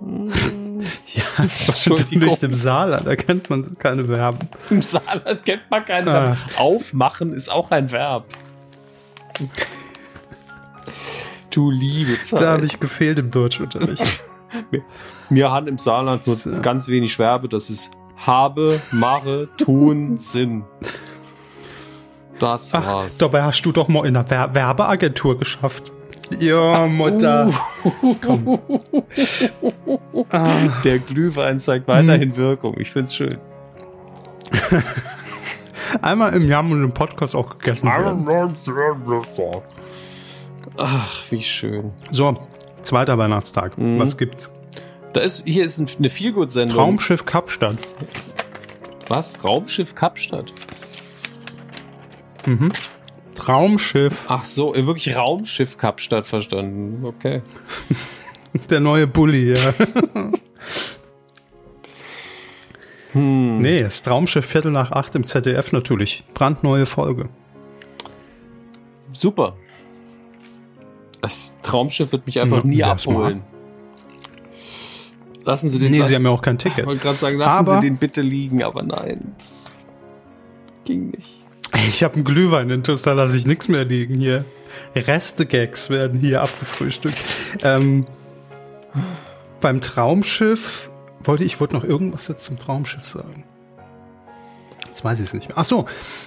ja, 0.00 1.24
nicht 2.10 2.42
im 2.42 2.54
Saarland, 2.54 3.06
da 3.06 3.16
kennt 3.16 3.48
man 3.48 3.78
keine 3.78 4.04
Verben. 4.04 4.48
Im 4.70 4.82
Saarland 4.82 5.44
kennt 5.44 5.70
man 5.70 5.84
keine 5.84 6.04
Verben. 6.04 6.38
Ah. 6.56 6.60
Aufmachen 6.60 7.32
ist 7.32 7.50
auch 7.50 7.70
ein 7.70 7.90
Verb. 7.90 8.26
Du 11.56 11.70
liebe 11.70 12.22
Zeit. 12.22 12.42
Da 12.42 12.52
habe 12.52 12.66
ich 12.66 12.78
gefehlt 12.78 13.18
im 13.18 13.30
Deutschunterricht. 13.30 14.22
Wir 15.30 15.50
haben 15.50 15.68
im 15.68 15.78
Saarland 15.78 16.26
nur 16.26 16.36
so. 16.36 16.50
ganz 16.60 16.86
wenig 16.86 17.16
Verbe. 17.16 17.48
Das 17.48 17.70
ist 17.70 17.90
habe, 18.14 18.78
mache, 18.92 19.48
tun, 19.56 20.16
Sinn. 20.18 20.64
Das 22.38 22.74
Ach, 22.74 22.86
war's. 22.86 23.16
Dabei 23.16 23.42
hast 23.42 23.62
du 23.62 23.72
doch 23.72 23.88
mal 23.88 24.00
in 24.00 24.14
einer 24.14 24.26
Ver 24.26 24.54
Werbeagentur 24.54 25.38
geschafft. 25.38 25.94
Ja, 26.38 26.86
Mutter. 26.88 27.50
Uh. 28.04 28.58
ah. 30.32 30.58
Der 30.84 30.98
Glühwein 30.98 31.58
zeigt 31.58 31.88
weiterhin 31.88 32.32
hm. 32.32 32.36
Wirkung. 32.36 32.78
Ich 32.78 32.90
find's 32.90 33.14
schön. 33.14 33.38
Einmal 36.02 36.34
im 36.34 36.46
Jahr 36.48 36.62
und 36.62 36.84
im 36.84 36.92
Podcast 36.92 37.34
auch 37.34 37.58
gegessen 37.58 37.86
werden. 37.86 38.26
Ach, 40.76 41.22
wie 41.30 41.42
schön. 41.42 41.92
So, 42.10 42.38
zweiter 42.82 43.18
Weihnachtstag. 43.18 43.78
Mhm. 43.78 43.98
Was 43.98 44.16
gibt's? 44.16 44.50
Da 45.12 45.20
ist, 45.20 45.44
hier 45.46 45.64
ist 45.64 45.78
eine 45.78 46.10
Feelgood-Sendung. 46.10 46.76
Traumschiff 46.76 47.24
Kapstadt. 47.24 47.78
Was? 49.08 49.42
Raumschiff 49.42 49.94
Kapstadt? 49.94 50.52
Mhm. 52.44 52.72
Traumschiff. 53.34 54.26
Ach 54.28 54.44
so, 54.44 54.74
wirklich 54.74 55.14
Raumschiff 55.16 55.78
Kapstadt 55.78 56.26
verstanden. 56.26 57.04
Okay. 57.04 57.42
Der 58.70 58.80
neue 58.80 59.06
Bulli, 59.06 59.52
ja. 59.54 59.74
hm. 63.12 63.58
Nee, 63.58 63.80
das 63.80 64.02
Traumschiff 64.02 64.46
Viertel 64.46 64.70
nach 64.72 64.90
acht 64.90 65.14
im 65.14 65.24
ZDF 65.24 65.72
natürlich. 65.72 66.24
Brandneue 66.34 66.86
Folge. 66.86 67.28
Super. 69.12 69.56
Das 71.26 71.50
Traumschiff 71.62 72.12
wird 72.12 72.24
mich 72.24 72.38
einfach 72.38 72.62
nie 72.62 72.84
abholen. 72.84 73.42
Lassen 75.42 75.68
Sie 75.68 75.80
den. 75.80 75.90
Nee, 75.90 75.98
lassen, 75.98 76.08
Sie 76.08 76.14
haben 76.14 76.24
ja 76.24 76.30
auch 76.30 76.40
kein 76.40 76.56
Ticket. 76.56 76.78
Ich 76.78 76.86
wollte 76.86 77.02
gerade 77.02 77.18
sagen, 77.18 77.36
lassen 77.36 77.66
aber, 77.66 77.74
Sie 77.74 77.80
den 77.80 77.96
bitte 77.96 78.20
liegen, 78.20 78.62
aber 78.62 78.84
nein. 78.84 79.34
ging 80.84 81.10
nicht. 81.10 81.42
Ich 81.88 82.04
habe 82.04 82.14
einen 82.14 82.22
Glühwein 82.22 82.70
in 82.70 82.84
da 82.84 83.12
lasse 83.12 83.36
ich 83.36 83.44
nichts 83.44 83.66
mehr 83.66 83.84
liegen 83.84 84.20
hier. 84.20 84.44
Reste-Gags 84.94 85.90
werden 85.90 86.20
hier 86.20 86.42
abgefrühstückt. 86.42 87.18
Ähm, 87.64 88.06
beim 89.60 89.80
Traumschiff 89.80 90.90
wollte 91.24 91.42
ich 91.42 91.58
wollte 91.58 91.74
noch 91.74 91.82
irgendwas 91.82 92.28
jetzt 92.28 92.44
zum 92.44 92.60
Traumschiff 92.60 93.04
sagen. 93.04 93.42
Jetzt 94.86 95.02
weiß 95.04 95.18
ich 95.18 95.26
es 95.26 95.34
nicht 95.34 95.48
mehr. 95.48 95.58
Ach 95.58 95.64
so, 95.64 95.86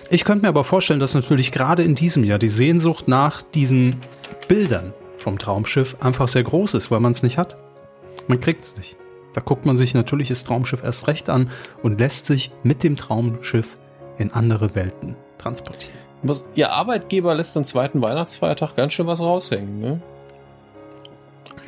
ich 0.10 0.26
könnte 0.26 0.43
mir 0.43 0.50
aber 0.50 0.66
vorstellen, 0.66 1.00
dass 1.00 1.14
natürlich 1.14 1.54
gerade 1.54 1.84
in 1.84 1.95
diesem 1.95 2.26
Jahr 2.26 2.38
die 2.38 2.50
Sehnsucht 2.50 3.08
nach 3.08 3.41
diesen 3.41 4.02
Bildern 4.50 4.93
vom 5.20 5.38
Traumschiff 5.38 5.95
einfach 6.02 6.28
sehr 6.28 6.43
groß 6.43 6.74
ist, 6.74 6.91
weil 6.91 7.00
man 7.00 7.14
es 7.14 7.24
nicht 7.24 7.38
hat. 7.38 7.56
Man 8.28 8.39
kriegt 8.39 8.66
es 8.66 8.76
nicht. 8.76 8.97
Da 9.34 9.41
guckt 9.41 9.66
man 9.66 9.78
sich 9.78 9.93
natürlich 9.93 10.30
das 10.30 10.43
Traumschiff 10.43 10.84
erst 10.84 11.08
recht 11.08 11.30
an 11.30 11.52
und 11.84 12.00
lässt 12.00 12.26
sich 12.26 12.52
mit 12.64 12.84
dem 12.84 12.97
Traumschiff 12.97 13.78
in 14.18 14.34
andere 14.34 14.74
Welten 14.74 15.16
transportieren. 15.38 16.00
Was, 16.24 16.45
Ihr 16.56 16.72
Arbeitgeber 16.72 17.36
lässt 17.36 17.56
am 17.56 17.64
zweiten 17.64 18.02
Weihnachtsfeiertag 18.02 18.76
ganz 18.76 18.93
schön 18.93 19.08
was 19.08 19.22
raushängen, 19.22 19.80
ne? 19.80 20.02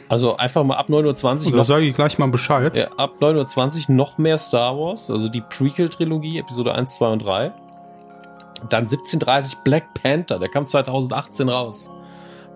Also 0.10 0.36
einfach 0.36 0.64
mal 0.64 0.76
ab 0.76 0.90
9.20 0.90 1.52
Uhr. 1.52 1.58
Da 1.58 1.64
sage 1.64 1.86
ich 1.86 1.94
gleich 1.94 2.18
mal 2.18 2.28
Bescheid. 2.28 2.76
Ja, 2.76 2.88
ab 2.98 3.14
9.20 3.22 3.90
Uhr 3.90 3.96
noch 3.96 4.18
mehr 4.18 4.38
Star 4.40 4.78
Wars, 4.78 5.10
also 5.10 5.30
die 5.30 5.42
Prequel-Trilogie, 5.42 6.40
Episode 6.40 6.74
1, 6.74 6.96
2 6.96 7.08
und 7.08 7.20
3. 7.24 7.52
Dann 8.70 8.86
17.30 8.88 9.64
Black 9.64 9.84
Panther, 10.02 10.40
der 10.40 10.50
kam 10.50 10.66
2018 10.66 11.48
raus 11.48 11.90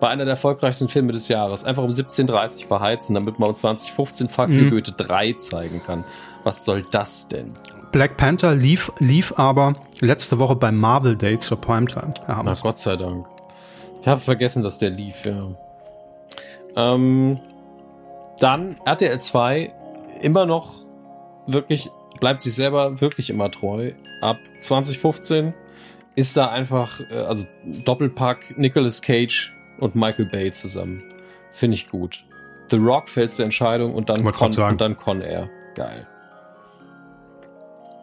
war 0.00 0.10
einer 0.10 0.24
der 0.24 0.32
erfolgreichsten 0.32 0.88
Filme 0.88 1.12
des 1.12 1.28
Jahres. 1.28 1.64
Einfach 1.64 1.82
um 1.82 1.90
17.30 1.90 2.62
Uhr 2.62 2.68
verheizen, 2.68 3.14
damit 3.14 3.38
man 3.38 3.50
um 3.50 3.54
2015 3.54 4.28
Fuck 4.28 4.48
mhm. 4.48 4.70
Goethe 4.70 4.92
3 4.92 5.34
zeigen 5.34 5.82
kann. 5.82 6.04
Was 6.44 6.64
soll 6.64 6.82
das 6.90 7.28
denn? 7.28 7.54
Black 7.92 8.16
Panther 8.16 8.54
lief, 8.54 8.92
lief 8.98 9.32
aber 9.38 9.72
letzte 10.00 10.38
Woche 10.38 10.56
beim 10.56 10.76
Marvel 10.76 11.16
Day 11.16 11.38
zur 11.38 11.60
Primetime. 11.60 12.12
Na 12.26 12.54
Gott 12.54 12.78
sei 12.78 12.96
Dank. 12.96 13.26
Ich 14.02 14.08
habe 14.08 14.20
vergessen, 14.20 14.62
dass 14.62 14.78
der 14.78 14.90
lief, 14.90 15.24
ja. 15.24 15.48
Ähm, 16.76 17.40
dann 18.38 18.76
RTL 18.84 19.18
2 19.18 19.72
immer 20.20 20.44
noch 20.44 20.74
wirklich, 21.46 21.90
bleibt 22.20 22.42
sich 22.42 22.54
selber 22.54 23.00
wirklich 23.00 23.30
immer 23.30 23.50
treu. 23.50 23.92
Ab 24.20 24.38
2015 24.60 25.54
ist 26.14 26.36
da 26.36 26.50
einfach, 26.50 27.00
äh, 27.10 27.14
also 27.14 27.46
Doppelpack 27.84 28.58
Nicolas 28.58 29.00
Cage 29.00 29.55
und 29.78 29.94
Michael 29.94 30.26
Bay 30.26 30.52
zusammen. 30.52 31.02
Finde 31.50 31.76
ich 31.76 31.88
gut. 31.88 32.24
The 32.70 32.76
Rock 32.76 33.08
fällt 33.08 33.30
zur 33.30 33.44
Entscheidung 33.44 33.94
und 33.94 34.08
dann, 34.08 34.24
Con, 34.24 34.52
und 34.52 34.80
dann 34.80 34.96
Con 34.96 35.20
Air. 35.20 35.48
Geil. 35.74 36.06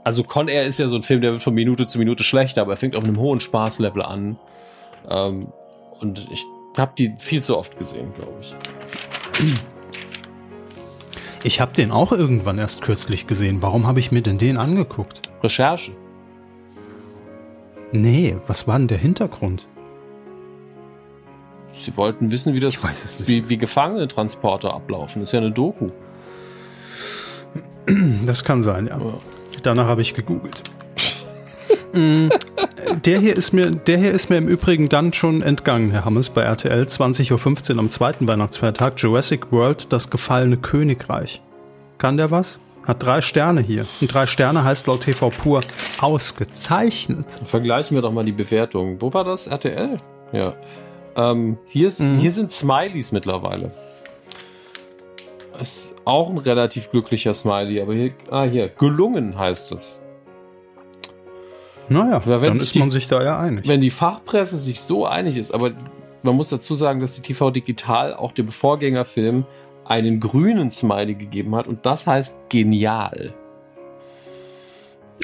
Also 0.04 0.24
Con 0.24 0.48
Air 0.48 0.64
ist 0.64 0.80
ja 0.80 0.88
so 0.88 0.96
ein 0.96 1.04
Film, 1.04 1.22
der 1.22 1.32
wird 1.32 1.44
von 1.44 1.54
Minute 1.54 1.88
zu 1.88 1.98
Minute 1.98 2.24
schlechter, 2.24 2.62
aber 2.62 2.74
er 2.74 2.78
fängt 2.78 2.96
auf 2.96 3.04
einem 3.04 3.18
hohen 3.18 3.40
Spaßlevel 3.40 4.02
an. 4.02 4.38
Ähm, 5.10 5.48
und 6.00 6.28
ich 6.32 6.44
habe 6.78 6.94
die 6.98 7.16
viel 7.18 7.44
zu 7.44 7.58
oft 7.58 7.78
gesehen, 7.78 8.14
glaube 8.14 8.36
ich. 8.42 8.56
Ich 11.44 11.60
habe 11.60 11.74
den 11.74 11.92
auch 11.92 12.12
irgendwann 12.12 12.58
erst 12.58 12.82
kürzlich 12.82 13.28
gesehen. 13.28 13.62
Warum 13.62 13.86
habe 13.86 14.00
ich 14.00 14.12
mir 14.12 14.22
denn 14.22 14.38
den 14.38 14.58
angeguckt? 14.58 15.22
Recherchen. 15.42 15.96
Nee, 17.92 18.38
was 18.48 18.68
war 18.68 18.78
denn 18.78 18.88
der 18.88 18.98
Hintergrund? 18.98 19.68
Sie 21.76 21.96
wollten 21.98 22.32
wissen, 22.32 22.54
wie 22.54 22.60
das, 22.60 22.78
wie, 23.28 23.50
wie 23.50 23.58
Gefangenentransporter 23.58 24.74
ablaufen. 24.74 25.22
Das 25.22 25.30
ist 25.30 25.34
ja 25.34 25.40
eine 25.40 25.52
Doku. 25.52 25.90
Das 28.26 28.44
kann 28.44 28.64
sein, 28.64 28.88
ja. 28.88 28.98
Ja. 28.98 29.14
Danach 29.64 29.88
habe 29.88 30.02
ich 30.02 30.14
gegoogelt. 30.14 30.64
Mm, 31.94 32.30
der 33.06 33.20
hier 33.20 33.36
ist 33.36 33.54
mir, 33.54 33.72
der 33.72 33.98
hier 33.98 34.12
ist 34.12 34.30
mir 34.30 34.38
im 34.38 34.48
Übrigen 34.48 34.90
dann 34.90 35.14
schon 35.14 35.42
entgangen, 35.42 35.92
Herr 35.92 36.06
Hammes, 36.06 36.30
bei 36.30 36.42
RTL 36.42 36.84
20.15 36.84 37.74
Uhr 37.74 37.80
am 37.80 37.90
zweiten 37.90 38.28
Weihnachtsfeiertag 38.28 38.94
Jurassic 38.98 39.52
World, 39.52 39.92
das 39.94 40.10
gefallene 40.10 40.58
Königreich. 40.58 41.42
Kann 41.98 42.18
der 42.18 42.32
was? 42.32 42.60
Hat 42.86 43.02
drei 43.04 43.22
Sterne 43.22 43.62
hier. 43.62 43.86
Und 44.02 44.14
drei 44.14 44.26
Sterne 44.26 44.64
heißt 44.64 44.88
laut 44.88 45.02
TV 45.02 45.30
Pur 45.30 45.62
ausgezeichnet. 46.00 47.26
Vergleichen 47.46 47.96
wir 47.96 48.02
doch 48.02 48.12
mal 48.12 48.26
die 48.26 48.34
Bewertungen. 48.34 49.02
Wo 49.02 49.14
war 49.14 49.24
das? 49.24 49.48
RTL? 49.48 49.98
Ja. 50.34 50.54
Ähm, 51.16 51.58
hier, 51.66 51.88
ist, 51.88 52.00
Mhm. 52.00 52.18
hier 52.18 52.32
sind 52.32 52.52
Smileys 52.52 53.12
mittlerweile. 53.12 53.72
Ist 55.60 55.94
auch 56.06 56.30
ein 56.30 56.38
relativ 56.40 56.90
glücklicher 56.90 57.34
Smiley, 57.34 57.80
aber 57.82 57.94
hier, 57.94 58.12
ah, 58.32 58.44
hier, 58.44 58.70
gelungen 58.70 59.38
heißt 59.38 59.72
es. 59.74 60.00
Naja, 61.90 62.22
Ja, 62.26 62.38
dann 62.40 62.56
ist 62.56 62.74
die- 62.74 62.80
man 62.80 62.90
sich 62.92 63.08
da 63.08 63.22
ja 63.24 63.38
einig. 63.40 63.68
Wenn 63.68 63.82
die 63.82 63.92
Fachpresse 63.92 64.58
sich 64.58 64.80
so 64.82 65.06
einig 65.06 65.38
ist, 65.38 65.54
aber 65.54 65.72
man 66.24 66.36
muss 66.36 66.50
dazu 66.50 66.74
sagen, 66.76 67.02
dass 67.02 67.16
die 67.16 67.22
TV 67.22 67.52
Digital 67.52 68.14
auch 68.16 68.32
dem 68.32 68.48
Vorgängerfilm 68.50 69.46
einen 69.86 70.20
grünen 70.20 70.72
Smiley 70.72 71.14
gegeben 71.16 71.56
hat 71.56 71.68
und 71.68 71.86
das 71.86 72.08
heißt 72.08 72.36
genial. 72.50 73.34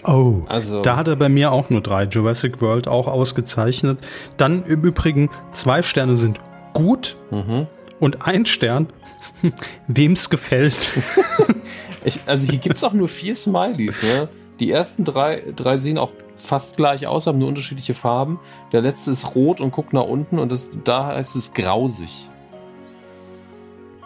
Oh, 0.05 0.43
Also- 0.47 0.81
da 0.81 0.95
hat 0.95 1.07
er 1.07 1.15
bei 1.15 1.29
mir 1.29 1.51
auch 1.51 1.69
nur 1.69 1.81
drei. 1.81 2.03
Jurassic 2.05 2.61
World 2.61 2.87
auch 2.87 3.07
ausgezeichnet. 3.07 3.99
Dann 4.37 4.63
im 4.65 4.83
Übrigen 4.83 5.29
zwei 5.51 5.81
Sterne 5.81 6.15
sind 6.17 6.39
gut 6.73 7.17
Mhm. 7.31 7.67
und 7.99 8.25
ein 8.25 8.45
Stern, 8.45 8.87
wem's 9.87 10.29
gefällt. 10.29 10.93
Ich, 12.05 12.21
also 12.27 12.49
hier 12.49 12.59
gibt 12.59 12.77
es 12.77 12.83
auch 12.85 12.93
nur 12.93 13.09
vier 13.09 13.35
Smileys. 13.35 14.01
Ne? 14.03 14.29
Die 14.61 14.71
ersten 14.71 15.03
drei, 15.03 15.41
drei 15.53 15.77
sehen 15.77 15.97
auch 15.97 16.11
fast 16.41 16.77
gleich 16.77 17.05
aus, 17.07 17.27
haben 17.27 17.39
nur 17.39 17.49
unterschiedliche 17.49 17.93
Farben. 17.93 18.39
Der 18.71 18.79
letzte 18.79 19.11
ist 19.11 19.35
rot 19.35 19.59
und 19.59 19.71
guckt 19.71 19.91
nach 19.91 20.05
unten 20.05 20.39
und 20.39 20.49
das, 20.49 20.71
da 20.85 21.07
heißt 21.07 21.35
es 21.35 21.53
grausig. 21.53 22.29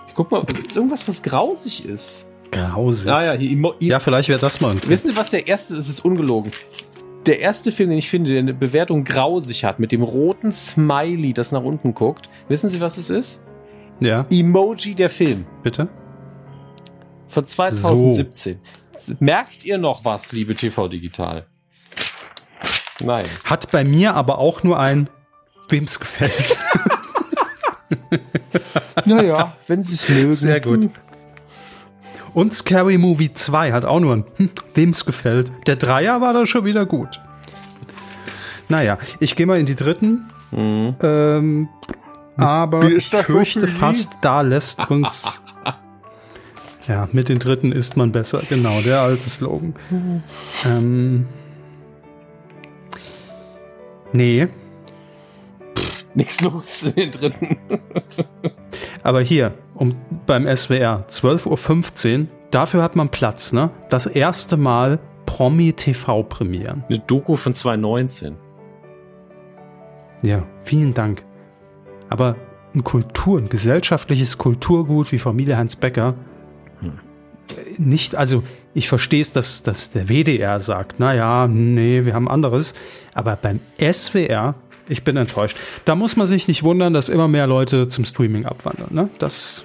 Ich 0.08 0.16
guck 0.16 0.32
mal, 0.32 0.44
gibt 0.44 0.72
es 0.72 0.76
irgendwas, 0.76 1.08
was 1.08 1.22
grausig 1.22 1.86
ist? 1.86 2.28
Grausig. 2.54 3.12
Ah 3.12 3.24
ja, 3.24 3.34
hier, 3.34 3.52
Emo 3.52 3.74
Ja, 3.80 4.00
vielleicht 4.00 4.30
wäre 4.30 4.40
das 4.40 4.62
mal 4.62 4.72
ein 4.72 4.82
Tipp. 4.82 4.90
Wissen 4.90 5.12
Sie, 5.12 5.18
was 5.18 5.30
der 5.30 5.48
erste, 5.48 5.76
das 5.76 5.90
ist 5.90 6.04
ungelogen. 6.04 6.52
Der 7.26 7.40
erste 7.40 7.72
Film, 7.72 7.90
den 7.90 7.98
ich 8.00 8.10
finde, 8.10 8.32
der 8.32 8.40
eine 8.40 8.54
Bewertung 8.54 9.04
grausig 9.04 9.64
hat, 9.64 9.80
mit 9.80 9.92
dem 9.92 10.04
roten 10.04 10.52
Smiley, 10.52 11.34
das 11.34 11.52
nach 11.52 11.64
unten 11.64 11.94
guckt. 11.94 12.30
Wissen 12.50 12.70
Sie, 12.70 12.82
was 12.82 12.98
es 12.98 13.10
ist? 13.10 13.42
Ja, 14.00 14.26
Emoji 14.30 14.96
der 14.96 15.10
Film 15.10 15.46
bitte? 15.62 15.88
von 17.34 17.46
2017. 17.46 18.60
Merkt 19.20 19.66
ihr 19.66 19.78
noch 19.78 20.06
was, 20.06 20.32
liebe 20.32 20.56
TV 20.56 20.88
Digital? 20.88 21.46
Nein. 23.00 23.26
Hat 23.44 23.72
bei 23.72 23.84
mir 23.84 24.14
aber 24.14 24.38
auch 24.38 24.64
nur 24.64 24.80
ein, 24.80 25.10
wem's 25.70 26.00
gefällt. 26.00 26.58
Naja, 29.06 29.58
wenn 29.68 29.84
Sie 29.84 29.96
es 29.96 30.08
mögen. 30.08 30.32
Sehr 30.32 30.62
gut. 30.62 30.90
Und 32.34 32.54
Scary 32.54 32.98
Movie 32.98 33.34
2 33.34 33.72
hat 33.72 33.86
auch 33.86 34.00
nur 34.00 34.16
ein, 34.16 34.26
hm, 34.38 34.50
wem's 34.74 35.06
gefällt. 35.06 35.52
Der 35.68 35.76
Dreier 35.76 36.22
war 36.22 36.34
da 36.34 36.46
schon 36.46 36.66
wieder 36.66 36.86
gut. 36.86 37.22
Naja, 38.70 38.98
ich 39.20 39.36
gehe 39.36 39.46
mal 39.46 39.60
in 39.60 39.66
die 39.66 39.76
dritten. 39.76 40.30
Ähm, 40.52 41.70
aber 42.38 42.90
ich 42.90 43.10
fürchte 43.10 43.68
fast, 43.68 44.14
da 44.22 44.42
lässt 44.42 44.90
uns. 44.90 45.42
Ja, 46.86 47.08
mit 47.14 47.30
den 47.30 47.40
dritten 47.40 47.72
ist 47.72 47.96
man 47.96 48.12
besser. 48.12 48.42
Genau, 48.50 48.78
der 48.82 49.00
alte 49.00 49.30
Slogan. 49.30 49.74
Ähm, 50.66 51.26
nee, 54.12 54.50
Nichts 56.16 56.42
los 56.42 56.84
in 56.84 56.94
den 56.96 57.12
dritten. 57.12 57.58
aber 59.04 59.22
hier, 59.22 59.54
um, 59.76 59.96
beim 60.26 60.44
SWR, 60.46 61.06
12.15 61.10 62.20
Uhr, 62.20 62.28
dafür 62.52 62.84
hat 62.84 62.96
man 62.96 63.10
Platz, 63.10 63.54
ne? 63.54 63.70
Das 63.90 64.06
erste 64.06 64.58
Mal 64.58 65.00
Promi-TV-Premieren. 65.26 66.84
Eine 66.88 67.00
Doku 67.00 67.36
von 67.36 67.54
2019. 67.54 68.36
Ja, 70.22 70.44
vielen 70.64 70.94
Dank. 70.94 71.24
Aber 72.10 72.36
ein 72.74 72.84
Kultur, 72.84 73.40
ein 73.40 73.50
gesellschaftliches 73.50 74.38
Kulturgut 74.38 75.12
wie 75.12 75.20
Familie 75.20 75.58
Heinz 75.58 75.76
Becker, 75.76 76.16
äh, 76.82 76.86
nicht, 77.78 78.16
also 78.16 78.44
ich 78.74 78.88
verstehe 78.88 79.22
es, 79.22 79.34
dass, 79.34 79.64
dass 79.64 79.92
der 79.92 80.10
WDR 80.10 80.60
sagt, 80.60 81.00
naja, 81.00 81.48
nee, 81.48 82.06
wir 82.06 82.14
haben 82.14 82.28
anderes. 82.28 82.74
Aber 83.14 83.36
beim 83.36 83.60
SWR, 83.80 84.56
ich 84.90 85.04
bin 85.04 85.18
enttäuscht. 85.18 85.58
Da 85.86 85.96
muss 85.96 86.16
man 86.18 86.28
sich 86.28 86.48
nicht 86.48 86.64
wundern, 86.64 86.94
dass 86.94 87.10
immer 87.10 87.28
mehr 87.28 87.48
Leute 87.48 87.88
zum 87.88 88.06
Streaming 88.06 88.46
abwandern. 88.46 88.90
Ne? 88.92 89.10
Das 89.20 89.64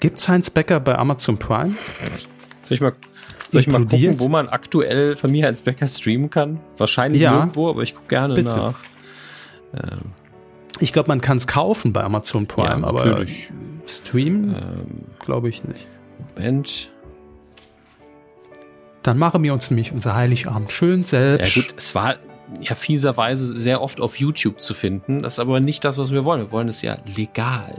gibt's 0.00 0.28
Heinz 0.28 0.50
Becker 0.50 0.80
bei 0.80 0.96
Amazon 0.96 1.38
Prime? 1.38 1.74
Soll 2.62 2.74
ich 2.74 2.80
mal, 2.80 2.92
soll 3.50 3.60
ich 3.60 3.66
mal 3.66 3.84
gucken, 3.84 4.18
wo 4.20 4.28
man 4.28 4.48
aktuell 4.48 5.16
Familie 5.16 5.46
Heinz 5.46 5.62
Becker 5.62 5.86
streamen 5.86 6.30
kann? 6.30 6.60
Wahrscheinlich 6.78 7.22
Ja. 7.22 7.32
nirgendwo, 7.32 7.70
aber 7.70 7.82
ich 7.82 7.94
gucke 7.94 8.08
gerne 8.08 8.34
Bitte. 8.34 8.50
nach. 8.50 8.74
Ich 10.80 10.92
glaube, 10.92 11.08
man 11.08 11.20
kann 11.20 11.36
es 11.38 11.46
kaufen 11.46 11.92
bei 11.92 12.02
Amazon 12.02 12.46
Prime, 12.46 12.82
Ja, 12.82 12.86
aber 12.88 13.04
natürlich. 13.06 13.50
streamen 13.86 14.54
Ähm, 14.54 14.86
glaube 15.24 15.48
ich 15.48 15.64
nicht. 15.64 15.86
Moment. 16.34 16.90
Dann 19.02 19.18
machen 19.18 19.42
wir 19.42 19.52
uns 19.52 19.70
nämlich 19.70 19.92
unser 19.92 20.14
Heiligabend 20.14 20.72
schön 20.72 21.00
Ja 21.00 21.06
selbst. 21.06 21.54
gut, 21.54 21.74
es 21.78 21.94
war 21.94 22.16
ja 22.60 22.74
fieserweise 22.74 23.56
sehr 23.56 23.80
oft 23.80 24.00
auf 24.00 24.18
YouTube 24.18 24.60
zu 24.60 24.74
finden. 24.74 25.22
Das 25.22 25.34
ist 25.34 25.38
aber 25.38 25.60
nicht 25.60 25.84
das, 25.84 25.98
was 25.98 26.12
wir 26.12 26.24
wollen. 26.24 26.40
Wir 26.40 26.52
wollen 26.52 26.68
es 26.68 26.82
ja 26.82 26.98
legal. 27.04 27.74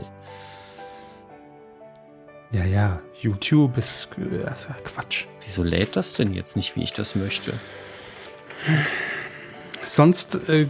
Ja, 2.52 2.64
ja, 2.64 3.00
YouTube 3.20 3.76
ist 3.76 4.08
also 4.46 4.68
Quatsch. 4.84 5.26
Wieso 5.44 5.62
lädt 5.62 5.96
das 5.96 6.14
denn 6.14 6.32
jetzt 6.32 6.56
nicht, 6.56 6.76
wie 6.76 6.82
ich 6.82 6.92
das 6.92 7.14
möchte? 7.14 7.52
Sonst 9.84 10.48
äh, 10.48 10.66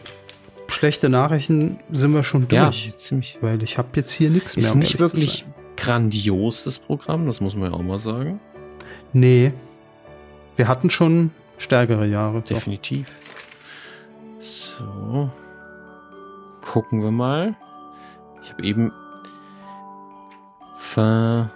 schlechte 0.68 1.08
Nachrichten 1.08 1.78
sind 1.90 2.12
wir 2.14 2.22
schon 2.22 2.48
durch. 2.48 2.86
Ja, 2.86 2.96
ziemlich. 2.96 3.38
Weil 3.40 3.62
ich 3.62 3.78
habe 3.78 3.88
jetzt 3.94 4.12
hier 4.12 4.30
nichts 4.30 4.56
mehr. 4.56 4.66
Ist 4.66 4.74
nicht 4.74 4.98
wirklich 4.98 5.46
grandios, 5.76 6.64
das 6.64 6.78
Programm, 6.78 7.26
das 7.26 7.40
muss 7.40 7.54
man 7.54 7.70
ja 7.70 7.76
auch 7.76 7.82
mal 7.82 7.98
sagen. 7.98 8.40
Nee. 9.12 9.52
Wir 10.56 10.68
hatten 10.68 10.90
schon 10.90 11.30
stärkere 11.56 12.06
Jahre. 12.06 12.42
Doch. 12.48 12.66
So. 14.38 15.30
Gucken 16.62 17.02
wir 17.02 17.10
mal. 17.10 17.54
Ich 18.42 18.52
habe 18.52 18.62
eben 18.64 18.92
Familie. 20.78 21.50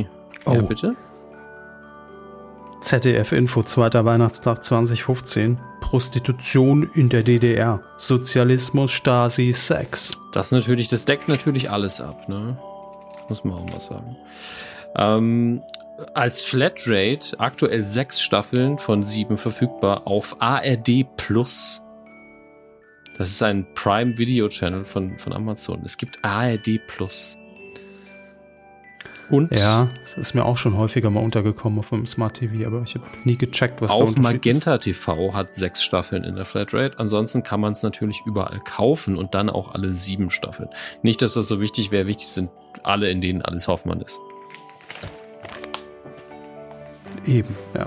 Ja, 0.00 0.06
Oh. 0.46 0.62
bitte? 0.62 0.96
ZDF 2.80 3.32
Info, 3.32 3.62
zweiter 3.62 4.04
Weihnachtstag 4.04 4.62
2015. 4.62 5.58
Prostitution 5.80 6.90
in 6.94 7.08
der 7.08 7.22
DDR. 7.22 7.80
Sozialismus, 7.98 8.90
Stasi, 8.90 9.52
Sex. 9.52 10.12
Das 10.32 10.50
natürlich, 10.50 10.88
das 10.88 11.04
deckt 11.04 11.28
natürlich 11.28 11.70
alles 11.70 12.00
ab, 12.00 12.28
ne? 12.28 12.58
Muss 13.28 13.44
man 13.44 13.54
auch 13.54 13.70
mal 13.70 13.80
sagen. 13.80 14.16
Ähm, 14.96 15.62
als 16.14 16.42
Flatrate 16.42 17.38
aktuell 17.38 17.84
sechs 17.84 18.20
Staffeln 18.20 18.78
von 18.78 19.02
sieben 19.02 19.36
verfügbar 19.36 20.06
auf 20.06 20.36
ARD 20.40 21.06
Plus. 21.16 21.82
Das 23.16 23.30
ist 23.30 23.42
ein 23.42 23.66
Prime 23.74 24.18
Video 24.18 24.48
Channel 24.48 24.84
von, 24.84 25.18
von 25.18 25.32
Amazon. 25.32 25.82
Es 25.84 25.96
gibt 25.96 26.18
ARD 26.24 26.80
Plus. 26.86 27.38
Und 29.30 29.52
Ja, 29.52 29.88
das 30.02 30.18
ist 30.18 30.34
mir 30.34 30.44
auch 30.44 30.58
schon 30.58 30.76
häufiger 30.76 31.08
mal 31.08 31.20
untergekommen 31.20 31.78
auf 31.78 31.88
dem 31.88 32.04
Smart 32.04 32.36
TV, 32.36 32.66
aber 32.66 32.82
ich 32.82 32.94
habe 32.94 33.06
nie 33.24 33.36
gecheckt, 33.36 33.80
was 33.80 33.90
auch 33.90 34.00
Unterschied 34.00 34.22
Magenta 34.22 34.78
TV 34.78 35.32
hat 35.32 35.50
sechs 35.50 35.82
Staffeln 35.82 36.24
in 36.24 36.36
der 36.36 36.44
Flatrate. 36.44 36.98
Ansonsten 36.98 37.42
kann 37.42 37.60
man 37.60 37.72
es 37.72 37.82
natürlich 37.82 38.20
überall 38.26 38.60
kaufen 38.60 39.16
und 39.16 39.34
dann 39.34 39.48
auch 39.48 39.74
alle 39.74 39.92
sieben 39.92 40.30
Staffeln. 40.30 40.68
Nicht, 41.02 41.22
dass 41.22 41.34
das 41.34 41.48
so 41.48 41.60
wichtig 41.60 41.90
wäre. 41.90 42.06
Wichtig 42.06 42.28
sind 42.28 42.50
alle, 42.82 43.08
in 43.10 43.22
denen 43.22 43.40
alles 43.40 43.66
Hoffmann 43.66 44.02
ist. 44.02 44.20
Eben, 47.26 47.56
ja. 47.74 47.86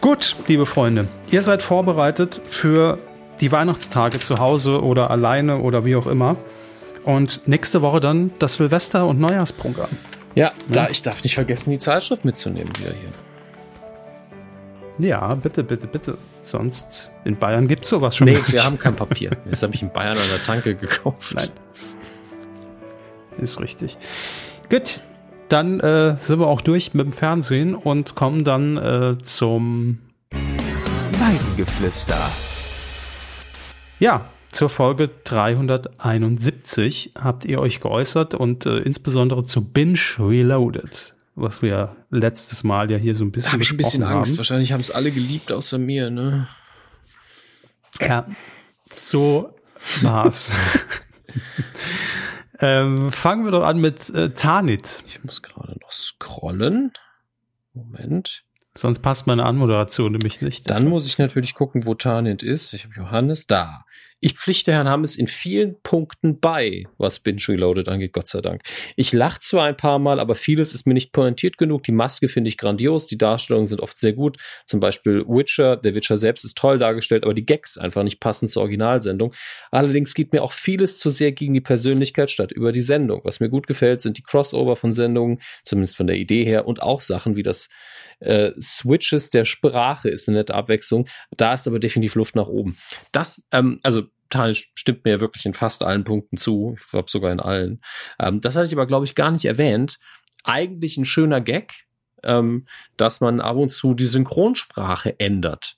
Gut, 0.00 0.36
liebe 0.48 0.64
Freunde, 0.66 1.08
ihr 1.30 1.42
seid 1.42 1.62
vorbereitet 1.62 2.40
für 2.48 2.98
die 3.40 3.52
Weihnachtstage 3.52 4.18
zu 4.18 4.36
Hause 4.38 4.82
oder 4.82 5.10
alleine 5.10 5.58
oder 5.58 5.84
wie 5.84 5.96
auch 5.96 6.06
immer. 6.06 6.36
Und 7.04 7.46
nächste 7.46 7.82
Woche 7.82 8.00
dann 8.00 8.30
das 8.38 8.56
Silvester- 8.56 9.06
und 9.06 9.20
Neujahrsprogramm. 9.20 9.90
Ja, 10.34 10.46
ja, 10.46 10.52
da 10.68 10.88
ich 10.88 11.02
darf 11.02 11.22
nicht 11.22 11.34
vergessen, 11.34 11.70
die 11.70 11.78
Zeitschrift 11.78 12.24
mitzunehmen 12.24 12.70
wieder 12.78 12.92
hier. 12.92 13.08
Ja, 15.08 15.34
bitte, 15.34 15.64
bitte, 15.64 15.86
bitte. 15.86 16.18
Sonst 16.42 17.10
in 17.24 17.36
Bayern 17.36 17.68
gibt 17.68 17.84
es 17.84 17.90
sowas 17.90 18.16
schon. 18.16 18.26
Nee, 18.26 18.40
wir 18.46 18.64
haben 18.64 18.78
kein 18.78 18.94
Papier. 18.96 19.36
Das 19.48 19.62
habe 19.62 19.74
ich 19.74 19.82
in 19.82 19.90
Bayern 19.90 20.16
an 20.16 20.28
der 20.30 20.42
Tanke 20.44 20.74
gekauft. 20.74 21.34
Nein. 21.34 21.48
Ist 23.38 23.60
richtig. 23.60 23.96
Gut, 24.68 25.00
dann 25.52 25.80
äh, 25.80 26.16
sind 26.20 26.38
wir 26.38 26.46
auch 26.46 26.60
durch 26.60 26.94
mit 26.94 27.06
dem 27.06 27.12
Fernsehen 27.12 27.74
und 27.74 28.14
kommen 28.14 28.44
dann 28.44 28.76
äh, 28.76 29.18
zum 29.22 29.98
Weidengeflüster. 31.18 32.18
Ja, 33.98 34.30
zur 34.50 34.68
Folge 34.68 35.10
371 35.24 37.12
habt 37.20 37.44
ihr 37.44 37.60
euch 37.60 37.80
geäußert 37.80 38.34
und 38.34 38.66
äh, 38.66 38.78
insbesondere 38.78 39.44
zu 39.44 39.64
Binge 39.64 39.98
Reloaded, 40.18 41.14
was 41.34 41.62
wir 41.62 41.96
letztes 42.10 42.64
Mal 42.64 42.90
ja 42.90 42.96
hier 42.96 43.14
so 43.14 43.24
ein 43.24 43.30
bisschen 43.30 43.50
da 43.50 43.52
hab 43.54 43.60
ich 43.60 43.70
ein 43.70 43.76
bisschen 43.76 44.02
Angst. 44.02 44.38
Wahrscheinlich 44.38 44.72
haben 44.72 44.80
es 44.80 44.90
alle 44.90 45.12
geliebt 45.12 45.52
außer 45.52 45.78
mir, 45.78 46.10
ne? 46.10 46.48
Ja, 48.00 48.26
so 48.92 49.54
war's. 50.02 50.50
ähm, 52.60 53.12
fangen 53.12 53.44
wir 53.44 53.52
doch 53.52 53.64
an 53.64 53.80
mit 53.80 54.10
äh, 54.10 54.30
Tanit. 54.30 55.04
Ich 55.20 55.24
muss 55.24 55.42
gerade 55.42 55.76
noch 55.82 55.92
scrollen. 55.92 56.92
Moment. 57.74 58.44
Sonst 58.74 59.00
passt 59.00 59.26
meine 59.26 59.44
Anmoderation 59.44 60.12
nämlich 60.12 60.40
nicht. 60.40 60.70
Dann 60.70 60.88
muss 60.88 61.06
ich 61.06 61.18
natürlich 61.18 61.54
gucken, 61.54 61.84
wo 61.84 61.94
Tanit 61.94 62.42
ist. 62.42 62.72
Ich 62.72 62.84
habe 62.84 62.94
Johannes 62.94 63.46
da. 63.46 63.84
Ich 64.22 64.34
pflichte 64.34 64.72
Herrn 64.72 64.88
Hammes 64.88 65.16
in 65.16 65.28
vielen 65.28 65.80
Punkten 65.82 66.40
bei, 66.40 66.84
was 66.98 67.20
Binge 67.20 67.40
Reloaded 67.48 67.88
angeht, 67.88 68.12
Gott 68.12 68.26
sei 68.26 68.42
Dank. 68.42 68.62
Ich 68.94 69.14
lache 69.14 69.40
zwar 69.40 69.64
ein 69.64 69.78
paar 69.78 69.98
Mal, 69.98 70.20
aber 70.20 70.34
vieles 70.34 70.74
ist 70.74 70.86
mir 70.86 70.92
nicht 70.92 71.12
pointiert 71.12 71.56
genug. 71.56 71.84
Die 71.84 71.92
Maske 71.92 72.28
finde 72.28 72.48
ich 72.48 72.58
grandios, 72.58 73.06
die 73.06 73.16
Darstellungen 73.16 73.66
sind 73.66 73.80
oft 73.80 73.96
sehr 73.96 74.12
gut. 74.12 74.36
Zum 74.66 74.78
Beispiel 74.78 75.24
Witcher, 75.26 75.78
der 75.78 75.94
Witcher 75.94 76.18
selbst 76.18 76.44
ist 76.44 76.58
toll 76.58 76.78
dargestellt, 76.78 77.24
aber 77.24 77.32
die 77.32 77.46
Gags 77.46 77.78
einfach 77.78 78.02
nicht 78.02 78.20
passend 78.20 78.50
zur 78.50 78.60
Originalsendung. 78.60 79.32
Allerdings 79.70 80.12
geht 80.12 80.34
mir 80.34 80.42
auch 80.42 80.52
vieles 80.52 80.98
zu 80.98 81.08
sehr 81.08 81.32
gegen 81.32 81.54
die 81.54 81.62
Persönlichkeit 81.62 82.30
statt 82.30 82.52
über 82.52 82.72
die 82.72 82.82
Sendung. 82.82 83.22
Was 83.24 83.40
mir 83.40 83.48
gut 83.48 83.66
gefällt, 83.66 84.02
sind 84.02 84.18
die 84.18 84.22
Crossover 84.22 84.76
von 84.76 84.92
Sendungen, 84.92 85.40
zumindest 85.64 85.96
von 85.96 86.06
der 86.06 86.16
Idee 86.16 86.44
her, 86.44 86.66
und 86.66 86.82
auch 86.82 87.00
Sachen 87.00 87.36
wie 87.36 87.42
das 87.42 87.70
äh, 88.20 88.52
Switches 88.60 89.30
der 89.30 89.46
Sprache 89.46 90.10
ist 90.10 90.28
eine 90.28 90.38
nette 90.38 90.54
Abwechslung. 90.54 91.08
Da 91.36 91.54
ist 91.54 91.66
aber 91.66 91.78
definitiv 91.78 92.14
Luft 92.16 92.36
nach 92.36 92.48
oben. 92.48 92.76
Das, 93.12 93.42
ähm, 93.50 93.80
also 93.82 94.09
Teil 94.30 94.54
stimmt 94.54 95.04
mir 95.04 95.20
wirklich 95.20 95.44
in 95.44 95.54
fast 95.54 95.82
allen 95.82 96.04
Punkten 96.04 96.36
zu. 96.36 96.76
Ich 96.80 96.88
glaube 96.88 97.10
sogar 97.10 97.32
in 97.32 97.40
allen. 97.40 97.80
Ähm, 98.18 98.40
das 98.40 98.56
hatte 98.56 98.66
ich 98.66 98.72
aber, 98.72 98.86
glaube 98.86 99.04
ich, 99.04 99.14
gar 99.14 99.30
nicht 99.30 99.44
erwähnt. 99.44 99.98
Eigentlich 100.44 100.96
ein 100.96 101.04
schöner 101.04 101.40
Gag, 101.40 101.86
ähm, 102.22 102.66
dass 102.96 103.20
man 103.20 103.40
ab 103.40 103.56
und 103.56 103.70
zu 103.70 103.94
die 103.94 104.06
Synchronsprache 104.06 105.18
ändert 105.18 105.76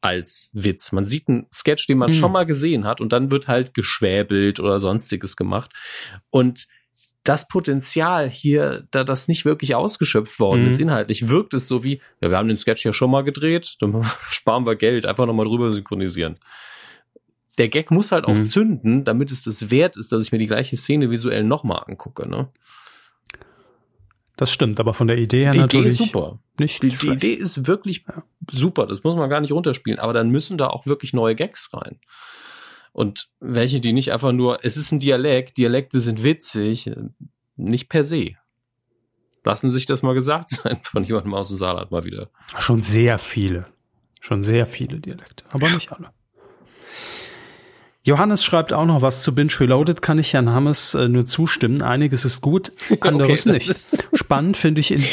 als 0.00 0.50
Witz. 0.54 0.92
Man 0.92 1.06
sieht 1.06 1.28
einen 1.28 1.46
Sketch, 1.52 1.86
den 1.86 1.98
man 1.98 2.08
hm. 2.08 2.14
schon 2.14 2.32
mal 2.32 2.46
gesehen 2.46 2.86
hat 2.86 3.00
und 3.00 3.12
dann 3.12 3.30
wird 3.30 3.48
halt 3.48 3.74
geschwäbelt 3.74 4.58
oder 4.58 4.80
sonstiges 4.80 5.36
gemacht. 5.36 5.70
Und 6.30 6.68
das 7.22 7.48
Potenzial 7.48 8.30
hier, 8.30 8.86
da 8.90 9.04
das 9.04 9.28
nicht 9.28 9.44
wirklich 9.44 9.74
ausgeschöpft 9.74 10.40
worden 10.40 10.62
mhm. 10.62 10.68
ist, 10.68 10.80
inhaltlich, 10.80 11.28
wirkt 11.28 11.52
es 11.52 11.68
so 11.68 11.84
wie, 11.84 12.00
ja, 12.22 12.30
wir 12.30 12.38
haben 12.38 12.48
den 12.48 12.56
Sketch 12.56 12.82
ja 12.82 12.94
schon 12.94 13.10
mal 13.10 13.24
gedreht, 13.24 13.76
dann 13.80 14.02
sparen 14.30 14.64
wir 14.64 14.74
Geld, 14.74 15.04
einfach 15.04 15.26
nochmal 15.26 15.46
drüber 15.46 15.70
synchronisieren 15.70 16.38
der 17.60 17.68
Gag 17.68 17.90
muss 17.90 18.10
halt 18.10 18.24
auch 18.24 18.34
mhm. 18.34 18.42
zünden, 18.42 19.04
damit 19.04 19.30
es 19.30 19.42
das 19.42 19.70
wert 19.70 19.98
ist, 19.98 20.12
dass 20.12 20.22
ich 20.22 20.32
mir 20.32 20.38
die 20.38 20.46
gleiche 20.46 20.78
Szene 20.78 21.10
visuell 21.10 21.44
nochmal 21.44 21.82
angucke, 21.86 22.26
ne? 22.26 22.48
Das 24.38 24.50
stimmt, 24.50 24.80
aber 24.80 24.94
von 24.94 25.06
der 25.06 25.18
Idee 25.18 25.44
her 25.44 25.52
die 25.52 25.58
natürlich 25.58 25.96
Idee 25.96 26.04
ist 26.04 26.12
super. 26.12 26.38
Nicht 26.58 26.82
die, 26.82 26.88
die 26.88 27.08
Idee 27.08 27.34
ist 27.34 27.66
wirklich 27.66 28.06
ja. 28.08 28.22
super, 28.50 28.86
das 28.86 29.04
muss 29.04 29.14
man 29.14 29.28
gar 29.28 29.42
nicht 29.42 29.52
runterspielen, 29.52 29.98
aber 29.98 30.14
dann 30.14 30.30
müssen 30.30 30.56
da 30.56 30.68
auch 30.68 30.86
wirklich 30.86 31.12
neue 31.12 31.34
Gags 31.34 31.68
rein. 31.74 31.98
Und 32.92 33.28
welche, 33.40 33.80
die 33.80 33.92
nicht 33.92 34.10
einfach 34.10 34.32
nur, 34.32 34.64
es 34.64 34.78
ist 34.78 34.90
ein 34.90 35.00
Dialekt, 35.00 35.58
Dialekte 35.58 36.00
sind 36.00 36.24
witzig, 36.24 36.90
nicht 37.56 37.90
per 37.90 38.04
se. 38.04 38.36
Lassen 39.44 39.68
sich 39.68 39.84
das 39.84 40.00
mal 40.00 40.14
gesagt 40.14 40.48
sein 40.48 40.78
von 40.82 41.04
jemandem 41.04 41.34
aus 41.34 41.48
dem 41.48 41.58
Saarland 41.58 41.90
mal 41.90 42.04
wieder. 42.04 42.30
Schon 42.58 42.80
sehr 42.80 43.18
viele. 43.18 43.66
Schon 44.20 44.42
sehr 44.42 44.64
viele 44.64 44.98
Dialekte, 45.00 45.44
aber 45.50 45.68
nicht 45.68 45.92
alle. 45.92 46.10
Johannes 48.02 48.44
schreibt 48.44 48.72
auch 48.72 48.86
noch 48.86 49.02
was 49.02 49.22
zu 49.22 49.34
Binge 49.34 49.52
Reloaded, 49.60 50.00
kann 50.00 50.18
ich 50.18 50.32
Herrn 50.32 50.50
Hammes 50.50 50.94
äh, 50.94 51.08
nur 51.08 51.26
zustimmen. 51.26 51.82
Einiges 51.82 52.24
ist 52.24 52.40
gut, 52.40 52.72
anderes 53.00 53.46
okay, 53.46 53.52
nicht. 53.52 54.08
Spannend 54.14 54.56
finde 54.56 54.80
ich 54.80 54.90
in, 54.90 55.04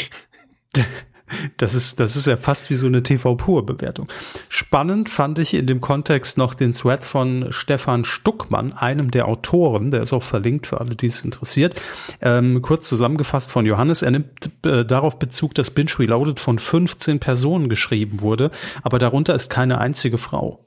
das 1.58 1.74
ist, 1.74 2.00
das 2.00 2.16
ist 2.16 2.26
ja 2.26 2.38
fast 2.38 2.70
wie 2.70 2.76
so 2.76 2.86
eine 2.86 3.02
TV-Pur-Bewertung. 3.02 4.08
Spannend 4.48 5.10
fand 5.10 5.38
ich 5.38 5.52
in 5.52 5.66
dem 5.66 5.82
Kontext 5.82 6.38
noch 6.38 6.54
den 6.54 6.72
Thread 6.72 7.04
von 7.04 7.48
Stefan 7.50 8.06
Stuckmann, 8.06 8.72
einem 8.72 9.10
der 9.10 9.28
Autoren, 9.28 9.90
der 9.90 10.02
ist 10.02 10.14
auch 10.14 10.22
verlinkt 10.22 10.66
für 10.66 10.80
alle, 10.80 10.96
die 10.96 11.08
es 11.08 11.22
interessiert. 11.22 11.80
Ähm, 12.22 12.62
kurz 12.62 12.88
zusammengefasst 12.88 13.50
von 13.50 13.66
Johannes, 13.66 14.00
er 14.00 14.12
nimmt 14.12 14.50
äh, 14.64 14.86
darauf 14.86 15.18
Bezug, 15.18 15.54
dass 15.54 15.70
Binge 15.70 15.92
Reloaded 15.98 16.40
von 16.40 16.58
15 16.58 17.20
Personen 17.20 17.68
geschrieben 17.68 18.22
wurde, 18.22 18.50
aber 18.82 18.98
darunter 18.98 19.34
ist 19.34 19.50
keine 19.50 19.78
einzige 19.78 20.16
Frau. 20.16 20.64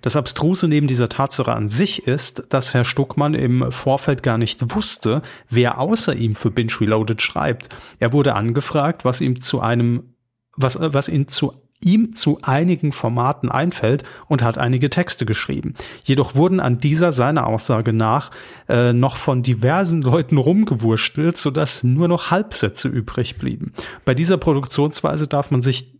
Das 0.00 0.16
Abstruse 0.16 0.68
neben 0.68 0.86
dieser 0.86 1.08
Tatsache 1.08 1.52
an 1.52 1.68
sich 1.68 2.06
ist, 2.06 2.46
dass 2.50 2.74
Herr 2.74 2.84
Stuckmann 2.84 3.34
im 3.34 3.70
Vorfeld 3.70 4.22
gar 4.22 4.38
nicht 4.38 4.74
wusste, 4.74 5.22
wer 5.50 5.78
außer 5.78 6.14
ihm 6.14 6.34
für 6.34 6.50
Binge 6.50 6.72
Reloaded 6.80 7.20
schreibt. 7.20 7.68
Er 7.98 8.12
wurde 8.12 8.34
angefragt, 8.34 9.04
was 9.04 9.20
ihm 9.20 9.40
zu 9.40 9.60
einem, 9.60 10.14
was, 10.56 10.78
was 10.80 11.08
ihn 11.08 11.28
zu 11.28 11.52
ihm 11.80 12.12
zu 12.12 12.40
einigen 12.42 12.92
Formaten 12.92 13.50
einfällt 13.50 14.02
und 14.26 14.42
hat 14.42 14.58
einige 14.58 14.90
Texte 14.90 15.24
geschrieben. 15.26 15.74
Jedoch 16.02 16.34
wurden 16.34 16.60
an 16.60 16.78
dieser 16.78 17.12
seiner 17.12 17.46
Aussage 17.46 17.92
nach 17.92 18.30
äh, 18.68 18.92
noch 18.92 19.16
von 19.16 19.42
diversen 19.42 20.02
Leuten 20.02 20.38
rumgewurstelt, 20.38 21.36
sodass 21.36 21.84
nur 21.84 22.08
noch 22.08 22.30
Halbsätze 22.30 22.88
übrig 22.88 23.38
blieben. 23.38 23.72
Bei 24.04 24.14
dieser 24.14 24.38
Produktionsweise 24.38 25.28
darf 25.28 25.50
man 25.50 25.62
sich 25.62 25.97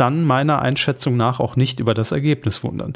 dann 0.00 0.24
meiner 0.24 0.62
Einschätzung 0.62 1.16
nach 1.16 1.40
auch 1.40 1.56
nicht 1.56 1.80
über 1.80 1.94
das 1.94 2.12
Ergebnis 2.12 2.62
wundern. 2.64 2.94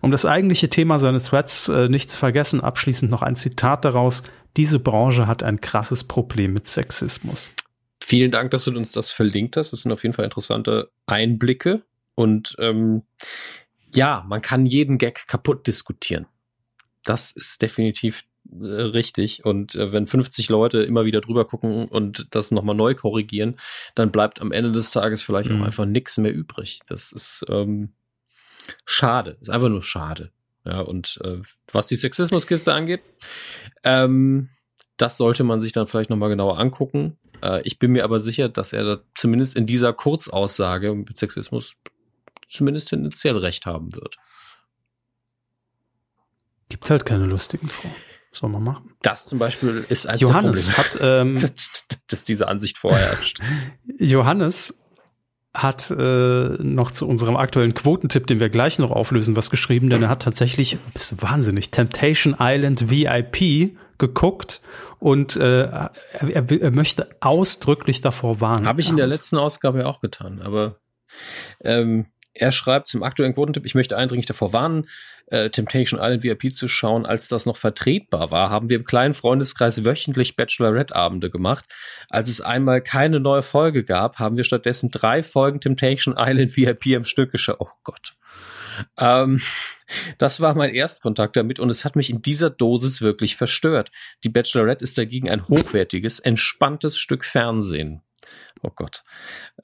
Um 0.00 0.10
das 0.10 0.26
eigentliche 0.26 0.68
Thema 0.68 0.98
seines 0.98 1.24
Threads 1.24 1.68
äh, 1.68 1.88
nicht 1.88 2.10
zu 2.10 2.18
vergessen, 2.18 2.60
abschließend 2.60 3.10
noch 3.10 3.22
ein 3.22 3.36
Zitat 3.36 3.84
daraus. 3.84 4.22
Diese 4.56 4.78
Branche 4.78 5.26
hat 5.26 5.42
ein 5.42 5.60
krasses 5.60 6.04
Problem 6.04 6.52
mit 6.52 6.68
Sexismus. 6.68 7.50
Vielen 8.02 8.30
Dank, 8.30 8.50
dass 8.50 8.64
du 8.64 8.76
uns 8.76 8.92
das 8.92 9.10
verlinkt 9.10 9.56
hast. 9.56 9.72
Das 9.72 9.80
sind 9.80 9.92
auf 9.92 10.02
jeden 10.02 10.12
Fall 10.12 10.26
interessante 10.26 10.90
Einblicke. 11.06 11.82
Und 12.14 12.54
ähm, 12.58 13.02
ja, 13.94 14.24
man 14.28 14.42
kann 14.42 14.66
jeden 14.66 14.98
Gag 14.98 15.26
kaputt 15.26 15.66
diskutieren. 15.66 16.26
Das 17.04 17.32
ist 17.32 17.62
definitiv 17.62 18.24
richtig. 18.60 19.44
Und 19.44 19.74
äh, 19.74 19.92
wenn 19.92 20.06
50 20.06 20.48
Leute 20.48 20.82
immer 20.82 21.04
wieder 21.04 21.20
drüber 21.20 21.44
gucken 21.44 21.88
und 21.88 22.34
das 22.34 22.50
nochmal 22.50 22.74
neu 22.74 22.94
korrigieren, 22.94 23.56
dann 23.94 24.10
bleibt 24.10 24.40
am 24.40 24.52
Ende 24.52 24.72
des 24.72 24.90
Tages 24.90 25.22
vielleicht 25.22 25.50
mhm. 25.50 25.62
auch 25.62 25.66
einfach 25.66 25.86
nichts 25.86 26.18
mehr 26.18 26.32
übrig. 26.32 26.80
Das 26.86 27.12
ist 27.12 27.44
ähm, 27.48 27.92
schade. 28.84 29.36
Ist 29.40 29.50
einfach 29.50 29.68
nur 29.68 29.82
schade. 29.82 30.30
Ja, 30.64 30.80
und 30.80 31.20
äh, 31.22 31.42
was 31.72 31.88
die 31.88 31.96
Sexismuskiste 31.96 32.72
angeht, 32.72 33.02
ähm, 33.82 34.48
das 34.96 35.16
sollte 35.16 35.44
man 35.44 35.60
sich 35.60 35.72
dann 35.72 35.86
vielleicht 35.86 36.10
nochmal 36.10 36.30
genauer 36.30 36.58
angucken. 36.58 37.18
Äh, 37.42 37.60
ich 37.64 37.78
bin 37.78 37.92
mir 37.92 38.04
aber 38.04 38.20
sicher, 38.20 38.48
dass 38.48 38.72
er 38.72 38.84
da 38.84 39.02
zumindest 39.14 39.56
in 39.56 39.66
dieser 39.66 39.92
Kurzaussage 39.92 40.94
mit 40.94 41.18
Sexismus 41.18 41.74
zumindest 42.48 42.88
tendenziell 42.88 43.36
recht 43.36 43.66
haben 43.66 43.94
wird. 43.94 44.16
Gibt 46.68 46.88
halt 46.88 47.04
keine 47.04 47.26
lustigen 47.26 47.68
Frauen. 47.68 47.94
Soll 48.34 48.50
man 48.50 48.64
machen. 48.64 48.92
Das 49.02 49.26
zum 49.26 49.38
Beispiel 49.38 49.84
ist 49.88 50.06
ein 50.06 50.18
Johannes 50.18 50.76
hat, 50.76 50.98
ähm, 51.00 51.38
dass, 51.40 51.70
dass 52.08 52.24
diese 52.24 52.48
Ansicht 52.48 52.78
vorherrscht. 52.78 53.38
Johannes 53.98 54.80
hat 55.54 55.88
äh, 55.92 55.94
noch 55.94 56.90
zu 56.90 57.08
unserem 57.08 57.36
aktuellen 57.36 57.74
Quotentipp, 57.74 58.26
den 58.26 58.40
wir 58.40 58.48
gleich 58.48 58.80
noch 58.80 58.90
auflösen, 58.90 59.36
was 59.36 59.50
geschrieben, 59.50 59.88
denn 59.88 60.02
er 60.02 60.08
hat 60.08 60.22
tatsächlich, 60.22 60.78
bist 60.92 61.22
wahnsinnig, 61.22 61.70
Temptation 61.70 62.34
Island 62.40 62.90
VIP 62.90 63.78
geguckt 63.98 64.62
und 64.98 65.36
äh, 65.36 65.62
er, 65.62 65.88
er, 66.50 66.70
möchte 66.72 67.08
ausdrücklich 67.20 68.00
davor 68.00 68.40
warnen. 68.40 68.66
Habe 68.66 68.80
ich 68.80 68.88
in 68.88 68.96
der 68.96 69.06
letzten 69.06 69.36
Ausgabe 69.36 69.86
auch 69.86 70.00
getan, 70.00 70.42
aber 70.42 70.80
ähm, 71.62 72.06
er 72.34 72.52
schreibt 72.52 72.88
zum 72.88 73.02
aktuellen 73.02 73.34
Quotentipp, 73.34 73.64
ich 73.64 73.74
möchte 73.74 73.96
eindringlich 73.96 74.26
davor 74.26 74.52
warnen, 74.52 74.88
äh, 75.26 75.50
Temptation 75.50 76.00
Island 76.00 76.22
VIP 76.22 76.52
zu 76.52 76.68
schauen, 76.68 77.06
als 77.06 77.28
das 77.28 77.46
noch 77.46 77.56
vertretbar 77.56 78.30
war, 78.30 78.50
haben 78.50 78.68
wir 78.68 78.76
im 78.76 78.84
kleinen 78.84 79.14
Freundeskreis 79.14 79.84
wöchentlich 79.84 80.36
Bachelorette-Abende 80.36 81.30
gemacht. 81.30 81.64
Als 82.10 82.28
es 82.28 82.40
einmal 82.40 82.82
keine 82.82 83.20
neue 83.20 83.42
Folge 83.42 83.84
gab, 83.84 84.18
haben 84.18 84.36
wir 84.36 84.44
stattdessen 84.44 84.90
drei 84.90 85.22
Folgen 85.22 85.60
Temptation 85.60 86.16
Island 86.18 86.56
VIP 86.56 86.86
im 86.86 87.04
Stück 87.04 87.32
geschaut. 87.32 87.56
Oh 87.60 87.68
Gott. 87.84 88.14
Ähm, 88.98 89.40
das 90.18 90.40
war 90.40 90.54
mein 90.54 90.74
Erstkontakt 90.74 91.36
damit 91.36 91.60
und 91.60 91.70
es 91.70 91.84
hat 91.84 91.96
mich 91.96 92.10
in 92.10 92.22
dieser 92.22 92.50
Dosis 92.50 93.00
wirklich 93.00 93.36
verstört. 93.36 93.90
Die 94.24 94.28
Bachelorette 94.28 94.82
ist 94.82 94.98
dagegen 94.98 95.30
ein 95.30 95.46
hochwertiges, 95.48 96.18
entspanntes 96.18 96.98
Stück 96.98 97.24
Fernsehen. 97.24 98.02
Oh 98.64 98.72
Gott. 98.74 99.04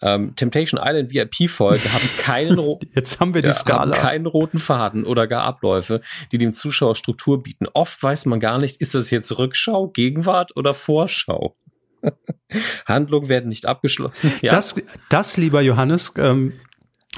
Ähm, 0.03 0.37
Temptation 0.37 0.81
Island 0.83 1.13
VIP-Folge 1.13 1.93
haben 1.93 2.09
keinen 2.19 2.79
Jetzt 2.95 3.19
haben 3.21 3.35
wir 3.35 3.43
die 3.43 3.49
ja, 3.49 3.55
Skala. 3.55 3.97
Haben 3.97 4.03
keinen 4.03 4.27
roten 4.27 4.59
Faden 4.59 5.05
oder 5.05 5.27
gar 5.27 5.45
Abläufe, 5.45 6.03
die 6.33 6.39
dem 6.39 6.53
Zuschauer 6.53 6.95
Struktur 6.97 7.43
bieten. 7.43 7.67
Oft 7.73 8.03
weiß 8.03 8.27
man 8.27 8.41
gar 8.41 8.59
nicht, 8.59 8.81
ist 8.81 8.95
das 8.95 9.11
jetzt 9.11 9.37
Rückschau, 9.37 9.89
Gegenwart 9.89 10.57
oder 10.57 10.75
Vorschau? 10.75 11.57
Handlungen 12.87 13.29
werden 13.29 13.49
nicht 13.49 13.67
abgeschlossen. 13.67 14.33
Ja. 14.43 14.51
Das, 14.51 14.77
das, 15.09 15.37
lieber 15.37 15.61
Johannes, 15.61 16.13
ähm, 16.17 16.53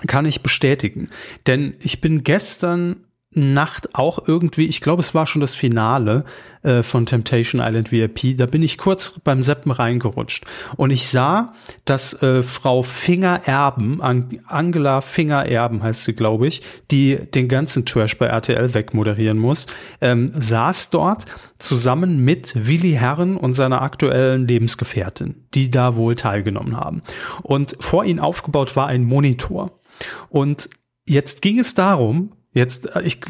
kann 0.06 0.24
ich 0.24 0.42
bestätigen. 0.42 1.10
Denn 1.46 1.74
ich 1.80 2.00
bin 2.00 2.24
gestern 2.24 3.04
Nacht 3.34 3.94
auch 3.94 4.26
irgendwie, 4.26 4.66
ich 4.66 4.80
glaube, 4.80 5.00
es 5.00 5.14
war 5.14 5.26
schon 5.26 5.40
das 5.40 5.54
Finale 5.54 6.24
äh, 6.62 6.82
von 6.82 7.06
Temptation 7.06 7.60
Island 7.60 7.90
VIP. 7.90 8.36
Da 8.36 8.46
bin 8.46 8.62
ich 8.62 8.78
kurz 8.78 9.20
beim 9.24 9.42
Seppen 9.42 9.72
reingerutscht 9.72 10.44
und 10.76 10.90
ich 10.90 11.08
sah, 11.08 11.54
dass 11.84 12.22
äh, 12.22 12.42
Frau 12.42 12.82
Finger 12.82 13.40
Erben, 13.46 14.02
An 14.02 14.38
Angela 14.46 15.00
Finger 15.00 15.46
Erben 15.46 15.82
heißt 15.82 16.04
sie, 16.04 16.12
glaube 16.12 16.46
ich, 16.46 16.62
die 16.90 17.16
den 17.16 17.48
ganzen 17.48 17.86
Trash 17.86 18.18
bei 18.18 18.26
RTL 18.26 18.74
wegmoderieren 18.74 19.38
muss, 19.38 19.66
ähm, 20.00 20.30
saß 20.34 20.90
dort 20.90 21.24
zusammen 21.58 22.24
mit 22.24 22.66
Willi 22.66 22.92
Herren 22.92 23.36
und 23.36 23.54
seiner 23.54 23.82
aktuellen 23.82 24.46
Lebensgefährtin, 24.46 25.46
die 25.54 25.70
da 25.70 25.96
wohl 25.96 26.16
teilgenommen 26.16 26.76
haben. 26.76 27.02
Und 27.42 27.76
vor 27.80 28.04
ihnen 28.04 28.20
aufgebaut 28.20 28.76
war 28.76 28.88
ein 28.88 29.04
Monitor. 29.04 29.80
Und 30.28 30.70
jetzt 31.06 31.42
ging 31.42 31.58
es 31.58 31.74
darum, 31.74 32.32
Jetzt, 32.52 32.94
äh, 32.94 33.02
ich, 33.02 33.20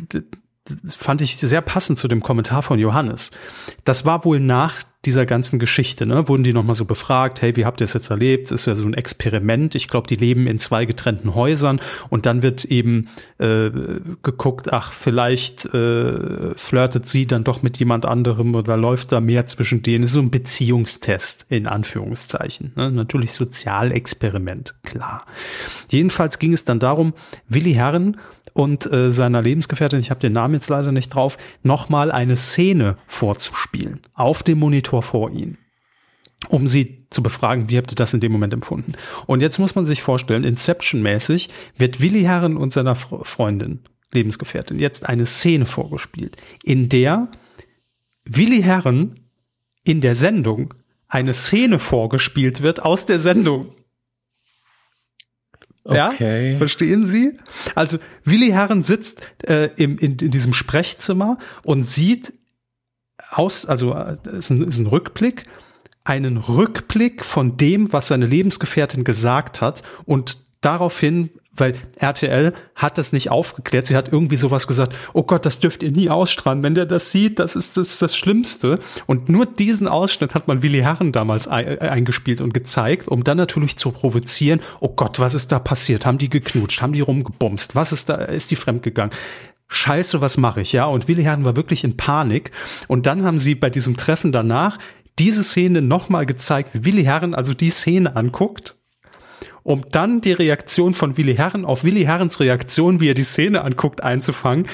fand 0.87 1.21
ich 1.21 1.37
sehr 1.39 1.61
passend 1.61 1.99
zu 1.99 2.09
dem 2.09 2.23
Kommentar 2.23 2.63
von 2.63 2.79
Johannes. 2.79 3.31
Das 3.85 4.05
war 4.05 4.25
wohl 4.25 4.41
nach 4.41 4.83
dieser 5.05 5.27
ganzen 5.27 5.59
Geschichte, 5.59 6.07
ne? 6.07 6.29
Wurden 6.29 6.45
die 6.45 6.53
nochmal 6.53 6.77
so 6.77 6.85
befragt, 6.85 7.43
hey, 7.43 7.57
wie 7.57 7.65
habt 7.65 7.81
ihr 7.81 7.87
es 7.87 7.93
jetzt 7.93 8.11
erlebt? 8.11 8.53
Ist 8.53 8.67
ja 8.67 8.77
so 8.77 8.87
ein 8.87 8.95
Experiment. 8.95 9.75
Ich 9.75 9.89
glaube, 9.89 10.07
die 10.07 10.15
leben 10.15 10.47
in 10.47 10.61
zwei 10.61 10.85
getrennten 10.85 11.35
Häusern 11.35 11.81
und 12.09 12.25
dann 12.25 12.43
wird 12.43 12.65
eben 12.65 13.09
äh, 13.39 13.71
geguckt, 14.23 14.73
ach, 14.73 14.93
vielleicht 14.93 15.65
äh, 15.75 16.55
flirtet 16.55 17.07
sie 17.07 17.27
dann 17.27 17.43
doch 17.43 17.63
mit 17.63 17.79
jemand 17.79 18.07
anderem 18.07 18.55
oder 18.55 18.77
läuft 18.77 19.11
da 19.11 19.21
mehr 19.21 19.47
zwischen 19.47 19.83
denen. 19.83 20.05
Ist 20.05 20.13
so 20.13 20.21
ein 20.21 20.31
Beziehungstest 20.31 21.47
in 21.49 21.67
Anführungszeichen. 21.67 22.73
Ne? 22.77 22.93
Natürlich 22.93 23.33
Sozialexperiment, 23.33 24.77
klar. 24.85 25.27
Jedenfalls 25.91 26.39
ging 26.39 26.53
es 26.53 26.65
dann 26.65 26.79
darum, 26.79 27.13
Willi 27.49 27.75
Herren 27.75 28.19
und 28.53 28.91
äh, 28.93 29.13
seiner 29.13 29.43
Lebensgefährtin, 29.43 30.01
ich 30.01 30.11
habe 30.11 30.21
den 30.21 30.33
Namen 30.33 30.55
jetzt 30.55 30.69
leider 30.69 30.93
nicht 30.93 31.15
drauf, 31.15 31.39
nochmal 31.63 32.11
eine 32.11 32.37
Szene 32.37 32.97
vorzuspielen 33.07 34.01
auf 34.15 34.43
dem 34.43 34.59
Monitor 34.59 35.03
vor 35.03 35.31
ihnen 35.31 35.59
um 36.49 36.69
sie 36.69 37.07
zu 37.11 37.23
befragen, 37.23 37.69
wie 37.69 37.77
habt 37.77 37.93
ihr 37.93 37.97
das 37.97 38.15
in 38.15 38.21
dem 38.21 38.33
Moment 38.33 38.53
empfunden? 38.53 38.95
Und 39.27 39.43
jetzt 39.43 39.59
muss 39.59 39.75
man 39.75 39.87
sich 39.87 40.03
vorstellen, 40.03 40.45
Inception-mäßig 40.45 41.49
wird 41.77 42.01
Willi 42.01 42.23
Herren 42.23 42.57
und 42.57 42.73
seiner 42.73 42.95
Freundin, 42.95 43.81
Lebensgefährtin, 44.13 44.79
jetzt 44.79 45.09
eine 45.09 45.27
Szene 45.27 45.67
vorgespielt, 45.67 46.37
in 46.63 46.89
der 46.89 47.29
Willi 48.25 48.63
Herren 48.63 49.21
in 49.85 50.01
der 50.01 50.15
Sendung 50.15 50.75
eine 51.09 51.35
Szene 51.35 51.79
vorgespielt 51.79 52.63
wird 52.63 52.83
aus 52.83 53.07
der 53.07 53.19
Sendung. 53.19 53.75
Okay. 55.85 56.53
Ja, 56.53 56.59
verstehen 56.59 57.07
Sie? 57.07 57.39
Also 57.75 57.99
Willi 58.25 58.51
Herren 58.51 58.83
sitzt 58.83 59.23
äh, 59.45 59.71
im, 59.77 59.99
in, 59.99 60.17
in 60.17 60.31
diesem 60.31 60.53
Sprechzimmer 60.53 61.39
und 61.65 61.85
sieht 61.85 62.33
aus, 63.31 63.67
also 63.67 63.95
äh, 63.95 64.17
ist 64.39 64.51
ein, 64.51 64.63
ist 64.63 64.79
ein 64.79 64.87
Rückblick, 64.87 65.45
einen 66.05 66.37
Rückblick 66.37 67.25
von 67.25 67.57
dem, 67.57 67.93
was 67.93 68.09
seine 68.09 68.27
Lebensgefährtin 68.27 69.05
gesagt 69.05 69.61
hat 69.61 69.83
und 70.05 70.39
daraufhin 70.61 71.31
weil 71.55 71.75
RTL 71.97 72.53
hat 72.75 72.99
das 72.99 73.13
nicht 73.13 73.31
aufgeklärt. 73.31 73.87
Sie 73.87 73.97
hat 73.97 74.11
irgendwie 74.11 74.37
sowas 74.37 74.67
gesagt, 74.67 74.97
oh 75.13 75.23
Gott, 75.23 75.45
das 75.45 75.61
dürft 75.61 75.83
ihr 75.83 75.91
nie 75.91 76.09
ausstrahlen. 76.09 76.63
Wenn 76.63 76.75
der 76.75 76.87
das 76.87 77.11
sieht, 77.11 77.39
das 77.39 77.57
ist 77.57 77.77
das, 77.77 77.93
ist 77.93 78.03
das 78.03 78.17
Schlimmste. 78.17 78.79
Und 79.07 79.29
nur 79.29 79.47
diesen 79.47 79.87
Ausschnitt 79.87 80.35
hat 80.35 80.49
man 80.49 80.63
Willi 80.63 80.81
Herren 80.81 81.13
damals 81.13 81.49
eingespielt 81.49 82.41
und 82.41 82.55
gezeigt, 82.55 83.09
um 83.09 83.23
dann 83.23 83.37
natürlich 83.37 83.77
zu 83.77 83.91
provozieren, 83.91 84.61
oh 84.81 84.89
Gott, 84.89 85.19
was 85.19 85.35
ist 85.35 85.53
da 85.53 85.59
passiert? 85.59 86.07
Haben 86.07 86.19
die 86.19 86.31
geknutscht? 86.31 86.81
Haben 86.81 86.95
die 86.95 87.01
rumgebumst? 87.01 87.75
Was 87.75 87.93
ist 87.93 88.09
da, 88.09 88.17
ist 88.17 88.51
die 88.51 88.57
fremdgegangen? 88.57 89.15
Scheiße, 89.69 90.21
was 90.21 90.37
mache 90.37 90.61
ich? 90.61 90.73
Ja, 90.73 90.87
und 90.87 91.09
Willi 91.09 91.23
Herren 91.23 91.45
war 91.45 91.57
wirklich 91.57 91.85
in 91.85 91.97
Panik. 91.97 92.51
Und 92.89 93.07
dann 93.07 93.25
haben 93.25 93.39
sie 93.39 93.55
bei 93.55 93.71
diesem 93.71 93.97
Treffen 93.97 94.33
danach 94.33 94.79
diese 95.19 95.45
Szene 95.45 95.83
nochmal 95.83 96.27
gezeigt, 96.27 96.71
wie 96.73 96.85
Willi 96.85 97.05
Herren 97.05 97.35
also 97.35 97.53
die 97.55 97.71
Szene 97.71 98.17
anguckt 98.17 98.77
um 99.63 99.85
dann 99.91 100.21
die 100.21 100.33
Reaktion 100.33 100.95
von 100.95 101.17
Willi 101.17 101.37
Herren 101.37 101.65
auf 101.65 101.85
Willi 101.85 102.05
Herrens 102.05 102.41
Reaktion, 102.41 103.01
wie 103.01 103.11
er 103.11 103.15
die 103.15 103.23
Szene 103.23 103.63
anguckt, 103.63 104.03
einzufangen. 104.03 104.67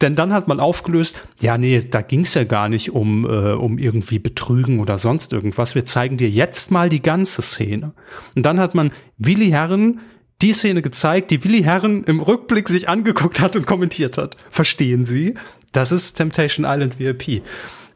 Denn 0.00 0.16
dann 0.16 0.32
hat 0.32 0.48
man 0.48 0.60
aufgelöst, 0.60 1.20
ja, 1.40 1.58
nee, 1.58 1.78
da 1.78 2.00
ging's 2.00 2.32
ja 2.32 2.44
gar 2.44 2.70
nicht 2.70 2.92
um, 2.92 3.26
äh, 3.26 3.52
um 3.52 3.76
irgendwie 3.76 4.18
Betrügen 4.18 4.80
oder 4.80 4.96
sonst 4.96 5.32
irgendwas. 5.32 5.74
Wir 5.74 5.84
zeigen 5.84 6.16
dir 6.16 6.30
jetzt 6.30 6.70
mal 6.70 6.88
die 6.88 7.02
ganze 7.02 7.42
Szene. 7.42 7.92
Und 8.34 8.44
dann 8.44 8.58
hat 8.58 8.74
man 8.74 8.92
Willi 9.18 9.50
Herren 9.50 10.00
die 10.40 10.54
Szene 10.54 10.80
gezeigt, 10.80 11.30
die 11.30 11.44
Willi 11.44 11.62
Herren 11.62 12.04
im 12.04 12.20
Rückblick 12.20 12.68
sich 12.68 12.88
angeguckt 12.88 13.40
hat 13.40 13.56
und 13.56 13.66
kommentiert 13.66 14.16
hat. 14.16 14.36
Verstehen 14.48 15.04
Sie? 15.04 15.34
Das 15.72 15.92
ist 15.92 16.14
Temptation 16.14 16.64
Island 16.64 16.98
VIP. 16.98 17.42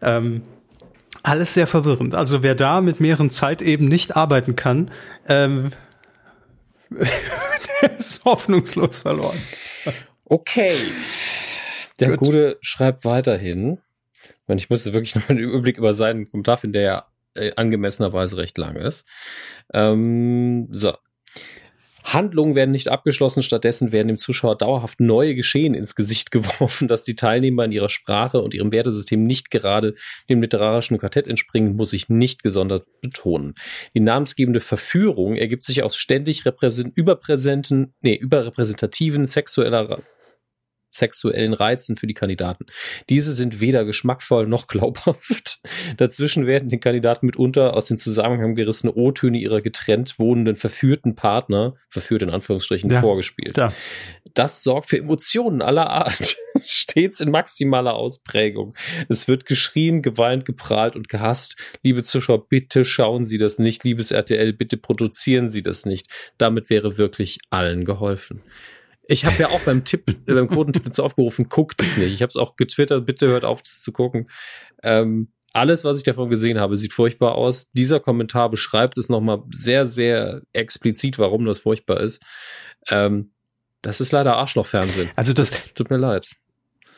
Ähm, 0.02 0.42
alles 1.22 1.54
sehr 1.54 1.66
verwirrend. 1.66 2.14
Also 2.14 2.42
wer 2.42 2.54
da 2.54 2.82
mit 2.82 3.00
mehreren 3.00 3.30
Zeiteben 3.30 3.88
nicht 3.88 4.14
arbeiten 4.14 4.56
kann, 4.56 4.90
ähm, 5.26 5.72
der 6.90 7.96
ist 7.98 8.24
hoffnungslos 8.24 9.00
verloren. 9.00 9.40
Okay. 10.24 10.76
Der 12.00 12.10
Gut. 12.10 12.18
Gute 12.18 12.58
schreibt 12.60 13.04
weiterhin. 13.04 13.80
Ich 14.48 14.70
musste 14.70 14.92
wirklich 14.92 15.14
noch 15.14 15.28
einen 15.28 15.38
Überblick 15.38 15.78
über 15.78 15.94
seinen 15.94 16.28
Kommentar 16.28 16.56
finden, 16.58 16.74
der 16.74 16.82
ja 16.82 17.06
äh, 17.34 17.52
angemessenerweise 17.56 18.36
recht 18.36 18.58
lang 18.58 18.76
ist. 18.76 19.06
Ähm, 19.72 20.68
so. 20.70 20.94
Handlungen 22.04 22.54
werden 22.54 22.70
nicht 22.70 22.88
abgeschlossen, 22.88 23.42
stattdessen 23.42 23.90
werden 23.90 24.08
dem 24.08 24.18
Zuschauer 24.18 24.56
dauerhaft 24.56 25.00
neue 25.00 25.34
Geschehen 25.34 25.74
ins 25.74 25.94
Gesicht 25.94 26.30
geworfen, 26.30 26.86
dass 26.86 27.02
die 27.02 27.16
Teilnehmer 27.16 27.64
in 27.64 27.72
ihrer 27.72 27.88
Sprache 27.88 28.40
und 28.40 28.54
ihrem 28.54 28.72
Wertesystem 28.72 29.24
nicht 29.24 29.50
gerade 29.50 29.94
dem 30.28 30.40
literarischen 30.40 30.98
Quartett 30.98 31.26
entspringen, 31.26 31.76
muss 31.76 31.92
ich 31.92 32.08
nicht 32.08 32.42
gesondert 32.42 32.86
betonen. 33.00 33.54
Die 33.94 34.00
namensgebende 34.00 34.60
Verführung 34.60 35.36
ergibt 35.36 35.64
sich 35.64 35.82
aus 35.82 35.96
ständig 35.96 36.44
überpräsenten, 36.94 37.94
nee, 38.02 38.16
überrepräsentativen 38.16 39.26
sexueller 39.26 40.02
sexuellen 40.94 41.52
Reizen 41.52 41.96
für 41.96 42.06
die 42.06 42.14
Kandidaten. 42.14 42.66
Diese 43.08 43.32
sind 43.32 43.60
weder 43.60 43.84
geschmackvoll 43.84 44.46
noch 44.46 44.66
glaubhaft. 44.68 45.60
Dazwischen 45.96 46.46
werden 46.46 46.68
den 46.68 46.80
Kandidaten 46.80 47.26
mitunter 47.26 47.74
aus 47.74 47.86
dem 47.86 47.96
Zusammenhang 47.96 48.54
gerissene 48.54 48.94
O-Töne 48.94 49.38
ihrer 49.38 49.60
getrennt 49.60 50.18
wohnenden 50.18 50.56
verführten 50.56 51.14
Partner, 51.14 51.74
verführt 51.88 52.22
in 52.22 52.30
Anführungsstrichen, 52.30 52.90
ja, 52.90 53.00
vorgespielt. 53.00 53.56
Ja. 53.56 53.72
Das 54.34 54.62
sorgt 54.62 54.90
für 54.90 54.98
Emotionen 54.98 55.62
aller 55.62 55.90
Art, 55.90 56.36
stets 56.60 57.20
in 57.20 57.30
maximaler 57.30 57.94
Ausprägung. 57.94 58.74
Es 59.08 59.28
wird 59.28 59.46
geschrien, 59.46 60.02
geweint, 60.02 60.44
geprahlt 60.44 60.96
und 60.96 61.08
gehasst. 61.08 61.56
Liebe 61.82 62.02
Zuschauer, 62.02 62.48
bitte 62.48 62.84
schauen 62.84 63.24
Sie 63.24 63.38
das 63.38 63.58
nicht. 63.58 63.84
Liebes 63.84 64.10
RTL, 64.10 64.52
bitte 64.52 64.76
produzieren 64.76 65.50
Sie 65.50 65.62
das 65.62 65.86
nicht. 65.86 66.08
Damit 66.38 66.70
wäre 66.70 66.98
wirklich 66.98 67.38
allen 67.50 67.84
geholfen. 67.84 68.42
Ich 69.06 69.26
habe 69.26 69.36
ja 69.40 69.48
auch 69.48 69.60
beim 69.60 69.84
Tipp, 69.84 70.04
beim 70.26 70.48
Quotentipp 70.48 70.84
jetzt 70.84 71.00
aufgerufen, 71.00 71.48
guckt 71.48 71.82
es 71.82 71.96
nicht. 71.96 72.12
Ich 72.12 72.22
habe 72.22 72.30
es 72.30 72.36
auch 72.36 72.56
getwittert, 72.56 73.06
bitte 73.06 73.28
hört 73.28 73.44
auf, 73.44 73.62
das 73.62 73.82
zu 73.82 73.92
gucken. 73.92 74.30
Ähm, 74.82 75.28
alles, 75.52 75.84
was 75.84 75.98
ich 75.98 76.04
davon 76.04 76.30
gesehen 76.30 76.58
habe, 76.58 76.76
sieht 76.76 76.92
furchtbar 76.92 77.36
aus. 77.36 77.70
Dieser 77.72 78.00
Kommentar 78.00 78.50
beschreibt 78.50 78.98
es 78.98 79.08
nochmal 79.08 79.42
sehr, 79.50 79.86
sehr 79.86 80.42
explizit, 80.52 81.18
warum 81.18 81.44
das 81.44 81.60
furchtbar 81.60 82.00
ist. 82.00 82.22
Ähm, 82.88 83.30
das 83.82 84.00
ist 84.00 84.12
leider 84.12 84.36
Arschlochfernsehen. 84.36 85.10
Also 85.14 85.32
das, 85.32 85.50
das 85.50 85.74
tut 85.74 85.90
mir 85.90 85.96
leid. 85.96 86.28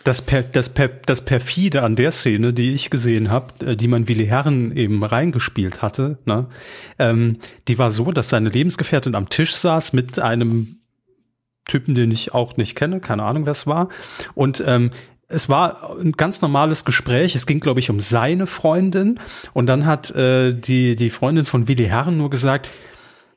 Das, 0.05 0.23
per, 0.23 0.43
das, 0.43 0.69
per, 0.69 0.89
das 0.89 1.24
perfide 1.24 1.83
an 1.83 1.97
der 1.97 2.12
Szene, 2.12 2.53
die 2.53 2.73
ich 2.73 2.91
gesehen 2.91 3.31
habe, 3.31 3.73
äh, 3.73 3.77
die 3.77 3.89
man 3.89 4.09
Willi 4.09 4.27
Herren 4.27 4.74
eben 4.74 5.05
reingespielt 5.05 5.83
hatte, 5.83 6.19
ne, 6.24 6.49
ähm, 6.99 7.39
die 7.66 7.77
war 7.78 7.91
so, 7.91 8.12
dass 8.12 8.28
seine 8.28 8.49
Lebensgefährtin 8.49 9.16
am 9.16 9.28
Tisch 9.28 9.55
saß 9.57 9.93
mit 9.95 10.20
einem 10.20 10.78
Typen, 11.68 11.94
den 11.94 12.10
ich 12.10 12.34
auch 12.34 12.56
nicht 12.56 12.76
kenne, 12.76 13.01
keine 13.01 13.24
Ahnung, 13.24 13.44
wer 13.44 13.52
es 13.52 13.66
war. 13.66 13.88
Und 14.34 14.62
ähm, 14.66 14.90
es 15.28 15.48
war 15.48 15.97
ein 15.98 16.12
ganz 16.12 16.40
normales 16.40 16.84
Gespräch. 16.84 17.34
Es 17.34 17.47
ging, 17.47 17.60
glaube 17.60 17.80
ich, 17.80 17.90
um 17.90 18.01
seine 18.01 18.47
Freundin. 18.47 19.18
Und 19.52 19.66
dann 19.66 19.86
hat 19.86 20.14
äh, 20.14 20.55
die, 20.55 20.97
die 20.97 21.10
Freundin 21.10 21.44
von 21.44 21.68
Willi 21.68 21.86
Herren 21.86 22.16
nur 22.16 22.30
gesagt, 22.30 22.70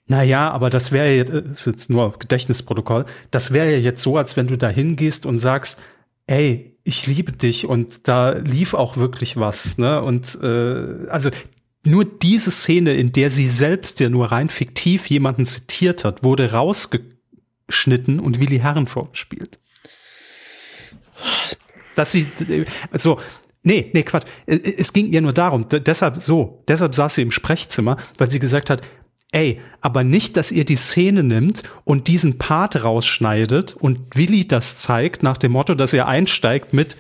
na 0.06 0.24
ja, 0.24 0.50
aber 0.50 0.70
das 0.70 0.92
wäre 0.92 1.16
jetzt, 1.16 1.32
äh, 1.32 1.44
ist 1.54 1.68
jetzt 1.68 1.90
nur 1.90 2.18
Gedächtnisprotokoll, 2.18 3.06
das 3.32 3.54
wäre 3.54 3.72
ja 3.72 3.78
jetzt 3.78 4.02
so, 4.02 4.18
als 4.18 4.38
wenn 4.38 4.48
du 4.48 4.58
da 4.58 4.70
hingehst 4.70 5.26
und 5.26 5.40
sagst, 5.40 5.80
ey, 6.28 6.78
ich 6.84 7.08
liebe 7.08 7.32
dich 7.32 7.68
und 7.68 8.08
da 8.08 8.32
lief 8.32 8.74
auch 8.74 8.98
wirklich 8.98 9.38
was, 9.38 9.78
ne? 9.78 10.02
Und 10.02 10.38
äh, 10.42 11.08
also 11.10 11.30
nur 11.86 12.06
diese 12.06 12.52
Szene, 12.52 12.94
in 12.94 13.12
der 13.12 13.30
sie 13.30 13.48
selbst 13.48 14.00
ja 14.00 14.10
nur 14.10 14.32
rein 14.32 14.50
fiktiv 14.50 15.08
jemanden 15.08 15.46
zitiert 15.46 16.04
hat, 16.04 16.24
wurde 16.24 16.52
rausgeschnitten 17.70 18.20
und 18.20 18.40
Willi 18.40 18.60
Herren 18.60 18.88
vorgespielt. 18.88 19.60
Dass 21.96 22.12
sie, 22.12 22.28
also, 22.92 23.20
nee, 23.64 23.90
nee, 23.94 24.04
Quatsch. 24.04 24.26
Es 24.46 24.94
ging 24.94 25.08
ihr 25.08 25.22
nur 25.22 25.34
darum, 25.34 25.68
deshalb 25.70 26.22
so, 26.22 26.64
deshalb 26.68 26.96
saß 26.96 27.16
sie 27.16 27.22
im 27.22 27.32
Sprechzimmer, 27.32 27.98
weil 28.18 28.30
sie 28.30 28.40
gesagt 28.40 28.70
hat, 28.70 28.82
ey, 29.32 29.60
aber 29.82 30.04
nicht, 30.04 30.38
dass 30.38 30.52
ihr 30.52 30.66
die 30.66 30.78
Szene 30.78 31.24
nimmt 31.24 31.64
und 31.84 32.08
diesen 32.08 32.38
Part 32.38 32.84
rausschneidet 32.84 33.76
und 33.76 34.16
Willi 34.16 34.48
das 34.48 34.78
zeigt 34.78 35.24
nach 35.24 35.38
dem 35.38 35.52
Motto, 35.52 35.76
dass 35.76 35.94
er 35.94 36.08
einsteigt 36.08 36.74
mit 36.74 36.98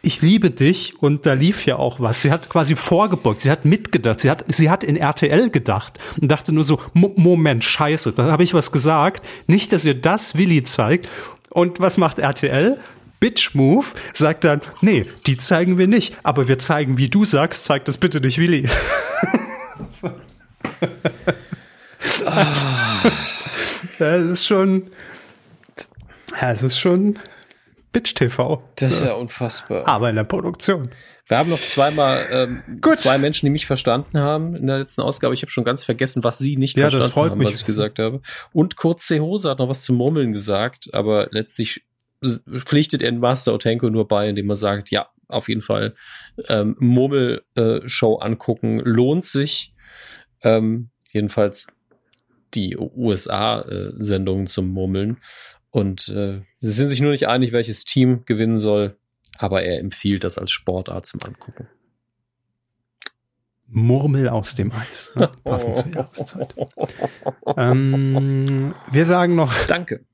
ich 0.00 0.22
liebe 0.22 0.50
dich 0.50 0.94
und 1.00 1.26
da 1.26 1.34
lief 1.34 1.66
ja 1.66 1.76
auch 1.76 2.00
was. 2.00 2.22
Sie 2.22 2.30
hat 2.30 2.48
quasi 2.48 2.76
vorgebeugt, 2.76 3.42
sie 3.42 3.50
hat 3.50 3.64
mitgedacht, 3.64 4.20
sie 4.20 4.30
hat, 4.30 4.44
sie 4.48 4.70
hat 4.70 4.84
in 4.84 4.96
RTL 4.96 5.50
gedacht 5.50 5.98
und 6.20 6.30
dachte 6.30 6.52
nur 6.52 6.64
so, 6.64 6.80
Moment, 6.94 7.64
scheiße, 7.64 8.12
da 8.12 8.24
habe 8.24 8.44
ich 8.44 8.54
was 8.54 8.72
gesagt. 8.72 9.24
Nicht, 9.46 9.72
dass 9.72 9.84
ihr 9.84 9.94
das 9.94 10.36
Willi 10.36 10.62
zeigt. 10.62 11.08
Und 11.50 11.80
was 11.80 11.98
macht 11.98 12.18
RTL? 12.18 12.78
Bitch 13.20 13.54
Move 13.54 13.86
sagt 14.12 14.42
dann, 14.44 14.62
nee, 14.80 15.06
die 15.26 15.36
zeigen 15.36 15.78
wir 15.78 15.86
nicht, 15.86 16.16
aber 16.24 16.48
wir 16.48 16.58
zeigen, 16.58 16.98
wie 16.98 17.08
du 17.08 17.24
sagst, 17.24 17.64
zeig 17.64 17.84
das 17.84 17.98
bitte 17.98 18.20
nicht 18.20 18.38
Willi. 18.38 18.68
so. 19.90 20.10
das 23.98 24.26
ist 24.26 24.46
schon, 24.46 24.90
das 26.40 26.62
ist 26.64 26.78
schon 26.78 27.18
Bitch 27.92 28.14
TV. 28.14 28.62
Das 28.76 28.90
ist 28.90 29.02
ja 29.02 29.14
unfassbar. 29.14 29.86
Aber 29.86 30.08
in 30.08 30.16
der 30.16 30.24
Produktion. 30.24 30.90
Wir 31.28 31.38
haben 31.38 31.50
noch 31.50 31.60
zweimal 31.60 32.26
ähm, 32.30 32.62
zwei 32.96 33.18
Menschen, 33.18 33.46
die 33.46 33.50
mich 33.50 33.66
verstanden 33.66 34.18
haben 34.18 34.56
in 34.56 34.66
der 34.66 34.78
letzten 34.78 35.02
Ausgabe. 35.02 35.34
Ich 35.34 35.42
habe 35.42 35.50
schon 35.50 35.64
ganz 35.64 35.84
vergessen, 35.84 36.24
was 36.24 36.38
sie 36.38 36.56
nicht 36.56 36.76
ja, 36.76 36.90
verstanden 36.90 37.30
haben, 37.30 37.38
mich. 37.38 37.48
was 37.48 37.60
ich 37.60 37.64
gesagt 37.64 37.98
habe. 37.98 38.20
Und 38.52 38.76
Kurz 38.76 39.06
C. 39.06 39.20
Hose 39.20 39.50
hat 39.50 39.58
noch 39.58 39.68
was 39.68 39.82
zum 39.82 39.96
Murmeln 39.96 40.32
gesagt, 40.32 40.92
aber 40.92 41.28
letztlich 41.30 41.84
pflichtet 42.66 43.02
er 43.02 43.08
in 43.08 43.18
Master 43.18 43.52
Otenko 43.52 43.88
nur 43.88 44.08
bei, 44.08 44.28
indem 44.28 44.48
er 44.48 44.56
sagt, 44.56 44.90
ja, 44.90 45.08
auf 45.28 45.48
jeden 45.48 45.62
Fall 45.62 45.94
ähm, 46.48 46.76
Murmel-Show 46.78 48.18
äh, 48.20 48.24
angucken 48.24 48.80
lohnt 48.80 49.24
sich. 49.24 49.72
Ähm, 50.42 50.90
jedenfalls 51.12 51.66
die 52.54 52.76
USA-Sendungen 52.76 54.44
äh, 54.44 54.48
zum 54.48 54.68
Murmeln. 54.68 55.18
Und 55.72 56.08
äh, 56.10 56.42
sie 56.60 56.70
sind 56.70 56.90
sich 56.90 57.00
nur 57.00 57.10
nicht 57.10 57.26
einig, 57.28 57.52
welches 57.52 57.84
Team 57.84 58.24
gewinnen 58.26 58.58
soll, 58.58 58.96
aber 59.38 59.62
er 59.62 59.80
empfiehlt 59.80 60.22
das 60.22 60.38
als 60.38 60.52
Sportart 60.52 61.06
zum 61.06 61.20
Angucken. 61.24 61.66
Murmel 63.66 64.28
aus 64.28 64.54
dem 64.54 64.70
Eis. 64.70 65.12
Ne? 65.16 65.30
Passend 65.44 65.76
zur 65.76 65.88
Jahreszeit. 65.88 66.54
ähm, 67.56 68.74
wir 68.90 69.06
sagen 69.06 69.34
noch. 69.34 69.52
Danke. 69.66 70.04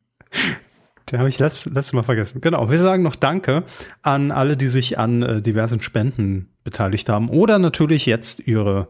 Den 1.10 1.18
habe 1.18 1.28
ich 1.28 1.40
letzt, 1.40 1.66
letztes 1.66 1.92
Mal 1.92 2.04
vergessen. 2.04 2.40
Genau, 2.40 2.70
wir 2.70 2.78
sagen 2.78 3.02
noch 3.02 3.16
Danke 3.16 3.64
an 4.02 4.30
alle, 4.30 4.56
die 4.56 4.68
sich 4.68 4.96
an 4.96 5.22
äh, 5.22 5.42
diversen 5.42 5.80
Spenden 5.80 6.50
beteiligt 6.62 7.08
haben 7.08 7.30
oder 7.30 7.58
natürlich 7.58 8.06
jetzt 8.06 8.46
ihre 8.46 8.88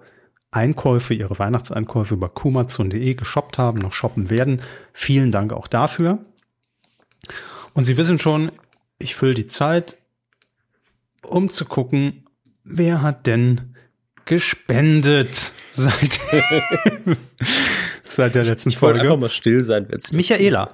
Einkäufe, 0.50 1.14
ihre 1.14 1.38
Weihnachtseinkäufe 1.38 2.14
über 2.14 2.28
kumazon.de 2.28 3.14
geshoppt 3.14 3.56
haben, 3.56 3.78
noch 3.78 3.94
shoppen 3.94 4.28
werden. 4.28 4.60
Vielen 4.92 5.32
Dank 5.32 5.54
auch 5.54 5.66
dafür. 5.66 6.18
Und 7.74 7.84
Sie 7.84 7.96
wissen 7.96 8.18
schon, 8.18 8.52
ich 8.98 9.14
fülle 9.14 9.34
die 9.34 9.46
Zeit, 9.46 9.96
um 11.22 11.50
zu 11.50 11.64
gucken, 11.64 12.24
wer 12.64 13.02
hat 13.02 13.26
denn 13.26 13.74
gespendet 14.24 15.52
seit, 15.70 16.20
seit 18.04 18.34
der 18.34 18.44
letzten 18.44 18.70
ich 18.70 18.78
Folge. 18.78 19.00
einfach 19.00 19.16
mal 19.16 19.30
still 19.30 19.62
sein. 19.62 19.86
Michaela. 20.12 20.68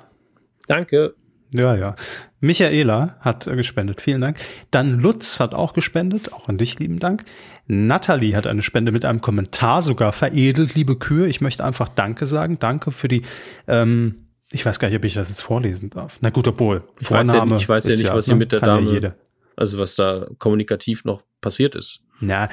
Danke. 0.67 1.15
Ja, 1.53 1.77
ja. 1.77 1.95
Michaela 2.41 3.17
hat 3.21 3.45
gespendet. 3.45 4.01
Vielen 4.01 4.21
Dank. 4.21 4.39
Dann 4.73 4.99
Lutz 4.99 5.39
hat 5.39 5.55
auch 5.55 5.73
gespendet. 5.73 6.33
Auch 6.33 6.49
an 6.49 6.59
dich 6.59 6.81
lieben 6.81 6.99
Dank. 6.99 7.25
Natalie 7.67 8.35
hat 8.35 8.47
eine 8.47 8.63
Spende 8.63 8.91
mit 8.91 9.05
einem 9.05 9.21
Kommentar 9.21 9.83
sogar 9.83 10.13
veredelt, 10.13 10.75
liebe 10.75 10.97
Kühe. 10.97 11.27
Ich 11.29 11.41
möchte 11.41 11.65
einfach 11.65 11.89
Danke 11.89 12.27
sagen. 12.27 12.59
Danke 12.59 12.91
für 12.91 13.09
die 13.09 13.23
ähm, 13.69 14.24
ich 14.55 14.65
weiß 14.65 14.79
gar 14.79 14.89
nicht, 14.89 14.97
ob 14.97 15.05
ich 15.05 15.15
das 15.15 15.29
jetzt 15.29 15.43
vorlesen 15.43 15.91
darf. 15.91 16.19
Na 16.21 16.31
gut, 16.31 16.49
obwohl. 16.49 16.85
Ich 17.01 17.11
weiß 17.11 17.33
ja, 17.33 17.45
ich 17.57 17.69
weiß 17.69 17.87
ja 17.87 17.97
nicht, 17.97 18.13
was 18.13 18.25
hier 18.27 18.35
ne? 18.35 18.39
mit 18.39 18.53
der 18.53 18.61
Dame, 18.61 19.01
ja 19.01 19.15
also 19.57 19.79
was 19.79 19.97
da 19.97 20.27
kommunikativ 20.39 21.05
noch 21.05 21.23
passiert 21.41 21.75
ist. 21.75 22.01
Na, 22.21 22.49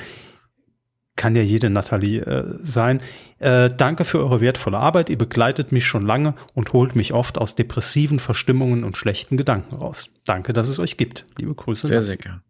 kann 1.15 1.35
ja 1.35 1.41
jede 1.41 1.69
Nathalie 1.69 2.21
äh, 2.21 2.57
sein. 2.61 3.01
Äh, 3.39 3.69
danke 3.75 4.05
für 4.05 4.19
eure 4.19 4.41
wertvolle 4.41 4.79
Arbeit. 4.79 5.09
Ihr 5.09 5.17
begleitet 5.17 5.71
mich 5.71 5.85
schon 5.85 6.05
lange 6.05 6.35
und 6.53 6.73
holt 6.73 6.95
mich 6.95 7.13
oft 7.13 7.37
aus 7.37 7.55
depressiven 7.55 8.19
Verstimmungen 8.19 8.83
und 8.83 8.97
schlechten 8.97 9.37
Gedanken 9.37 9.75
raus. 9.75 10.09
Danke, 10.25 10.53
dass 10.53 10.67
es 10.67 10.79
euch 10.79 10.97
gibt. 10.97 11.25
Liebe 11.37 11.53
Grüße. 11.53 11.87
Sehr, 11.87 12.01
sehr 12.01 12.17
gern. 12.17 12.41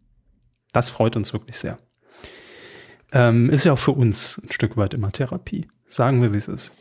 Das 0.72 0.90
freut 0.90 1.16
uns 1.16 1.32
wirklich 1.32 1.56
sehr. 1.56 1.76
Ähm, 3.12 3.50
ist 3.50 3.64
ja 3.64 3.74
auch 3.74 3.78
für 3.78 3.92
uns 3.92 4.40
ein 4.42 4.50
Stück 4.52 4.76
weit 4.76 4.94
immer 4.94 5.12
Therapie. 5.12 5.66
Sagen 5.88 6.22
wir, 6.22 6.32
wie 6.32 6.38
es 6.38 6.48
ist. 6.48 6.72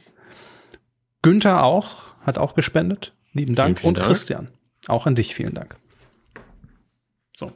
Günther 1.22 1.64
auch 1.64 2.11
hat 2.22 2.38
auch 2.38 2.54
gespendet. 2.54 3.14
Lieben 3.34 3.56
Dank. 3.56 3.80
Vielen, 3.80 3.82
vielen 3.82 3.88
und 3.90 3.98
Dank. 3.98 4.08
Christian, 4.08 4.50
auch 4.88 5.06
an 5.06 5.16
dich 5.16 5.36
vielen 5.36 5.54
Dank. 5.54 5.76
So, 7.36 7.52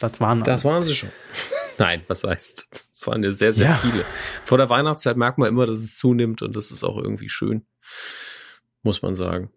das 0.00 0.20
waren 0.20 0.42
Das 0.42 0.64
waren 0.64 0.82
sie 0.84 0.94
schon. 0.94 1.10
Nein, 1.78 2.02
was 2.06 2.24
heißt? 2.24 2.68
Das 2.70 3.06
waren 3.06 3.22
ja 3.22 3.32
sehr, 3.32 3.52
sehr 3.52 3.70
ja. 3.70 3.76
viele. 3.76 4.04
Vor 4.44 4.58
der 4.58 4.68
Weihnachtszeit 4.70 5.16
merkt 5.16 5.38
man 5.38 5.48
immer, 5.48 5.66
dass 5.66 5.78
es 5.78 5.96
zunimmt 5.96 6.42
und 6.42 6.54
das 6.54 6.70
ist 6.70 6.84
auch 6.84 6.96
irgendwie 6.96 7.28
schön, 7.28 7.64
muss 8.82 9.02
man 9.02 9.14
sagen. 9.14 9.50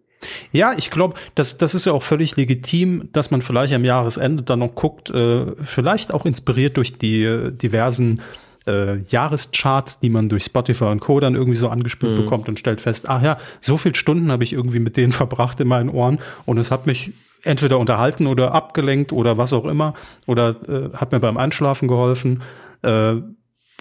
Ja, 0.51 0.73
ich 0.77 0.91
glaube, 0.91 1.19
das, 1.35 1.57
das 1.57 1.75
ist 1.75 1.85
ja 1.85 1.93
auch 1.93 2.03
völlig 2.03 2.35
legitim, 2.35 3.09
dass 3.11 3.31
man 3.31 3.41
vielleicht 3.41 3.73
am 3.73 3.85
Jahresende 3.85 4.43
dann 4.43 4.59
noch 4.59 4.73
guckt, 4.73 5.09
äh, 5.09 5.45
vielleicht 5.61 6.13
auch 6.13 6.25
inspiriert 6.25 6.77
durch 6.77 6.97
die 6.97 7.23
äh, 7.23 7.51
diversen 7.51 8.21
äh, 8.67 8.97
Jahrescharts, 9.07 9.99
die 9.99 10.09
man 10.09 10.29
durch 10.29 10.43
Spotify 10.43 10.85
und 10.85 10.99
Co. 10.99 11.19
dann 11.19 11.35
irgendwie 11.35 11.57
so 11.57 11.69
angespielt 11.69 12.13
mhm. 12.13 12.23
bekommt 12.23 12.49
und 12.49 12.59
stellt 12.59 12.81
fest, 12.81 13.09
ach 13.09 13.21
ja, 13.21 13.37
so 13.61 13.77
viel 13.77 13.95
Stunden 13.95 14.31
habe 14.31 14.43
ich 14.43 14.53
irgendwie 14.53 14.79
mit 14.79 14.97
denen 14.97 15.11
verbracht 15.13 15.59
in 15.59 15.67
meinen 15.67 15.89
Ohren 15.89 16.19
und 16.45 16.57
es 16.57 16.71
hat 16.71 16.85
mich 16.85 17.13
entweder 17.43 17.77
unterhalten 17.77 18.27
oder 18.27 18.53
abgelenkt 18.53 19.11
oder 19.11 19.37
was 19.37 19.53
auch 19.53 19.65
immer 19.65 19.93
oder 20.25 20.55
äh, 20.67 20.95
hat 20.95 21.11
mir 21.11 21.19
beim 21.19 21.37
Einschlafen 21.37 21.87
geholfen. 21.87 22.41
Äh, 22.81 23.15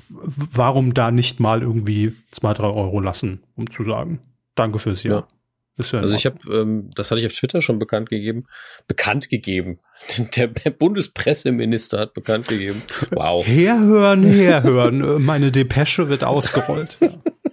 warum 0.09 0.94
da 0.94 1.11
nicht 1.11 1.40
mal 1.40 1.62
irgendwie 1.62 2.15
zwei, 2.31 2.52
drei 2.52 2.69
Euro 2.69 3.01
lassen, 3.01 3.43
um 3.56 3.70
zu 3.70 3.85
sagen, 3.85 4.20
danke 4.55 4.78
fürs 4.78 5.02
Jahr. 5.02 5.20
Ja. 5.20 5.27
Ja 5.77 5.99
also 5.99 6.15
ich 6.15 6.25
habe, 6.25 6.39
ähm, 6.53 6.89
das 6.95 7.11
hatte 7.11 7.21
ich 7.21 7.27
auf 7.27 7.33
Twitter 7.33 7.61
schon 7.61 7.79
bekannt 7.79 8.09
gegeben, 8.09 8.47
bekannt 8.87 9.29
gegeben. 9.29 9.81
Der 10.37 10.47
Bundespresseminister 10.47 11.99
hat 11.99 12.15
bekannt 12.15 12.49
gegeben. 12.49 12.83
Wow. 13.11 13.45
Herhören, 13.47 14.25
herhören. 14.25 15.23
Meine 15.23 15.51
Depesche 15.51 16.09
wird 16.09 16.25
ausgerollt. 16.25 16.99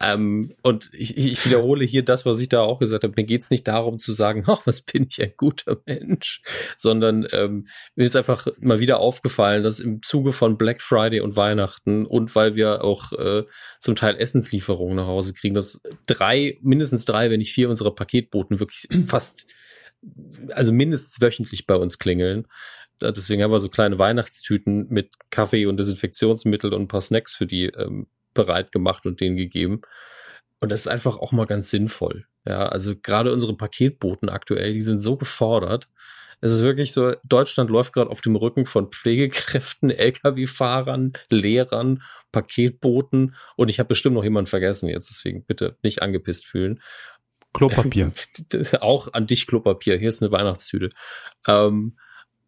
ähm, 0.00 0.54
und 0.62 0.90
ich, 0.92 1.16
ich, 1.16 1.44
wiederhole 1.44 1.84
hier 1.84 2.04
das, 2.04 2.26
was 2.26 2.40
ich 2.40 2.48
da 2.48 2.60
auch 2.60 2.78
gesagt 2.78 3.04
habe. 3.04 3.14
Mir 3.16 3.24
geht 3.24 3.42
es 3.42 3.50
nicht 3.50 3.66
darum 3.66 3.98
zu 3.98 4.12
sagen, 4.12 4.44
ach, 4.48 4.66
was 4.66 4.80
bin 4.80 5.06
ich 5.08 5.22
ein 5.22 5.32
guter 5.36 5.78
Mensch, 5.86 6.42
sondern 6.76 7.26
ähm, 7.32 7.66
mir 7.94 8.04
ist 8.04 8.16
einfach 8.16 8.46
mal 8.60 8.80
wieder 8.80 8.98
aufgefallen, 8.98 9.62
dass 9.62 9.80
im 9.80 10.02
Zuge 10.02 10.32
von 10.32 10.56
Black 10.56 10.80
Friday 10.80 11.20
und 11.20 11.36
Weihnachten 11.36 12.06
und 12.06 12.34
weil 12.34 12.56
wir 12.56 12.84
auch 12.84 13.12
äh, 13.12 13.44
zum 13.80 13.96
Teil 13.96 14.16
Essenslieferungen 14.16 14.96
nach 14.96 15.06
Hause 15.06 15.34
kriegen, 15.34 15.54
dass 15.54 15.80
drei, 16.06 16.58
mindestens 16.62 17.04
drei, 17.04 17.30
wenn 17.30 17.38
nicht 17.38 17.52
vier 17.52 17.68
unserer 17.68 17.94
Paketboten 17.94 18.60
wirklich 18.60 18.88
fast, 19.06 19.46
also 20.50 20.72
mindestens 20.72 21.20
wöchentlich 21.20 21.66
bei 21.66 21.76
uns 21.76 21.98
klingeln. 21.98 22.46
Deswegen 23.00 23.42
haben 23.42 23.50
wir 23.50 23.60
so 23.60 23.68
kleine 23.68 23.98
Weihnachtstüten 23.98 24.86
mit 24.88 25.14
Kaffee 25.30 25.66
und 25.66 25.78
Desinfektionsmittel 25.78 26.72
und 26.72 26.82
ein 26.82 26.88
paar 26.88 27.00
Snacks 27.00 27.34
für 27.34 27.46
die 27.46 27.66
ähm, 27.66 28.06
bereit 28.34 28.72
gemacht 28.72 29.06
und 29.06 29.20
denen 29.20 29.36
gegeben. 29.36 29.82
Und 30.60 30.72
das 30.72 30.82
ist 30.82 30.88
einfach 30.88 31.16
auch 31.16 31.32
mal 31.32 31.46
ganz 31.46 31.70
sinnvoll. 31.70 32.26
Ja, 32.46 32.68
also 32.68 32.94
gerade 32.96 33.32
unsere 33.32 33.56
Paketboten 33.56 34.28
aktuell, 34.28 34.74
die 34.74 34.82
sind 34.82 35.00
so 35.00 35.16
gefordert. 35.16 35.88
Es 36.40 36.52
ist 36.52 36.62
wirklich 36.62 36.92
so, 36.92 37.14
Deutschland 37.24 37.70
läuft 37.70 37.94
gerade 37.94 38.10
auf 38.10 38.20
dem 38.20 38.36
Rücken 38.36 38.66
von 38.66 38.90
Pflegekräften, 38.90 39.90
Lkw-Fahrern, 39.90 41.14
Lehrern, 41.30 42.02
Paketboten 42.32 43.34
und 43.56 43.70
ich 43.70 43.78
habe 43.78 43.88
bestimmt 43.88 44.14
noch 44.14 44.24
jemanden 44.24 44.48
vergessen 44.48 44.88
jetzt, 44.88 45.08
deswegen 45.08 45.44
bitte 45.44 45.78
nicht 45.82 46.02
angepisst 46.02 46.46
fühlen. 46.46 46.82
Klopapier. 47.54 48.12
auch 48.80 49.12
an 49.14 49.26
dich 49.26 49.46
Klopapier. 49.46 49.96
Hier 49.96 50.08
ist 50.08 50.22
eine 50.22 50.32
Weihnachtstüte. 50.32 50.90
Ähm, 51.46 51.96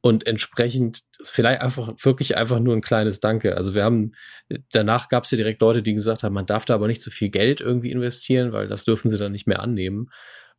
und 0.07 0.25
entsprechend 0.25 1.01
vielleicht 1.21 1.61
einfach 1.63 1.93
wirklich 2.01 2.37
einfach 2.37 2.61
nur 2.61 2.77
ein 2.77 2.81
kleines 2.81 3.19
Danke. 3.19 3.57
Also 3.57 3.75
wir 3.75 3.83
haben, 3.83 4.13
danach 4.71 5.09
gab 5.09 5.25
es 5.25 5.33
ja 5.33 5.37
direkt 5.37 5.61
Leute, 5.61 5.83
die 5.83 5.95
gesagt 5.95 6.23
haben, 6.23 6.33
man 6.33 6.47
darf 6.47 6.65
da 6.65 6.77
aber 6.77 6.87
nicht 6.87 7.03
so 7.03 7.11
viel 7.11 7.29
Geld 7.29 7.61
irgendwie 7.61 7.91
investieren, 7.91 8.53
weil 8.53 8.69
das 8.69 8.85
dürfen 8.85 9.11
sie 9.11 9.19
dann 9.19 9.33
nicht 9.33 9.49
mehr 9.49 9.59
annehmen. 9.59 10.11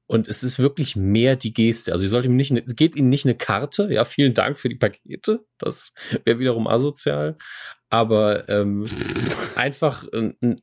Und 0.05 0.27
es 0.27 0.43
ist 0.43 0.59
wirklich 0.59 0.97
mehr 0.97 1.37
die 1.37 1.53
Geste. 1.53 1.93
Also 1.93 2.03
ihr 2.03 2.09
sollt 2.09 2.25
ihm 2.25 2.35
nicht, 2.35 2.51
es 2.51 2.75
geht 2.75 2.97
ihnen 2.97 3.07
nicht 3.07 3.23
eine 3.23 3.35
Karte. 3.35 3.87
Ja, 3.89 4.03
vielen 4.03 4.33
Dank 4.33 4.57
für 4.57 4.67
die 4.67 4.75
Pakete. 4.75 5.45
Das 5.59 5.93
wäre 6.25 6.39
wiederum 6.39 6.67
asozial. 6.67 7.37
Aber 7.89 8.49
ähm, 8.49 8.85
einfach 9.55 10.05
ein, 10.11 10.61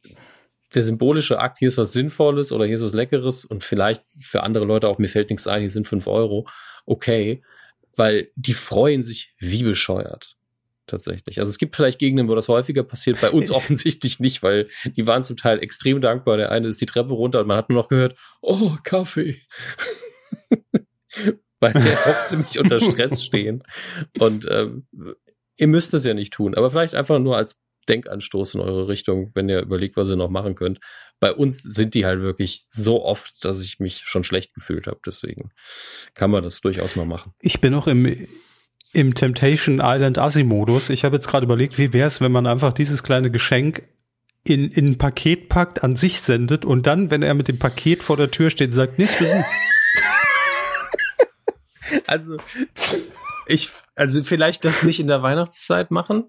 der 0.74 0.82
symbolische 0.82 1.38
Akt, 1.40 1.56
hier 1.56 1.68
ist 1.68 1.78
was 1.78 1.94
Sinnvolles 1.94 2.52
oder 2.52 2.66
hier 2.66 2.76
ist 2.76 2.84
was 2.84 2.92
Leckeres 2.92 3.46
und 3.46 3.64
vielleicht 3.64 4.02
für 4.20 4.42
andere 4.42 4.66
Leute 4.66 4.88
auch, 4.88 4.98
mir 4.98 5.08
fällt 5.08 5.30
nichts 5.30 5.46
ein, 5.46 5.62
hier 5.62 5.70
sind 5.70 5.88
fünf 5.88 6.06
Euro. 6.06 6.46
Okay 6.84 7.42
weil 7.96 8.30
die 8.36 8.54
freuen 8.54 9.02
sich 9.02 9.34
wie 9.38 9.62
bescheuert. 9.62 10.36
Tatsächlich. 10.86 11.40
Also 11.40 11.48
es 11.48 11.56
gibt 11.56 11.76
vielleicht 11.76 11.98
Gegenden, 11.98 12.28
wo 12.28 12.34
das 12.34 12.48
häufiger 12.48 12.82
passiert, 12.82 13.20
bei 13.20 13.30
uns 13.30 13.50
offensichtlich 13.52 14.20
nicht, 14.20 14.42
weil 14.42 14.68
die 14.84 15.06
waren 15.06 15.22
zum 15.22 15.36
Teil 15.36 15.62
extrem 15.62 16.00
dankbar. 16.00 16.36
Der 16.36 16.50
eine 16.50 16.68
ist 16.68 16.80
die 16.80 16.86
Treppe 16.86 17.14
runter 17.14 17.40
und 17.40 17.46
man 17.46 17.56
hat 17.56 17.70
nur 17.70 17.80
noch 17.80 17.88
gehört, 17.88 18.16
oh, 18.42 18.76
Kaffee. 18.84 19.40
weil 21.60 21.72
der 21.72 21.96
doch 22.04 22.24
ziemlich 22.24 22.58
unter 22.58 22.80
Stress 22.80 23.24
stehen. 23.24 23.62
Und 24.18 24.46
ähm, 24.50 24.86
ihr 25.56 25.68
müsst 25.68 25.94
es 25.94 26.04
ja 26.04 26.12
nicht 26.12 26.34
tun, 26.34 26.54
aber 26.54 26.70
vielleicht 26.70 26.94
einfach 26.94 27.18
nur 27.18 27.36
als 27.36 27.63
Denkanstoß 27.86 28.54
in 28.54 28.60
eure 28.60 28.88
Richtung, 28.88 29.30
wenn 29.34 29.48
ihr 29.48 29.60
überlegt, 29.60 29.96
was 29.96 30.10
ihr 30.10 30.16
noch 30.16 30.30
machen 30.30 30.54
könnt. 30.54 30.80
Bei 31.20 31.32
uns 31.32 31.62
sind 31.62 31.94
die 31.94 32.04
halt 32.04 32.20
wirklich 32.20 32.66
so 32.68 33.04
oft, 33.04 33.44
dass 33.44 33.62
ich 33.62 33.80
mich 33.80 34.02
schon 34.04 34.24
schlecht 34.24 34.54
gefühlt 34.54 34.86
habe. 34.86 35.00
Deswegen 35.06 35.50
kann 36.14 36.30
man 36.30 36.42
das 36.42 36.60
durchaus 36.60 36.96
mal 36.96 37.06
machen. 37.06 37.32
Ich 37.40 37.60
bin 37.60 37.74
auch 37.74 37.86
im, 37.86 38.26
im 38.92 39.14
Temptation 39.14 39.80
Island 39.82 40.18
Assi-Modus. 40.18 40.90
Ich 40.90 41.04
habe 41.04 41.16
jetzt 41.16 41.28
gerade 41.28 41.44
überlegt, 41.44 41.78
wie 41.78 41.92
wäre 41.92 42.06
es, 42.06 42.20
wenn 42.20 42.32
man 42.32 42.46
einfach 42.46 42.72
dieses 42.72 43.02
kleine 43.02 43.30
Geschenk 43.30 43.82
in, 44.44 44.70
in 44.70 44.88
ein 44.88 44.98
Paket 44.98 45.48
packt, 45.48 45.82
an 45.82 45.96
sich 45.96 46.20
sendet 46.20 46.64
und 46.64 46.86
dann, 46.86 47.10
wenn 47.10 47.22
er 47.22 47.34
mit 47.34 47.48
dem 47.48 47.58
Paket 47.58 48.02
vor 48.02 48.16
der 48.16 48.30
Tür 48.30 48.50
steht, 48.50 48.72
sagt, 48.72 48.98
nichts 48.98 49.14
für 49.14 49.24
Sie. 49.24 49.44
Also, 52.06 52.38
ich, 53.46 53.70
also 53.94 54.22
vielleicht 54.24 54.64
das 54.64 54.82
nicht 54.82 55.00
in 55.00 55.06
der 55.06 55.22
Weihnachtszeit 55.22 55.90
machen, 55.90 56.24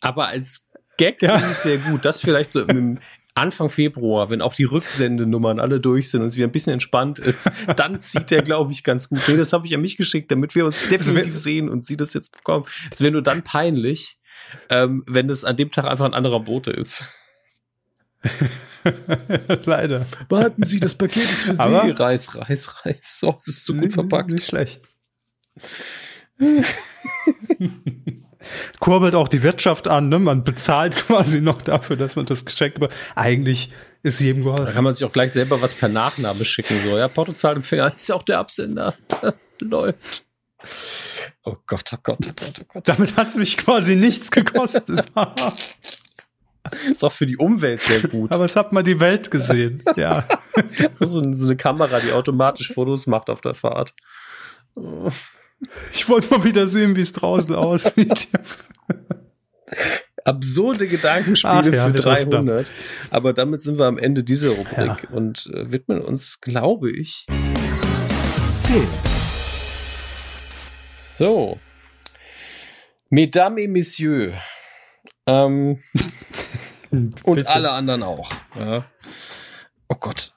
aber 0.00 0.28
als 0.28 0.67
Gag 0.98 1.22
ja. 1.22 1.36
ist 1.36 1.50
es 1.50 1.62
sehr 1.62 1.78
gut. 1.78 2.04
Das 2.04 2.20
vielleicht 2.20 2.50
so 2.50 2.60
im 2.60 2.98
Anfang 3.38 3.70
Februar, 3.70 4.30
wenn 4.30 4.42
auch 4.42 4.52
die 4.52 4.64
Rücksendenummern 4.64 5.60
alle 5.60 5.80
durch 5.80 6.10
sind 6.10 6.22
und 6.22 6.28
es 6.28 6.36
wieder 6.36 6.46
ein 6.46 6.52
bisschen 6.52 6.72
entspannt 6.74 7.18
ist, 7.18 7.50
dann 7.76 8.00
zieht 8.00 8.30
der, 8.30 8.42
glaube 8.42 8.72
ich, 8.72 8.84
ganz 8.84 9.08
gut. 9.08 9.20
Nee, 9.28 9.36
das 9.36 9.52
habe 9.52 9.66
ich 9.66 9.74
an 9.74 9.80
mich 9.80 9.96
geschickt, 9.96 10.30
damit 10.30 10.54
wir 10.54 10.66
uns 10.66 10.88
definitiv 10.88 11.36
sehen 11.36 11.68
und 11.68 11.86
sie 11.86 11.96
das 11.96 12.12
jetzt 12.14 12.36
bekommen. 12.36 12.66
Es 12.90 13.00
wäre 13.00 13.12
nur 13.12 13.22
dann 13.22 13.42
peinlich, 13.42 14.18
ähm, 14.68 15.04
wenn 15.06 15.28
das 15.28 15.44
an 15.44 15.56
dem 15.56 15.70
Tag 15.70 15.86
einfach 15.86 16.04
ein 16.04 16.14
anderer 16.14 16.40
Bote 16.40 16.72
ist. 16.72 17.04
Leider. 19.64 20.06
Warten 20.28 20.64
Sie, 20.64 20.80
das 20.80 20.96
Paket 20.96 21.30
ist 21.30 21.44
für 21.44 21.58
Aber 21.60 21.82
Sie. 21.82 21.90
Reis, 21.90 22.36
Reis, 22.36 22.84
Reis. 22.84 23.20
Oh, 23.22 23.34
es 23.36 23.46
ist 23.46 23.64
so 23.64 23.74
gut 23.74 23.92
verpackt. 23.92 24.30
Nicht 24.30 24.46
schlecht. 24.46 24.82
kurbelt 28.80 29.14
auch 29.14 29.28
die 29.28 29.42
Wirtschaft 29.42 29.88
an. 29.88 30.08
Ne? 30.08 30.18
Man 30.18 30.44
bezahlt 30.44 30.96
quasi 31.06 31.40
noch 31.40 31.62
dafür, 31.62 31.96
dass 31.96 32.16
man 32.16 32.26
das 32.26 32.44
Geschenk 32.44 32.76
über. 32.76 32.88
Eigentlich 33.14 33.72
ist 34.02 34.20
jedem 34.20 34.44
geholfen. 34.44 34.66
Da 34.66 34.72
kann 34.72 34.84
man 34.84 34.94
sich 34.94 35.06
auch 35.06 35.12
gleich 35.12 35.32
selber 35.32 35.60
was 35.60 35.74
per 35.74 35.88
Nachname 35.88 36.44
schicken. 36.44 36.80
So, 36.82 36.96
ja, 36.96 37.08
Portozahlenempfänger 37.08 37.94
ist 37.96 38.08
ja 38.08 38.14
auch 38.14 38.22
der 38.22 38.38
Absender. 38.38 38.94
Läuft. 39.60 40.24
Oh 41.44 41.56
Gott, 41.66 41.90
oh 41.92 41.98
Gott, 42.02 42.18
oh 42.26 42.32
Gott, 42.36 42.60
oh 42.60 42.64
Gott. 42.68 42.88
Damit 42.88 43.16
hat 43.16 43.28
es 43.28 43.36
mich 43.36 43.56
quasi 43.56 43.96
nichts 43.96 44.30
gekostet. 44.30 45.06
ist 46.90 47.04
auch 47.04 47.12
für 47.12 47.26
die 47.26 47.36
Umwelt 47.36 47.82
sehr 47.82 48.02
gut. 48.02 48.32
Aber 48.32 48.44
es 48.44 48.56
hat 48.56 48.72
mal 48.72 48.82
die 48.82 49.00
Welt 49.00 49.30
gesehen, 49.30 49.82
ja. 49.96 50.24
so, 50.94 51.22
so 51.32 51.46
eine 51.46 51.56
Kamera, 51.56 52.00
die 52.00 52.12
automatisch 52.12 52.72
Fotos 52.72 53.06
macht 53.06 53.30
auf 53.30 53.40
der 53.40 53.54
Fahrt. 53.54 53.94
Ich 55.92 56.08
wollte 56.08 56.30
mal 56.30 56.44
wieder 56.44 56.68
sehen, 56.68 56.96
wie 56.96 57.00
es 57.00 57.12
draußen 57.12 57.54
aussieht. 57.54 58.28
Absurde 60.24 60.86
Gedankenspiele 60.86 61.74
ja, 61.74 61.86
für 61.86 61.92
300. 61.92 62.70
Aber 63.10 63.32
damit 63.32 63.62
sind 63.62 63.78
wir 63.78 63.86
am 63.86 63.98
Ende 63.98 64.22
dieser 64.22 64.50
Rubrik 64.50 64.76
ja. 64.76 65.10
und 65.10 65.50
äh, 65.52 65.72
widmen 65.72 66.00
uns, 66.00 66.40
glaube 66.40 66.90
ich, 66.90 67.26
Film. 68.68 68.86
So. 70.94 71.58
Mesdames 73.08 73.62
et 73.62 73.70
Messieurs. 73.70 74.34
Ähm, 75.26 75.82
und 77.22 77.46
alle 77.46 77.70
anderen 77.70 78.02
auch. 78.02 78.30
Ja. 78.54 78.84
Oh 79.88 79.96
Gott. 79.98 80.32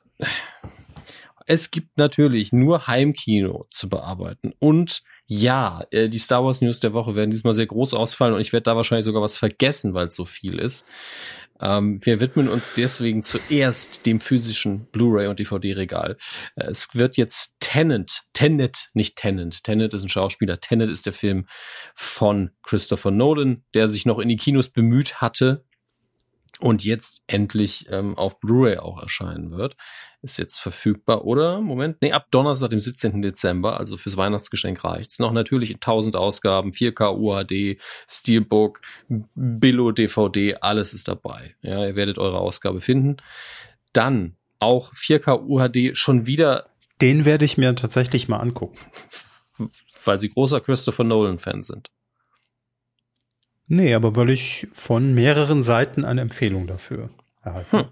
Es 1.46 1.72
gibt 1.72 1.98
natürlich 1.98 2.54
nur 2.54 2.88
Heimkino 2.88 3.68
zu 3.70 3.90
bearbeiten 3.90 4.54
und 4.60 5.04
ja, 5.34 5.86
äh, 5.92 6.10
die 6.10 6.18
Star 6.18 6.44
Wars 6.44 6.60
News 6.60 6.82
der 6.82 6.92
Woche 6.92 7.16
werden 7.16 7.32
diesmal 7.32 7.54
sehr 7.54 7.66
groß 7.66 7.94
ausfallen 7.94 8.34
und 8.34 8.42
ich 8.42 8.52
werde 8.52 8.64
da 8.64 8.76
wahrscheinlich 8.76 9.06
sogar 9.06 9.22
was 9.22 9.38
vergessen, 9.38 9.94
weil 9.94 10.08
es 10.08 10.16
so 10.16 10.26
viel 10.26 10.60
ist. 10.60 10.84
Ähm, 11.62 12.06
wir 12.06 12.20
widmen 12.20 12.50
uns 12.50 12.74
deswegen 12.74 13.24
zuerst 13.24 14.06
dem 14.06 14.20
physischen 14.20 14.88
Blu-ray 14.92 15.28
und 15.28 15.40
DVD-Regal. 15.40 16.18
Äh, 16.56 16.66
es 16.66 16.90
wird 16.96 17.16
jetzt 17.16 17.56
Tenet, 17.62 18.24
Tenet, 18.34 18.90
nicht 18.94 19.16
Tenet. 19.16 19.64
Tenet 19.64 19.94
ist 19.94 20.04
ein 20.04 20.10
Schauspieler. 20.10 20.60
Tenet 20.60 20.90
ist 20.90 21.06
der 21.06 21.14
Film 21.14 21.46
von 21.96 22.52
Christopher 22.64 23.12
Nolan, 23.12 23.64
der 23.74 23.88
sich 23.88 24.06
noch 24.06 24.20
in 24.20 24.28
die 24.28 24.36
Kinos 24.36 24.68
bemüht 24.68 25.22
hatte, 25.22 25.64
und 26.62 26.84
jetzt 26.84 27.24
endlich 27.28 27.88
ähm, 27.90 28.18
auf 28.18 28.40
Blu-ray 28.40 28.78
auch 28.78 29.02
erscheinen 29.02 29.52
wird. 29.52 29.76
Ist 30.22 30.38
jetzt 30.38 30.60
verfügbar, 30.60 31.26
oder? 31.26 31.60
Moment, 31.62 31.98
nee, 32.02 32.12
ab 32.12 32.28
Donnerstag, 32.30 32.70
dem 32.70 32.80
17. 32.80 33.22
Dezember, 33.22 33.80
also 33.80 33.98
fürs 33.98 34.18
Weihnachtsgeschenk 34.18 34.84
reicht's 34.84 35.18
noch. 35.18 35.32
Natürlich 35.32 35.72
in 35.72 35.78
1000 35.78 36.16
Ausgaben, 36.16 36.72
4K 36.72 37.18
UHD, 37.18 37.82
Steelbook, 38.08 38.82
Billo 39.34 39.92
DVD, 39.92 40.56
alles 40.62 40.94
ist 40.94 41.08
dabei. 41.08 41.56
Ja, 41.64 41.86
ihr 41.86 41.96
werdet 41.96 42.20
eure 42.20 42.40
Ausgabe 42.40 42.82
finden. 42.82 43.18
Dann 43.94 44.38
auch 44.60 44.94
4K 44.94 45.44
UHD 45.44 45.98
schon 45.98 46.28
wieder. 46.28 46.70
Den 47.02 47.26
werde 47.26 47.46
ich 47.46 47.58
mir 47.58 47.76
tatsächlich 47.76 48.28
mal 48.28 48.38
angucken. 48.38 48.78
Weil 50.06 50.20
sie 50.20 50.30
großer 50.30 50.62
Christopher 50.62 51.04
Nolan-Fan 51.04 51.64
sind. 51.64 51.90
Nee, 53.74 53.96
aber 53.96 54.18
weil 54.18 54.32
ich 54.32 54.68
von 54.74 55.14
mehreren 55.14 55.64
Seiten 55.64 56.04
eine 56.04 56.20
Empfehlung 56.20 56.68
dafür 56.68 57.10
erhalten 57.42 57.80
hm. 57.80 57.86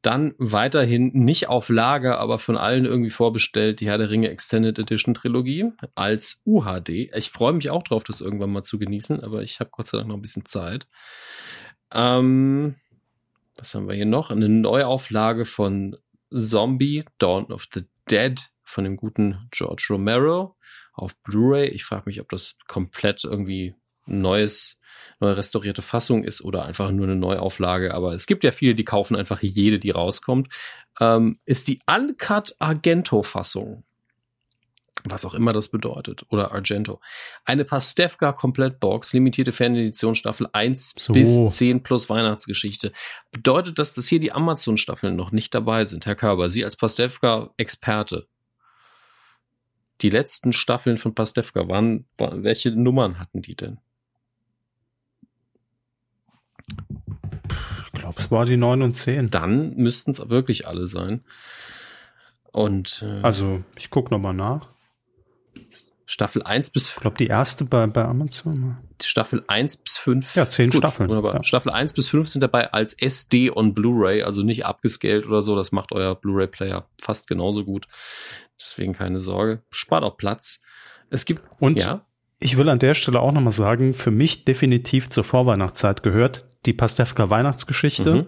Dann 0.00 0.34
weiterhin 0.38 1.08
nicht 1.12 1.48
auf 1.48 1.68
Lager, 1.68 2.18
aber 2.18 2.38
von 2.38 2.56
allen 2.56 2.86
irgendwie 2.86 3.10
vorbestellt, 3.10 3.80
die 3.80 3.88
Herr 3.88 3.98
der 3.98 4.08
Ringe 4.08 4.30
Extended 4.30 4.78
Edition 4.78 5.12
Trilogie 5.12 5.70
als 5.94 6.40
UHD. 6.46 7.10
Ich 7.14 7.30
freue 7.30 7.52
mich 7.52 7.68
auch 7.68 7.82
drauf, 7.82 8.04
das 8.04 8.22
irgendwann 8.22 8.52
mal 8.52 8.62
zu 8.62 8.78
genießen, 8.78 9.22
aber 9.22 9.42
ich 9.42 9.60
habe 9.60 9.68
Gott 9.70 9.86
sei 9.86 9.98
Dank 9.98 10.08
noch 10.08 10.16
ein 10.16 10.22
bisschen 10.22 10.46
Zeit. 10.46 10.88
Ähm, 11.92 12.76
was 13.58 13.74
haben 13.74 13.86
wir 13.86 13.94
hier 13.94 14.06
noch? 14.06 14.30
Eine 14.30 14.48
Neuauflage 14.48 15.44
von 15.44 15.98
Zombie, 16.30 17.04
Dawn 17.18 17.52
of 17.52 17.66
the 17.74 17.82
Dead 18.10 18.40
von 18.62 18.84
dem 18.84 18.96
guten 18.96 19.46
George 19.50 19.88
Romero 19.90 20.56
auf 20.94 21.20
Blu-ray. 21.22 21.68
Ich 21.68 21.84
frage 21.84 22.04
mich, 22.06 22.18
ob 22.22 22.30
das 22.30 22.56
komplett 22.66 23.24
irgendwie 23.24 23.74
neues, 24.06 24.78
neue 25.20 25.36
restaurierte 25.36 25.82
Fassung 25.82 26.24
ist 26.24 26.42
oder 26.42 26.64
einfach 26.64 26.90
nur 26.90 27.06
eine 27.06 27.16
Neuauflage. 27.16 27.94
Aber 27.94 28.14
es 28.14 28.26
gibt 28.26 28.44
ja 28.44 28.52
viele, 28.52 28.74
die 28.74 28.84
kaufen 28.84 29.16
einfach 29.16 29.42
jede, 29.42 29.78
die 29.78 29.90
rauskommt. 29.90 30.48
Ähm, 31.00 31.38
ist 31.44 31.68
die 31.68 31.80
Uncut 31.86 32.54
Argento-Fassung. 32.58 33.84
Was 35.04 35.24
auch 35.24 35.34
immer 35.34 35.52
das 35.52 35.68
bedeutet. 35.68 36.24
Oder 36.28 36.52
Argento. 36.52 37.00
Eine 37.44 37.64
Pastewka 37.64 38.32
Komplettbox, 38.32 39.12
limitierte 39.12 39.52
Fanedition 39.52 40.14
Staffel 40.14 40.48
1 40.52 40.94
so. 40.98 41.12
bis 41.12 41.56
10 41.56 41.82
plus 41.82 42.10
Weihnachtsgeschichte. 42.10 42.92
Bedeutet 43.30 43.78
das, 43.78 43.94
dass 43.94 44.08
hier 44.08 44.20
die 44.20 44.32
Amazon-Staffeln 44.32 45.16
noch 45.16 45.32
nicht 45.32 45.54
dabei 45.54 45.84
sind, 45.84 46.06
Herr 46.06 46.16
Körber? 46.16 46.50
Sie 46.50 46.64
als 46.64 46.76
Pastewka-Experte. 46.76 48.26
Die 50.02 50.10
letzten 50.10 50.52
Staffeln 50.52 50.96
von 50.96 51.14
Pastewka 51.14 51.68
waren, 51.68 52.06
waren, 52.16 52.42
welche 52.42 52.70
Nummern 52.70 53.18
hatten 53.18 53.42
die 53.42 53.54
denn? 53.54 53.78
Glaube, 58.10 58.20
es 58.20 58.30
war 58.30 58.44
die 58.44 58.56
9 58.56 58.82
und 58.82 58.94
10. 58.94 59.30
Dann 59.30 59.74
müssten 59.76 60.10
es 60.10 60.28
wirklich 60.28 60.66
alle 60.66 60.86
sein. 60.86 61.22
Und 62.52 63.04
äh, 63.06 63.22
also, 63.22 63.62
ich 63.76 63.90
gucke 63.90 64.12
nochmal 64.12 64.34
nach. 64.34 64.68
Staffel 66.06 66.42
1 66.42 66.70
bis 66.70 66.88
Ich 66.88 66.96
glaube, 66.96 67.16
die 67.16 67.28
erste 67.28 67.64
bei, 67.64 67.86
bei 67.86 68.04
Amazon. 68.04 68.78
Staffel 69.00 69.44
1 69.46 69.76
bis 69.76 69.96
5. 69.96 70.34
Ja, 70.34 70.48
zehn 70.48 70.70
Gut, 70.70 70.80
Staffeln. 70.80 71.08
Wunderbar. 71.08 71.34
Ja. 71.36 71.44
Staffel 71.44 71.70
1 71.70 71.92
bis 71.92 72.08
5 72.08 72.28
sind 72.28 72.40
dabei 72.40 72.72
als 72.72 72.94
SD 72.94 73.52
on 73.52 73.74
Blu-ray, 73.74 74.22
also 74.24 74.42
nicht 74.42 74.66
abgescaled 74.66 75.26
oder 75.26 75.40
so. 75.40 75.54
Das 75.54 75.70
macht 75.70 75.92
euer 75.92 76.16
Blu-ray-Player 76.16 76.88
fast 77.00 77.28
genauso 77.28 77.64
gut. 77.64 77.86
Deswegen 78.60 78.92
keine 78.92 79.20
Sorge. 79.20 79.62
Spart 79.70 80.02
auch 80.02 80.16
Platz. 80.16 80.60
Es 81.10 81.24
gibt, 81.24 81.42
Und 81.60 81.80
ja, 81.80 82.04
ich 82.40 82.58
will 82.58 82.68
an 82.68 82.80
der 82.80 82.94
Stelle 82.94 83.20
auch 83.20 83.30
nochmal 83.30 83.52
sagen, 83.52 83.94
für 83.94 84.10
mich 84.10 84.44
definitiv 84.44 85.10
zur 85.10 85.22
Vorweihnachtszeit 85.22 86.02
gehört 86.02 86.49
die 86.66 86.72
Pastewka 86.72 87.30
Weihnachtsgeschichte. 87.30 88.14
Mhm. 88.14 88.26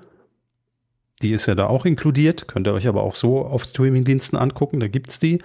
Die 1.23 1.33
ist 1.33 1.47
ja 1.47 1.55
da 1.55 1.67
auch 1.67 1.85
inkludiert. 1.85 2.49
Könnt 2.49 2.67
ihr 2.67 2.73
euch 2.73 2.89
aber 2.89 3.03
auch 3.03 3.15
so 3.15 3.45
auf 3.45 3.65
Streamingdiensten 3.65 4.39
angucken, 4.39 4.81
da 4.81 4.89
gibt's 4.89 5.19
die. 5.19 5.43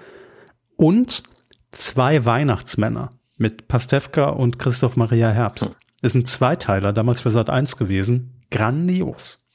Und 0.76 1.24
zwei 1.72 2.26
Weihnachtsmänner 2.26 3.10
mit 3.38 3.68
Pastewka 3.68 4.30
und 4.30 4.60
Christoph 4.60 4.96
Maria 4.96 5.30
Herbst. 5.30 5.68
Hm. 5.68 5.76
Ist 6.02 6.16
ein 6.16 6.26
Zweiteiler, 6.26 6.94
damals 6.94 7.22
für 7.22 7.32
Sat 7.32 7.50
1 7.50 7.78
gewesen. 7.78 8.40
Grandios. 8.52 9.48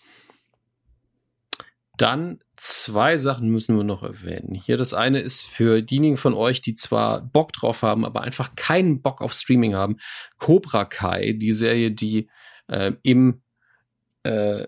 Dann 1.97 2.39
zwei 2.57 3.19
Sachen 3.19 3.51
müssen 3.51 3.77
wir 3.77 3.85
noch 3.85 4.03
erwähnen. 4.03 4.55
Hier 4.55 4.77
das 4.77 4.95
eine 4.95 5.21
ist 5.21 5.43
für 5.43 5.83
diejenigen 5.83 6.17
von 6.17 6.35
euch, 6.35 6.63
die 6.63 6.75
zwar 6.75 7.21
Bock 7.21 7.53
drauf 7.53 7.83
haben, 7.83 8.05
aber 8.05 8.23
einfach 8.23 8.57
keinen 8.57 9.03
Bock 9.03 9.21
auf 9.21 9.33
Streaming 9.33 9.75
haben. 9.75 9.99
Cobra 10.39 10.85
Kai, 10.85 11.37
die 11.39 11.53
Serie, 11.53 11.93
die 11.93 12.29
äh, 12.69 12.93
im 13.03 13.43
äh, 14.25 14.67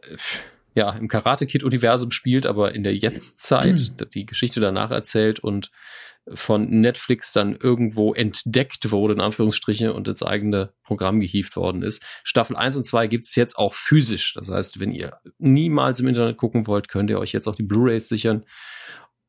ja, 0.75 0.91
im 0.91 1.07
Karate 1.09 1.47
Kid 1.47 1.63
Universum 1.63 2.11
spielt, 2.11 2.47
aber 2.47 2.75
in 2.75 2.83
der 2.83 2.97
Jetztzeit 2.97 4.15
die 4.15 4.27
Geschichte 4.27 4.61
danach 4.61 4.91
erzählt 4.91 5.39
und 5.39 5.71
von 6.33 6.69
Netflix 6.81 7.33
dann 7.33 7.55
irgendwo 7.55 8.15
entdeckt 8.15 8.91
wurde, 8.91 9.15
in 9.15 9.21
Anführungsstriche, 9.21 9.93
und 9.93 10.09
ins 10.09 10.23
eigene 10.23 10.73
Programm 10.83 11.21
gehievt 11.21 11.55
worden 11.55 11.83
ist. 11.83 12.03
Staffel 12.23 12.57
1 12.57 12.79
und 12.79 12.85
2 12.85 13.09
gibt's 13.09 13.37
jetzt 13.37 13.59
auch 13.59 13.75
physisch. 13.75 14.35
Das 14.35 14.49
heißt, 14.49 14.81
wenn 14.81 14.93
ihr 14.93 15.19
niemals 15.39 16.01
im 16.01 16.09
Internet 16.09 16.39
gucken 16.39 16.67
wollt, 16.67 16.89
könnt 16.89 17.11
ihr 17.11 17.19
euch 17.19 17.33
jetzt 17.33 17.47
auch 17.47 17.57
die 17.57 17.63
Blu-rays 17.63 18.09
sichern. 18.09 18.45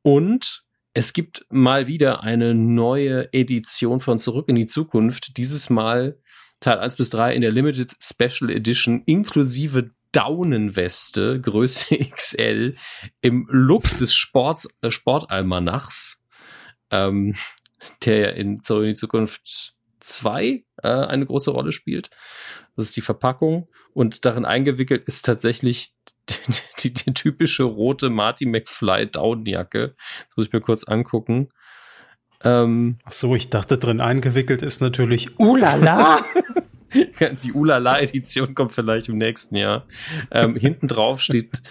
Und 0.04 0.64
es 0.94 1.12
gibt 1.12 1.46
mal 1.50 1.88
wieder 1.88 2.24
eine 2.24 2.56
neue 2.56 3.34
Edition 3.34 4.00
von 4.00 4.18
Zurück 4.18 4.48
in 4.48 4.56
die 4.56 4.66
Zukunft. 4.66 5.36
Dieses 5.36 5.70
Mal 5.70 6.18
Teil 6.60 6.80
1 6.80 6.96
bis 6.96 7.10
3 7.10 7.36
in 7.36 7.42
der 7.42 7.52
Limited 7.52 7.92
Special 8.02 8.50
Edition 8.50 9.04
inklusive 9.06 9.92
Daunenweste, 10.12 11.42
Größe 11.42 11.98
XL, 12.16 12.76
im 13.22 13.48
Look 13.50 13.84
des 13.98 14.14
Sports, 14.14 14.70
äh, 14.82 14.90
Sportalmanachs, 14.90 16.24
ähm, 16.90 17.36
der 18.06 18.18
ja 18.18 18.30
in 18.30 18.62
Zurück 18.62 18.84
in 18.84 18.90
die 18.90 18.96
Zukunft 18.96 19.76
2 20.00 20.64
äh, 20.84 20.88
eine 20.88 21.26
große 21.26 21.52
Rolle 21.52 21.72
spielt. 21.72 22.12
Das 22.76 22.88
ist 22.88 22.96
die 22.96 23.02
Verpackung 23.02 23.68
und 23.94 24.26
darin 24.26 24.46
eingewickelt 24.46 25.06
ist 25.06 25.26
tatsächlich 25.26 25.94
die, 26.30 26.94
die, 26.94 26.94
die 26.94 27.14
typische 27.14 27.64
rote 27.64 28.10
Marty 28.10 28.46
McFly 28.46 29.10
Daunenjacke. 29.10 29.96
Das 30.28 30.38
muss 30.38 30.48
ich 30.48 30.54
mir 30.54 30.62
kurz 30.62 30.84
angucken. 30.86 31.50
Ähm, 32.46 32.98
Ach 33.04 33.12
so, 33.12 33.36
ich 33.36 33.50
dachte 33.50 33.78
drin 33.78 34.00
eingewickelt 34.00 34.62
ist 34.62 34.80
natürlich 34.80 35.40
Ulala. 35.40 36.24
die 37.44 37.52
Ulala-Edition 37.52 38.56
kommt 38.56 38.72
vielleicht 38.72 39.10
im 39.10 39.16
nächsten 39.16 39.56
Jahr. 39.56 39.86
Ähm, 40.32 40.56
hinten 40.56 40.88
drauf 40.88 41.20
steht, 41.20 41.62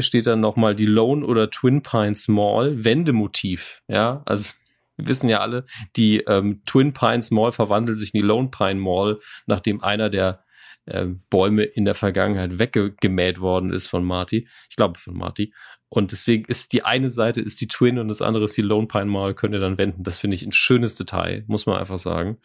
steht 0.00 0.26
dann 0.26 0.40
nochmal 0.40 0.74
die 0.74 0.86
Lone 0.86 1.24
oder 1.24 1.50
Twin 1.50 1.82
Pines 1.82 2.28
Mall 2.28 2.84
Wendemotiv. 2.84 3.82
Ja, 3.88 4.22
also 4.26 4.54
wir 4.96 5.08
wissen 5.08 5.28
ja 5.28 5.40
alle, 5.40 5.64
die 5.96 6.18
ähm, 6.20 6.62
Twin 6.66 6.92
Pines 6.92 7.30
Mall 7.30 7.52
verwandelt 7.52 7.98
sich 7.98 8.12
in 8.12 8.20
die 8.20 8.26
Lone 8.26 8.48
Pine 8.50 8.80
Mall, 8.80 9.18
nachdem 9.46 9.82
einer 9.82 10.10
der 10.10 10.44
ähm, 10.86 11.22
Bäume 11.30 11.64
in 11.64 11.84
der 11.84 11.94
Vergangenheit 11.94 12.58
weggemäht 12.58 13.40
worden 13.40 13.72
ist 13.72 13.88
von 13.88 14.04
Marty. 14.04 14.48
Ich 14.70 14.76
glaube 14.76 14.98
von 14.98 15.14
Marty. 15.14 15.52
Und 15.88 16.12
deswegen 16.12 16.44
ist 16.46 16.72
die 16.72 16.84
eine 16.84 17.08
Seite 17.08 17.40
ist 17.40 17.60
die 17.60 17.68
Twin 17.68 17.98
und 17.98 18.08
das 18.08 18.22
andere 18.22 18.44
ist 18.44 18.56
die 18.56 18.62
Lone 18.62 18.88
Pine 18.88 19.06
Mall, 19.06 19.34
könnt 19.34 19.54
ihr 19.54 19.60
dann 19.60 19.78
wenden. 19.78 20.02
Das 20.02 20.20
finde 20.20 20.34
ich 20.34 20.44
ein 20.44 20.52
schönes 20.52 20.96
Detail, 20.96 21.44
muss 21.46 21.66
man 21.66 21.78
einfach 21.78 21.98
sagen. 21.98 22.38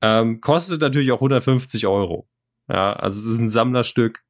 Ähm, 0.00 0.40
kostet 0.40 0.80
natürlich 0.80 1.10
auch 1.10 1.16
150 1.16 1.86
Euro. 1.86 2.28
Ja, 2.68 2.92
also 2.92 3.20
es 3.20 3.26
ist 3.26 3.40
ein 3.40 3.50
Sammlerstück, 3.50 4.22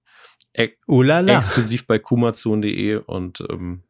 e 0.55 0.71
Ulala. 0.87 1.37
exklusiv 1.37 1.87
bei 1.87 1.99
kumazon.de 1.99 2.97
und 2.97 3.45
ähm, 3.51 3.83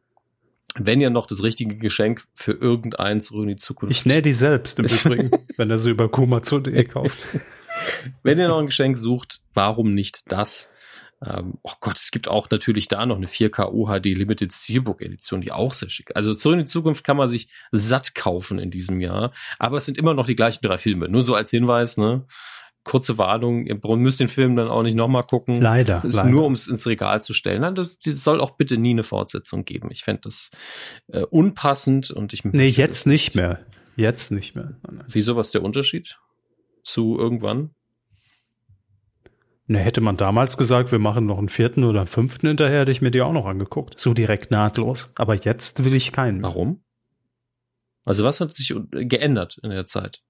wenn 0.75 1.01
ihr 1.01 1.09
noch 1.09 1.25
das 1.25 1.43
richtige 1.43 1.77
Geschenk 1.77 2.25
für 2.33 2.53
irgendeins 2.53 3.27
zurück 3.27 3.43
in 3.43 3.49
die 3.49 3.55
Zukunft. 3.55 3.91
Ich 3.91 4.05
nähe 4.05 4.21
die 4.21 4.33
selbst 4.33 4.79
im 4.79 4.85
Übrigen, 5.03 5.31
wenn 5.57 5.69
er 5.69 5.77
sie 5.77 5.91
über 5.91 6.09
kumazon.de 6.09 6.83
kauft. 6.83 7.17
Wenn 8.23 8.37
ihr 8.37 8.49
noch 8.49 8.59
ein 8.59 8.65
Geschenk 8.65 8.97
sucht, 8.97 9.41
warum 9.53 9.93
nicht 9.93 10.21
das? 10.27 10.69
Ähm, 11.25 11.55
oh 11.63 11.73
Gott, 11.81 11.97
es 11.97 12.11
gibt 12.11 12.27
auch 12.27 12.49
natürlich 12.49 12.87
da 12.87 13.05
noch 13.05 13.17
eine 13.17 13.27
4K 13.27 13.71
UHD 13.71 14.05
Limited 14.17 14.53
Steelbook 14.53 15.01
Edition, 15.01 15.41
die 15.41 15.51
auch 15.51 15.73
sehr 15.73 15.89
schick. 15.89 16.15
Also 16.15 16.33
zurück 16.33 16.53
in 16.53 16.59
die 16.59 16.65
Zukunft 16.65 17.03
kann 17.03 17.17
man 17.17 17.27
sich 17.27 17.49
satt 17.71 18.15
kaufen 18.15 18.57
in 18.59 18.71
diesem 18.71 19.01
Jahr, 19.01 19.33
aber 19.57 19.77
es 19.77 19.85
sind 19.85 19.97
immer 19.97 20.13
noch 20.13 20.25
die 20.25 20.35
gleichen 20.35 20.61
drei 20.61 20.77
Filme. 20.77 21.09
Nur 21.09 21.21
so 21.21 21.35
als 21.35 21.51
Hinweis, 21.51 21.97
ne? 21.97 22.25
Kurze 22.85 23.17
Warnung, 23.17 23.65
ihr 23.65 23.77
müsst 23.97 24.21
den 24.21 24.29
Film 24.29 24.55
dann 24.55 24.69
auch 24.69 24.83
nicht 24.83 24.95
nochmal 24.95 25.23
gucken. 25.23 25.61
Leider. 25.61 26.03
Ist 26.05 26.15
leider. 26.15 26.29
nur, 26.29 26.45
um 26.45 26.53
es 26.53 26.67
ins 26.69 26.87
Regal 26.87 27.21
zu 27.21 27.33
stellen. 27.33 27.61
Nein, 27.61 27.75
das, 27.75 27.99
das 27.99 28.23
soll 28.23 28.39
auch 28.39 28.51
bitte 28.51 28.77
nie 28.77 28.91
eine 28.91 29.03
Fortsetzung 29.03 29.65
geben. 29.65 29.89
Ich 29.91 30.03
fände 30.03 30.21
das 30.23 30.49
äh, 31.07 31.23
unpassend 31.23 32.09
und 32.09 32.31
ich 32.31 32.45
Nee, 32.45 32.69
jetzt 32.69 33.05
nicht 33.05 33.35
mehr. 33.35 33.59
Jetzt 33.97 34.31
nicht 34.31 34.55
mehr. 34.55 34.77
Wieso, 35.07 35.35
was 35.35 35.47
ist 35.47 35.55
der 35.55 35.63
Unterschied 35.63 36.17
zu 36.83 37.17
irgendwann? 37.19 37.71
Ne, 39.71 39.77
hätte 39.77 40.01
man 40.01 40.17
damals 40.17 40.57
gesagt, 40.57 40.91
wir 40.91 40.97
machen 40.97 41.27
noch 41.27 41.37
einen 41.37 41.47
vierten 41.47 41.83
oder 41.83 41.99
einen 41.99 42.07
fünften 42.07 42.47
hinterher, 42.47 42.79
hätte 42.79 42.91
ich 42.91 43.03
mir 43.03 43.11
die 43.11 43.21
auch 43.21 43.33
noch 43.33 43.45
angeguckt. 43.45 43.99
So 43.99 44.15
direkt 44.15 44.49
nahtlos. 44.49 45.11
Aber 45.13 45.35
jetzt 45.35 45.85
will 45.85 45.93
ich 45.93 46.11
keinen. 46.11 46.41
Warum? 46.41 46.81
Also 48.03 48.23
was 48.23 48.41
hat 48.41 48.55
sich 48.55 48.73
geändert 48.89 49.59
in 49.61 49.69
der 49.69 49.85
Zeit? 49.85 50.23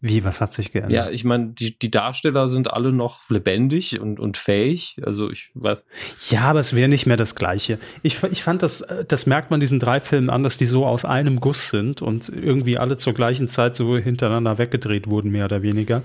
Wie, 0.00 0.24
was 0.24 0.40
hat 0.40 0.52
sich 0.52 0.72
geändert? 0.72 0.92
Ja, 0.92 1.08
ich 1.08 1.22
meine, 1.22 1.50
die, 1.50 1.78
die 1.78 1.92
Darsteller 1.92 2.48
sind 2.48 2.72
alle 2.72 2.92
noch 2.92 3.30
lebendig 3.30 4.00
und, 4.00 4.18
und 4.18 4.36
fähig. 4.36 4.96
Also 5.04 5.30
ich 5.30 5.52
weiß. 5.54 5.84
Ja, 6.30 6.42
aber 6.42 6.58
es 6.58 6.74
wäre 6.74 6.88
nicht 6.88 7.06
mehr 7.06 7.16
das 7.16 7.36
Gleiche. 7.36 7.78
Ich, 8.02 8.20
ich 8.24 8.42
fand 8.42 8.62
das, 8.62 8.80
äh, 8.80 9.04
das 9.04 9.26
merkt 9.26 9.52
man 9.52 9.60
diesen 9.60 9.78
drei 9.78 10.00
Filmen 10.00 10.28
an, 10.28 10.42
dass 10.42 10.58
die 10.58 10.66
so 10.66 10.84
aus 10.84 11.04
einem 11.04 11.38
Guss 11.38 11.68
sind 11.68 12.02
und 12.02 12.28
irgendwie 12.28 12.78
alle 12.78 12.96
zur 12.96 13.14
gleichen 13.14 13.46
Zeit 13.48 13.76
so 13.76 13.96
hintereinander 13.96 14.58
weggedreht 14.58 15.08
wurden, 15.08 15.30
mehr 15.30 15.44
oder 15.44 15.62
weniger. 15.62 16.02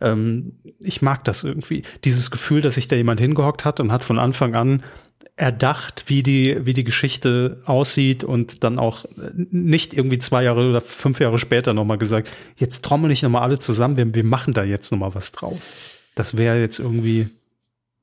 Ähm, 0.00 0.58
ich 0.78 1.02
mag 1.02 1.24
das 1.24 1.44
irgendwie. 1.44 1.82
Dieses 2.04 2.30
Gefühl, 2.30 2.62
dass 2.62 2.76
sich 2.76 2.88
da 2.88 2.96
jemand 2.96 3.20
hingehockt 3.20 3.64
hat 3.64 3.80
und 3.80 3.92
hat 3.92 4.04
von 4.04 4.18
Anfang 4.18 4.54
an 4.54 4.82
erdacht, 5.36 6.04
wie 6.08 6.22
die, 6.22 6.58
wie 6.66 6.74
die 6.74 6.84
Geschichte 6.84 7.62
aussieht 7.64 8.22
und 8.22 8.62
dann 8.64 8.78
auch 8.78 9.06
nicht 9.34 9.94
irgendwie 9.94 10.18
zwei 10.18 10.44
Jahre 10.44 10.68
oder 10.68 10.80
fünf 10.80 11.20
Jahre 11.20 11.38
später 11.38 11.72
nochmal 11.72 11.98
gesagt, 11.98 12.28
jetzt 12.56 12.84
trommel 12.84 13.10
ich 13.10 13.22
nochmal 13.22 13.42
alle 13.42 13.58
zusammen, 13.58 13.96
wir, 13.96 14.14
wir 14.14 14.24
machen 14.24 14.52
da 14.52 14.62
jetzt 14.62 14.92
nochmal 14.92 15.14
was 15.14 15.32
draus. 15.32 15.58
Das 16.14 16.36
wäre 16.36 16.60
jetzt 16.60 16.78
irgendwie, 16.78 17.30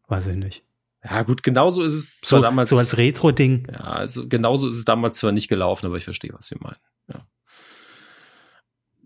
weiß 0.07 0.27
ich 0.27 0.35
nicht. 0.35 0.63
Ja, 1.03 1.21
gut, 1.21 1.43
genauso 1.43 1.83
ist 1.83 1.93
es 1.93 2.19
so, 2.23 2.41
damals. 2.41 2.71
So 2.71 2.77
als 2.77 2.97
Retro-Ding. 2.97 3.67
Ja, 3.71 3.79
also 3.79 4.27
genauso 4.27 4.67
ist 4.67 4.75
es 4.75 4.85
damals 4.85 5.17
zwar 5.17 5.31
nicht 5.31 5.47
gelaufen, 5.47 5.85
aber 5.85 5.97
ich 5.97 6.03
verstehe, 6.03 6.33
was 6.33 6.47
Sie 6.47 6.55
meinen. 6.59 6.75
Ja. 7.07 7.25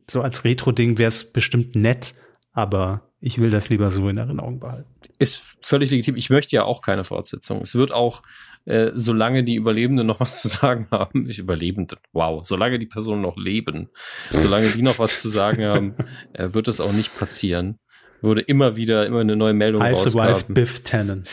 So 0.09 0.21
als 0.21 0.43
Retro-Ding 0.43 0.97
wäre 0.97 1.09
es 1.09 1.31
bestimmt 1.31 1.75
nett, 1.75 2.15
aber 2.53 3.01
ich 3.19 3.39
will 3.39 3.49
das 3.49 3.69
lieber 3.69 3.89
so 3.91 4.07
in 4.09 4.17
Erinnerung 4.17 4.59
behalten. 4.59 4.89
Ist 5.17 5.57
völlig 5.61 5.89
legitim. 5.91 6.15
Ich 6.15 6.29
möchte 6.29 6.55
ja 6.55 6.63
auch 6.63 6.81
keine 6.81 7.03
Fortsetzung. 7.03 7.61
Es 7.61 7.73
wird 7.73 7.91
auch, 7.91 8.21
äh, 8.65 8.91
solange 8.93 9.43
die 9.43 9.55
Überlebenden 9.55 10.05
noch 10.05 10.19
was 10.19 10.41
zu 10.41 10.47
sagen 10.47 10.87
haben, 10.91 11.27
ich 11.27 11.39
Überlebende, 11.39 11.97
wow, 12.11 12.45
solange 12.45 12.79
die 12.79 12.85
Personen 12.85 13.21
noch 13.21 13.37
leben, 13.37 13.89
solange 14.29 14.67
die 14.67 14.81
noch 14.81 14.99
was 14.99 15.21
zu 15.21 15.29
sagen 15.29 15.63
haben, 15.63 15.95
äh, 16.33 16.53
wird 16.53 16.67
es 16.67 16.79
auch 16.79 16.91
nicht 16.91 17.17
passieren. 17.17 17.79
Würde 18.21 18.41
immer 18.41 18.77
wieder, 18.77 19.05
immer 19.05 19.19
eine 19.19 19.35
neue 19.35 19.53
Meldung 19.53 19.81
Heiße 19.81 20.13
Wife 20.13 20.51
Biff 20.53 20.83
Tannen. 20.83 21.25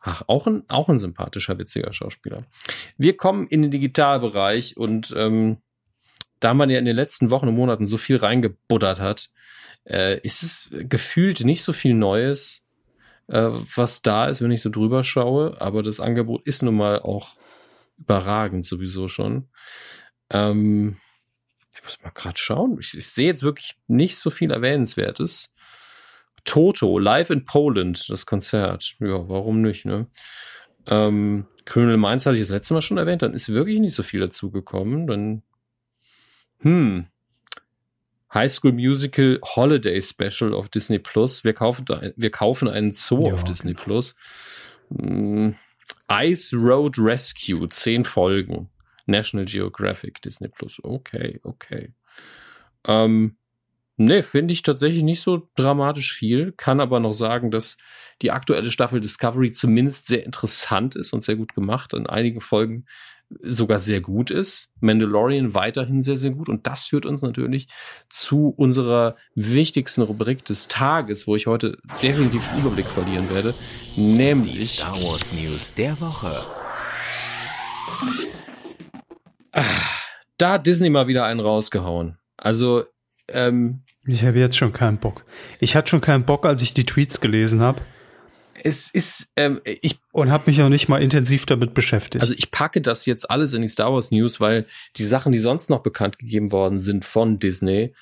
Ach, 0.00 0.22
auch 0.26 0.46
ein, 0.46 0.64
auch 0.68 0.88
ein 0.88 0.98
sympathischer, 0.98 1.58
witziger 1.58 1.92
Schauspieler. 1.92 2.46
Wir 2.96 3.16
kommen 3.16 3.46
in 3.46 3.62
den 3.62 3.70
Digitalbereich 3.70 4.76
und 4.78 5.14
ähm, 5.16 5.58
da 6.40 6.54
man 6.54 6.70
ja 6.70 6.78
in 6.78 6.84
den 6.84 6.96
letzten 6.96 7.30
Wochen 7.30 7.48
und 7.48 7.54
Monaten 7.54 7.86
so 7.86 7.98
viel 7.98 8.16
reingebuddert 8.16 9.00
hat, 9.00 9.30
äh, 9.84 10.18
ist 10.20 10.42
es 10.42 10.68
gefühlt 10.70 11.40
nicht 11.44 11.62
so 11.62 11.72
viel 11.72 11.94
Neues, 11.94 12.66
äh, 13.28 13.48
was 13.76 14.02
da 14.02 14.26
ist, 14.26 14.42
wenn 14.42 14.50
ich 14.50 14.62
so 14.62 14.70
drüber 14.70 15.04
schaue. 15.04 15.60
Aber 15.60 15.82
das 15.82 16.00
Angebot 16.00 16.46
ist 16.46 16.62
nun 16.62 16.74
mal 16.74 17.00
auch 17.00 17.34
überragend 17.98 18.64
sowieso 18.64 19.08
schon. 19.08 19.48
Ähm, 20.30 20.96
ich 21.74 21.84
muss 21.84 21.98
mal 22.02 22.10
gerade 22.10 22.38
schauen. 22.38 22.78
Ich, 22.80 22.96
ich 22.96 23.08
sehe 23.08 23.26
jetzt 23.26 23.42
wirklich 23.42 23.76
nicht 23.86 24.18
so 24.18 24.30
viel 24.30 24.50
Erwähnenswertes. 24.50 25.54
Toto, 26.44 26.98
Live 26.98 27.30
in 27.30 27.44
Poland, 27.44 28.08
das 28.08 28.26
Konzert. 28.26 28.96
Ja, 28.98 29.28
warum 29.28 29.60
nicht, 29.60 29.84
ne? 29.84 30.06
Ähm, 30.86 31.46
Colonel 31.66 31.98
Mainz 31.98 32.24
hatte 32.26 32.36
ich 32.36 32.42
das 32.42 32.50
letzte 32.50 32.74
Mal 32.74 32.82
schon 32.82 32.96
erwähnt, 32.96 33.22
dann 33.22 33.34
ist 33.34 33.50
wirklich 33.50 33.78
nicht 33.78 33.94
so 33.94 34.02
viel 34.02 34.20
dazu 34.20 34.50
gekommen. 34.50 35.06
Dann 35.06 35.42
Hm. 36.60 37.06
High 38.32 38.52
School 38.52 38.72
Musical 38.72 39.40
Holiday 39.42 40.00
Special 40.00 40.54
auf 40.54 40.68
Disney 40.68 40.98
Plus. 40.98 41.42
Wir 41.42 41.52
kaufen, 41.52 41.84
wir 42.16 42.30
kaufen 42.30 42.68
einen 42.68 42.92
Zoo 42.92 43.26
ja, 43.26 43.34
auf 43.34 43.44
Disney 43.44 43.72
genau. 43.72 43.84
Plus. 43.84 44.14
Hm. 44.96 45.56
Ice 46.10 46.56
Road 46.56 46.98
Rescue, 46.98 47.68
zehn 47.68 48.04
Folgen. 48.04 48.68
National 49.06 49.46
Geographic, 49.46 50.22
Disney 50.22 50.48
Plus. 50.48 50.78
Okay, 50.82 51.40
okay. 51.42 51.92
Ähm, 52.86 53.36
ne, 53.96 54.22
finde 54.22 54.52
ich 54.52 54.62
tatsächlich 54.62 55.02
nicht 55.02 55.20
so 55.20 55.48
dramatisch 55.56 56.12
viel. 56.12 56.52
Kann 56.52 56.80
aber 56.80 57.00
noch 57.00 57.12
sagen, 57.12 57.50
dass 57.50 57.76
die 58.22 58.30
aktuelle 58.30 58.70
Staffel 58.70 59.00
Discovery 59.00 59.52
zumindest 59.52 60.06
sehr 60.06 60.24
interessant 60.24 60.96
ist 60.96 61.12
und 61.12 61.24
sehr 61.24 61.36
gut 61.36 61.54
gemacht. 61.54 61.92
In 61.92 62.06
einigen 62.06 62.40
Folgen 62.40 62.86
sogar 63.42 63.78
sehr 63.78 64.00
gut 64.00 64.30
ist. 64.30 64.70
Mandalorian 64.80 65.54
weiterhin 65.54 66.02
sehr, 66.02 66.16
sehr 66.16 66.32
gut. 66.32 66.48
Und 66.48 66.66
das 66.66 66.86
führt 66.86 67.06
uns 67.06 67.22
natürlich 67.22 67.68
zu 68.08 68.48
unserer 68.48 69.16
wichtigsten 69.34 70.02
Rubrik 70.02 70.44
des 70.44 70.68
Tages, 70.68 71.26
wo 71.26 71.36
ich 71.36 71.46
heute 71.46 71.78
definitiv 72.02 72.42
Überblick 72.58 72.86
verlieren 72.86 73.30
werde. 73.30 73.54
Nämlich 73.96 74.52
die 74.54 74.60
Star 74.60 74.94
Wars 75.02 75.32
News 75.32 75.74
der 75.74 76.00
Woche. 76.00 76.32
Da 80.38 80.52
hat 80.52 80.66
Disney 80.66 80.90
mal 80.90 81.06
wieder 81.06 81.24
einen 81.24 81.40
rausgehauen. 81.40 82.18
Also, 82.36 82.84
ähm, 83.28 83.82
ich 84.06 84.24
habe 84.24 84.38
jetzt 84.38 84.56
schon 84.56 84.72
keinen 84.72 84.98
Bock. 84.98 85.24
Ich 85.60 85.76
hatte 85.76 85.90
schon 85.90 86.00
keinen 86.00 86.24
Bock, 86.24 86.46
als 86.46 86.62
ich 86.62 86.74
die 86.74 86.86
Tweets 86.86 87.20
gelesen 87.20 87.60
habe. 87.60 87.82
Es 88.62 88.90
ist, 88.90 89.28
ähm, 89.36 89.60
ich. 89.64 89.98
Und 90.12 90.30
habe 90.30 90.50
mich 90.50 90.60
auch 90.62 90.68
nicht 90.68 90.88
mal 90.88 91.02
intensiv 91.02 91.46
damit 91.46 91.74
beschäftigt. 91.74 92.22
Also 92.22 92.34
ich 92.36 92.50
packe 92.50 92.80
das 92.80 93.06
jetzt 93.06 93.30
alles 93.30 93.52
in 93.52 93.62
die 93.62 93.68
Star 93.68 93.92
Wars 93.92 94.10
News, 94.10 94.40
weil 94.40 94.66
die 94.96 95.04
Sachen, 95.04 95.32
die 95.32 95.38
sonst 95.38 95.70
noch 95.70 95.82
bekannt 95.82 96.18
gegeben 96.18 96.52
worden 96.52 96.78
sind 96.78 97.04
von 97.04 97.38
Disney, 97.38 97.94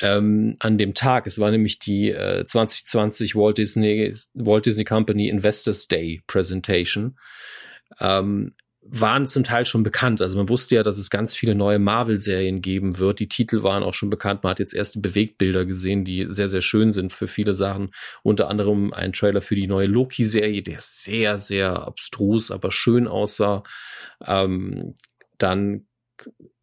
ähm, 0.00 0.56
an 0.58 0.78
dem 0.78 0.94
Tag. 0.94 1.26
Es 1.26 1.38
war 1.38 1.50
nämlich 1.50 1.78
die 1.78 2.10
äh, 2.10 2.44
2020 2.44 3.34
Walt 3.34 3.58
Disney, 3.58 4.12
Walt 4.34 4.66
Disney 4.66 4.84
Company 4.84 5.28
Investors 5.28 5.88
Day 5.88 6.22
Presentation. 6.26 7.18
Ähm, 7.98 8.54
waren 8.92 9.26
zum 9.26 9.44
Teil 9.44 9.66
schon 9.66 9.82
bekannt. 9.82 10.20
Also 10.20 10.36
man 10.36 10.48
wusste 10.48 10.74
ja, 10.74 10.82
dass 10.82 10.98
es 10.98 11.10
ganz 11.10 11.36
viele 11.36 11.54
neue 11.54 11.78
Marvel-Serien 11.78 12.60
geben 12.60 12.98
wird. 12.98 13.20
Die 13.20 13.28
Titel 13.28 13.62
waren 13.62 13.82
auch 13.82 13.94
schon 13.94 14.10
bekannt. 14.10 14.42
Man 14.42 14.50
hat 14.50 14.58
jetzt 14.58 14.74
erste 14.74 15.00
Bewegtbilder 15.00 15.64
gesehen, 15.64 16.04
die 16.04 16.26
sehr, 16.28 16.48
sehr 16.48 16.62
schön 16.62 16.90
sind 16.90 17.12
für 17.12 17.28
viele 17.28 17.54
Sachen. 17.54 17.92
Unter 18.22 18.48
anderem 18.48 18.92
ein 18.92 19.12
Trailer 19.12 19.42
für 19.42 19.54
die 19.54 19.68
neue 19.68 19.86
Loki-Serie, 19.86 20.62
der 20.62 20.80
sehr, 20.80 21.38
sehr 21.38 21.86
abstrus, 21.86 22.50
aber 22.50 22.72
schön 22.72 23.06
aussah. 23.06 23.62
Ähm, 24.26 24.94
dann 25.38 25.86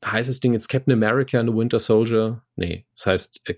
heißt 0.05 0.29
das 0.29 0.39
Ding 0.41 0.53
jetzt 0.53 0.67
Captain 0.67 0.93
America 0.93 1.39
and 1.39 1.49
the 1.49 1.55
Winter 1.55 1.79
Soldier? 1.79 2.43
Nee, 2.55 2.85
das 2.95 3.05
heißt, 3.05 3.41
äh, 3.45 3.55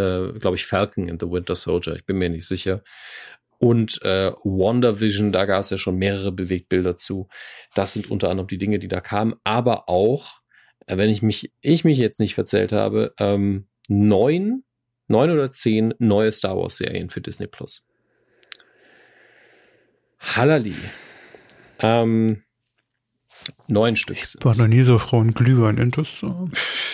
äh, 0.00 0.38
glaube 0.38 0.56
ich, 0.56 0.66
Falcon 0.66 1.08
and 1.08 1.20
the 1.20 1.30
Winter 1.30 1.54
Soldier. 1.54 1.96
Ich 1.96 2.04
bin 2.04 2.18
mir 2.18 2.28
nicht 2.28 2.46
sicher 2.46 2.82
und 3.60 4.00
äh, 4.02 4.32
WandaVision, 4.42 5.32
da 5.32 5.44
gab 5.44 5.60
es 5.60 5.68
ja 5.68 5.76
schon 5.76 5.96
mehrere 5.96 6.32
Bewegtbilder 6.32 6.96
zu. 6.96 7.28
Das 7.74 7.92
sind 7.92 8.10
unter 8.10 8.30
anderem 8.30 8.46
die 8.48 8.56
Dinge, 8.56 8.78
die 8.78 8.88
da 8.88 9.02
kamen, 9.02 9.34
aber 9.44 9.88
auch, 9.90 10.40
äh, 10.86 10.96
wenn 10.96 11.10
ich 11.10 11.20
mich, 11.20 11.52
ich 11.60 11.84
mich 11.84 11.98
jetzt 11.98 12.20
nicht 12.20 12.34
verzählt 12.34 12.72
habe, 12.72 13.12
ähm, 13.18 13.68
neun, 13.86 14.64
neun 15.08 15.30
oder 15.30 15.50
zehn 15.50 15.92
neue 15.98 16.32
Star 16.32 16.56
Wars 16.56 16.78
Serien 16.78 17.10
für 17.10 17.20
Disney 17.20 17.48
Plus. 17.48 17.84
Hallali. 20.20 20.76
Ähm, 21.80 22.42
neun 23.68 23.94
Stück. 23.94 24.16
Ich 24.16 24.36
war 24.42 24.56
noch 24.56 24.68
nie 24.68 24.84
so 24.84 24.98
einen 25.12 25.34
Glühwein 25.34 25.76
intus 25.76 26.24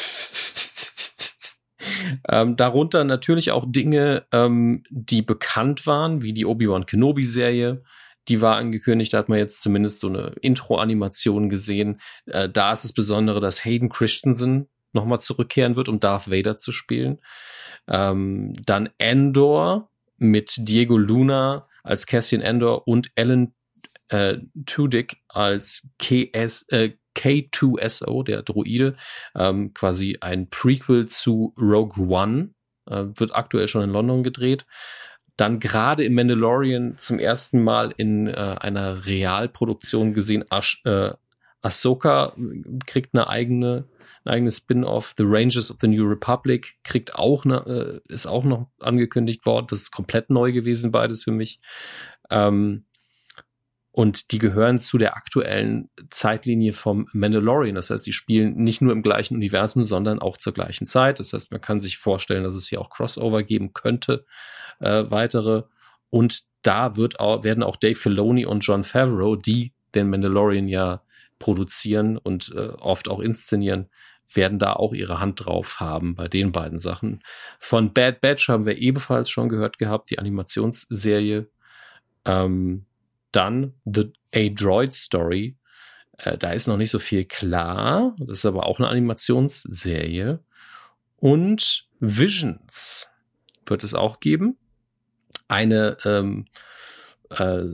Ähm, 2.29 2.57
darunter 2.57 3.05
natürlich 3.05 3.53
auch 3.53 3.65
Dinge, 3.67 4.25
ähm, 4.33 4.83
die 4.91 5.23
bekannt 5.23 5.87
waren, 5.87 6.23
wie 6.23 6.33
die 6.33 6.47
Obi-Wan 6.47 6.87
Kenobi-Serie. 6.87 7.83
Die 8.29 8.41
war 8.41 8.57
angekündigt, 8.57 9.13
da 9.13 9.19
hat 9.19 9.29
man 9.29 9.39
jetzt 9.39 9.63
zumindest 9.63 10.01
so 10.01 10.09
eine 10.09 10.33
Intro-Animation 10.41 11.49
gesehen. 11.49 12.01
Äh, 12.27 12.49
da 12.49 12.73
ist 12.73 12.85
es 12.85 12.93
Besondere, 12.93 13.41
dass 13.41 13.65
Hayden 13.65 13.89
Christensen 13.89 14.69
nochmal 14.93 15.21
zurückkehren 15.21 15.77
wird, 15.77 15.89
um 15.89 16.01
Darth 16.01 16.31
Vader 16.31 16.57
zu 16.57 16.73
spielen. 16.73 17.19
Ähm, 17.87 18.53
dann 18.65 18.89
Endor 18.99 19.91
mit 20.17 20.57
Diego 20.59 20.97
Luna 20.97 21.67
als 21.85 22.07
Cassian 22.07 22.43
Endor 22.43 22.89
und 22.89 23.11
Alan 23.17 23.55
äh, 24.09 24.39
Tudyk 24.65 25.19
als 25.29 25.89
KS, 25.99 26.65
äh, 26.69 26.93
K2SO, 27.17 28.23
der 28.23 28.43
Droide, 28.43 28.97
ähm, 29.35 29.73
quasi 29.75 30.19
ein 30.21 30.49
Prequel 30.51 31.07
zu 31.07 31.55
Rogue 31.59 32.07
One, 32.09 32.51
äh, 32.89 33.05
wird 33.15 33.35
aktuell 33.35 33.69
schon 33.69 33.83
in 33.83 33.91
London 33.91 34.23
gedreht. 34.23 34.67
Dann 35.37 35.61
gerade 35.61 36.05
im 36.05 36.15
Mandalorian 36.15 36.97
zum 36.97 37.19
ersten 37.19 37.63
Mal 37.63 37.93
in 37.97 38.27
äh, 38.29 38.57
einer 38.61 39.07
Realproduktion 39.07 40.15
gesehen, 40.15 40.45
Ash, 40.51 40.81
äh, 40.85 41.13
Ahsoka 41.63 42.33
kriegt 42.87 43.15
eine 43.15 43.29
eigene, 43.29 43.89
ein 44.25 44.33
eigenes 44.33 44.59
Spin-off. 44.59 45.15
The 45.19 45.25
Rangers 45.27 45.71
of 45.71 45.79
the 45.81 45.89
New 45.89 46.07
Republic 46.07 46.77
kriegt 46.85 47.15
auch 47.17 47.45
eine, 47.45 48.03
äh, 48.09 48.13
ist 48.13 48.27
auch 48.27 48.45
noch 48.45 48.69
angekündigt 48.79 49.45
worden. 49.47 49.67
Das 49.69 49.83
ist 49.83 49.91
komplett 49.91 50.31
neu 50.31 50.53
gewesen, 50.53 50.93
beides 50.93 51.25
für 51.25 51.33
mich. 51.33 51.61
Ähm, 52.31 52.85
und 53.97 54.31
die 54.33 54.37
gehören 54.37 54.79
zu 54.79 54.99
der 54.99 55.17
aktuellen 55.17 55.89
Zeitlinie 56.11 56.75
vom 56.75 57.09
Mandalorian. 57.15 57.77
Das 57.77 57.89
heißt, 57.89 58.07
die 58.07 58.13
spielen 58.13 58.55
nicht 58.57 58.83
nur 58.83 58.93
im 58.93 59.01
gleichen 59.01 59.37
Universum, 59.37 59.85
sondern 59.85 60.19
auch 60.19 60.37
zur 60.37 60.53
gleichen 60.53 60.85
Zeit. 60.85 61.19
Das 61.19 61.33
heißt, 61.33 61.51
man 61.51 61.63
kann 61.63 61.81
sich 61.81 61.97
vorstellen, 61.97 62.45
dass 62.45 62.57
es 62.57 62.69
hier 62.69 62.79
auch 62.79 62.91
Crossover 62.91 63.43
geben 63.43 63.73
könnte, 63.73 64.27
äh, 64.81 65.05
weitere. 65.09 65.63
Und 66.11 66.43
da 66.61 66.97
wird 66.97 67.21
auch, 67.21 67.43
werden 67.43 67.63
auch 67.63 67.77
Dave 67.77 67.95
Filoni 67.95 68.45
und 68.45 68.61
John 68.61 68.85
Favreau, 68.85 69.35
die 69.35 69.73
den 69.95 70.11
Mandalorian 70.11 70.69
ja 70.69 71.01
produzieren 71.39 72.19
und 72.19 72.53
äh, 72.55 72.69
oft 72.79 73.09
auch 73.09 73.21
inszenieren, 73.21 73.89
werden 74.31 74.59
da 74.59 74.75
auch 74.75 74.93
ihre 74.93 75.21
Hand 75.21 75.47
drauf 75.47 75.81
haben 75.81 76.17
bei 76.17 76.29
den 76.29 76.53
beiden 76.53 76.79
Sachen. 76.79 77.23
Von 77.59 77.95
Bad 77.95 78.21
Batch 78.21 78.51
haben 78.51 78.67
wir 78.67 78.77
ebenfalls 78.77 79.31
schon 79.31 79.49
gehört 79.49 79.79
gehabt, 79.79 80.11
die 80.11 80.19
Animationsserie. 80.19 81.49
Ähm, 82.27 82.85
dann 83.37 83.75
The 83.85 84.13
A 84.35 84.49
Droid 84.49 84.93
Story. 84.93 85.57
Äh, 86.19 86.39
da 86.39 86.53
ist 86.53 86.67
noch 86.67 86.77
nicht 86.77 86.91
so 86.91 86.99
viel 86.99 87.25
klar. 87.25 88.17
Das 88.19 88.39
ist 88.39 88.47
aber 88.47 88.67
auch 88.67 88.79
eine 88.79 88.89
Animationsserie. 88.89 90.41
Und 91.17 91.87
Visions 92.01 93.11
wird 93.67 93.85
es 93.85 93.95
auch 93.95 94.21
geben. 94.21 94.57
Eine 95.49 95.97
ähm, 96.05 96.47
äh, 97.31 97.65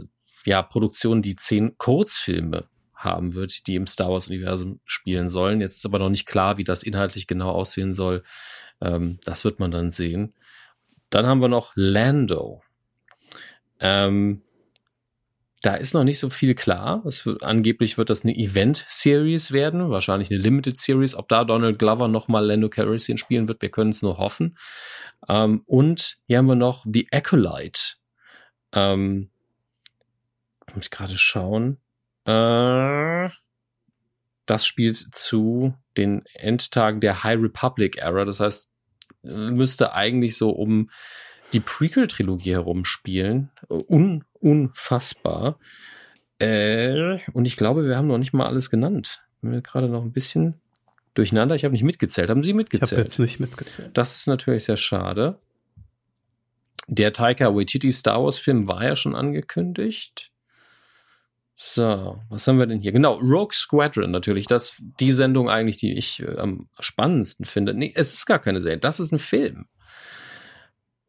ja, 0.44 0.62
Produktion, 0.62 1.22
die 1.22 1.36
zehn 1.36 1.78
Kurzfilme 1.78 2.68
haben 2.94 3.34
wird, 3.34 3.66
die 3.66 3.76
im 3.76 3.86
Star 3.86 4.10
Wars-Universum 4.10 4.80
spielen 4.84 5.28
sollen. 5.28 5.60
Jetzt 5.60 5.78
ist 5.78 5.86
aber 5.86 5.98
noch 5.98 6.10
nicht 6.10 6.26
klar, 6.26 6.58
wie 6.58 6.64
das 6.64 6.82
inhaltlich 6.82 7.26
genau 7.26 7.50
aussehen 7.50 7.94
soll. 7.94 8.22
Ähm, 8.80 9.18
das 9.24 9.44
wird 9.44 9.60
man 9.60 9.70
dann 9.70 9.90
sehen. 9.90 10.34
Dann 11.10 11.26
haben 11.26 11.40
wir 11.40 11.48
noch 11.48 11.72
Lando. 11.74 12.62
Ähm, 13.80 14.42
da 15.62 15.74
ist 15.74 15.94
noch 15.94 16.04
nicht 16.04 16.18
so 16.18 16.28
viel 16.28 16.54
klar. 16.54 17.02
Es 17.06 17.24
wird, 17.24 17.42
angeblich 17.42 17.96
wird 17.96 18.10
das 18.10 18.24
eine 18.24 18.36
Event-Series 18.36 19.52
werden, 19.52 19.90
wahrscheinlich 19.90 20.30
eine 20.30 20.40
Limited 20.40 20.76
Series. 20.76 21.14
Ob 21.14 21.28
da 21.28 21.44
Donald 21.44 21.78
Glover 21.78 22.08
nochmal 22.08 22.44
Lando 22.44 22.68
Calrissian 22.68 23.16
spielen 23.16 23.46
wird, 23.46 23.62
wir 23.62 23.70
können 23.70 23.90
es 23.90 24.02
nur 24.02 24.18
hoffen. 24.18 24.58
Ähm, 25.28 25.62
und 25.66 26.18
hier 26.26 26.38
haben 26.38 26.46
wir 26.46 26.56
noch 26.56 26.84
The 26.84 27.06
Acolyte. 27.12 27.94
Ähm, 28.72 29.30
muss 30.74 30.86
ich 30.86 30.90
gerade 30.90 31.16
schauen. 31.16 31.78
Äh, 32.24 33.28
das 34.46 34.66
spielt 34.66 34.96
zu 34.96 35.74
den 35.96 36.24
Endtagen 36.34 37.00
der 37.00 37.22
High 37.22 37.40
Republic 37.40 37.98
Era. 37.98 38.24
Das 38.24 38.40
heißt, 38.40 38.68
müsste 39.22 39.92
eigentlich 39.92 40.36
so 40.36 40.50
um 40.50 40.90
die 41.52 41.60
Prequel-Trilogie 41.60 42.52
herumspielen. 42.52 43.50
Un 43.68 44.24
unfassbar. 44.40 45.58
Äh, 46.38 47.18
und 47.32 47.44
ich 47.44 47.56
glaube, 47.56 47.86
wir 47.86 47.96
haben 47.96 48.08
noch 48.08 48.18
nicht 48.18 48.32
mal 48.32 48.46
alles 48.46 48.70
genannt. 48.70 49.22
Bin 49.40 49.50
mir 49.50 49.62
gerade 49.62 49.88
noch 49.88 50.02
ein 50.02 50.12
bisschen 50.12 50.60
durcheinander. 51.14 51.54
Ich 51.54 51.64
habe 51.64 51.72
nicht 51.72 51.84
mitgezählt. 51.84 52.30
Haben 52.30 52.42
Sie 52.42 52.52
mitgezählt? 52.52 52.92
Ich 52.92 52.98
habe 52.98 53.02
jetzt 53.02 53.18
nicht 53.18 53.40
mitgezählt. 53.40 53.90
Das 53.94 54.16
ist 54.16 54.26
natürlich 54.26 54.64
sehr 54.64 54.76
schade. 54.76 55.38
Der 56.88 57.12
Taika 57.12 57.54
Waititi 57.54 57.92
Star 57.92 58.24
Wars 58.24 58.38
Film 58.38 58.66
war 58.66 58.84
ja 58.84 58.96
schon 58.96 59.14
angekündigt. 59.14 60.32
So, 61.54 62.20
was 62.28 62.48
haben 62.48 62.58
wir 62.58 62.66
denn 62.66 62.80
hier? 62.80 62.90
Genau, 62.90 63.14
Rogue 63.18 63.52
Squadron 63.52 64.10
natürlich. 64.10 64.46
Das 64.46 64.74
die 64.98 65.12
Sendung 65.12 65.48
eigentlich, 65.48 65.76
die 65.76 65.96
ich 65.96 66.20
äh, 66.20 66.38
am 66.38 66.68
spannendsten 66.80 67.44
finde. 67.44 67.74
Nee, 67.74 67.92
es 67.94 68.12
ist 68.12 68.26
gar 68.26 68.40
keine 68.40 68.60
Serie. 68.60 68.78
Das 68.78 68.98
ist 68.98 69.12
ein 69.12 69.20
Film. 69.20 69.66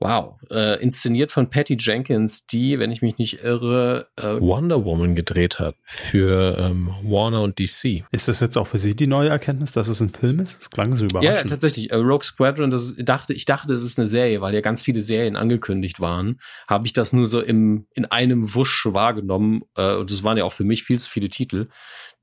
Wow. 0.04 0.36
Äh, 0.52 0.82
inszeniert 0.84 1.32
von 1.32 1.50
Patty 1.50 1.78
Jenkins, 1.80 2.46
die, 2.46 2.78
wenn 2.78 2.92
ich 2.92 3.02
mich 3.02 3.18
nicht 3.18 3.42
irre, 3.42 4.10
äh, 4.18 4.42
Wonder 4.42 4.84
Woman 4.84 5.16
gedreht 5.16 5.60
hat 5.60 5.76
für 5.86 6.58
ähm, 6.60 6.94
Warner 7.04 7.42
und 7.42 7.58
DC. 7.58 8.04
Ist 8.12 8.28
das 8.28 8.42
jetzt 8.42 8.58
auch 8.58 8.68
für 8.68 8.80
Sie 8.80 8.98
die 8.98 9.08
neue 9.08 9.30
Erkenntnis, 9.30 9.72
dass 9.72 9.88
es 9.88 10.02
ein 10.02 10.10
Film 10.10 10.42
ist? 10.42 10.60
Das 10.60 10.70
klang 10.70 10.94
so 10.98 11.06
überraschend. 11.06 11.36
Ja, 11.38 11.42
ja 11.42 11.48
tatsächlich. 11.48 11.92
Äh, 11.92 11.96
Rogue 11.96 12.24
Squadron, 12.24 12.70
das 12.70 12.96
dachte, 12.98 13.34
ich 13.34 13.46
dachte, 13.46 13.72
das 13.72 13.82
ist 13.82 13.98
eine 13.98 14.06
Serie, 14.06 14.42
weil 14.42 14.54
ja 14.54 14.60
ganz 14.60 14.84
viele 14.84 15.02
Serien 15.02 15.38
angekündigt 15.38 16.02
waren. 16.02 16.42
Habe 16.68 16.86
ich 16.86 16.92
das 16.92 17.14
nur 17.14 17.28
so 17.28 17.40
im, 17.40 17.88
in 17.94 18.04
einem 18.04 18.54
Wusch 18.56 18.86
wahrgenommen. 18.90 19.62
Äh, 19.78 19.96
und 19.96 20.12
das 20.12 20.22
waren 20.26 20.38
ja 20.38 20.44
auch 20.44 20.54
für 20.54 20.66
mich 20.66 20.84
viel 20.84 21.00
zu 21.00 21.10
viele 21.10 21.30
Titel, 21.30 21.70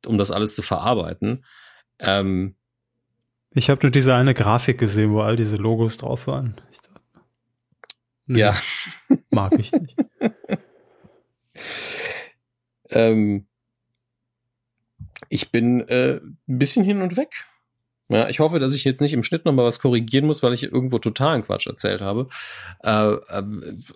um 0.04 0.18
das 0.18 0.30
alles 0.30 0.54
zu 0.54 0.60
verarbeiten. 0.60 1.46
Ähm, 1.98 2.56
ich 3.52 3.70
habe 3.70 3.80
nur 3.82 3.90
diese 3.90 4.14
eine 4.14 4.34
Grafik 4.34 4.78
gesehen, 4.78 5.12
wo 5.12 5.22
all 5.22 5.36
diese 5.36 5.56
Logos 5.56 5.96
drauf 5.96 6.26
waren. 6.26 6.60
Nee, 8.30 8.38
ja. 8.38 8.54
Mag 9.30 9.58
ich 9.58 9.72
nicht. 9.72 9.96
ähm, 12.90 13.44
ich 15.28 15.50
bin 15.50 15.80
äh, 15.88 16.20
ein 16.22 16.38
bisschen 16.46 16.84
hin 16.84 17.02
und 17.02 17.16
weg. 17.16 17.46
Ja, 18.08 18.28
ich 18.28 18.38
hoffe, 18.38 18.60
dass 18.60 18.72
ich 18.72 18.84
jetzt 18.84 19.00
nicht 19.00 19.14
im 19.14 19.24
Schnitt 19.24 19.44
nochmal 19.44 19.64
was 19.64 19.80
korrigieren 19.80 20.26
muss, 20.26 20.44
weil 20.44 20.52
ich 20.52 20.62
irgendwo 20.62 20.98
totalen 20.98 21.42
Quatsch 21.42 21.66
erzählt 21.66 22.02
habe. 22.02 22.28
Äh, 22.84 23.14
äh, 23.14 23.42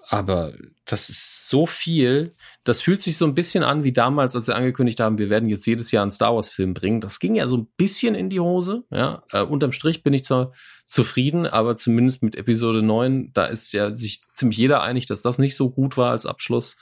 aber 0.08 0.52
das 0.86 1.08
ist 1.08 1.48
so 1.48 1.66
viel. 1.66 2.34
Das 2.64 2.82
fühlt 2.82 3.00
sich 3.00 3.16
so 3.16 3.24
ein 3.24 3.34
bisschen 3.34 3.64
an 3.64 3.84
wie 3.84 3.92
damals, 3.92 4.36
als 4.36 4.46
sie 4.46 4.54
angekündigt 4.54 5.00
haben, 5.00 5.18
wir 5.18 5.30
werden 5.30 5.48
jetzt 5.48 5.66
jedes 5.66 5.90
Jahr 5.90 6.02
einen 6.02 6.10
Star 6.10 6.34
Wars 6.34 6.50
Film 6.50 6.74
bringen. 6.74 7.00
Das 7.00 7.20
ging 7.20 7.34
ja 7.34 7.48
so 7.48 7.56
ein 7.56 7.68
bisschen 7.76 8.14
in 8.14 8.28
die 8.28 8.40
Hose. 8.40 8.84
Ja, 8.90 9.22
äh, 9.32 9.42
unterm 9.42 9.72
Strich 9.72 10.02
bin 10.02 10.12
ich 10.12 10.24
zwar 10.24 10.52
zufrieden, 10.84 11.46
aber 11.46 11.76
zumindest 11.76 12.22
mit 12.22 12.36
Episode 12.36 12.82
9, 12.82 13.32
da 13.32 13.46
ist 13.46 13.72
ja 13.72 13.96
sich 13.96 14.20
ziemlich 14.28 14.58
jeder 14.58 14.82
einig, 14.82 15.06
dass 15.06 15.22
das 15.22 15.38
nicht 15.38 15.56
so 15.56 15.70
gut 15.70 15.96
war 15.96 16.10
als 16.10 16.26
Abschluss. 16.26 16.76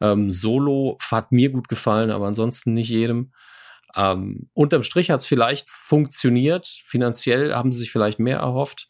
Ähm, 0.00 0.30
Solo 0.30 0.98
hat 1.10 1.30
mir 1.30 1.50
gut 1.50 1.68
gefallen, 1.68 2.10
aber 2.10 2.26
ansonsten 2.26 2.72
nicht 2.72 2.90
jedem. 2.90 3.32
Ähm, 3.94 4.50
unterm 4.54 4.82
Strich 4.82 5.10
hat 5.10 5.20
es 5.20 5.26
vielleicht 5.26 5.70
funktioniert. 5.70 6.66
Finanziell 6.66 7.54
haben 7.54 7.70
sie 7.70 7.78
sich 7.78 7.92
vielleicht 7.92 8.18
mehr 8.18 8.38
erhofft. 8.38 8.88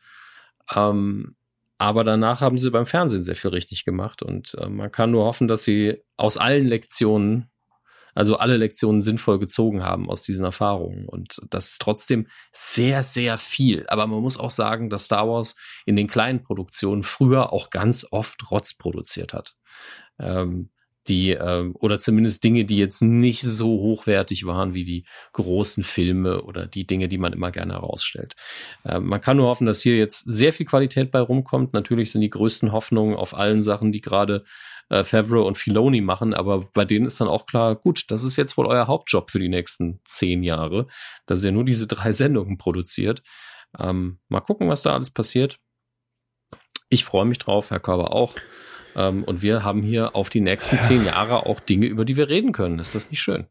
Ähm, 0.75 1.37
aber 1.79 2.05
danach 2.05 2.41
haben 2.41 2.59
sie 2.59 2.71
beim 2.71 2.87
Fernsehen 2.87 3.23
sehr 3.23 3.37
viel 3.37 3.51
richtig 3.51 3.85
gemacht. 3.85 4.23
Und 4.23 4.55
äh, 4.55 4.69
man 4.69 4.91
kann 4.91 5.11
nur 5.11 5.25
hoffen, 5.25 5.49
dass 5.49 5.65
sie 5.65 6.03
aus 6.17 6.37
allen 6.39 6.67
Lektionen, 6.67 7.51
also 8.15 8.37
alle 8.37 8.57
Lektionen 8.57 9.03
sinnvoll 9.03 9.39
gezogen 9.39 9.83
haben 9.83 10.09
aus 10.09 10.23
diesen 10.23 10.45
Erfahrungen. 10.45 11.07
Und 11.07 11.43
das 11.51 11.73
ist 11.73 11.83
trotzdem 11.83 12.29
sehr, 12.53 13.05
sehr 13.05 13.37
viel. 13.37 13.85
Aber 13.89 14.07
man 14.07 14.23
muss 14.23 14.39
auch 14.39 14.51
sagen, 14.51 14.89
dass 14.89 15.05
Star 15.05 15.29
Wars 15.29 15.55
in 15.85 15.97
den 15.97 16.07
kleinen 16.07 16.43
Produktionen 16.43 17.03
früher 17.03 17.53
auch 17.53 17.69
ganz 17.69 18.07
oft 18.11 18.51
Rotz 18.51 18.75
produziert 18.75 19.35
hat. 19.35 19.55
Ähm, 20.19 20.71
die 21.09 21.33
äh, 21.33 21.73
oder 21.75 21.99
zumindest 21.99 22.45
Dinge, 22.45 22.65
die 22.65 22.77
jetzt 22.77 23.03
nicht 23.03 23.43
so 23.43 23.69
hochwertig 23.69 24.47
waren 24.47 24.75
wie 24.75 24.85
die 24.85 25.05
großen 25.33 25.85
Filme 25.85 26.43
oder 26.43 26.67
die 26.67 26.87
Dinge, 26.87 27.09
die 27.09 27.19
man 27.19 27.33
immer 27.33 27.51
gerne 27.51 27.75
herausstellt. 27.75 28.35
Äh, 28.85 29.01
man 29.01 29.21
kann 29.21 29.37
nur 29.37 29.47
hoffen, 29.47 29.67
dass 29.67 29.83
hier 29.83 29.97
jetzt 29.97 30.25
sehr 30.27 30.53
viel 30.53 30.67
Qualität 30.67 31.11
bei 31.11 31.21
rumkommt. 31.21 31.73
Natürlich 31.73 32.13
sind 32.13 32.21
die 32.21 32.31
größten 32.31 32.73
Hoffnungen 32.73 33.17
auf 33.17 33.35
allen 33.35 33.63
Sachen, 33.63 33.93
die 33.93 34.01
gerade 34.01 34.45
äh, 34.89 35.05
Favreau 35.05 35.47
und 35.47 35.59
Filoni 35.59 36.01
machen, 36.01 36.35
aber 36.35 36.65
bei 36.75 36.85
denen 36.85 37.07
ist 37.07 37.21
dann 37.21 37.29
auch 37.29 37.47
klar, 37.47 37.75
gut, 37.75 38.05
das 38.09 38.23
ist 38.23 38.37
jetzt 38.37 38.57
wohl 38.57 38.67
euer 38.67 38.87
Hauptjob 38.87 39.31
für 39.31 39.39
die 39.39 39.49
nächsten 39.49 40.01
zehn 40.05 40.43
Jahre, 40.43 40.87
dass 41.27 41.45
ihr 41.45 41.53
nur 41.53 41.65
diese 41.65 41.87
drei 41.87 42.13
Sendungen 42.13 42.59
produziert. 42.59 43.23
Ähm, 43.79 44.21
mal 44.29 44.41
gucken, 44.41 44.69
was 44.69 44.83
da 44.83 44.95
alles 44.95 45.11
passiert. 45.11 45.59
Ich 46.89 47.05
freue 47.05 47.25
mich 47.25 47.39
drauf, 47.39 47.71
Herr 47.71 47.81
Körber 47.81 48.13
auch. 48.13 48.35
Ähm, 48.97 49.23
und 49.25 49.43
wir 49.43 49.63
haben 49.63 49.83
hier 49.83 50.17
auf 50.17 50.31
die 50.31 50.41
nächsten 50.41 50.79
zehn 50.79 51.05
Jahre 51.07 51.47
auch 51.47 51.61
Dinge, 51.61 51.87
über 51.87 52.05
die 52.05 52.17
wir 52.17 52.29
reden 52.29 52.53
können. 52.53 52.79
Ist 52.79 52.95
das 52.95 53.11
nicht 53.11 53.21
schön? 53.21 53.47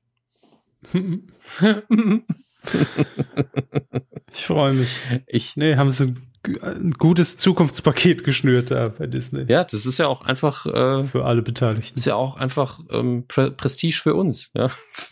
ich 4.33 4.45
freue 4.45 4.73
mich. 4.73 4.89
Ich, 5.27 5.55
nee, 5.55 5.75
haben 5.75 5.91
sie 5.91 6.13
ein 6.61 6.91
gutes 6.91 7.37
Zukunftspaket 7.37 8.23
geschnürt 8.23 8.71
da 8.71 8.89
bei 8.89 9.07
Disney. 9.07 9.45
Ja, 9.47 9.63
das 9.63 9.85
ist 9.85 9.97
ja 9.97 10.07
auch 10.07 10.21
einfach 10.21 10.65
äh, 10.65 11.03
für 11.03 11.25
alle 11.25 11.41
Beteiligten. 11.41 11.97
Ist 11.97 12.05
ja 12.05 12.15
auch 12.15 12.37
einfach 12.37 12.79
ähm, 12.89 13.25
Pre 13.27 13.51
Prestige 13.51 13.99
für 14.01 14.15
uns. 14.15 14.51
Ja. 14.55 14.69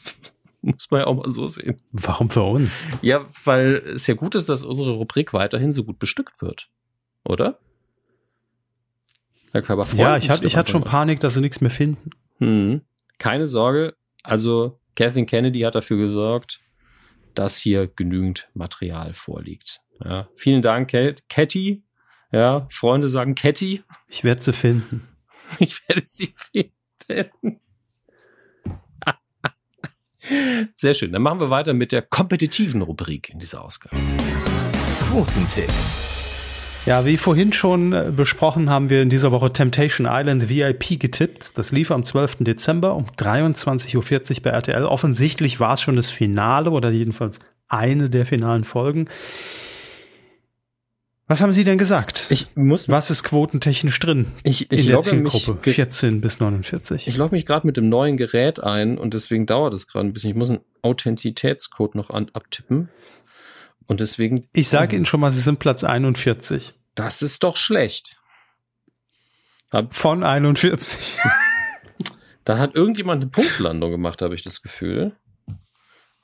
Muss 0.62 0.90
man 0.92 1.02
ja 1.02 1.08
auch 1.08 1.16
mal 1.16 1.30
so 1.30 1.48
sehen. 1.48 1.76
Warum 1.92 2.30
für 2.30 2.44
uns? 2.44 2.86
Ja, 3.02 3.26
weil 3.44 3.76
es 3.96 4.08
ja 4.08 4.14
gut 4.14 4.34
ist, 4.36 4.48
dass 4.48 4.64
unsere 4.64 4.92
Rubrik 4.92 5.34
weiterhin 5.34 5.74
so 5.74 5.84
gut 5.84 6.00
bestückt 6.00 6.42
wird. 6.42 6.70
Oder? 7.26 7.60
Körber 9.62 9.88
Ja, 9.96 10.16
ich 10.18 10.30
hatte 10.30 10.46
ich 10.46 10.56
hatte 10.56 10.72
schon 10.72 10.84
Panik, 10.84 11.20
dass 11.20 11.36
sie 11.36 11.42
nichts 11.42 11.62
mehr 11.62 11.70
finden. 11.70 12.10
Hm. 12.40 12.82
Keine 13.20 13.48
Sorge. 13.48 13.96
Also, 14.24 14.80
Kathleen 14.96 15.26
Kennedy 15.26 15.62
hat 15.62 15.76
dafür 15.76 15.98
gesorgt, 15.98 16.60
dass 17.36 17.58
hier 17.58 17.88
genügend 17.88 18.50
Material 18.54 19.14
vorliegt. 19.14 19.82
Ja, 20.04 20.28
vielen 20.36 20.62
Dank, 20.62 20.92
Catty. 21.30 21.84
Ja, 22.32 22.68
Freunde 22.72 23.08
sagen 23.08 23.36
Catty. 23.36 23.84
Ich 24.08 24.24
werde 24.24 24.42
sie 24.42 24.54
finden. 24.54 25.08
Ich 25.60 25.88
werde 25.88 26.02
sie 26.06 26.34
finden. 26.36 27.60
Sehr 30.76 30.94
schön. 30.96 31.12
Dann 31.12 31.22
machen 31.22 31.40
wir 31.42 31.52
weiter 31.52 31.74
mit 31.74 31.92
der 31.92 32.02
kompetitiven 32.02 32.82
Rubrik 32.82 33.30
in 33.30 33.38
dieser 33.38 33.64
Ausgabe. 33.64 33.96
Quotentipp. 35.10 35.70
Ja, 36.86 37.06
wie 37.06 37.16
vorhin 37.16 37.54
schon 37.54 37.94
äh, 37.94 38.12
besprochen, 38.14 38.70
haben 38.70 38.90
wir 38.90 39.02
in 39.02 39.10
dieser 39.10 39.32
Woche 39.32 39.54
Temptation 39.54 40.06
Island 40.10 40.50
VIP 40.50 41.00
getippt. 41.00 41.58
Das 41.58 41.72
lief 41.72 41.92
am 41.92 42.04
12. 42.04 42.40
Dezember 42.40 42.96
um 42.96 43.06
23.40 43.06 43.96
Uhr 43.96 44.44
bei 44.44 44.50
RTL. 44.50 44.84
Offensichtlich 44.84 45.62
war 45.62 45.76
es 45.76 45.82
schon 45.82 45.96
das 45.96 46.10
Finale 46.10 46.72
oder 46.72 46.90
jedenfalls 46.90 47.40
eine 47.70 48.10
der 48.10 48.26
finalen 48.26 48.66
Folgen. 48.66 49.08
Was 51.28 51.42
haben 51.42 51.54
Sie 51.54 51.64
denn 51.64 51.78
gesagt? 51.78 52.26
Ich 52.30 52.48
muss. 52.56 52.90
Was 52.90 53.10
ist 53.10 53.24
quotentechnisch 53.24 53.98
drin 54.00 54.28
ich, 54.44 54.70
ich 54.70 54.82
in 54.82 54.88
der 54.88 55.00
Zielgruppe 55.00 55.58
14 55.62 56.20
bis 56.20 56.42
49? 56.42 57.08
Ich 57.08 57.16
logge 57.16 57.34
mich 57.34 57.46
gerade 57.46 57.66
mit 57.66 57.78
dem 57.78 57.88
neuen 57.88 58.18
Gerät 58.18 58.62
ein 58.62 58.98
und 58.98 59.14
deswegen 59.14 59.46
dauert 59.46 59.74
es 59.74 59.88
gerade 59.88 60.06
ein 60.06 60.12
bisschen. 60.12 60.32
Ich 60.32 60.36
muss 60.36 60.50
einen 60.50 60.60
Authentitätscode 60.82 61.96
noch 61.96 62.10
an, 62.10 62.28
abtippen. 62.34 62.90
Und 63.88 64.00
deswegen. 64.00 64.48
Ich 64.54 64.70
sage 64.70 64.96
Ihnen 64.96 65.06
schon 65.06 65.20
mal, 65.20 65.32
Sie 65.32 65.42
sind 65.42 65.60
Platz 65.60 65.84
41. 65.84 66.74
Das 66.96 67.22
ist 67.22 67.44
doch 67.44 67.58
schlecht. 67.58 68.18
Hab, 69.72 69.94
Von 69.94 70.24
41. 70.24 71.18
da 72.46 72.60
hat 72.60 72.76
irgendjemand 72.76 73.24
eine 73.24 73.32
Punktlandung 73.32 73.92
gemacht, 73.92 74.22
habe 74.22 74.36
ich 74.36 74.44
das 74.44 74.62
Gefühl. 74.62 75.16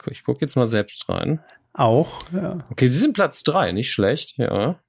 Ich 0.08 0.24
gucke 0.24 0.42
jetzt 0.42 0.56
mal 0.56 0.68
selbst 0.68 1.10
rein. 1.10 1.44
Auch, 1.74 2.24
ja. 2.32 2.60
Okay, 2.70 2.88
Sie 2.88 2.98
sind 2.98 3.14
Platz 3.14 3.44
3, 3.44 3.72
nicht 3.72 3.92
schlecht, 3.92 4.38
ja. 4.38 4.80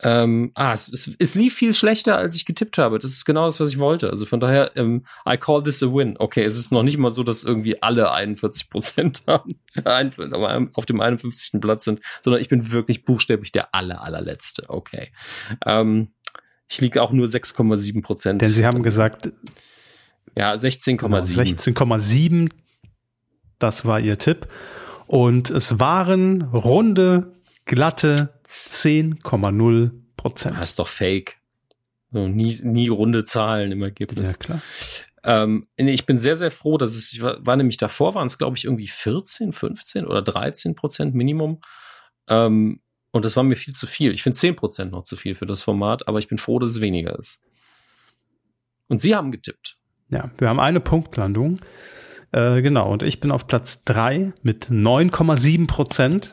Ähm, 0.00 0.50
ah, 0.54 0.72
es, 0.74 0.88
es, 0.88 1.10
es, 1.18 1.34
lief 1.34 1.54
viel 1.54 1.72
schlechter, 1.72 2.16
als 2.16 2.34
ich 2.34 2.44
getippt 2.44 2.78
habe. 2.78 2.98
Das 2.98 3.12
ist 3.12 3.24
genau 3.24 3.46
das, 3.46 3.60
was 3.60 3.70
ich 3.70 3.78
wollte. 3.78 4.10
Also 4.10 4.26
von 4.26 4.40
daher, 4.40 4.72
ähm, 4.76 5.06
I 5.28 5.36
call 5.36 5.62
this 5.62 5.82
a 5.82 5.86
win. 5.86 6.16
Okay, 6.18 6.42
es 6.44 6.58
ist 6.58 6.72
noch 6.72 6.82
nicht 6.82 6.98
mal 6.98 7.10
so, 7.10 7.22
dass 7.22 7.44
irgendwie 7.44 7.80
alle 7.80 8.12
41 8.12 8.70
Prozent 8.70 9.22
haben, 9.26 10.70
auf 10.74 10.86
dem 10.86 11.00
51. 11.00 11.60
Platz 11.60 11.84
sind, 11.84 12.00
sondern 12.22 12.42
ich 12.42 12.48
bin 12.48 12.72
wirklich 12.72 13.04
buchstäblich 13.04 13.52
der 13.52 13.74
aller, 13.74 14.02
allerletzte. 14.02 14.64
Okay. 14.68 15.12
Ähm, 15.64 16.08
ich 16.68 16.80
liege 16.80 17.00
auch 17.00 17.12
nur 17.12 17.26
6,7 17.26 18.02
Prozent. 18.02 18.42
Denn 18.42 18.52
Sie 18.52 18.66
haben 18.66 18.82
gesagt, 18.82 19.30
ja, 20.36 20.54
16,7. 20.54 21.72
16,7. 21.72 22.50
Das 23.60 23.86
war 23.86 24.00
Ihr 24.00 24.18
Tipp. 24.18 24.48
Und 25.06 25.50
es 25.50 25.78
waren 25.78 26.42
runde, 26.42 27.32
glatte 27.64 28.33
10,0 28.48 29.90
Prozent. 30.16 30.56
Das 30.56 30.70
ist 30.70 30.78
doch 30.78 30.88
fake. 30.88 31.36
So, 32.12 32.28
nie, 32.28 32.58
nie 32.62 32.88
runde 32.88 33.24
Zahlen 33.24 33.72
im 33.72 33.82
Ergebnis. 33.82 34.32
Ja, 34.32 34.36
klar. 34.36 34.62
Ähm, 35.24 35.66
ich 35.76 36.06
bin 36.06 36.18
sehr, 36.18 36.36
sehr 36.36 36.50
froh, 36.50 36.78
dass 36.78 36.94
es, 36.94 37.20
war, 37.20 37.44
war 37.44 37.56
nämlich 37.56 37.78
davor, 37.78 38.14
waren 38.14 38.26
es, 38.26 38.38
glaube 38.38 38.56
ich, 38.56 38.64
irgendwie 38.64 38.86
14, 38.86 39.52
15 39.52 40.06
oder 40.06 40.22
13 40.22 40.74
Prozent 40.74 41.14
Minimum. 41.14 41.60
Ähm, 42.28 42.80
und 43.10 43.24
das 43.24 43.36
war 43.36 43.42
mir 43.42 43.56
viel 43.56 43.74
zu 43.74 43.86
viel. 43.86 44.12
Ich 44.12 44.22
finde 44.22 44.38
10 44.38 44.56
Prozent 44.56 44.92
noch 44.92 45.04
zu 45.04 45.16
viel 45.16 45.34
für 45.34 45.46
das 45.46 45.62
Format, 45.62 46.08
aber 46.08 46.18
ich 46.18 46.28
bin 46.28 46.38
froh, 46.38 46.58
dass 46.58 46.72
es 46.72 46.80
weniger 46.80 47.18
ist. 47.18 47.40
Und 48.88 49.00
Sie 49.00 49.14
haben 49.14 49.32
getippt. 49.32 49.78
Ja, 50.10 50.30
wir 50.38 50.48
haben 50.48 50.60
eine 50.60 50.80
Punktlandung. 50.80 51.60
Äh, 52.32 52.60
genau, 52.60 52.92
und 52.92 53.02
ich 53.02 53.20
bin 53.20 53.30
auf 53.30 53.46
Platz 53.46 53.84
3 53.84 54.32
mit 54.42 54.66
9,7 54.66 55.66
Prozent. 55.66 56.32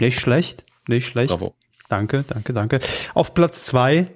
Nicht 0.00 0.18
schlecht. 0.18 0.63
Nicht 0.88 1.06
schlecht. 1.06 1.30
Bravo. 1.30 1.54
Danke, 1.88 2.24
danke, 2.26 2.52
danke. 2.52 2.80
Auf 3.14 3.34
Platz 3.34 3.64
zwei 3.64 4.10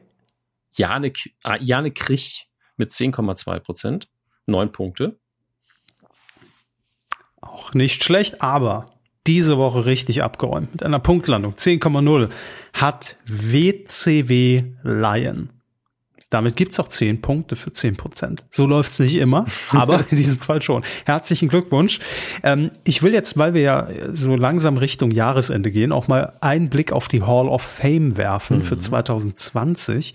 Jane, 0.73 1.13
ah, 1.43 1.57
Jane 1.61 1.91
Krich 1.91 2.49
mit 2.77 2.91
10,2 2.91 3.61
Prozent. 3.61 4.09
Neun 4.47 4.73
Punkte. 4.73 5.19
Auch 7.41 7.75
nicht 7.75 8.03
schlecht, 8.03 8.43
aber 8.43 8.87
diese 9.27 9.59
Woche 9.59 9.85
richtig 9.85 10.23
abgeräumt. 10.23 10.73
Mit 10.73 10.83
einer 10.83 10.99
Punktlandung 10.99 11.53
10,0 11.53 12.31
hat 12.73 13.17
WCW 13.27 14.73
Lion. 14.83 15.51
Damit 16.31 16.57
gibt's 16.57 16.79
auch 16.79 16.89
10 16.89 17.23
Punkte 17.23 17.57
für 17.57 17.73
10 17.73 17.97
Prozent. 17.97 18.45
So 18.51 18.67
läuft's 18.67 18.99
nicht 18.99 19.15
immer, 19.15 19.47
aber 19.71 20.05
in 20.11 20.17
diesem 20.17 20.39
Fall 20.39 20.61
schon. 20.61 20.85
Herzlichen 21.07 21.49
Glückwunsch. 21.49 22.01
Ähm, 22.43 22.71
ich 22.85 23.03
will 23.03 23.15
jetzt, 23.15 23.39
weil 23.39 23.55
wir 23.55 23.63
ja 23.63 23.89
so 24.13 24.37
langsam 24.37 24.77
Richtung 24.77 25.11
Jahresende 25.11 25.71
gehen, 25.71 25.91
auch 25.91 26.07
mal 26.09 26.35
einen 26.41 26.69
Blick 26.69 26.93
auf 26.93 27.09
die 27.09 27.23
Hall 27.23 27.49
of 27.49 27.63
Fame 27.63 28.17
werfen 28.17 28.59
mhm. 28.59 28.63
für 28.63 28.79
2020. 28.79 30.15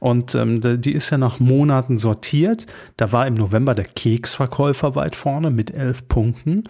Und 0.00 0.34
ähm, 0.34 0.80
die 0.80 0.92
ist 0.92 1.10
ja 1.10 1.18
nach 1.18 1.40
Monaten 1.40 1.98
sortiert. 1.98 2.66
Da 2.96 3.10
war 3.12 3.26
im 3.26 3.34
November 3.34 3.74
der 3.74 3.86
Keksverkäufer 3.86 4.94
weit 4.94 5.16
vorne 5.16 5.50
mit 5.50 5.72
elf 5.72 6.08
Punkten. 6.08 6.68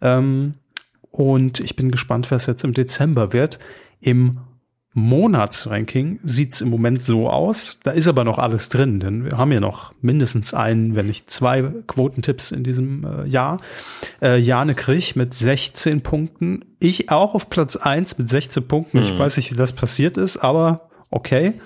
Ähm, 0.00 0.54
und 1.10 1.60
ich 1.60 1.76
bin 1.76 1.90
gespannt, 1.90 2.30
was 2.30 2.46
jetzt 2.46 2.64
im 2.64 2.74
Dezember 2.74 3.32
wird. 3.32 3.58
Im 4.00 4.38
Monatsranking 4.94 6.20
sieht's 6.22 6.60
im 6.60 6.70
Moment 6.70 7.02
so 7.02 7.28
aus. 7.28 7.80
Da 7.82 7.90
ist 7.90 8.06
aber 8.06 8.22
noch 8.22 8.38
alles 8.38 8.68
drin, 8.68 9.00
denn 9.00 9.24
wir 9.24 9.36
haben 9.36 9.50
ja 9.50 9.58
noch 9.58 9.92
mindestens 10.00 10.54
einen, 10.54 10.94
wenn 10.94 11.06
nicht 11.06 11.28
zwei 11.28 11.62
Quotentipps 11.88 12.52
in 12.52 12.62
diesem 12.62 13.04
äh, 13.04 13.28
Jahr. 13.28 13.60
Äh, 14.22 14.38
Jane 14.38 14.74
Krich 14.74 15.16
mit 15.16 15.34
16 15.34 16.02
Punkten. 16.02 16.64
Ich 16.78 17.10
auch 17.10 17.34
auf 17.34 17.50
Platz 17.50 17.74
eins 17.74 18.16
mit 18.18 18.28
16 18.28 18.68
Punkten. 18.68 18.98
Ich 18.98 19.10
hm. 19.10 19.18
weiß 19.18 19.36
nicht, 19.36 19.50
wie 19.52 19.56
das 19.56 19.72
passiert 19.72 20.16
ist, 20.16 20.36
aber 20.36 20.88
okay. 21.10 21.60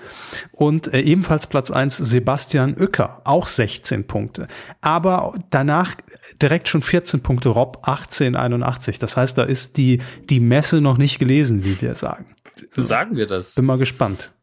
Und 0.51 0.93
äh, 0.93 1.01
ebenfalls 1.01 1.47
Platz 1.47 1.71
eins 1.71 1.97
Sebastian 1.97 2.75
Uecker, 2.79 3.21
auch 3.25 3.47
16 3.47 4.07
Punkte. 4.07 4.47
Aber 4.81 5.33
danach 5.49 5.95
direkt 6.41 6.67
schon 6.67 6.81
14 6.81 7.21
Punkte 7.21 7.49
Rob 7.49 7.77
1881. 7.83 8.99
Das 8.99 9.17
heißt, 9.17 9.37
da 9.37 9.43
ist 9.43 9.77
die, 9.77 10.01
die 10.29 10.39
Messe 10.39 10.81
noch 10.81 10.97
nicht 10.97 11.19
gelesen, 11.19 11.63
wie 11.63 11.81
wir 11.81 11.93
sagen. 11.93 12.27
So. 12.71 12.81
Sagen 12.81 13.15
wir 13.15 13.25
das? 13.25 13.55
Bin 13.55 13.65
mal 13.65 13.77
gespannt. 13.77 14.33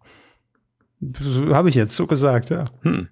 Habe 1.50 1.68
ich 1.68 1.74
jetzt 1.74 1.94
so 1.94 2.06
gesagt, 2.06 2.50
ja. 2.50 2.64
Hm. 2.82 3.08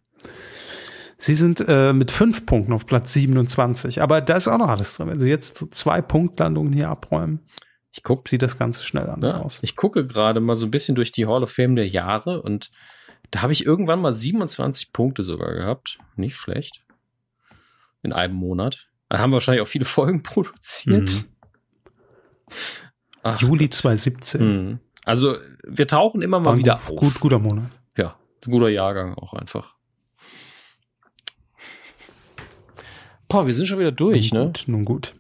Sie 1.17 1.35
sind 1.35 1.65
äh, 1.67 1.93
mit 1.93 2.11
fünf 2.11 2.45
Punkten 2.45 2.73
auf 2.73 2.87
Platz 2.87 3.13
27, 3.13 4.03
aber 4.03 4.21
da 4.21 4.37
ist 4.37 4.49
auch 4.49 4.59
noch 4.59 4.69
alles 4.69 4.97
drin. 4.97 5.09
Wenn 5.09 5.21
Sie 5.21 5.29
jetzt 5.29 5.75
zwei 5.75 6.03
Punktlandungen 6.03 6.73
hier 6.73 6.89
abräumen, 6.89 7.41
ich 7.97 8.03
guck, 8.03 8.29
sieht 8.29 8.43
das 8.43 8.59
Ganze 8.59 8.85
schnell 8.85 9.09
anders 9.09 9.35
ja, 9.35 9.41
aus. 9.41 9.61
Ich 9.63 9.77
gucke 9.77 10.05
gerade 10.05 10.41
mal 10.41 10.57
so 10.57 10.67
ein 10.67 10.73
bisschen 10.73 10.97
durch 10.97 11.13
die 11.13 11.27
Hall 11.27 11.45
of 11.45 11.53
Fame 11.53 11.77
der 11.77 11.87
Jahre 11.87 12.43
und 12.43 12.73
da 13.31 13.43
habe 13.43 13.53
ich 13.53 13.65
irgendwann 13.65 14.01
mal 14.01 14.13
27 14.13 14.93
Punkte 14.93 15.23
sogar 15.23 15.55
gehabt. 15.55 15.99
Nicht 16.17 16.35
schlecht. 16.35 16.83
In 18.03 18.13
einem 18.13 18.35
Monat. 18.35 18.89
Da 19.09 19.19
haben 19.19 19.31
wir 19.31 19.35
wahrscheinlich 19.35 19.63
auch 19.63 19.69
viele 19.69 19.85
Folgen 19.85 20.25
produziert. 20.25 21.25
Mhm. 23.23 23.37
Juli 23.39 23.71
2017. 23.71 24.43
Mhm. 24.43 24.81
Also 25.05 25.37
wir 25.65 25.87
tauchen 25.87 26.21
immer 26.21 26.41
mal 26.41 26.47
War 26.47 26.57
wieder 26.57 26.75
auf. 26.75 26.97
Gut, 26.97 27.21
guter 27.21 27.39
Monat. 27.39 27.71
Ja, 27.97 28.19
guter 28.45 28.71
Jahrgang 28.71 29.15
auch 29.15 29.35
einfach. 29.35 29.77
Boah, 33.29 33.47
wir 33.47 33.55
sind 33.55 33.67
schon 33.67 33.79
wieder 33.79 33.93
durch, 33.93 34.33
nun 34.33 34.41
ne? 34.43 34.47
Gut, 34.49 34.65
nun 34.67 34.85
gut. 34.85 35.15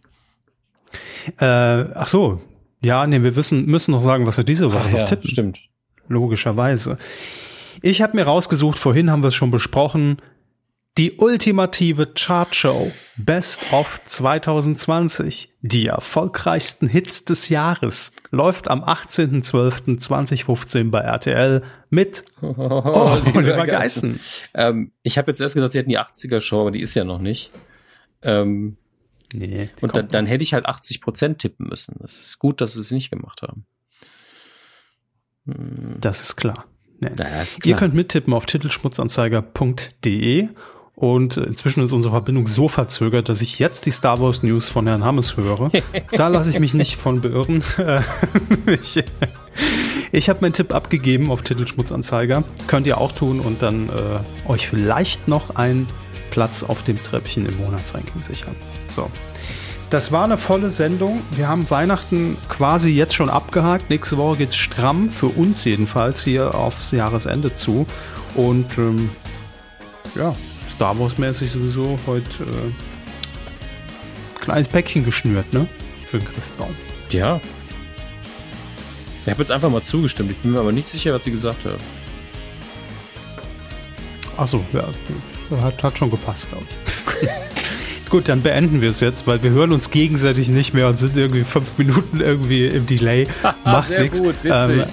Äh, 1.38 1.44
ach 1.46 2.06
so, 2.08 2.40
ja, 2.84 3.06
nee, 3.06 3.22
wir 3.22 3.36
wissen, 3.36 3.66
müssen 3.66 3.92
noch 3.92 4.02
sagen, 4.02 4.26
was 4.26 4.36
wir 4.36 4.44
diese 4.44 4.72
Woche 4.72 4.82
ach, 4.84 4.90
noch 4.90 5.00
ja, 5.00 5.04
tippen. 5.04 5.30
Stimmt. 5.30 5.60
Logischerweise. 6.08 6.98
Ich 7.82 8.02
habe 8.02 8.16
mir 8.16 8.24
rausgesucht, 8.24 8.78
vorhin 8.78 9.10
haben 9.10 9.22
wir 9.22 9.28
es 9.28 9.34
schon 9.34 9.50
besprochen, 9.50 10.18
die 10.96 11.16
ultimative 11.16 12.12
Chartshow 12.14 12.92
Best 13.16 13.72
of 13.72 14.00
2020. 14.04 15.50
Die 15.62 15.86
erfolgreichsten 15.86 16.86
Hits 16.86 17.24
des 17.24 17.48
Jahres 17.48 18.12
läuft 18.30 18.68
am 18.68 18.84
18.12.2015 18.84 20.90
bei 20.90 21.00
RTL 21.00 21.62
mit 21.90 22.24
oh, 22.42 22.54
oh, 22.56 23.18
Oliver 23.34 23.66
Geissen. 23.66 24.20
Ähm, 24.54 24.92
ich 25.02 25.18
habe 25.18 25.30
jetzt 25.30 25.40
erst 25.40 25.54
gesagt, 25.54 25.72
sie 25.72 25.80
hätten 25.80 25.90
die 25.90 25.98
80er 25.98 26.40
Show, 26.40 26.60
aber 26.60 26.70
die 26.70 26.80
ist 26.80 26.94
ja 26.94 27.04
noch 27.04 27.18
nicht. 27.18 27.50
Ähm, 28.22 28.76
nee, 29.32 29.70
und 29.80 29.96
dann, 29.96 30.08
dann, 30.08 30.26
hätte 30.26 30.44
ich 30.44 30.54
halt 30.54 30.66
80 30.66 31.00
Prozent 31.00 31.40
tippen 31.40 31.68
müssen. 31.68 31.96
Das 32.00 32.18
ist 32.18 32.38
gut, 32.38 32.60
dass 32.60 32.74
sie 32.74 32.80
es 32.80 32.90
nicht 32.90 33.10
gemacht 33.10 33.42
haben. 33.42 33.66
Hm. 35.46 35.96
Das 36.00 36.20
ist 36.20 36.36
klar. 36.36 36.66
Nee. 37.00 37.08
Ist 37.08 37.60
klar. 37.60 37.64
Ihr 37.64 37.76
könnt 37.76 37.94
mittippen 37.94 38.32
auf 38.32 38.46
titelschmutzanzeiger.de 38.46 40.48
und 40.96 41.36
inzwischen 41.36 41.82
ist 41.82 41.92
unsere 41.92 42.12
Verbindung 42.12 42.46
so 42.46 42.68
verzögert, 42.68 43.28
dass 43.28 43.42
ich 43.42 43.58
jetzt 43.58 43.84
die 43.86 43.90
Star 43.90 44.20
Wars 44.20 44.44
News 44.44 44.68
von 44.68 44.86
Herrn 44.86 45.04
Hammes 45.04 45.36
höre. 45.36 45.72
da 46.12 46.28
lasse 46.28 46.50
ich 46.50 46.60
mich 46.60 46.72
nicht 46.72 46.96
von 46.96 47.20
beirren. 47.20 47.64
ich 48.66 49.02
ich 50.12 50.28
habe 50.28 50.38
meinen 50.42 50.52
Tipp 50.52 50.72
abgegeben 50.72 51.32
auf 51.32 51.42
Titelschmutzanzeiger. 51.42 52.44
Könnt 52.68 52.86
ihr 52.86 52.98
auch 52.98 53.10
tun 53.10 53.40
und 53.40 53.62
dann 53.62 53.88
äh, 53.88 54.48
euch 54.48 54.68
vielleicht 54.68 55.26
noch 55.26 55.56
einen 55.56 55.88
Platz 56.34 56.64
auf 56.64 56.82
dem 56.82 57.00
Treppchen 57.00 57.46
im 57.46 57.56
Monatsranking 57.58 58.20
sichern. 58.20 58.56
So. 58.90 59.08
Das 59.90 60.10
war 60.10 60.24
eine 60.24 60.36
volle 60.36 60.72
Sendung. 60.72 61.22
Wir 61.36 61.46
haben 61.46 61.70
Weihnachten 61.70 62.36
quasi 62.48 62.90
jetzt 62.90 63.14
schon 63.14 63.30
abgehakt. 63.30 63.88
Nächste 63.88 64.16
Woche 64.16 64.38
geht's 64.38 64.56
stramm, 64.56 65.10
für 65.10 65.28
uns 65.28 65.64
jedenfalls, 65.64 66.24
hier 66.24 66.56
aufs 66.56 66.90
Jahresende 66.90 67.54
zu. 67.54 67.86
Und 68.34 68.76
ähm, 68.78 69.10
ja, 70.16 70.34
Star 70.74 70.98
Wars-mäßig 70.98 71.52
sowieso 71.52 71.96
heute 72.08 72.42
äh, 72.42 72.72
kleines 74.40 74.66
Päckchen 74.66 75.04
geschnürt, 75.04 75.52
ne? 75.52 75.68
Für 76.06 76.18
den 76.18 76.26
Christbaum. 76.26 76.74
Ja. 77.10 77.40
Ich 79.24 79.30
habe 79.30 79.40
jetzt 79.40 79.52
einfach 79.52 79.70
mal 79.70 79.84
zugestimmt. 79.84 80.32
Ich 80.32 80.38
bin 80.38 80.50
mir 80.50 80.58
aber 80.58 80.72
nicht 80.72 80.88
sicher, 80.88 81.14
was 81.14 81.22
sie 81.22 81.30
gesagt 81.30 81.64
haben. 81.64 81.78
Achso, 84.36 84.64
ja. 84.72 84.82
Hat, 85.62 85.82
hat 85.82 85.98
schon 85.98 86.10
gepasst, 86.10 86.48
glaube 86.50 86.64
ich. 87.22 87.28
Gut, 88.10 88.28
dann 88.28 88.42
beenden 88.42 88.80
wir 88.80 88.90
es 88.90 89.00
jetzt, 89.00 89.26
weil 89.26 89.42
wir 89.42 89.50
hören 89.50 89.72
uns 89.72 89.90
gegenseitig 89.90 90.48
nicht 90.48 90.72
mehr 90.74 90.88
und 90.88 90.98
sind 90.98 91.16
irgendwie 91.16 91.42
fünf 91.42 91.78
Minuten 91.78 92.20
irgendwie 92.20 92.66
im 92.66 92.86
Delay. 92.86 93.26
Macht 93.64 93.90
nichts. 93.90 94.20
gut, 94.20 94.36
witzig. 94.44 94.52
Ähm, 94.52 94.84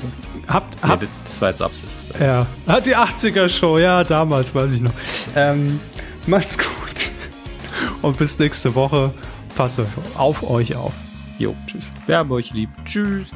habt, 0.47 0.81
habt, 0.81 1.03
nee, 1.03 1.07
das 1.25 1.41
war 1.41 1.49
jetzt 1.49 1.61
Absicht. 1.61 1.91
Ja, 2.19 2.47
hat 2.67 2.85
die 2.85 2.95
80er-Show, 2.95 3.77
ja, 3.77 4.03
damals, 4.03 4.55
weiß 4.55 4.71
ich 4.73 4.81
noch. 4.81 4.93
Ähm, 5.35 5.79
macht's 6.25 6.57
gut. 6.57 6.67
Und 8.01 8.17
bis 8.17 8.39
nächste 8.39 8.73
Woche. 8.75 9.13
Passe 9.55 9.85
auf 10.17 10.49
euch 10.49 10.75
auf. 10.75 10.93
Jo, 11.37 11.55
tschüss. 11.67 11.91
Wir 12.07 12.17
haben 12.17 12.31
euch 12.31 12.51
lieb. 12.51 12.69
Tschüss. 12.85 13.27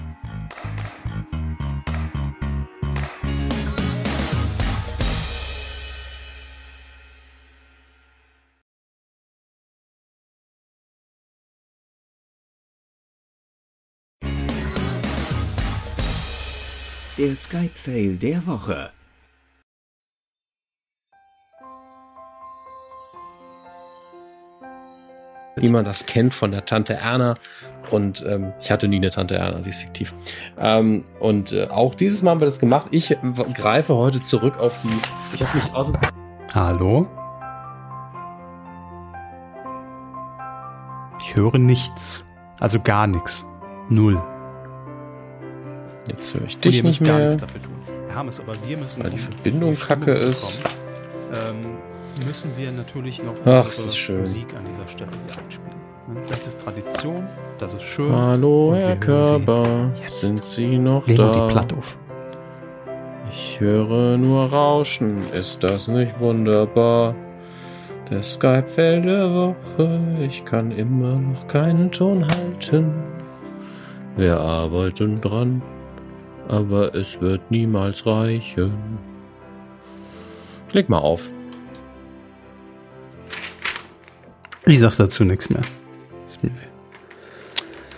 Der 17.26 17.36
Skype-Fail 17.36 18.18
der 18.18 18.46
Woche. 18.46 18.92
Wie 25.56 25.70
man 25.70 25.86
das 25.86 26.06
kennt 26.06 26.36
von 26.36 26.52
der 26.52 26.66
Tante 26.66 26.94
Erna. 26.94 27.34
Und 27.90 28.24
ähm, 28.28 28.54
ich 28.62 28.70
hatte 28.70 28.88
nie 28.88 28.98
eine 28.98 29.10
Tante 29.10 29.38
Erna, 29.38 29.62
die 29.62 29.70
ist 29.70 29.80
fiktiv. 29.80 30.14
Ähm, 30.60 31.04
und 31.20 31.52
äh, 31.52 31.66
auch 31.66 31.96
dieses 31.96 32.22
Mal 32.22 32.30
haben 32.30 32.42
wir 32.42 32.46
das 32.46 32.60
gemacht. 32.60 32.90
Ich 32.92 33.18
greife 33.56 33.96
heute 33.96 34.22
zurück 34.22 34.60
auf 34.60 34.80
die. 34.84 34.90
Ich 35.34 35.42
habe 35.42 35.58
mich 35.58 35.68
draußen. 35.70 35.98
Hallo? 36.54 37.08
Ich 41.22 41.36
höre 41.36 41.58
nichts. 41.58 42.24
Also 42.60 42.80
gar 42.80 43.08
nichts. 43.08 43.44
Null. 43.90 44.22
Jetzt 46.08 46.34
höre 46.34 46.48
ich 46.48 46.58
dich 46.58 46.84
nicht 46.84 47.02
mehr. 47.02 47.28
nichts 47.28 47.38
dafür 47.38 47.62
tun. 47.62 47.74
Wir 48.08 48.16
haben 48.16 48.30
es, 48.30 48.40
aber 48.40 48.54
wir 48.66 48.78
müssen. 48.78 49.04
Weil 49.04 49.12
die 49.12 49.18
Verbindung 49.18 49.76
kacke 49.76 50.12
ist. 50.12 50.62
Ähm, 51.34 52.26
müssen 52.26 52.56
wir 52.56 52.72
natürlich 52.72 53.22
noch 53.24 53.36
Ach, 53.46 53.68
ist 53.68 53.98
schön. 53.98 54.22
Musik 54.22 54.54
an 54.56 54.64
dieser 54.70 54.88
Stelle 54.88 55.12
hier 55.28 55.44
einspielen. 55.44 55.76
Das 56.30 56.46
ist 56.46 56.64
Tradition, 56.64 57.28
das 57.58 57.74
ist 57.74 57.84
schön. 57.84 58.12
Hallo, 58.12 58.74
Herr 58.76 58.96
Körper, 58.96 59.92
sind 60.06 60.44
Sie 60.44 60.78
noch 60.78 61.08
Legen 61.08 61.18
da? 61.18 61.32
die 61.48 61.52
Platt 61.52 61.74
auf. 61.74 61.98
Ich 63.32 63.60
höre 63.60 64.16
nur 64.18 64.46
Rauschen, 64.46 65.24
ist 65.34 65.64
das 65.64 65.88
nicht 65.88 66.20
wunderbar? 66.20 67.16
Der 68.12 68.22
Skype 68.22 68.68
fällt 68.68 69.06
der 69.06 69.34
Woche, 69.34 70.00
ich 70.22 70.46
kann 70.46 70.72
immer 70.72 71.16
noch 71.16 71.48
keinen 71.48 71.92
Ton 71.92 72.24
halten. 72.24 72.94
Wir 74.16 74.40
arbeiten 74.40 75.16
dran 75.16 75.64
aber 76.48 76.94
es 76.96 77.20
wird 77.22 77.50
niemals 77.50 78.06
reichen. 78.06 78.74
Leg 80.72 80.90
mal 80.90 81.00
auf. 81.00 81.32
Ich 84.66 84.80
sag 84.80 84.96
dazu 84.98 85.24
nichts 85.24 85.50
mehr. 85.50 85.62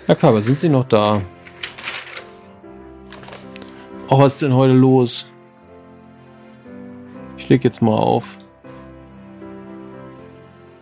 Herr 0.05 0.15
Körber, 0.15 0.41
sind 0.41 0.59
Sie 0.59 0.69
noch 0.69 0.87
da? 0.87 1.21
Oh, 4.09 4.19
was 4.19 4.35
ist 4.35 4.41
denn 4.43 4.53
heute 4.53 4.73
los? 4.73 5.29
Ich 7.37 7.49
leg 7.49 7.63
jetzt 7.63 7.81
mal 7.81 7.97
auf. 7.97 8.37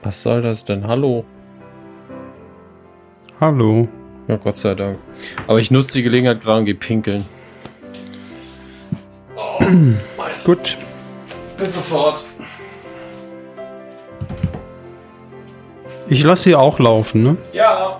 Was 0.03 0.21
soll 0.21 0.43
das 0.43 0.63
denn? 0.63 0.85
Hallo? 0.85 1.25
Hallo. 3.39 3.87
Ja, 4.27 4.37
Gott 4.37 4.57
sei 4.57 4.75
Dank. 4.75 4.99
Aber 5.47 5.59
ich 5.59 5.71
nutze 5.71 5.93
die 5.93 6.03
Gelegenheit 6.03 6.41
gerade 6.41 6.59
und 6.59 6.65
gehe 6.65 6.75
pinkeln. 6.75 7.25
Gut. 10.45 10.77
Bis 11.57 11.73
sofort. 11.73 12.23
Ich 16.07 16.23
lasse 16.23 16.43
sie 16.43 16.55
auch 16.55 16.77
laufen, 16.79 17.23
ne? 17.23 17.37
Ja. 17.51 17.99